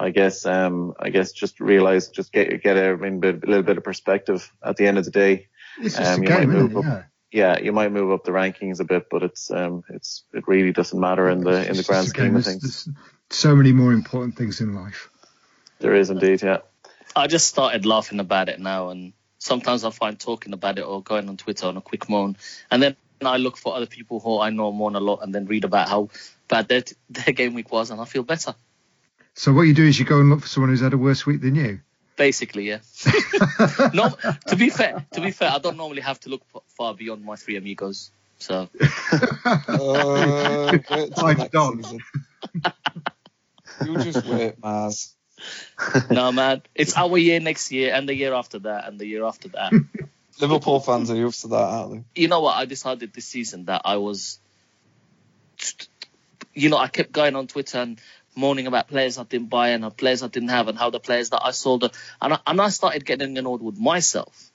I 0.00 0.10
guess, 0.10 0.46
um, 0.46 0.94
I 0.98 1.10
guess 1.10 1.32
just 1.32 1.60
realize, 1.60 2.08
just 2.08 2.32
get, 2.32 2.62
get 2.62 2.76
a, 2.76 3.02
in 3.04 3.20
bit, 3.20 3.44
a 3.44 3.46
little 3.46 3.62
bit 3.62 3.76
of 3.76 3.84
perspective 3.84 4.50
at 4.64 4.76
the 4.76 4.86
end 4.86 4.96
of 4.98 5.04
the 5.04 5.10
day. 5.10 5.48
It's 5.78 5.96
just 5.96 6.10
Um, 6.10 6.20
a 6.20 6.22
you 6.22 6.28
game, 6.28 6.50
isn't 6.50 6.72
move 6.72 6.76
up. 6.78 6.84
Yeah. 6.84 7.02
Yeah, 7.32 7.58
you 7.60 7.72
might 7.72 7.92
move 7.92 8.10
up 8.10 8.24
the 8.24 8.32
rankings 8.32 8.80
a 8.80 8.84
bit, 8.84 9.06
but 9.10 9.22
it's, 9.22 9.50
um, 9.52 9.84
it's, 9.90 10.24
it 10.32 10.48
really 10.48 10.72
doesn't 10.72 10.98
matter 10.98 11.28
in 11.28 11.44
the, 11.44 11.68
in 11.68 11.76
the 11.76 11.84
grand 11.84 12.06
just 12.06 12.14
game. 12.16 12.24
scheme 12.24 12.36
of 12.36 12.44
There's- 12.44 12.46
things. 12.46 12.84
there's 12.86 12.96
so 13.30 13.54
many 13.54 13.72
more 13.72 13.92
important 13.92 14.36
things 14.36 14.60
in 14.60 14.74
life. 14.74 15.10
There 15.78 15.94
is 15.94 16.10
indeed, 16.10 16.42
yeah. 16.42 16.58
I 17.14 17.26
just 17.28 17.46
started 17.46 17.86
laughing 17.86 18.20
about 18.20 18.48
it 18.48 18.58
now, 18.58 18.88
and 18.90 19.12
sometimes 19.38 19.84
I 19.84 19.90
find 19.90 20.18
talking 20.18 20.52
about 20.54 20.78
it 20.78 20.82
or 20.82 21.02
going 21.02 21.28
on 21.28 21.36
Twitter 21.36 21.66
on 21.66 21.76
a 21.76 21.80
quick 21.80 22.08
moan, 22.08 22.36
and 22.70 22.82
then 22.82 22.96
I 23.22 23.36
look 23.36 23.56
for 23.58 23.76
other 23.76 23.86
people 23.86 24.18
who 24.18 24.40
I 24.40 24.50
know 24.50 24.72
moan 24.72 24.96
a 24.96 25.00
lot, 25.00 25.20
and 25.22 25.34
then 25.34 25.46
read 25.46 25.64
about 25.64 25.88
how 25.88 26.08
bad 26.48 26.68
their 26.68 26.82
their 27.10 27.32
game 27.34 27.54
week 27.54 27.70
was, 27.70 27.90
and 27.90 28.00
I 28.00 28.04
feel 28.06 28.22
better. 28.24 28.54
So 29.34 29.52
what 29.52 29.62
you 29.62 29.74
do 29.74 29.84
is 29.84 29.98
you 29.98 30.04
go 30.04 30.20
and 30.20 30.30
look 30.30 30.40
for 30.40 30.48
someone 30.48 30.70
who's 30.70 30.80
had 30.80 30.92
a 30.92 30.98
worse 30.98 31.24
week 31.26 31.40
than 31.40 31.54
you. 31.54 31.80
Basically, 32.16 32.68
yeah. 32.68 32.80
no, 33.94 34.10
to 34.48 34.56
be 34.56 34.68
fair, 34.68 35.06
to 35.12 35.20
be 35.20 35.30
fair, 35.30 35.50
I 35.50 35.58
don't 35.58 35.76
normally 35.76 36.02
have 36.02 36.20
to 36.20 36.28
look 36.28 36.42
far 36.76 36.94
beyond 36.94 37.24
my 37.24 37.36
three 37.36 37.56
amigos. 37.56 38.10
So 38.38 38.68
Uh, 39.44 40.78
wait 40.90 41.14
till 41.14 41.24
I've 41.24 41.38
next 41.38 41.92
You 43.84 43.96
just 43.98 44.26
wait, 44.26 44.60
Maz. 44.60 45.14
no, 46.10 46.32
man, 46.32 46.62
it's 46.74 46.96
our 46.96 47.16
year 47.16 47.40
next 47.40 47.72
year, 47.72 47.94
and 47.94 48.08
the 48.08 48.14
year 48.14 48.34
after 48.34 48.58
that, 48.60 48.86
and 48.88 48.98
the 48.98 49.06
year 49.06 49.24
after 49.24 49.48
that. 49.48 49.72
Liverpool 50.40 50.80
fans 50.80 51.10
are 51.10 51.16
used 51.16 51.42
to 51.42 51.48
that, 51.48 51.56
aren't 51.56 51.92
they? 52.14 52.22
you 52.22 52.28
know 52.28 52.40
what? 52.40 52.56
I 52.56 52.64
decided 52.64 53.12
this 53.12 53.26
season 53.26 53.66
that 53.66 53.82
I 53.84 53.96
was, 53.96 54.38
you 56.54 56.68
know, 56.68 56.78
I 56.78 56.88
kept 56.88 57.12
going 57.12 57.36
on 57.36 57.46
Twitter 57.46 57.78
and 57.78 58.00
moaning 58.36 58.66
about 58.66 58.88
players 58.88 59.18
I 59.18 59.24
didn't 59.24 59.48
buy 59.50 59.70
and 59.70 59.96
players 59.96 60.22
I 60.22 60.28
didn't 60.28 60.50
have 60.50 60.68
and 60.68 60.78
how 60.78 60.90
the 60.90 61.00
players 61.00 61.30
that 61.30 61.42
I 61.44 61.50
sold, 61.50 61.84
and 62.20 62.34
I, 62.34 62.38
and 62.46 62.60
I 62.60 62.68
started 62.68 63.04
getting 63.04 63.36
annoyed 63.36 63.62
with 63.62 63.78
myself, 63.78 64.50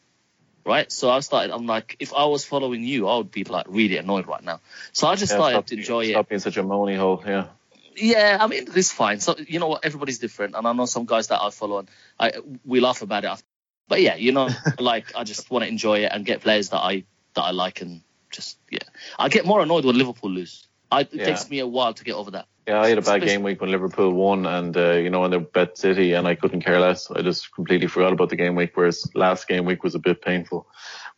right? 0.65 0.91
So 0.91 1.09
I 1.09 1.19
started, 1.19 1.53
I'm 1.53 1.65
like, 1.65 1.95
if 1.99 2.13
I 2.13 2.25
was 2.25 2.45
following 2.45 2.83
you, 2.83 3.07
I 3.07 3.17
would 3.17 3.31
be 3.31 3.43
like 3.43 3.65
really 3.69 3.97
annoyed 3.97 4.27
right 4.27 4.43
now. 4.43 4.61
So 4.93 5.07
I 5.07 5.15
just 5.15 5.33
yeah 5.33 5.37
started 5.37 5.55
stop, 5.55 5.65
to 5.67 5.75
enjoy 5.75 6.05
it. 6.05 6.09
Stop 6.11 6.29
being 6.29 6.39
such 6.39 6.57
a 6.57 6.63
moany 6.63 6.97
hole, 6.97 7.23
yeah. 7.25 7.47
Yeah, 7.95 8.37
I 8.41 8.47
mean, 8.47 8.67
it's 8.75 8.91
fine. 8.91 9.19
So 9.19 9.35
you 9.37 9.59
know 9.59 9.67
what? 9.67 9.85
Everybody's 9.85 10.19
different, 10.19 10.55
and 10.55 10.67
I 10.67 10.73
know 10.73 10.85
some 10.85 11.05
guys 11.05 11.27
that 11.27 11.41
I 11.41 11.49
follow, 11.49 11.79
and 11.79 11.89
I 12.19 12.33
we 12.65 12.81
laugh 12.81 13.01
about 13.01 13.23
it. 13.23 13.43
But 13.87 14.01
yeah, 14.01 14.15
you 14.15 14.33
know, 14.33 14.49
like 14.79 15.15
I 15.15 15.23
just 15.23 15.49
want 15.49 15.63
to 15.63 15.69
enjoy 15.69 15.99
it 15.99 16.11
and 16.11 16.25
get 16.25 16.41
players 16.41 16.69
that 16.69 16.79
I 16.79 17.05
that 17.35 17.41
I 17.43 17.51
like, 17.51 17.81
and 17.81 18.01
just 18.31 18.57
yeah, 18.69 18.79
I 19.17 19.29
get 19.29 19.45
more 19.45 19.61
annoyed 19.61 19.85
when 19.85 19.97
Liverpool 19.97 20.29
lose. 20.29 20.67
I, 20.91 21.01
it 21.01 21.11
Yeah. 21.13 21.25
takes 21.25 21.49
me 21.49 21.59
a 21.59 21.67
while 21.67 21.93
to 21.93 22.03
get 22.03 22.15
over 22.15 22.31
that. 22.31 22.47
Yeah, 22.67 22.81
I 22.81 22.89
had 22.89 22.97
a 22.97 23.03
bad 23.03 23.21
game 23.21 23.43
week 23.43 23.61
when 23.61 23.69
Liverpool 23.69 24.11
won, 24.11 24.47
and 24.47 24.75
uh, 24.75 24.93
you 24.93 25.11
know 25.11 25.21
when 25.21 25.31
they 25.31 25.37
bet 25.37 25.77
City, 25.77 26.13
and 26.13 26.27
I 26.27 26.33
couldn't 26.33 26.61
care 26.61 26.79
less. 26.79 27.11
I 27.11 27.21
just 27.21 27.53
completely 27.53 27.87
forgot 27.87 28.13
about 28.13 28.29
the 28.29 28.35
game 28.35 28.55
week. 28.55 28.71
Whereas 28.73 29.07
last 29.13 29.47
game 29.47 29.65
week 29.65 29.83
was 29.83 29.93
a 29.93 29.99
bit 29.99 30.21
painful, 30.23 30.67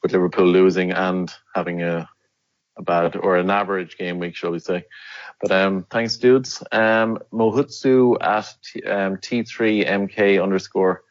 with 0.03 0.11
Liverpool 0.11 0.45
losing 0.45 0.91
and 0.91 1.33
having 1.55 1.81
a 1.83 2.09
a 2.77 2.83
bad 2.83 3.15
or 3.15 3.37
an 3.37 3.49
average 3.49 3.97
game 3.97 4.19
week, 4.19 4.35
shall 4.35 4.51
we 4.51 4.59
say? 4.59 4.85
But 5.41 5.51
um, 5.51 5.85
thanks, 5.89 6.17
dudes. 6.17 6.63
Um, 6.71 7.19
Mohutsu 7.31 8.17
at 8.21 8.53
T, 8.63 8.83
um, 8.83 9.17
T3MK 9.17 10.41
underscore. 10.41 11.03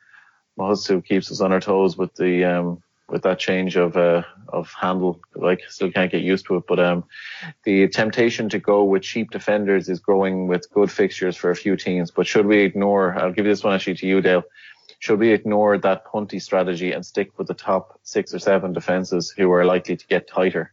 Mohutsu 0.59 1.05
keeps 1.05 1.31
us 1.31 1.41
on 1.41 1.53
our 1.53 1.61
toes 1.61 1.97
with 1.97 2.15
the 2.15 2.45
um, 2.45 2.83
with 3.09 3.23
that 3.23 3.39
change 3.39 3.77
of 3.77 3.97
uh, 3.97 4.23
of 4.49 4.73
handle. 4.73 5.21
Like, 5.35 5.61
still 5.69 5.91
can't 5.91 6.11
get 6.11 6.23
used 6.23 6.47
to 6.47 6.57
it, 6.57 6.65
but 6.67 6.79
um, 6.79 7.05
the 7.65 7.89
temptation 7.89 8.49
to 8.51 8.59
go 8.59 8.85
with 8.85 9.03
cheap 9.03 9.31
defenders 9.31 9.89
is 9.89 10.01
growing 10.01 10.49
with 10.49 10.71
good 10.73 10.91
fixtures 10.91 11.37
for 11.37 11.51
a 11.51 11.57
few 11.57 11.77
teams. 11.77 12.11
But 12.11 12.27
should 12.27 12.47
we 12.47 12.59
ignore? 12.63 13.17
I'll 13.19 13.33
give 13.33 13.45
this 13.45 13.63
one 13.63 13.75
actually 13.75 13.95
to 13.97 14.07
you, 14.07 14.21
Dale. 14.21 14.45
should 14.99 15.19
we 15.19 15.33
ignore 15.33 15.79
that 15.79 16.05
punty 16.07 16.41
strategy 16.41 16.93
and 16.93 17.05
stick 17.05 17.39
with 17.39 17.47
the 17.47 17.55
top 17.55 17.99
six 18.03 18.35
or 18.35 18.39
seven 18.39 18.73
defences 18.73 19.33
who 19.37 19.51
are 19.53 19.65
likely 19.65 19.97
to 19.97 20.07
get 20.07 20.29
tighter? 20.29 20.73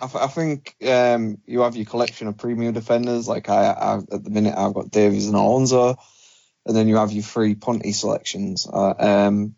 I, 0.00 0.06
th- 0.06 0.22
I 0.22 0.26
think 0.26 0.76
um, 0.88 1.38
you 1.46 1.60
have 1.60 1.76
your 1.76 1.86
collection 1.86 2.26
of 2.26 2.36
premium 2.36 2.74
defenders. 2.74 3.28
Like 3.28 3.48
I, 3.48 3.70
I, 3.70 3.96
at 3.96 4.24
the 4.24 4.30
minute, 4.30 4.54
I've 4.56 4.74
got 4.74 4.90
Davies 4.90 5.26
and 5.26 5.36
Alonso, 5.36 5.96
and 6.66 6.76
then 6.76 6.88
you 6.88 6.96
have 6.96 7.12
your 7.12 7.22
three 7.22 7.54
punty 7.54 7.94
selections. 7.94 8.68
Uh, 8.70 8.94
um, 8.98 9.54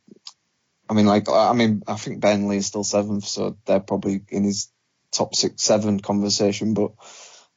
I 0.88 0.94
mean, 0.94 1.06
like 1.06 1.28
I 1.28 1.52
mean, 1.52 1.82
I 1.86 1.94
think 1.94 2.20
Burnley 2.20 2.58
is 2.58 2.66
still 2.66 2.84
seventh, 2.84 3.26
so 3.26 3.56
they're 3.64 3.80
probably 3.80 4.22
in 4.28 4.44
his 4.44 4.68
top 5.10 5.34
six, 5.34 5.62
seven 5.62 6.00
conversation. 6.00 6.74
But 6.74 6.92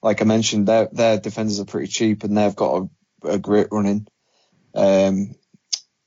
like 0.02 0.22
I 0.22 0.26
mentioned, 0.26 0.68
their 0.68 0.88
their 0.92 1.20
defenders 1.20 1.60
are 1.60 1.66
pretty 1.66 1.88
cheap, 1.88 2.24
and 2.24 2.38
they've 2.38 2.56
got 2.56 2.90
a, 3.24 3.30
a 3.30 3.40
great 3.40 3.68
running. 3.72 4.08
Um, 4.74 5.36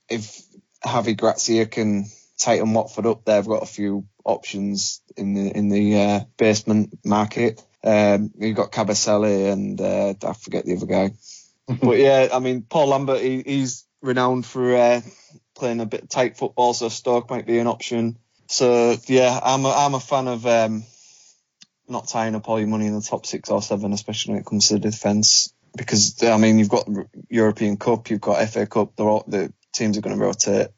if 0.09 0.43
Javi 0.85 1.17
Gracia 1.17 1.67
can 1.67 2.07
tighten 2.39 2.73
Watford 2.73 3.07
up, 3.07 3.25
they've 3.25 3.47
got 3.47 3.63
a 3.63 3.67
few 3.67 4.07
options 4.25 5.03
in 5.17 5.35
the 5.35 5.57
in 5.57 5.69
the 5.69 6.01
uh, 6.01 6.21
basement 6.37 6.99
market. 7.05 7.63
Um, 7.83 8.33
you've 8.39 8.57
got 8.57 8.73
Kabasele 8.73 9.53
and 9.53 9.81
uh, 9.81 10.15
I 10.23 10.33
forget 10.35 10.65
the 10.65 10.77
other 10.77 10.87
guy. 10.87 11.13
but 11.83 11.99
yeah, 11.99 12.29
I 12.33 12.39
mean 12.39 12.63
Paul 12.63 12.89
Lambert, 12.89 13.21
he, 13.21 13.43
he's 13.45 13.87
renowned 14.03 14.47
for 14.47 14.75
uh, 14.75 15.01
playing 15.61 15.81
a 15.81 15.87
bit 15.87 16.11
tight 16.11 16.37
football, 16.37 16.75
so 16.75 16.89
Stoke 16.89 17.31
might 17.31 17.47
be 17.47 17.59
an 17.59 17.69
option. 17.69 18.19
So 18.49 18.97
yeah, 19.07 19.39
I'm 19.41 19.65
a, 19.65 19.71
I'm 19.71 19.95
a 19.95 20.01
fan 20.01 20.27
of 20.27 20.45
um, 20.47 20.85
not 21.87 22.09
tying 22.09 22.35
up 22.35 22.49
all 22.49 22.59
your 22.59 22.69
money 22.69 22.87
in 22.87 22.95
the 22.95 23.03
top 23.03 23.27
six 23.27 23.51
or 23.51 23.63
seven, 23.63 23.93
especially 23.93 24.33
when 24.33 24.41
it 24.41 24.47
comes 24.47 24.69
to 24.69 24.75
the 24.75 24.81
defence. 24.81 25.53
Because 25.77 26.21
I 26.25 26.37
mean, 26.39 26.59
you've 26.59 26.69
got 26.69 26.89
European 27.29 27.77
Cup, 27.77 28.11
you've 28.11 28.21
got 28.21 28.45
FA 28.49 28.67
Cup, 28.67 28.99
all, 28.99 29.25
the 29.29 29.53
teams 29.73 29.97
are 29.97 30.01
going 30.01 30.19
to 30.19 30.25
rotate. 30.25 30.69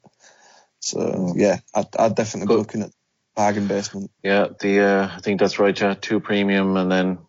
So 0.81 1.33
yeah, 1.35 1.59
I'd, 1.73 1.87
I'd 1.97 2.15
definitely 2.15 2.53
be 2.53 2.59
looking 2.59 2.83
at 2.83 2.91
bargain 3.35 3.67
basement. 3.67 4.11
Yeah, 4.21 4.49
the 4.59 4.81
uh, 4.81 5.09
I 5.15 5.21
think 5.21 5.39
that's 5.39 5.57
right. 5.57 5.79
Yeah, 5.79 5.95
two 5.95 6.19
premium 6.19 6.77
and 6.77 6.91
then 6.91 7.19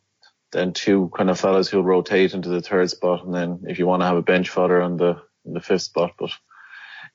then 0.52 0.72
two 0.72 1.10
kind 1.16 1.30
of 1.30 1.40
fellas 1.40 1.68
who'll 1.68 1.84
rotate 1.84 2.34
into 2.34 2.48
the 2.48 2.60
third 2.60 2.90
spot, 2.90 3.24
and 3.24 3.32
then 3.32 3.64
if 3.68 3.78
you 3.78 3.86
want 3.86 4.02
to 4.02 4.06
have 4.06 4.16
a 4.16 4.22
bench 4.22 4.50
fodder 4.50 4.82
on 4.82 4.96
the 4.96 5.22
the 5.44 5.60
fifth 5.60 5.82
spot, 5.82 6.12
but 6.18 6.30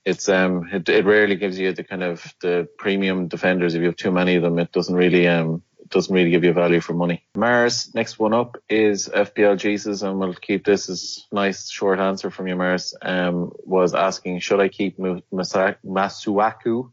it's 0.10 0.28
um 0.28 0.68
it, 0.72 0.90
it 0.90 1.06
rarely 1.06 1.36
gives 1.36 1.58
you 1.60 1.72
the 1.74 1.84
kind 1.84 2.04
of 2.04 2.34
the 2.42 2.68
premium 2.78 3.28
defenders. 3.28 3.76
If 3.76 3.82
you 3.82 3.88
have 3.88 3.96
too 3.96 4.12
many 4.12 4.36
of 4.36 4.44
them, 4.44 4.60
it 4.60 4.72
doesn't 4.72 4.96
really 4.96 5.28
um 5.28 5.64
it 5.80 5.90
doesn't 5.90 6.14
really 6.14 6.32
give 6.32 6.44
you 6.44 6.54
value 6.54 6.82
for 6.82 6.94
money. 6.94 7.24
Mars, 7.36 7.94
next 7.94 8.20
one 8.20 8.34
up 8.34 8.58
is 8.68 9.08
FPL 9.08 9.58
Jesus, 9.58 10.02
and 10.02 10.20
we'll 10.20 10.34
keep 10.34 10.66
this 10.66 10.90
as 10.90 11.26
nice 11.32 11.70
short 11.70 12.00
answer 12.00 12.30
from 12.30 12.48
you, 12.48 12.56
Mars. 12.56 12.96
Um, 13.02 13.52
was 13.64 13.94
asking 13.94 14.40
should 14.40 14.60
I 14.60 14.70
keep 14.70 14.98
Masuaku 14.98 16.92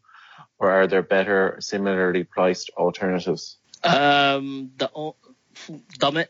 or 0.59 0.71
are 0.71 0.87
there 0.87 1.03
better 1.03 1.57
similarly 1.61 2.25
priced 2.25 2.71
alternatives? 2.77 3.59
Um, 3.83 4.73
the 4.77 4.91
Dummett 5.99 6.29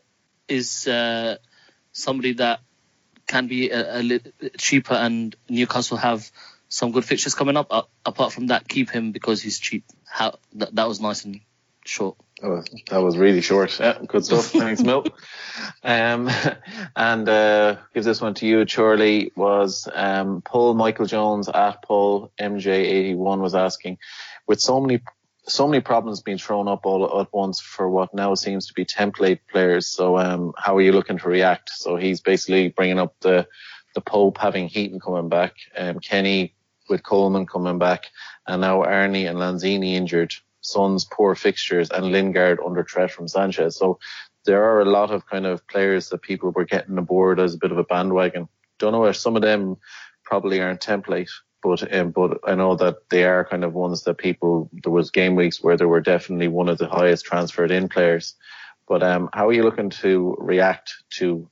is 0.49 0.87
uh, 0.87 1.37
somebody 1.93 2.35
that 2.35 2.61
can 3.27 3.49
be 3.49 3.71
a, 3.71 4.01
a 4.01 4.21
cheaper, 4.57 4.95
and 4.95 5.35
Newcastle 5.49 5.97
have 5.97 6.31
some 6.69 6.93
good 6.93 7.05
fixtures 7.05 7.35
coming 7.35 7.57
up. 7.57 7.69
Uh, 7.71 7.83
apart 8.05 8.33
from 8.33 8.49
that, 8.49 8.69
keep 8.69 8.91
him 8.91 9.13
because 9.13 9.43
he's 9.43 9.59
cheap. 9.59 9.85
How 10.05 10.39
that, 10.55 10.75
that 10.75 10.89
was 10.89 11.01
nice 11.01 11.25
and 11.25 11.41
short. 11.85 12.17
Oh, 12.43 12.63
that 12.91 12.99
was 12.99 13.17
really 13.17 13.41
short. 13.41 13.79
Yeah, 13.81 13.99
good 14.07 14.25
stuff. 14.25 14.47
Thanks, 14.47 14.83
Mill. 14.83 15.05
Um, 15.83 16.29
and 16.97 17.29
uh, 17.29 17.77
give 17.95 18.05
this 18.05 18.21
one 18.21 18.35
to 18.35 18.47
you, 18.47 18.65
Charlie. 18.65 19.33
Was 19.37 19.89
um, 19.93 20.43
Paul 20.43 20.75
Michael 20.75 21.07
Jones 21.07 21.49
at 21.49 21.83
Paul 21.83 22.33
MJ81 22.41 23.41
was 23.41 23.55
asking, 23.55 23.99
with 24.47 24.61
so 24.61 24.81
many 24.81 25.01
so 25.49 25.69
many 25.69 25.81
problems 25.81 26.23
being 26.23 26.39
thrown 26.39 26.67
up 26.67 26.85
all 26.85 27.21
at 27.21 27.33
once 27.33 27.61
for 27.61 27.89
what 27.89 28.13
now 28.13 28.35
seems 28.35 28.67
to 28.67 28.75
be 28.75 28.85
template 28.85 29.41
players. 29.51 29.87
So, 29.87 30.19
um, 30.19 30.53
how 30.59 30.77
are 30.77 30.83
you 30.83 30.93
looking 30.93 31.19
to 31.19 31.29
react? 31.29 31.71
So 31.71 31.97
he's 31.97 32.21
basically 32.21 32.69
bringing 32.69 32.99
up 32.99 33.15
the 33.21 33.47
the 33.95 34.01
Pope 34.01 34.39
having 34.39 34.69
Heaton 34.69 35.01
coming 35.01 35.31
back, 35.31 35.55
um, 35.77 36.01
Kenny 36.01 36.56
with 36.89 37.03
Coleman 37.03 37.47
coming 37.47 37.79
back, 37.79 38.07
and 38.47 38.61
now 38.61 38.83
Arnie 38.83 39.29
and 39.29 39.39
Lanzini 39.39 39.95
injured. 39.95 40.35
Son's 40.61 41.05
poor 41.05 41.37
fixtures 41.37 41.91
and 41.91 42.07
Lingard 42.07 42.59
under 42.65 42.83
threat 42.83 43.13
from 43.13 43.29
Sanchez. 43.29 43.77
So 43.77 44.01
there 44.45 44.65
are 44.65 44.81
a 44.81 44.85
lot 44.85 45.13
of 45.13 45.27
kind 45.27 45.47
of 45.47 45.67
players 45.69 46.09
that 46.09 46.23
people 46.23 46.51
were 46.51 46.65
getting 46.65 46.99
aboard 46.99 47.39
as 47.39 47.55
a 47.55 47.59
bit 47.59 47.73
of 47.73 47.79
a 47.79 47.85
bandwagon. 47.85 48.49
Don't 48.79 48.93
know 48.93 49.05
if 49.05 49.17
some 49.17 49.37
of 49.37 49.43
them 49.43 49.77
probably 50.25 50.61
aren't 50.61 50.81
template, 50.81 51.31
but 51.63 51.95
um, 51.95 52.11
but 52.11 52.41
I 52.45 52.55
know 52.55 52.77
that 52.77 53.09
they 53.11 53.25
are 53.25 53.45
kind 53.45 53.65
of 53.65 53.75
ones 53.75 54.03
that 54.05 54.19
people. 54.19 54.71
There 54.73 54.93
was 54.93 55.11
game 55.11 55.37
weeks 55.37 55.63
where 55.63 55.77
they 55.77 55.85
were 55.85 56.01
definitely 56.01 56.49
one 56.49 56.69
of 56.69 56.79
the 56.79 56.89
highest 56.89 57.25
transferred 57.25 57.71
in 57.71 57.89
players. 57.89 58.35
But 58.89 59.03
um, 59.03 59.31
how 59.33 59.49
are 59.49 59.53
you 59.53 59.63
looking 59.63 59.91
to 59.91 60.37
react 60.39 60.95
to 61.19 61.49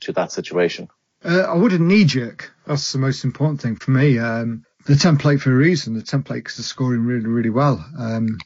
to 0.00 0.12
that 0.12 0.32
situation? 0.32 0.88
Uh, 1.24 1.40
I 1.40 1.54
wouldn't 1.54 1.80
knee 1.80 2.04
jerk. 2.04 2.54
That's 2.66 2.92
the 2.92 2.98
most 2.98 3.24
important 3.24 3.60
thing 3.60 3.76
for 3.76 3.90
me. 3.90 4.18
Um, 4.18 4.64
the 4.88 4.94
template 4.94 5.40
for 5.40 5.52
a 5.52 5.56
reason. 5.56 5.94
The 5.94 6.00
template 6.00 6.36
because 6.36 6.56
they're 6.56 6.64
scoring 6.64 7.04
really, 7.04 7.26
really 7.26 7.50
well. 7.50 7.84
Um, 7.98 8.38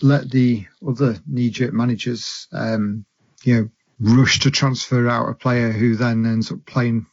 let 0.00 0.30
the 0.30 0.64
other 0.86 1.16
knee-jerk 1.26 1.72
managers, 1.72 2.46
um, 2.52 3.04
you 3.42 3.54
know, 3.54 3.68
rush 3.98 4.38
to 4.40 4.50
transfer 4.52 5.08
out 5.08 5.28
a 5.28 5.34
player 5.34 5.72
who 5.72 5.96
then 5.96 6.24
ends 6.24 6.52
up 6.52 6.64
playing. 6.64 7.06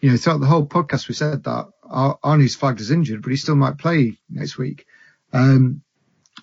You 0.00 0.10
know, 0.10 0.16
throughout 0.16 0.38
the 0.38 0.46
whole 0.46 0.66
podcast, 0.66 1.08
we 1.08 1.14
said 1.14 1.42
that 1.42 1.66
Arnie's 1.90 2.54
flagged 2.54 2.80
as 2.80 2.92
injured, 2.92 3.22
but 3.22 3.30
he 3.30 3.36
still 3.36 3.56
might 3.56 3.78
play 3.78 4.16
next 4.30 4.56
week. 4.56 4.86
Um, 5.32 5.82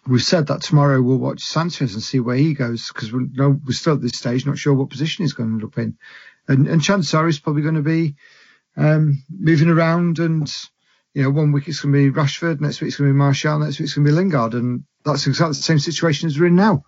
we've 0.05 0.21
said 0.21 0.47
that 0.47 0.61
tomorrow 0.61 1.01
we'll 1.01 1.17
watch 1.17 1.41
Sanchez 1.41 1.93
and 1.93 2.03
see 2.03 2.19
where 2.19 2.35
he 2.35 2.53
goes 2.53 2.89
because 2.89 3.13
we're, 3.13 3.27
no, 3.31 3.57
we're 3.65 3.71
still 3.71 3.93
at 3.93 4.01
this 4.01 4.17
stage 4.17 4.45
not 4.45 4.57
sure 4.57 4.73
what 4.73 4.89
position 4.89 5.23
he's 5.23 5.31
going 5.31 5.49
to 5.49 5.53
end 5.53 5.63
up 5.63 5.77
in. 5.77 5.97
And, 6.49 6.67
and 6.67 6.83
chances 6.83 7.13
are 7.13 7.25
he's 7.25 7.39
probably 7.39 7.61
going 7.61 7.75
to 7.75 7.81
be 7.81 8.15
um, 8.75 9.23
moving 9.29 9.69
around 9.69 10.19
and 10.19 10.51
you 11.15 11.23
know, 11.23 11.29
one 11.29 11.53
week 11.53 11.69
it's 11.69 11.79
going 11.79 11.93
to 11.93 12.11
be 12.11 12.15
Rashford, 12.15 12.59
next 12.59 12.81
week 12.81 12.89
it's 12.89 12.97
going 12.97 13.09
to 13.09 13.13
be 13.13 13.17
Martial, 13.17 13.57
next 13.57 13.79
week 13.79 13.85
it's 13.85 13.93
going 13.93 14.05
to 14.05 14.11
be 14.11 14.15
Lingard, 14.15 14.53
and 14.53 14.83
that's 15.05 15.25
exactly 15.25 15.53
the 15.53 15.63
same 15.63 15.79
situation 15.79 16.27
as 16.27 16.37
we're 16.37 16.47
in 16.47 16.55
now. 16.57 16.83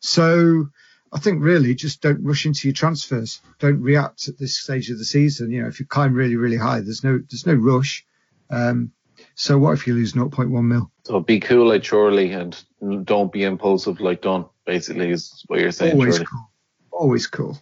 So 0.00 0.68
I 1.12 1.18
think 1.18 1.42
really 1.42 1.74
just 1.74 2.00
don't 2.00 2.24
rush 2.24 2.46
into 2.46 2.66
your 2.66 2.74
transfers. 2.74 3.42
Don't 3.58 3.82
react 3.82 4.28
at 4.28 4.38
this 4.38 4.56
stage 4.56 4.88
of 4.88 4.98
the 4.98 5.04
season. 5.04 5.50
You 5.50 5.62
know, 5.62 5.68
if 5.68 5.78
you 5.78 5.84
climb 5.84 6.14
really, 6.14 6.36
really 6.36 6.56
high, 6.56 6.80
there's 6.80 7.04
no 7.04 7.20
there's 7.30 7.46
no 7.46 7.52
rush. 7.52 8.06
Um, 8.48 8.92
so 9.34 9.58
what 9.58 9.72
if 9.72 9.86
you 9.86 9.92
lose 9.92 10.14
0.1 10.14 10.50
mil? 10.64 10.90
So 11.04 11.20
be 11.20 11.38
cool 11.38 11.68
like 11.68 11.82
Charlie 11.82 12.32
and 12.32 12.56
don't 13.04 13.30
be 13.30 13.44
impulsive 13.44 14.00
like 14.00 14.22
Don. 14.22 14.48
Basically, 14.64 15.10
is 15.10 15.44
what 15.48 15.60
you're 15.60 15.70
saying. 15.70 15.92
Always 15.92 16.14
Charlie. 16.14 16.26
cool. 16.26 16.50
Always 16.92 17.26
cool. 17.26 17.58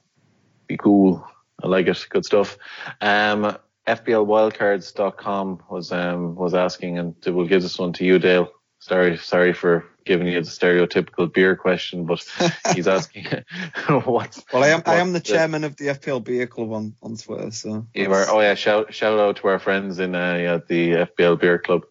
Be 0.68 0.76
cool. 0.76 1.26
I 1.60 1.66
like 1.66 1.88
it. 1.88 2.06
Good 2.08 2.24
stuff. 2.24 2.56
Um, 3.00 3.56
FPLwildcards.com 3.86 5.62
was 5.68 5.92
um 5.92 6.34
was 6.34 6.54
asking, 6.54 6.98
and 6.98 7.14
we'll 7.26 7.46
give 7.46 7.62
this 7.62 7.78
one 7.78 7.92
to 7.94 8.04
you, 8.04 8.18
Dale. 8.18 8.50
Sorry, 8.78 9.16
sorry 9.16 9.52
for 9.52 9.86
giving 10.04 10.26
you 10.26 10.40
the 10.40 10.46
stereotypical 10.46 11.32
beer 11.32 11.56
question, 11.56 12.04
but 12.04 12.24
he's 12.74 12.88
asking 12.88 13.26
what's. 14.04 14.42
Well, 14.52 14.64
I 14.64 14.68
am 14.68 14.82
I 14.86 14.96
am 14.96 15.12
the 15.12 15.20
chairman 15.20 15.64
of 15.64 15.76
the 15.76 15.86
FPL 15.86 16.24
Beer 16.24 16.46
Club 16.46 16.72
on, 16.72 16.94
on 17.02 17.16
Twitter, 17.16 17.50
so. 17.50 17.86
You 17.94 18.12
are, 18.12 18.26
oh 18.28 18.40
yeah, 18.40 18.54
shout 18.54 18.94
shout 18.94 19.18
out 19.18 19.36
to 19.36 19.48
our 19.48 19.58
friends 19.58 19.98
in 19.98 20.14
uh, 20.14 20.34
yeah, 20.34 20.58
the 20.66 21.06
FPL 21.06 21.40
Beer 21.40 21.58
Club. 21.58 21.82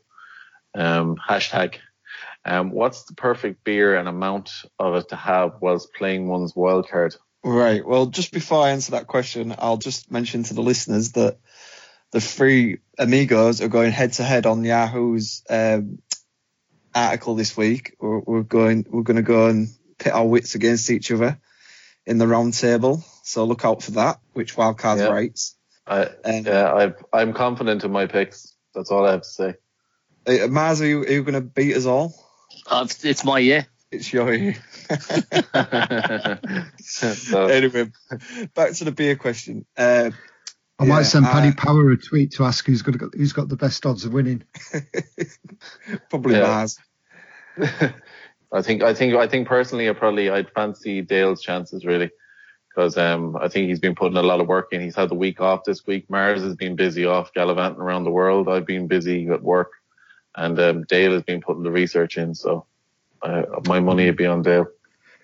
Um, 0.76 1.18
hashtag. 1.18 1.76
Um, 2.46 2.72
what's 2.72 3.04
the 3.04 3.14
perfect 3.14 3.64
beer 3.64 3.96
and 3.96 4.08
amount 4.08 4.52
of 4.78 4.96
it 4.96 5.10
to 5.10 5.16
have 5.16 5.62
whilst 5.62 5.94
playing 5.94 6.28
one's 6.28 6.54
wildcard? 6.54 7.16
Right. 7.44 7.86
Well, 7.86 8.08
just 8.08 8.32
before 8.32 8.64
I 8.66 8.72
answer 8.72 8.92
that 8.92 9.08
question, 9.08 9.54
I'll 9.58 9.78
just 9.78 10.12
mention 10.12 10.44
to 10.44 10.54
the 10.54 10.62
listeners 10.62 11.14
that 11.14 11.40
the 12.14 12.22
three 12.22 12.78
amigos 12.98 13.60
are 13.60 13.68
going 13.68 13.92
head 13.92 14.14
to 14.14 14.24
head 14.24 14.46
on 14.46 14.64
Yahoo's 14.64 15.44
um, 15.50 15.98
article 16.94 17.34
this 17.34 17.58
week. 17.58 17.98
We're, 18.00 18.20
we're 18.20 18.44
going 18.44 18.86
we're 18.88 19.02
going 19.02 19.18
to 19.18 19.24
go 19.24 19.48
and 19.48 19.70
pit 19.98 20.14
our 20.14 20.26
wits 20.26 20.54
against 20.54 20.92
each 20.92 21.12
other 21.12 21.40
in 22.06 22.20
the 22.20 22.28
round 22.28 22.54
table. 22.54 23.04
So 23.24 23.46
look 23.46 23.66
out 23.66 23.82
for 23.82 23.92
that. 23.92 24.20
Which 24.34 24.56
wildcards 24.56 25.00
Yeah. 25.00 25.08
writes? 25.08 25.58
I, 25.88 26.04
Um, 26.04 26.46
yeah, 26.46 26.72
I've, 26.72 27.04
I'm 27.12 27.34
confident 27.34 27.84
in 27.84 27.92
my 27.92 28.06
picks. 28.06 28.56
That's 28.76 28.92
all 28.92 29.06
I 29.06 29.12
have 29.12 29.24
to 29.24 29.30
say. 29.30 29.56
Uh, 30.26 30.48
Mars, 30.48 30.82
are 30.82 30.86
you, 30.86 31.02
are 31.02 31.10
you 31.12 31.24
going 31.24 31.34
to 31.34 31.42
beat 31.42 31.76
us 31.76 31.86
all? 31.86 32.14
Uh, 32.68 32.88
it's 33.02 33.26
my 33.26 33.40
year. 33.40 33.66
It's 33.92 34.14
your 34.14 34.34
year. 34.34 34.56
so, 36.80 37.48
anyway, 37.48 37.92
back 38.54 38.74
to 38.74 38.86
the 38.86 38.94
beer 38.96 39.16
question. 39.16 39.66
Uh, 39.76 40.12
I 40.80 40.86
might 40.86 40.98
Yeah, 41.00 41.04
send 41.04 41.26
Paddy 41.26 41.50
I- 41.50 41.52
Power 41.52 41.92
a 41.92 41.98
tweet 41.98 42.32
to 42.34 42.44
ask 42.46 42.66
who's 42.66 42.82
got 42.82 42.96
who's 43.14 43.34
got 43.34 43.48
the 43.50 43.56
best 43.56 43.86
odds 43.86 44.06
of 44.06 44.14
winning. 44.14 44.44
probably 46.10 46.36
Yeah. 46.36 46.42
Mars. 46.42 46.78
I 48.52 48.62
think 48.62 48.84
I 48.84 48.94
think 48.94 49.16
I 49.16 49.28
think 49.28 49.48
personally 49.48 49.90
I 49.90 49.94
probably 49.94 50.30
I'd 50.30 50.50
fancy 50.52 51.02
Dale's 51.02 51.42
chances 51.42 51.86
really 51.86 52.10
because 52.70 52.98
um 52.98 53.36
I 53.40 53.48
think 53.50 53.70
he's 53.70 53.80
been 53.80 53.96
putting 53.96 54.18
a 54.18 54.24
lot 54.24 54.40
of 54.42 54.48
work 54.48 54.70
in. 54.72 54.82
He's 54.82 54.96
had 54.96 55.10
the 55.10 55.16
week 55.16 55.40
off 55.42 55.64
this 55.64 55.86
week. 55.86 56.10
Mars 56.10 56.42
has 56.42 56.56
been 56.56 56.76
busy 56.76 57.06
off 57.06 57.34
gallivanting 57.34 57.82
around 57.82 58.04
the 58.04 58.12
world. 58.12 58.50
I've 58.50 58.66
been 58.66 58.88
busy 58.88 59.28
at 59.30 59.42
work 59.44 59.72
and 60.36 60.60
um, 60.60 60.84
Dale 60.90 61.14
has 61.14 61.22
been 61.24 61.42
putting 61.42 61.62
the 61.64 61.70
research 61.72 62.18
in, 62.18 62.34
so 62.34 62.66
uh, 63.22 63.44
my 63.68 63.80
money 63.80 64.06
would 64.08 64.18
be 64.18 64.26
on 64.26 64.42
Dale. 64.42 64.66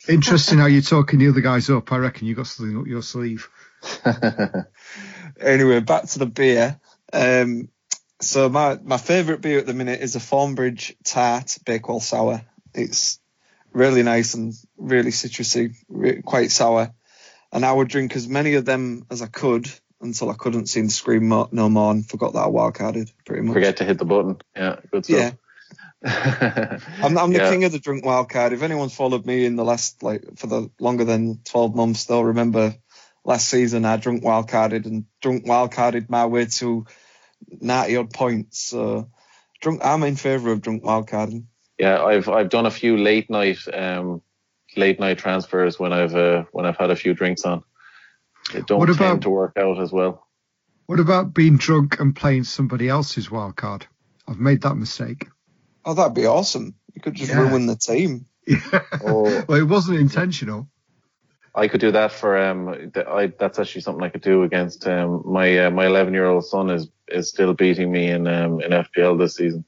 Interesting 0.08 0.60
how 0.60 0.68
you're 0.68 0.84
talking 0.84 1.18
the 1.18 1.28
other 1.30 1.42
guys 1.42 1.68
up. 1.72 1.92
I 1.92 1.98
reckon 1.98 2.28
you 2.28 2.36
got 2.36 2.46
something 2.46 2.78
up 2.80 2.86
your 2.86 3.02
sleeve. 3.02 3.50
Anyway, 5.40 5.80
back 5.82 6.06
to 6.06 6.20
the 6.20 6.26
beer. 6.26 6.80
Um, 7.12 7.70
so 8.22 8.50
my, 8.50 8.78
my 8.84 8.98
favourite 8.98 9.42
beer 9.42 9.60
at 9.60 9.66
the 9.66 9.74
minute 9.74 10.02
is 10.02 10.16
a 10.16 10.20
Thornbridge 10.20 10.96
Tart 11.04 11.58
Bakewell 11.66 12.00
Sour. 12.00 12.42
It's 12.74 13.20
really 13.72 14.04
nice 14.04 14.34
and 14.34 14.54
really 14.78 15.12
citrusy, 15.12 15.76
re- 15.88 16.22
quite 16.22 16.52
sour. 16.52 16.94
And 17.52 17.66
I 17.66 17.72
would 17.72 17.88
drink 17.88 18.16
as 18.16 18.28
many 18.28 18.56
of 18.56 18.66
them 18.66 19.06
as 19.10 19.22
I 19.22 19.28
could 19.28 19.70
until 20.02 20.30
I 20.30 20.34
couldn't 20.36 20.68
see 20.68 20.82
to 20.82 20.90
scream 20.90 21.28
mo- 21.30 21.50
no 21.52 21.68
more 21.70 21.92
and 21.92 22.08
forgot 22.08 22.34
that 22.34 22.44
I 22.44 22.48
wildcarded 22.48 23.12
pretty 23.26 23.42
much. 23.44 23.54
Forget 23.54 23.78
to 23.78 23.86
hit 23.86 23.98
the 23.98 24.06
button. 24.06 24.38
Yeah, 24.56 24.76
good 24.92 25.08
Yeah. 25.10 25.30
stuff. 25.30 25.40
I'm, 26.04 27.18
I'm 27.18 27.32
the 27.34 27.40
Yeah. 27.40 27.50
king 27.50 27.64
of 27.66 27.72
the 27.72 27.80
drunk 27.80 28.04
wildcard. 28.06 28.52
If 28.54 28.62
anyone's 28.62 28.94
followed 28.96 29.26
me 29.26 29.46
in 29.46 29.56
the 29.56 29.66
last, 29.66 30.02
like, 30.04 30.38
for 30.38 30.48
the 30.48 30.70
longer 30.80 31.04
than 31.04 31.40
12 31.46 31.76
months, 31.76 32.06
they'll 32.06 32.24
remember 32.24 32.76
last 33.26 33.48
season 33.50 33.86
I 33.86 33.98
drunk 33.98 34.24
wildcarded 34.24 34.86
and 34.86 35.06
drunk 35.22 35.46
wildcarded 35.46 36.10
my 36.10 36.26
way 36.26 36.46
to 36.46 36.86
90 37.62 37.96
odd 37.98 38.10
points. 38.14 38.60
So, 38.60 39.10
drunk, 39.62 39.82
I'm 39.84 40.04
in 40.04 40.16
favour 40.16 40.52
of 40.52 40.62
drunk 40.62 40.84
wildcarding. 40.84 41.46
Yeah, 41.78 42.04
I've 42.04 42.28
I've 42.28 42.50
done 42.50 42.66
a 42.66 42.72
few 42.72 42.98
late 42.98 43.30
night 43.30 43.60
um 43.74 44.22
late 44.76 45.00
night 45.00 45.18
transfers 45.18 45.80
when 45.80 45.94
I've 45.94 46.16
uh, 46.16 46.44
when 46.52 46.66
I've 46.66 46.78
had 46.78 46.92
a 46.92 46.96
few 46.96 47.14
drinks 47.14 47.44
on. 47.46 47.64
They 48.54 48.62
don't 48.62 48.80
What 48.80 48.88
tend 48.88 49.00
about- 49.00 49.22
to 49.24 49.30
work 49.30 49.54
out 49.58 49.80
as 49.82 49.92
well. 49.92 50.26
What 50.88 51.00
about 51.00 51.34
being 51.36 51.58
drunk 51.58 52.00
and 52.00 52.16
playing 52.16 52.46
somebody 52.46 52.90
else's 52.90 53.30
wild 53.30 53.56
card? 53.56 53.86
I've 54.28 54.40
made 54.40 54.62
that 54.64 54.74
mistake. 54.76 55.28
Oh, 55.86 55.94
that'd 55.94 56.16
be 56.16 56.26
awesome. 56.26 56.74
You 56.96 57.02
could 57.02 57.14
just 57.14 57.32
Yeah. 57.32 57.42
ruin 57.42 57.68
the 57.68 57.76
team. 57.76 58.26
Oh, 59.06 59.44
well, 59.48 59.60
it 59.60 59.68
wasn't 59.68 60.00
intentional. 60.00 60.68
I 61.60 61.68
could 61.68 61.82
do 61.82 61.92
that 61.92 62.12
for 62.12 62.38
um. 62.38 62.92
th- 62.94 63.06
I 63.06 63.28
that's 63.38 63.60
actually 63.60 63.82
something 63.82 64.04
I 64.04 64.10
could 64.10 64.22
do 64.22 64.44
against 64.44 64.88
um 64.88 65.24
my 65.26 65.66
uh, 65.66 65.70
my 65.72 65.86
11 65.88 66.14
year 66.14 66.26
old 66.26 66.46
son 66.46 66.70
is 66.70 66.88
is 67.08 67.30
still 67.30 67.54
beating 67.54 67.92
me 67.92 68.10
in 68.10 68.28
um 68.28 68.62
in 68.62 68.72
FPL 68.72 69.20
this 69.20 69.36
season, 69.36 69.66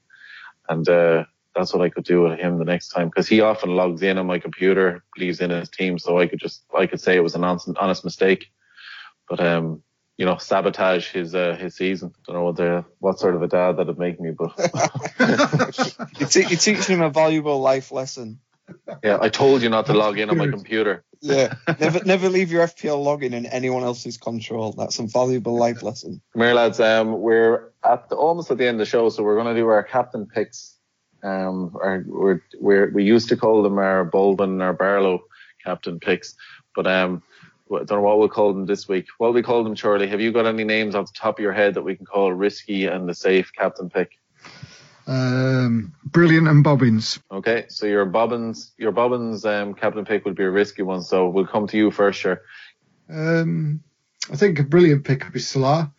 and 0.68 0.88
uh 0.88 1.24
that's 1.54 1.74
what 1.74 1.82
I 1.82 1.90
could 1.90 2.04
do 2.04 2.22
with 2.22 2.38
him 2.38 2.58
the 2.58 2.64
next 2.64 2.88
time 2.88 3.08
because 3.08 3.28
he 3.28 3.42
often 3.42 3.76
logs 3.76 4.00
in 4.02 4.16
on 4.16 4.26
my 4.26 4.38
computer, 4.38 5.04
leaves 5.18 5.40
in 5.40 5.50
his 5.50 5.68
team, 5.68 5.98
so 5.98 6.18
I 6.18 6.26
could 6.26 6.40
just 6.40 6.64
I 6.76 6.86
could 6.86 7.00
say 7.00 7.14
it 7.16 7.22
was 7.22 7.34
an 7.34 7.44
honest, 7.44 7.68
honest 7.78 8.04
mistake, 8.04 8.46
but 9.28 9.38
um 9.40 9.82
you 10.16 10.24
know 10.24 10.38
sabotage 10.38 11.08
his 11.10 11.34
uh 11.34 11.56
his 11.60 11.76
season. 11.76 12.12
I 12.28 12.32
don't 12.32 12.36
know 12.40 12.44
what 12.44 12.56
the 12.56 12.84
what 13.00 13.18
sort 13.18 13.34
of 13.34 13.42
a 13.42 13.48
dad 13.48 13.76
that'd 13.76 13.98
make 13.98 14.18
me, 14.18 14.30
but 14.30 14.52
You 16.18 16.26
te- 16.26 16.46
you're 16.48 16.58
teaching 16.58 16.96
him 16.96 17.02
a 17.02 17.10
valuable 17.10 17.60
life 17.60 17.92
lesson. 17.92 18.40
yeah, 19.02 19.18
I 19.20 19.28
told 19.28 19.62
you 19.62 19.68
not 19.68 19.86
to 19.86 19.92
log 19.94 20.18
in 20.18 20.30
on 20.30 20.38
my 20.38 20.46
computer. 20.46 21.04
Yeah. 21.22 21.54
never, 21.80 22.04
never 22.04 22.28
leave 22.28 22.50
your 22.50 22.66
FPL 22.66 23.04
login 23.04 23.32
in 23.32 23.46
anyone 23.46 23.84
else's 23.84 24.18
control. 24.18 24.72
That's 24.72 24.98
a 24.98 25.04
valuable 25.04 25.56
life 25.56 25.82
lesson. 25.82 26.20
Come 26.32 26.42
here, 26.42 26.54
lads. 26.54 26.80
Um, 26.80 27.20
we're 27.20 27.70
at 27.84 28.08
the, 28.08 28.16
almost 28.16 28.50
at 28.50 28.58
the 28.58 28.66
end 28.66 28.74
of 28.74 28.80
the 28.80 28.90
show, 28.90 29.08
so 29.08 29.22
we're 29.22 29.36
going 29.36 29.54
to 29.54 29.60
do 29.60 29.68
our 29.68 29.82
captain 29.84 30.26
picks. 30.26 30.76
Um, 31.22 31.76
our, 31.80 32.04
we're, 32.06 32.42
we're, 32.60 32.90
we 32.90 33.04
used 33.04 33.28
to 33.28 33.36
call 33.36 33.62
them 33.62 33.78
our 33.78 34.04
Baldwin 34.04 34.50
and 34.50 34.62
our 34.62 34.72
Barlow 34.72 35.22
captain 35.64 36.00
picks, 36.00 36.34
but 36.74 36.88
um, 36.88 37.22
I 37.72 37.84
don't 37.84 37.90
know 37.90 38.00
what 38.00 38.18
we'll 38.18 38.28
call 38.28 38.52
them 38.52 38.66
this 38.66 38.88
week. 38.88 39.06
What 39.18 39.32
we 39.32 39.42
call 39.42 39.62
them, 39.62 39.76
Charlie? 39.76 40.08
Have 40.08 40.20
you 40.20 40.32
got 40.32 40.46
any 40.46 40.64
names 40.64 40.96
off 40.96 41.06
the 41.06 41.18
top 41.18 41.38
of 41.38 41.42
your 41.42 41.52
head 41.52 41.74
that 41.74 41.82
we 41.82 41.94
can 41.94 42.04
call 42.04 42.32
risky 42.32 42.86
and 42.86 43.08
the 43.08 43.14
safe 43.14 43.52
captain 43.56 43.88
pick? 43.88 44.18
Um, 45.06 45.94
brilliant 46.04 46.48
and 46.48 46.62
bobbins. 46.62 47.18
Okay, 47.30 47.66
so 47.68 47.86
your 47.86 48.06
Bobbins, 48.06 48.72
your 48.78 48.92
Bobbins 48.92 49.44
um, 49.44 49.74
captain 49.74 50.04
pick 50.04 50.24
would 50.24 50.36
be 50.36 50.44
a 50.44 50.50
risky 50.50 50.82
one. 50.82 51.02
So 51.02 51.28
we'll 51.28 51.46
come 51.46 51.66
to 51.68 51.76
you 51.76 51.90
first, 51.90 52.20
sure. 52.20 52.42
Um, 53.08 53.82
I 54.30 54.36
think 54.36 54.58
a 54.58 54.62
brilliant 54.62 55.04
pick 55.04 55.24
would 55.24 55.32
be 55.32 55.40
Salah. 55.40 55.92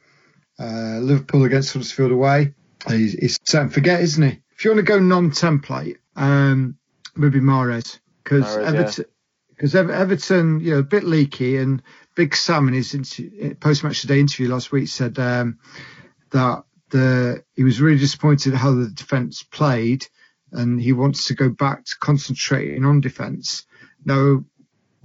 Uh, 0.59 0.99
Liverpool 0.99 1.43
against 1.43 1.73
Huddersfield 1.73 2.11
away. 2.11 2.53
He's, 2.87 3.13
he's 3.13 3.39
set 3.43 3.63
and 3.63 3.73
forget, 3.73 4.01
isn't 4.01 4.23
he? 4.23 4.39
If 4.55 4.63
you 4.63 4.71
want 4.71 4.79
to 4.79 4.83
go 4.83 4.99
non-template, 4.99 5.97
um, 6.15 6.77
maybe 7.15 7.39
Mahrez 7.39 7.99
because 8.23 8.55
Everton, 8.57 9.05
because 9.49 9.75
Everton, 9.75 10.59
you 10.59 10.73
know, 10.73 10.79
a 10.79 10.83
bit 10.83 11.03
leaky, 11.03 11.57
and 11.57 11.81
Big 12.15 12.35
Sam 12.35 12.67
in 12.67 12.73
his 12.73 12.93
inter- 12.93 13.55
post-match 13.55 14.01
today 14.01 14.19
interview 14.19 14.49
last 14.49 14.71
week 14.71 14.87
said 14.87 15.17
um, 15.19 15.59
that 16.31 16.63
the 16.93 17.43
he 17.55 17.63
was 17.63 17.81
really 17.81 17.99
disappointed 17.99 18.53
how 18.53 18.71
the 18.73 18.87
defence 18.87 19.43
played, 19.43 20.05
and 20.51 20.81
he 20.81 20.93
wants 20.93 21.27
to 21.27 21.35
go 21.35 21.49
back 21.49 21.83
to 21.85 21.97
concentrating 21.99 22.85
on 22.85 23.01
defence. 23.01 23.65
Now, 24.05 24.45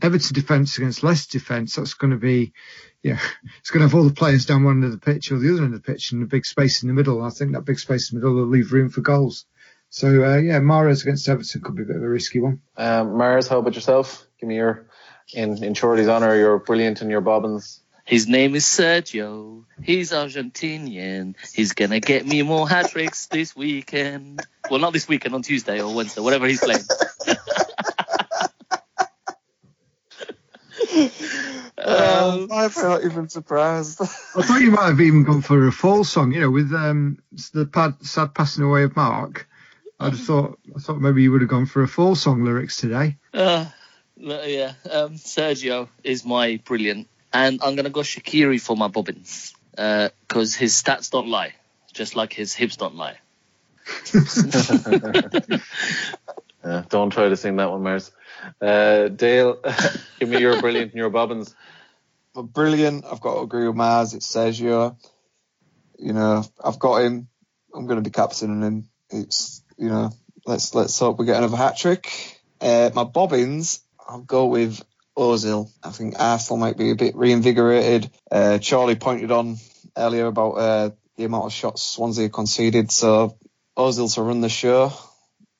Everton 0.01 0.35
defence 0.35 0.78
against 0.78 1.02
Leicester 1.02 1.39
defence, 1.39 1.74
that's 1.74 1.94
going 1.94 2.12
to 2.12 2.19
be, 2.19 2.52
yeah, 3.02 3.19
it's 3.59 3.70
going 3.70 3.81
to 3.81 3.89
have 3.89 3.94
all 3.94 4.06
the 4.06 4.15
players 4.15 4.47
down 4.47 4.65
one 4.65 4.77
end 4.77 4.85
of 4.85 4.93
the 4.93 4.98
pitch 4.98 5.32
or 5.32 5.39
the 5.39 5.52
other 5.52 5.65
end 5.65 5.74
of 5.74 5.82
the 5.82 5.93
pitch 5.93 6.12
and 6.12 6.23
a 6.23 6.27
big 6.27 6.47
space 6.47 6.82
in 6.82 6.89
the 6.89 6.94
middle. 6.94 7.23
I 7.23 7.31
think 7.31 7.52
that 7.52 7.65
big 7.65 7.78
space 7.78 8.12
in 8.12 8.19
the 8.19 8.24
middle 8.24 8.40
will 8.40 8.48
leave 8.48 8.73
room 8.73 8.90
for 8.90 9.01
goals. 9.01 9.47
So, 9.90 10.09
uh, 10.23 10.36
yeah, 10.36 10.60
Mahrez 10.60 11.02
against 11.02 11.28
Everton 11.28 11.62
could 11.62 11.74
be 11.74 11.82
a 11.82 11.86
bit 11.86 11.97
of 11.97 12.02
a 12.02 12.09
risky 12.09 12.40
one. 12.40 12.60
Um, 12.77 13.16
Mars, 13.16 13.48
how 13.48 13.59
about 13.59 13.74
yourself? 13.74 14.27
Give 14.39 14.48
me 14.48 14.56
your, 14.56 14.86
in, 15.32 15.65
in 15.65 15.74
Shorty's 15.74 16.09
honour, 16.09 16.36
your 16.36 16.59
brilliant 16.59 17.01
and 17.01 17.10
your 17.10 17.23
Bobbins. 17.23 17.81
His 18.09 18.26
name 18.26 18.55
is 18.55 18.64
Sergio. 18.64 19.64
He's 19.82 20.12
Argentinian. 20.12 21.35
He's 21.52 21.72
gonna 21.72 22.01
get 22.01 22.26
me 22.26 22.40
more 22.40 22.66
hat 22.66 22.90
tricks 22.90 23.26
this 23.26 23.55
weekend. 23.55 24.40
Well, 24.70 24.80
not 24.80 24.94
this 24.94 25.06
weekend, 25.06 25.35
on 25.35 25.43
Tuesday 25.43 25.82
or 25.82 25.94
Wednesday, 25.94 26.22
whatever 26.22 26.47
he's 26.47 26.60
playing. 26.60 26.85
Um, 31.78 32.48
I'm 32.52 32.70
not 32.76 33.05
even 33.05 33.28
surprised. 33.28 34.01
I 34.02 34.05
thought 34.05 34.60
you 34.60 34.72
might 34.72 34.89
have 34.89 35.01
even 35.01 35.22
gone 35.22 35.43
for 35.43 35.68
a 35.68 35.72
fall 35.72 36.02
song, 36.02 36.32
you 36.32 36.40
know, 36.40 36.51
with 36.51 36.72
um, 36.74 37.18
the 37.55 37.66
pad, 37.66 38.05
sad 38.05 38.35
passing 38.35 38.64
away 38.64 38.82
of 38.82 38.97
Mark. 38.97 39.48
I'd 40.01 40.12
have 40.12 40.20
thought, 40.20 40.59
I 40.74 40.80
thought 40.80 41.01
maybe 41.01 41.22
you 41.22 41.30
would 41.30 41.40
have 41.40 41.48
gone 41.48 41.66
for 41.66 41.82
a 41.82 41.89
fall 41.89 42.16
song 42.16 42.44
lyrics 42.44 42.78
today. 42.78 43.16
Uh, 43.32 43.66
yeah, 44.16 44.72
um, 44.90 45.14
Sergio 45.14 45.89
is 46.02 46.24
my 46.24 46.60
brilliant, 46.64 47.09
and 47.32 47.60
I'm 47.62 47.76
gonna 47.76 47.90
go 47.90 48.00
Shaqiri 48.00 48.60
for 48.60 48.76
my 48.76 48.88
bobbins 48.88 49.55
because 49.72 50.55
his 50.55 50.74
stats 50.80 51.10
don't 51.10 51.28
lie, 51.28 51.55
just 51.92 52.16
like 52.16 52.32
his 52.32 52.55
hips 52.55 52.76
don't 52.76 52.96
lie. 52.96 53.18
Uh, 56.62 56.82
don't 56.88 57.10
try 57.10 57.28
to 57.28 57.36
sing 57.36 57.56
that 57.56 57.70
one, 57.70 57.82
Mars. 57.82 58.10
Uh, 58.60 59.09
Dale, 59.09 59.59
give 60.20 60.28
me 60.28 60.40
your 60.40 60.60
brilliant 60.60 60.92
and 60.92 60.98
your 60.98 61.10
Bobbins. 61.10 61.55
but 62.34 62.42
brilliant. 62.42 63.05
I've 63.05 63.20
got 63.20 63.34
to 63.34 63.40
agree 63.40 63.66
with 63.66 63.76
Mars. 63.76 64.14
It's 64.14 64.26
Sergio. 64.26 64.96
You 65.98 66.12
know, 66.12 66.44
I've 66.62 66.78
got 66.78 67.02
him. 67.02 67.28
I'm 67.74 67.86
going 67.86 68.02
to 68.02 68.09
be 68.09 68.12
captaining 68.12 68.62
him. 68.62 68.88
It's 69.10 69.62
you 69.76 69.88
know, 69.88 70.10
let's 70.46 70.74
let's 70.74 70.98
hope 70.98 71.18
we 71.18 71.26
get 71.26 71.36
another 71.36 71.56
hat 71.56 71.78
trick. 71.78 72.10
Uh, 72.60 72.90
my 72.94 73.05
bobbins, 73.05 73.80
I'll 74.06 74.20
go 74.20 74.46
with 74.46 74.82
Ozil. 75.18 75.68
I 75.82 75.90
think 75.90 76.14
Arsenal 76.18 76.58
might 76.58 76.78
be 76.78 76.90
a 76.90 76.94
bit 76.94 77.16
reinvigorated. 77.16 78.10
Uh, 78.30 78.58
Charlie 78.58 78.94
pointed 78.94 79.32
on 79.32 79.56
earlier 79.96 80.26
about 80.26 80.52
uh, 80.52 80.90
the 81.16 81.24
amount 81.24 81.46
of 81.46 81.52
shots 81.52 81.82
Swansea 81.82 82.28
conceded, 82.28 82.92
so 82.92 83.36
Ozil 83.76 84.14
to 84.14 84.22
run 84.22 84.40
the 84.40 84.48
show 84.48 84.92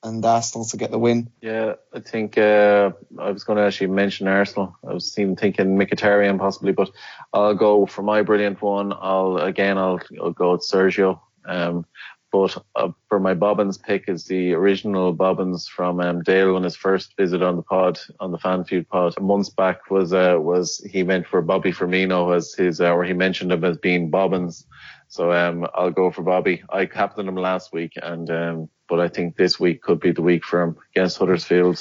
and 0.01 0.23
Arsenal 0.23 0.65
to 0.67 0.77
get 0.77 0.91
the 0.91 0.97
win. 0.97 1.29
Yeah, 1.41 1.73
I 1.93 1.99
think 1.99 2.37
uh, 2.37 2.91
I 3.17 3.31
was 3.31 3.43
going 3.43 3.57
to 3.57 3.63
actually 3.63 3.87
mention 3.87 4.29
Arsenal. 4.29 4.77
I 4.87 4.93
was 4.93 5.17
even 5.19 5.35
thinking 5.35 5.77
Mkhitaryan 5.77 6.39
possibly, 6.39 6.71
but 6.71 6.89
I'll 7.33 7.55
go 7.55 7.85
for 7.85 8.01
my 8.01 8.21
brilliant 8.21 8.61
one. 8.61 8.93
I'll 8.93 9.37
again, 9.37 9.77
I'll, 9.77 9.99
I'll 10.21 10.31
go 10.31 10.53
with 10.53 10.61
Sergio. 10.61 11.19
Um, 11.45 11.85
but 12.31 12.63
uh, 12.75 12.89
for 13.07 13.19
my 13.19 13.33
Bobbins 13.33 13.77
pick 13.77 14.07
is 14.07 14.25
the 14.25 14.53
original 14.53 15.13
Bobbins 15.13 15.67
from 15.67 15.99
um, 15.99 16.21
Dale 16.21 16.55
on 16.55 16.63
his 16.63 16.75
first 16.75 17.15
visit 17.17 17.41
on 17.41 17.55
the 17.55 17.63
pod, 17.63 17.99
on 18.19 18.31
the 18.31 18.37
FanFoot 18.37 18.87
pod. 18.87 19.19
Months 19.19 19.49
back 19.49 19.89
was 19.89 20.13
uh, 20.13 20.35
was 20.39 20.77
he 20.89 21.03
meant 21.03 21.27
for 21.27 21.41
Bobby 21.41 21.71
Firmino 21.71 22.35
as 22.35 22.53
his, 22.53 22.81
uh, 22.81 22.91
or 22.91 23.03
he 23.03 23.13
mentioned 23.13 23.51
him 23.51 23.63
as 23.63 23.77
being 23.77 24.09
Bobbins. 24.11 24.65
So 25.07 25.31
um, 25.31 25.65
I'll 25.73 25.89
go 25.91 26.11
for 26.11 26.21
Bobby. 26.21 26.61
I 26.69 26.85
captained 26.85 27.27
him 27.27 27.35
last 27.35 27.73
week, 27.73 27.93
and 28.01 28.29
um, 28.29 28.69
but 28.87 28.99
I 28.99 29.07
think 29.07 29.35
this 29.35 29.59
week 29.59 29.81
could 29.81 29.99
be 29.99 30.11
the 30.11 30.21
week 30.21 30.45
for 30.45 30.61
him 30.61 30.77
against 30.95 31.17
Huddersfield. 31.17 31.79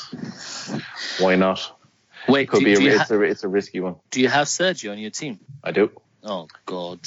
Why 1.20 1.36
not? 1.36 1.74
Wait, 2.28 2.48
Could 2.48 2.60
do, 2.60 2.64
be 2.64 2.74
do, 2.74 2.82
you 2.84 2.90
it's 2.96 3.08
ha- 3.10 3.14
a 3.14 3.20
it's 3.20 3.44
a 3.44 3.48
risky 3.48 3.80
one. 3.80 3.96
do 4.10 4.20
you 4.20 4.28
have 4.28 4.46
Sergio 4.46 4.92
on 4.92 4.98
your 4.98 5.10
team? 5.10 5.38
I 5.62 5.72
do. 5.72 5.90
Oh 6.22 6.48
God. 6.66 7.00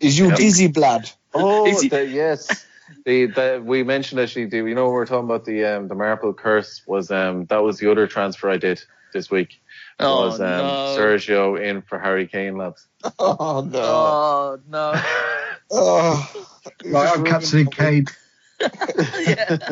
Is 0.00 0.18
you 0.18 0.28
Yep. 0.28 0.36
dizzy 0.38 0.68
blood? 0.68 1.10
Oh, 1.34 1.78
he- 1.80 1.88
the, 1.90 2.06
yes. 2.06 2.66
The, 3.04 3.26
the 3.26 3.62
we 3.64 3.82
mentioned 3.82 4.20
actually. 4.20 4.46
The, 4.46 4.58
you 4.58 4.74
know, 4.74 4.86
we 4.86 4.92
were 4.92 5.06
talking 5.06 5.24
about 5.24 5.44
the 5.44 5.64
um, 5.64 5.88
the 5.88 5.94
Marple 5.94 6.32
curse 6.34 6.82
was 6.86 7.10
um 7.10 7.46
that 7.46 7.62
was 7.62 7.78
the 7.78 7.90
other 7.90 8.06
transfer 8.06 8.50
I 8.50 8.56
did 8.58 8.82
this 9.12 9.30
week. 9.30 9.60
Oh 10.00 10.26
was 10.28 10.40
um, 10.40 10.46
no. 10.46 10.96
Sergio 10.96 11.60
in 11.60 11.82
for 11.82 11.98
Harry 11.98 12.26
Kane, 12.26 12.56
lads. 12.56 12.86
Oh 13.18 13.66
no! 13.70 13.80
Oh 13.80 14.60
no. 14.68 14.94
Oh, 15.70 16.46
Right, 16.86 17.12
I'm 17.14 17.24
captaining 17.26 17.66
Kane. 17.66 18.06
yeah. 18.60 19.66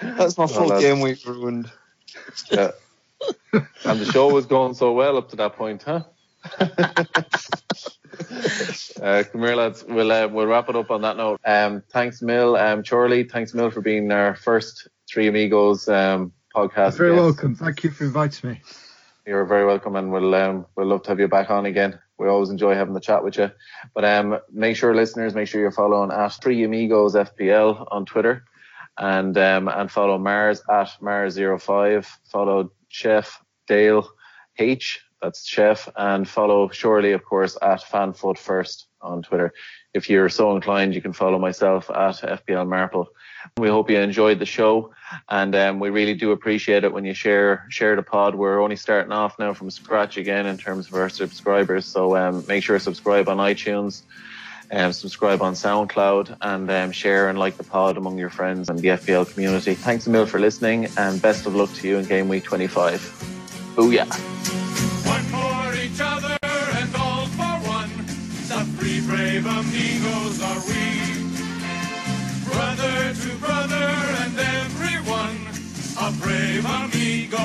That's 0.00 0.38
my 0.38 0.46
full 0.46 0.68
Well, 0.68 0.80
game 0.80 1.00
week 1.00 1.18
ruined. 1.26 1.70
yeah. 2.50 2.70
And 3.84 4.00
the 4.00 4.10
show 4.10 4.32
was 4.32 4.46
going 4.46 4.74
so 4.74 4.92
well 4.92 5.18
up 5.18 5.28
to 5.30 5.36
that 5.36 5.56
point, 5.56 5.82
huh? 5.82 6.04
Uh, 9.00 9.22
come 9.30 9.40
here, 9.40 9.56
lads. 9.56 9.84
We'll 9.88 10.12
uh, 10.12 10.28
we'll 10.28 10.46
wrap 10.46 10.68
it 10.68 10.76
up 10.76 10.90
on 10.90 11.02
that 11.02 11.16
note. 11.16 11.40
Um, 11.44 11.82
thanks, 11.90 12.22
Mill. 12.22 12.56
Um, 12.56 12.82
Charlie, 12.82 13.24
thanks, 13.24 13.54
Mill, 13.54 13.70
for 13.70 13.80
being 13.80 14.10
our 14.10 14.34
first 14.34 14.88
Three 15.08 15.28
Amigos 15.28 15.88
um, 15.88 16.32
podcast. 16.54 16.96
Very 16.96 17.12
guest. 17.12 17.22
welcome. 17.22 17.54
Thank 17.54 17.84
you 17.84 17.90
for 17.90 18.04
inviting 18.04 18.50
me. 18.50 18.60
You're 19.26 19.44
very 19.44 19.64
welcome, 19.66 19.96
and 19.96 20.10
we'll 20.10 20.34
um, 20.34 20.66
we'll 20.76 20.86
love 20.86 21.02
to 21.04 21.10
have 21.10 21.20
you 21.20 21.28
back 21.28 21.50
on 21.50 21.66
again. 21.66 21.98
We 22.18 22.28
always 22.28 22.50
enjoy 22.50 22.74
having 22.74 22.94
the 22.94 23.00
chat 23.00 23.24
with 23.24 23.38
you. 23.38 23.50
But 23.94 24.04
um, 24.04 24.38
make 24.50 24.76
sure, 24.76 24.94
listeners, 24.94 25.34
make 25.34 25.48
sure 25.48 25.60
you're 25.60 25.70
following 25.70 26.10
at 26.10 26.32
Three 26.42 26.62
Amigos 26.64 27.14
FPL 27.14 27.86
on 27.90 28.04
Twitter, 28.04 28.44
and 28.98 29.36
um, 29.38 29.68
and 29.68 29.90
follow 29.90 30.18
Mars 30.18 30.62
at 30.70 30.88
Mars05. 31.00 32.06
Follow 32.30 32.72
Chef 32.88 33.40
Dale 33.66 34.08
H. 34.58 35.00
That's 35.22 35.46
Chef, 35.46 35.88
and 35.96 36.28
follow 36.28 36.68
Shorley, 36.68 37.12
of 37.12 37.24
course, 37.24 37.56
at 37.62 37.80
FanFoot 37.82 38.36
First 38.38 38.88
on 39.00 39.22
Twitter. 39.22 39.52
If 39.94 40.10
you're 40.10 40.28
so 40.28 40.54
inclined, 40.56 40.94
you 40.94 41.00
can 41.00 41.12
follow 41.12 41.38
myself 41.38 41.90
at 41.90 42.16
FPL 42.46 42.68
Marple. 42.68 43.08
We 43.56 43.68
hope 43.68 43.88
you 43.90 43.98
enjoyed 43.98 44.38
the 44.38 44.46
show, 44.46 44.92
and 45.28 45.54
um, 45.54 45.80
we 45.80 45.90
really 45.90 46.14
do 46.14 46.32
appreciate 46.32 46.82
it 46.84 46.92
when 46.92 47.04
you 47.04 47.14
share 47.14 47.66
share 47.68 47.94
the 47.94 48.02
pod. 48.02 48.34
We're 48.34 48.60
only 48.60 48.76
starting 48.76 49.12
off 49.12 49.38
now 49.38 49.54
from 49.54 49.70
scratch 49.70 50.16
again 50.16 50.46
in 50.46 50.58
terms 50.58 50.88
of 50.88 50.94
our 50.94 51.08
subscribers, 51.08 51.86
so 51.86 52.16
um, 52.16 52.44
make 52.48 52.64
sure 52.64 52.78
to 52.78 52.82
subscribe 52.82 53.28
on 53.28 53.36
iTunes, 53.36 54.02
um, 54.72 54.92
subscribe 54.92 55.42
on 55.42 55.54
SoundCloud, 55.54 56.36
and 56.40 56.70
um, 56.70 56.90
share 56.90 57.28
and 57.28 57.38
like 57.38 57.56
the 57.56 57.64
pod 57.64 57.96
among 57.96 58.18
your 58.18 58.30
friends 58.30 58.68
and 58.68 58.78
the 58.78 58.88
FPL 58.88 59.32
community. 59.32 59.74
Thanks 59.74 60.06
a 60.06 60.10
mil 60.10 60.26
for 60.26 60.40
listening, 60.40 60.88
and 60.96 61.22
best 61.22 61.46
of 61.46 61.54
luck 61.54 61.72
to 61.74 61.88
you 61.88 61.98
in 61.98 62.06
game 62.06 62.28
week 62.28 62.44
25. 62.44 63.00
Booyah! 63.76 64.91
One 65.30 65.30
for 65.30 65.74
each 65.78 66.00
other 66.00 66.36
and 66.42 66.96
all 66.96 67.26
for 67.26 67.68
one. 67.68 67.90
The 68.48 68.64
three 68.76 69.00
brave 69.06 69.46
amigos 69.46 70.42
are 70.42 70.60
we. 70.66 71.28
Brother 72.50 73.14
to 73.14 73.36
brother 73.36 73.88
and 74.22 74.38
everyone, 74.38 75.38
a 76.00 76.10
brave 76.20 76.64
amigo. 76.64 77.42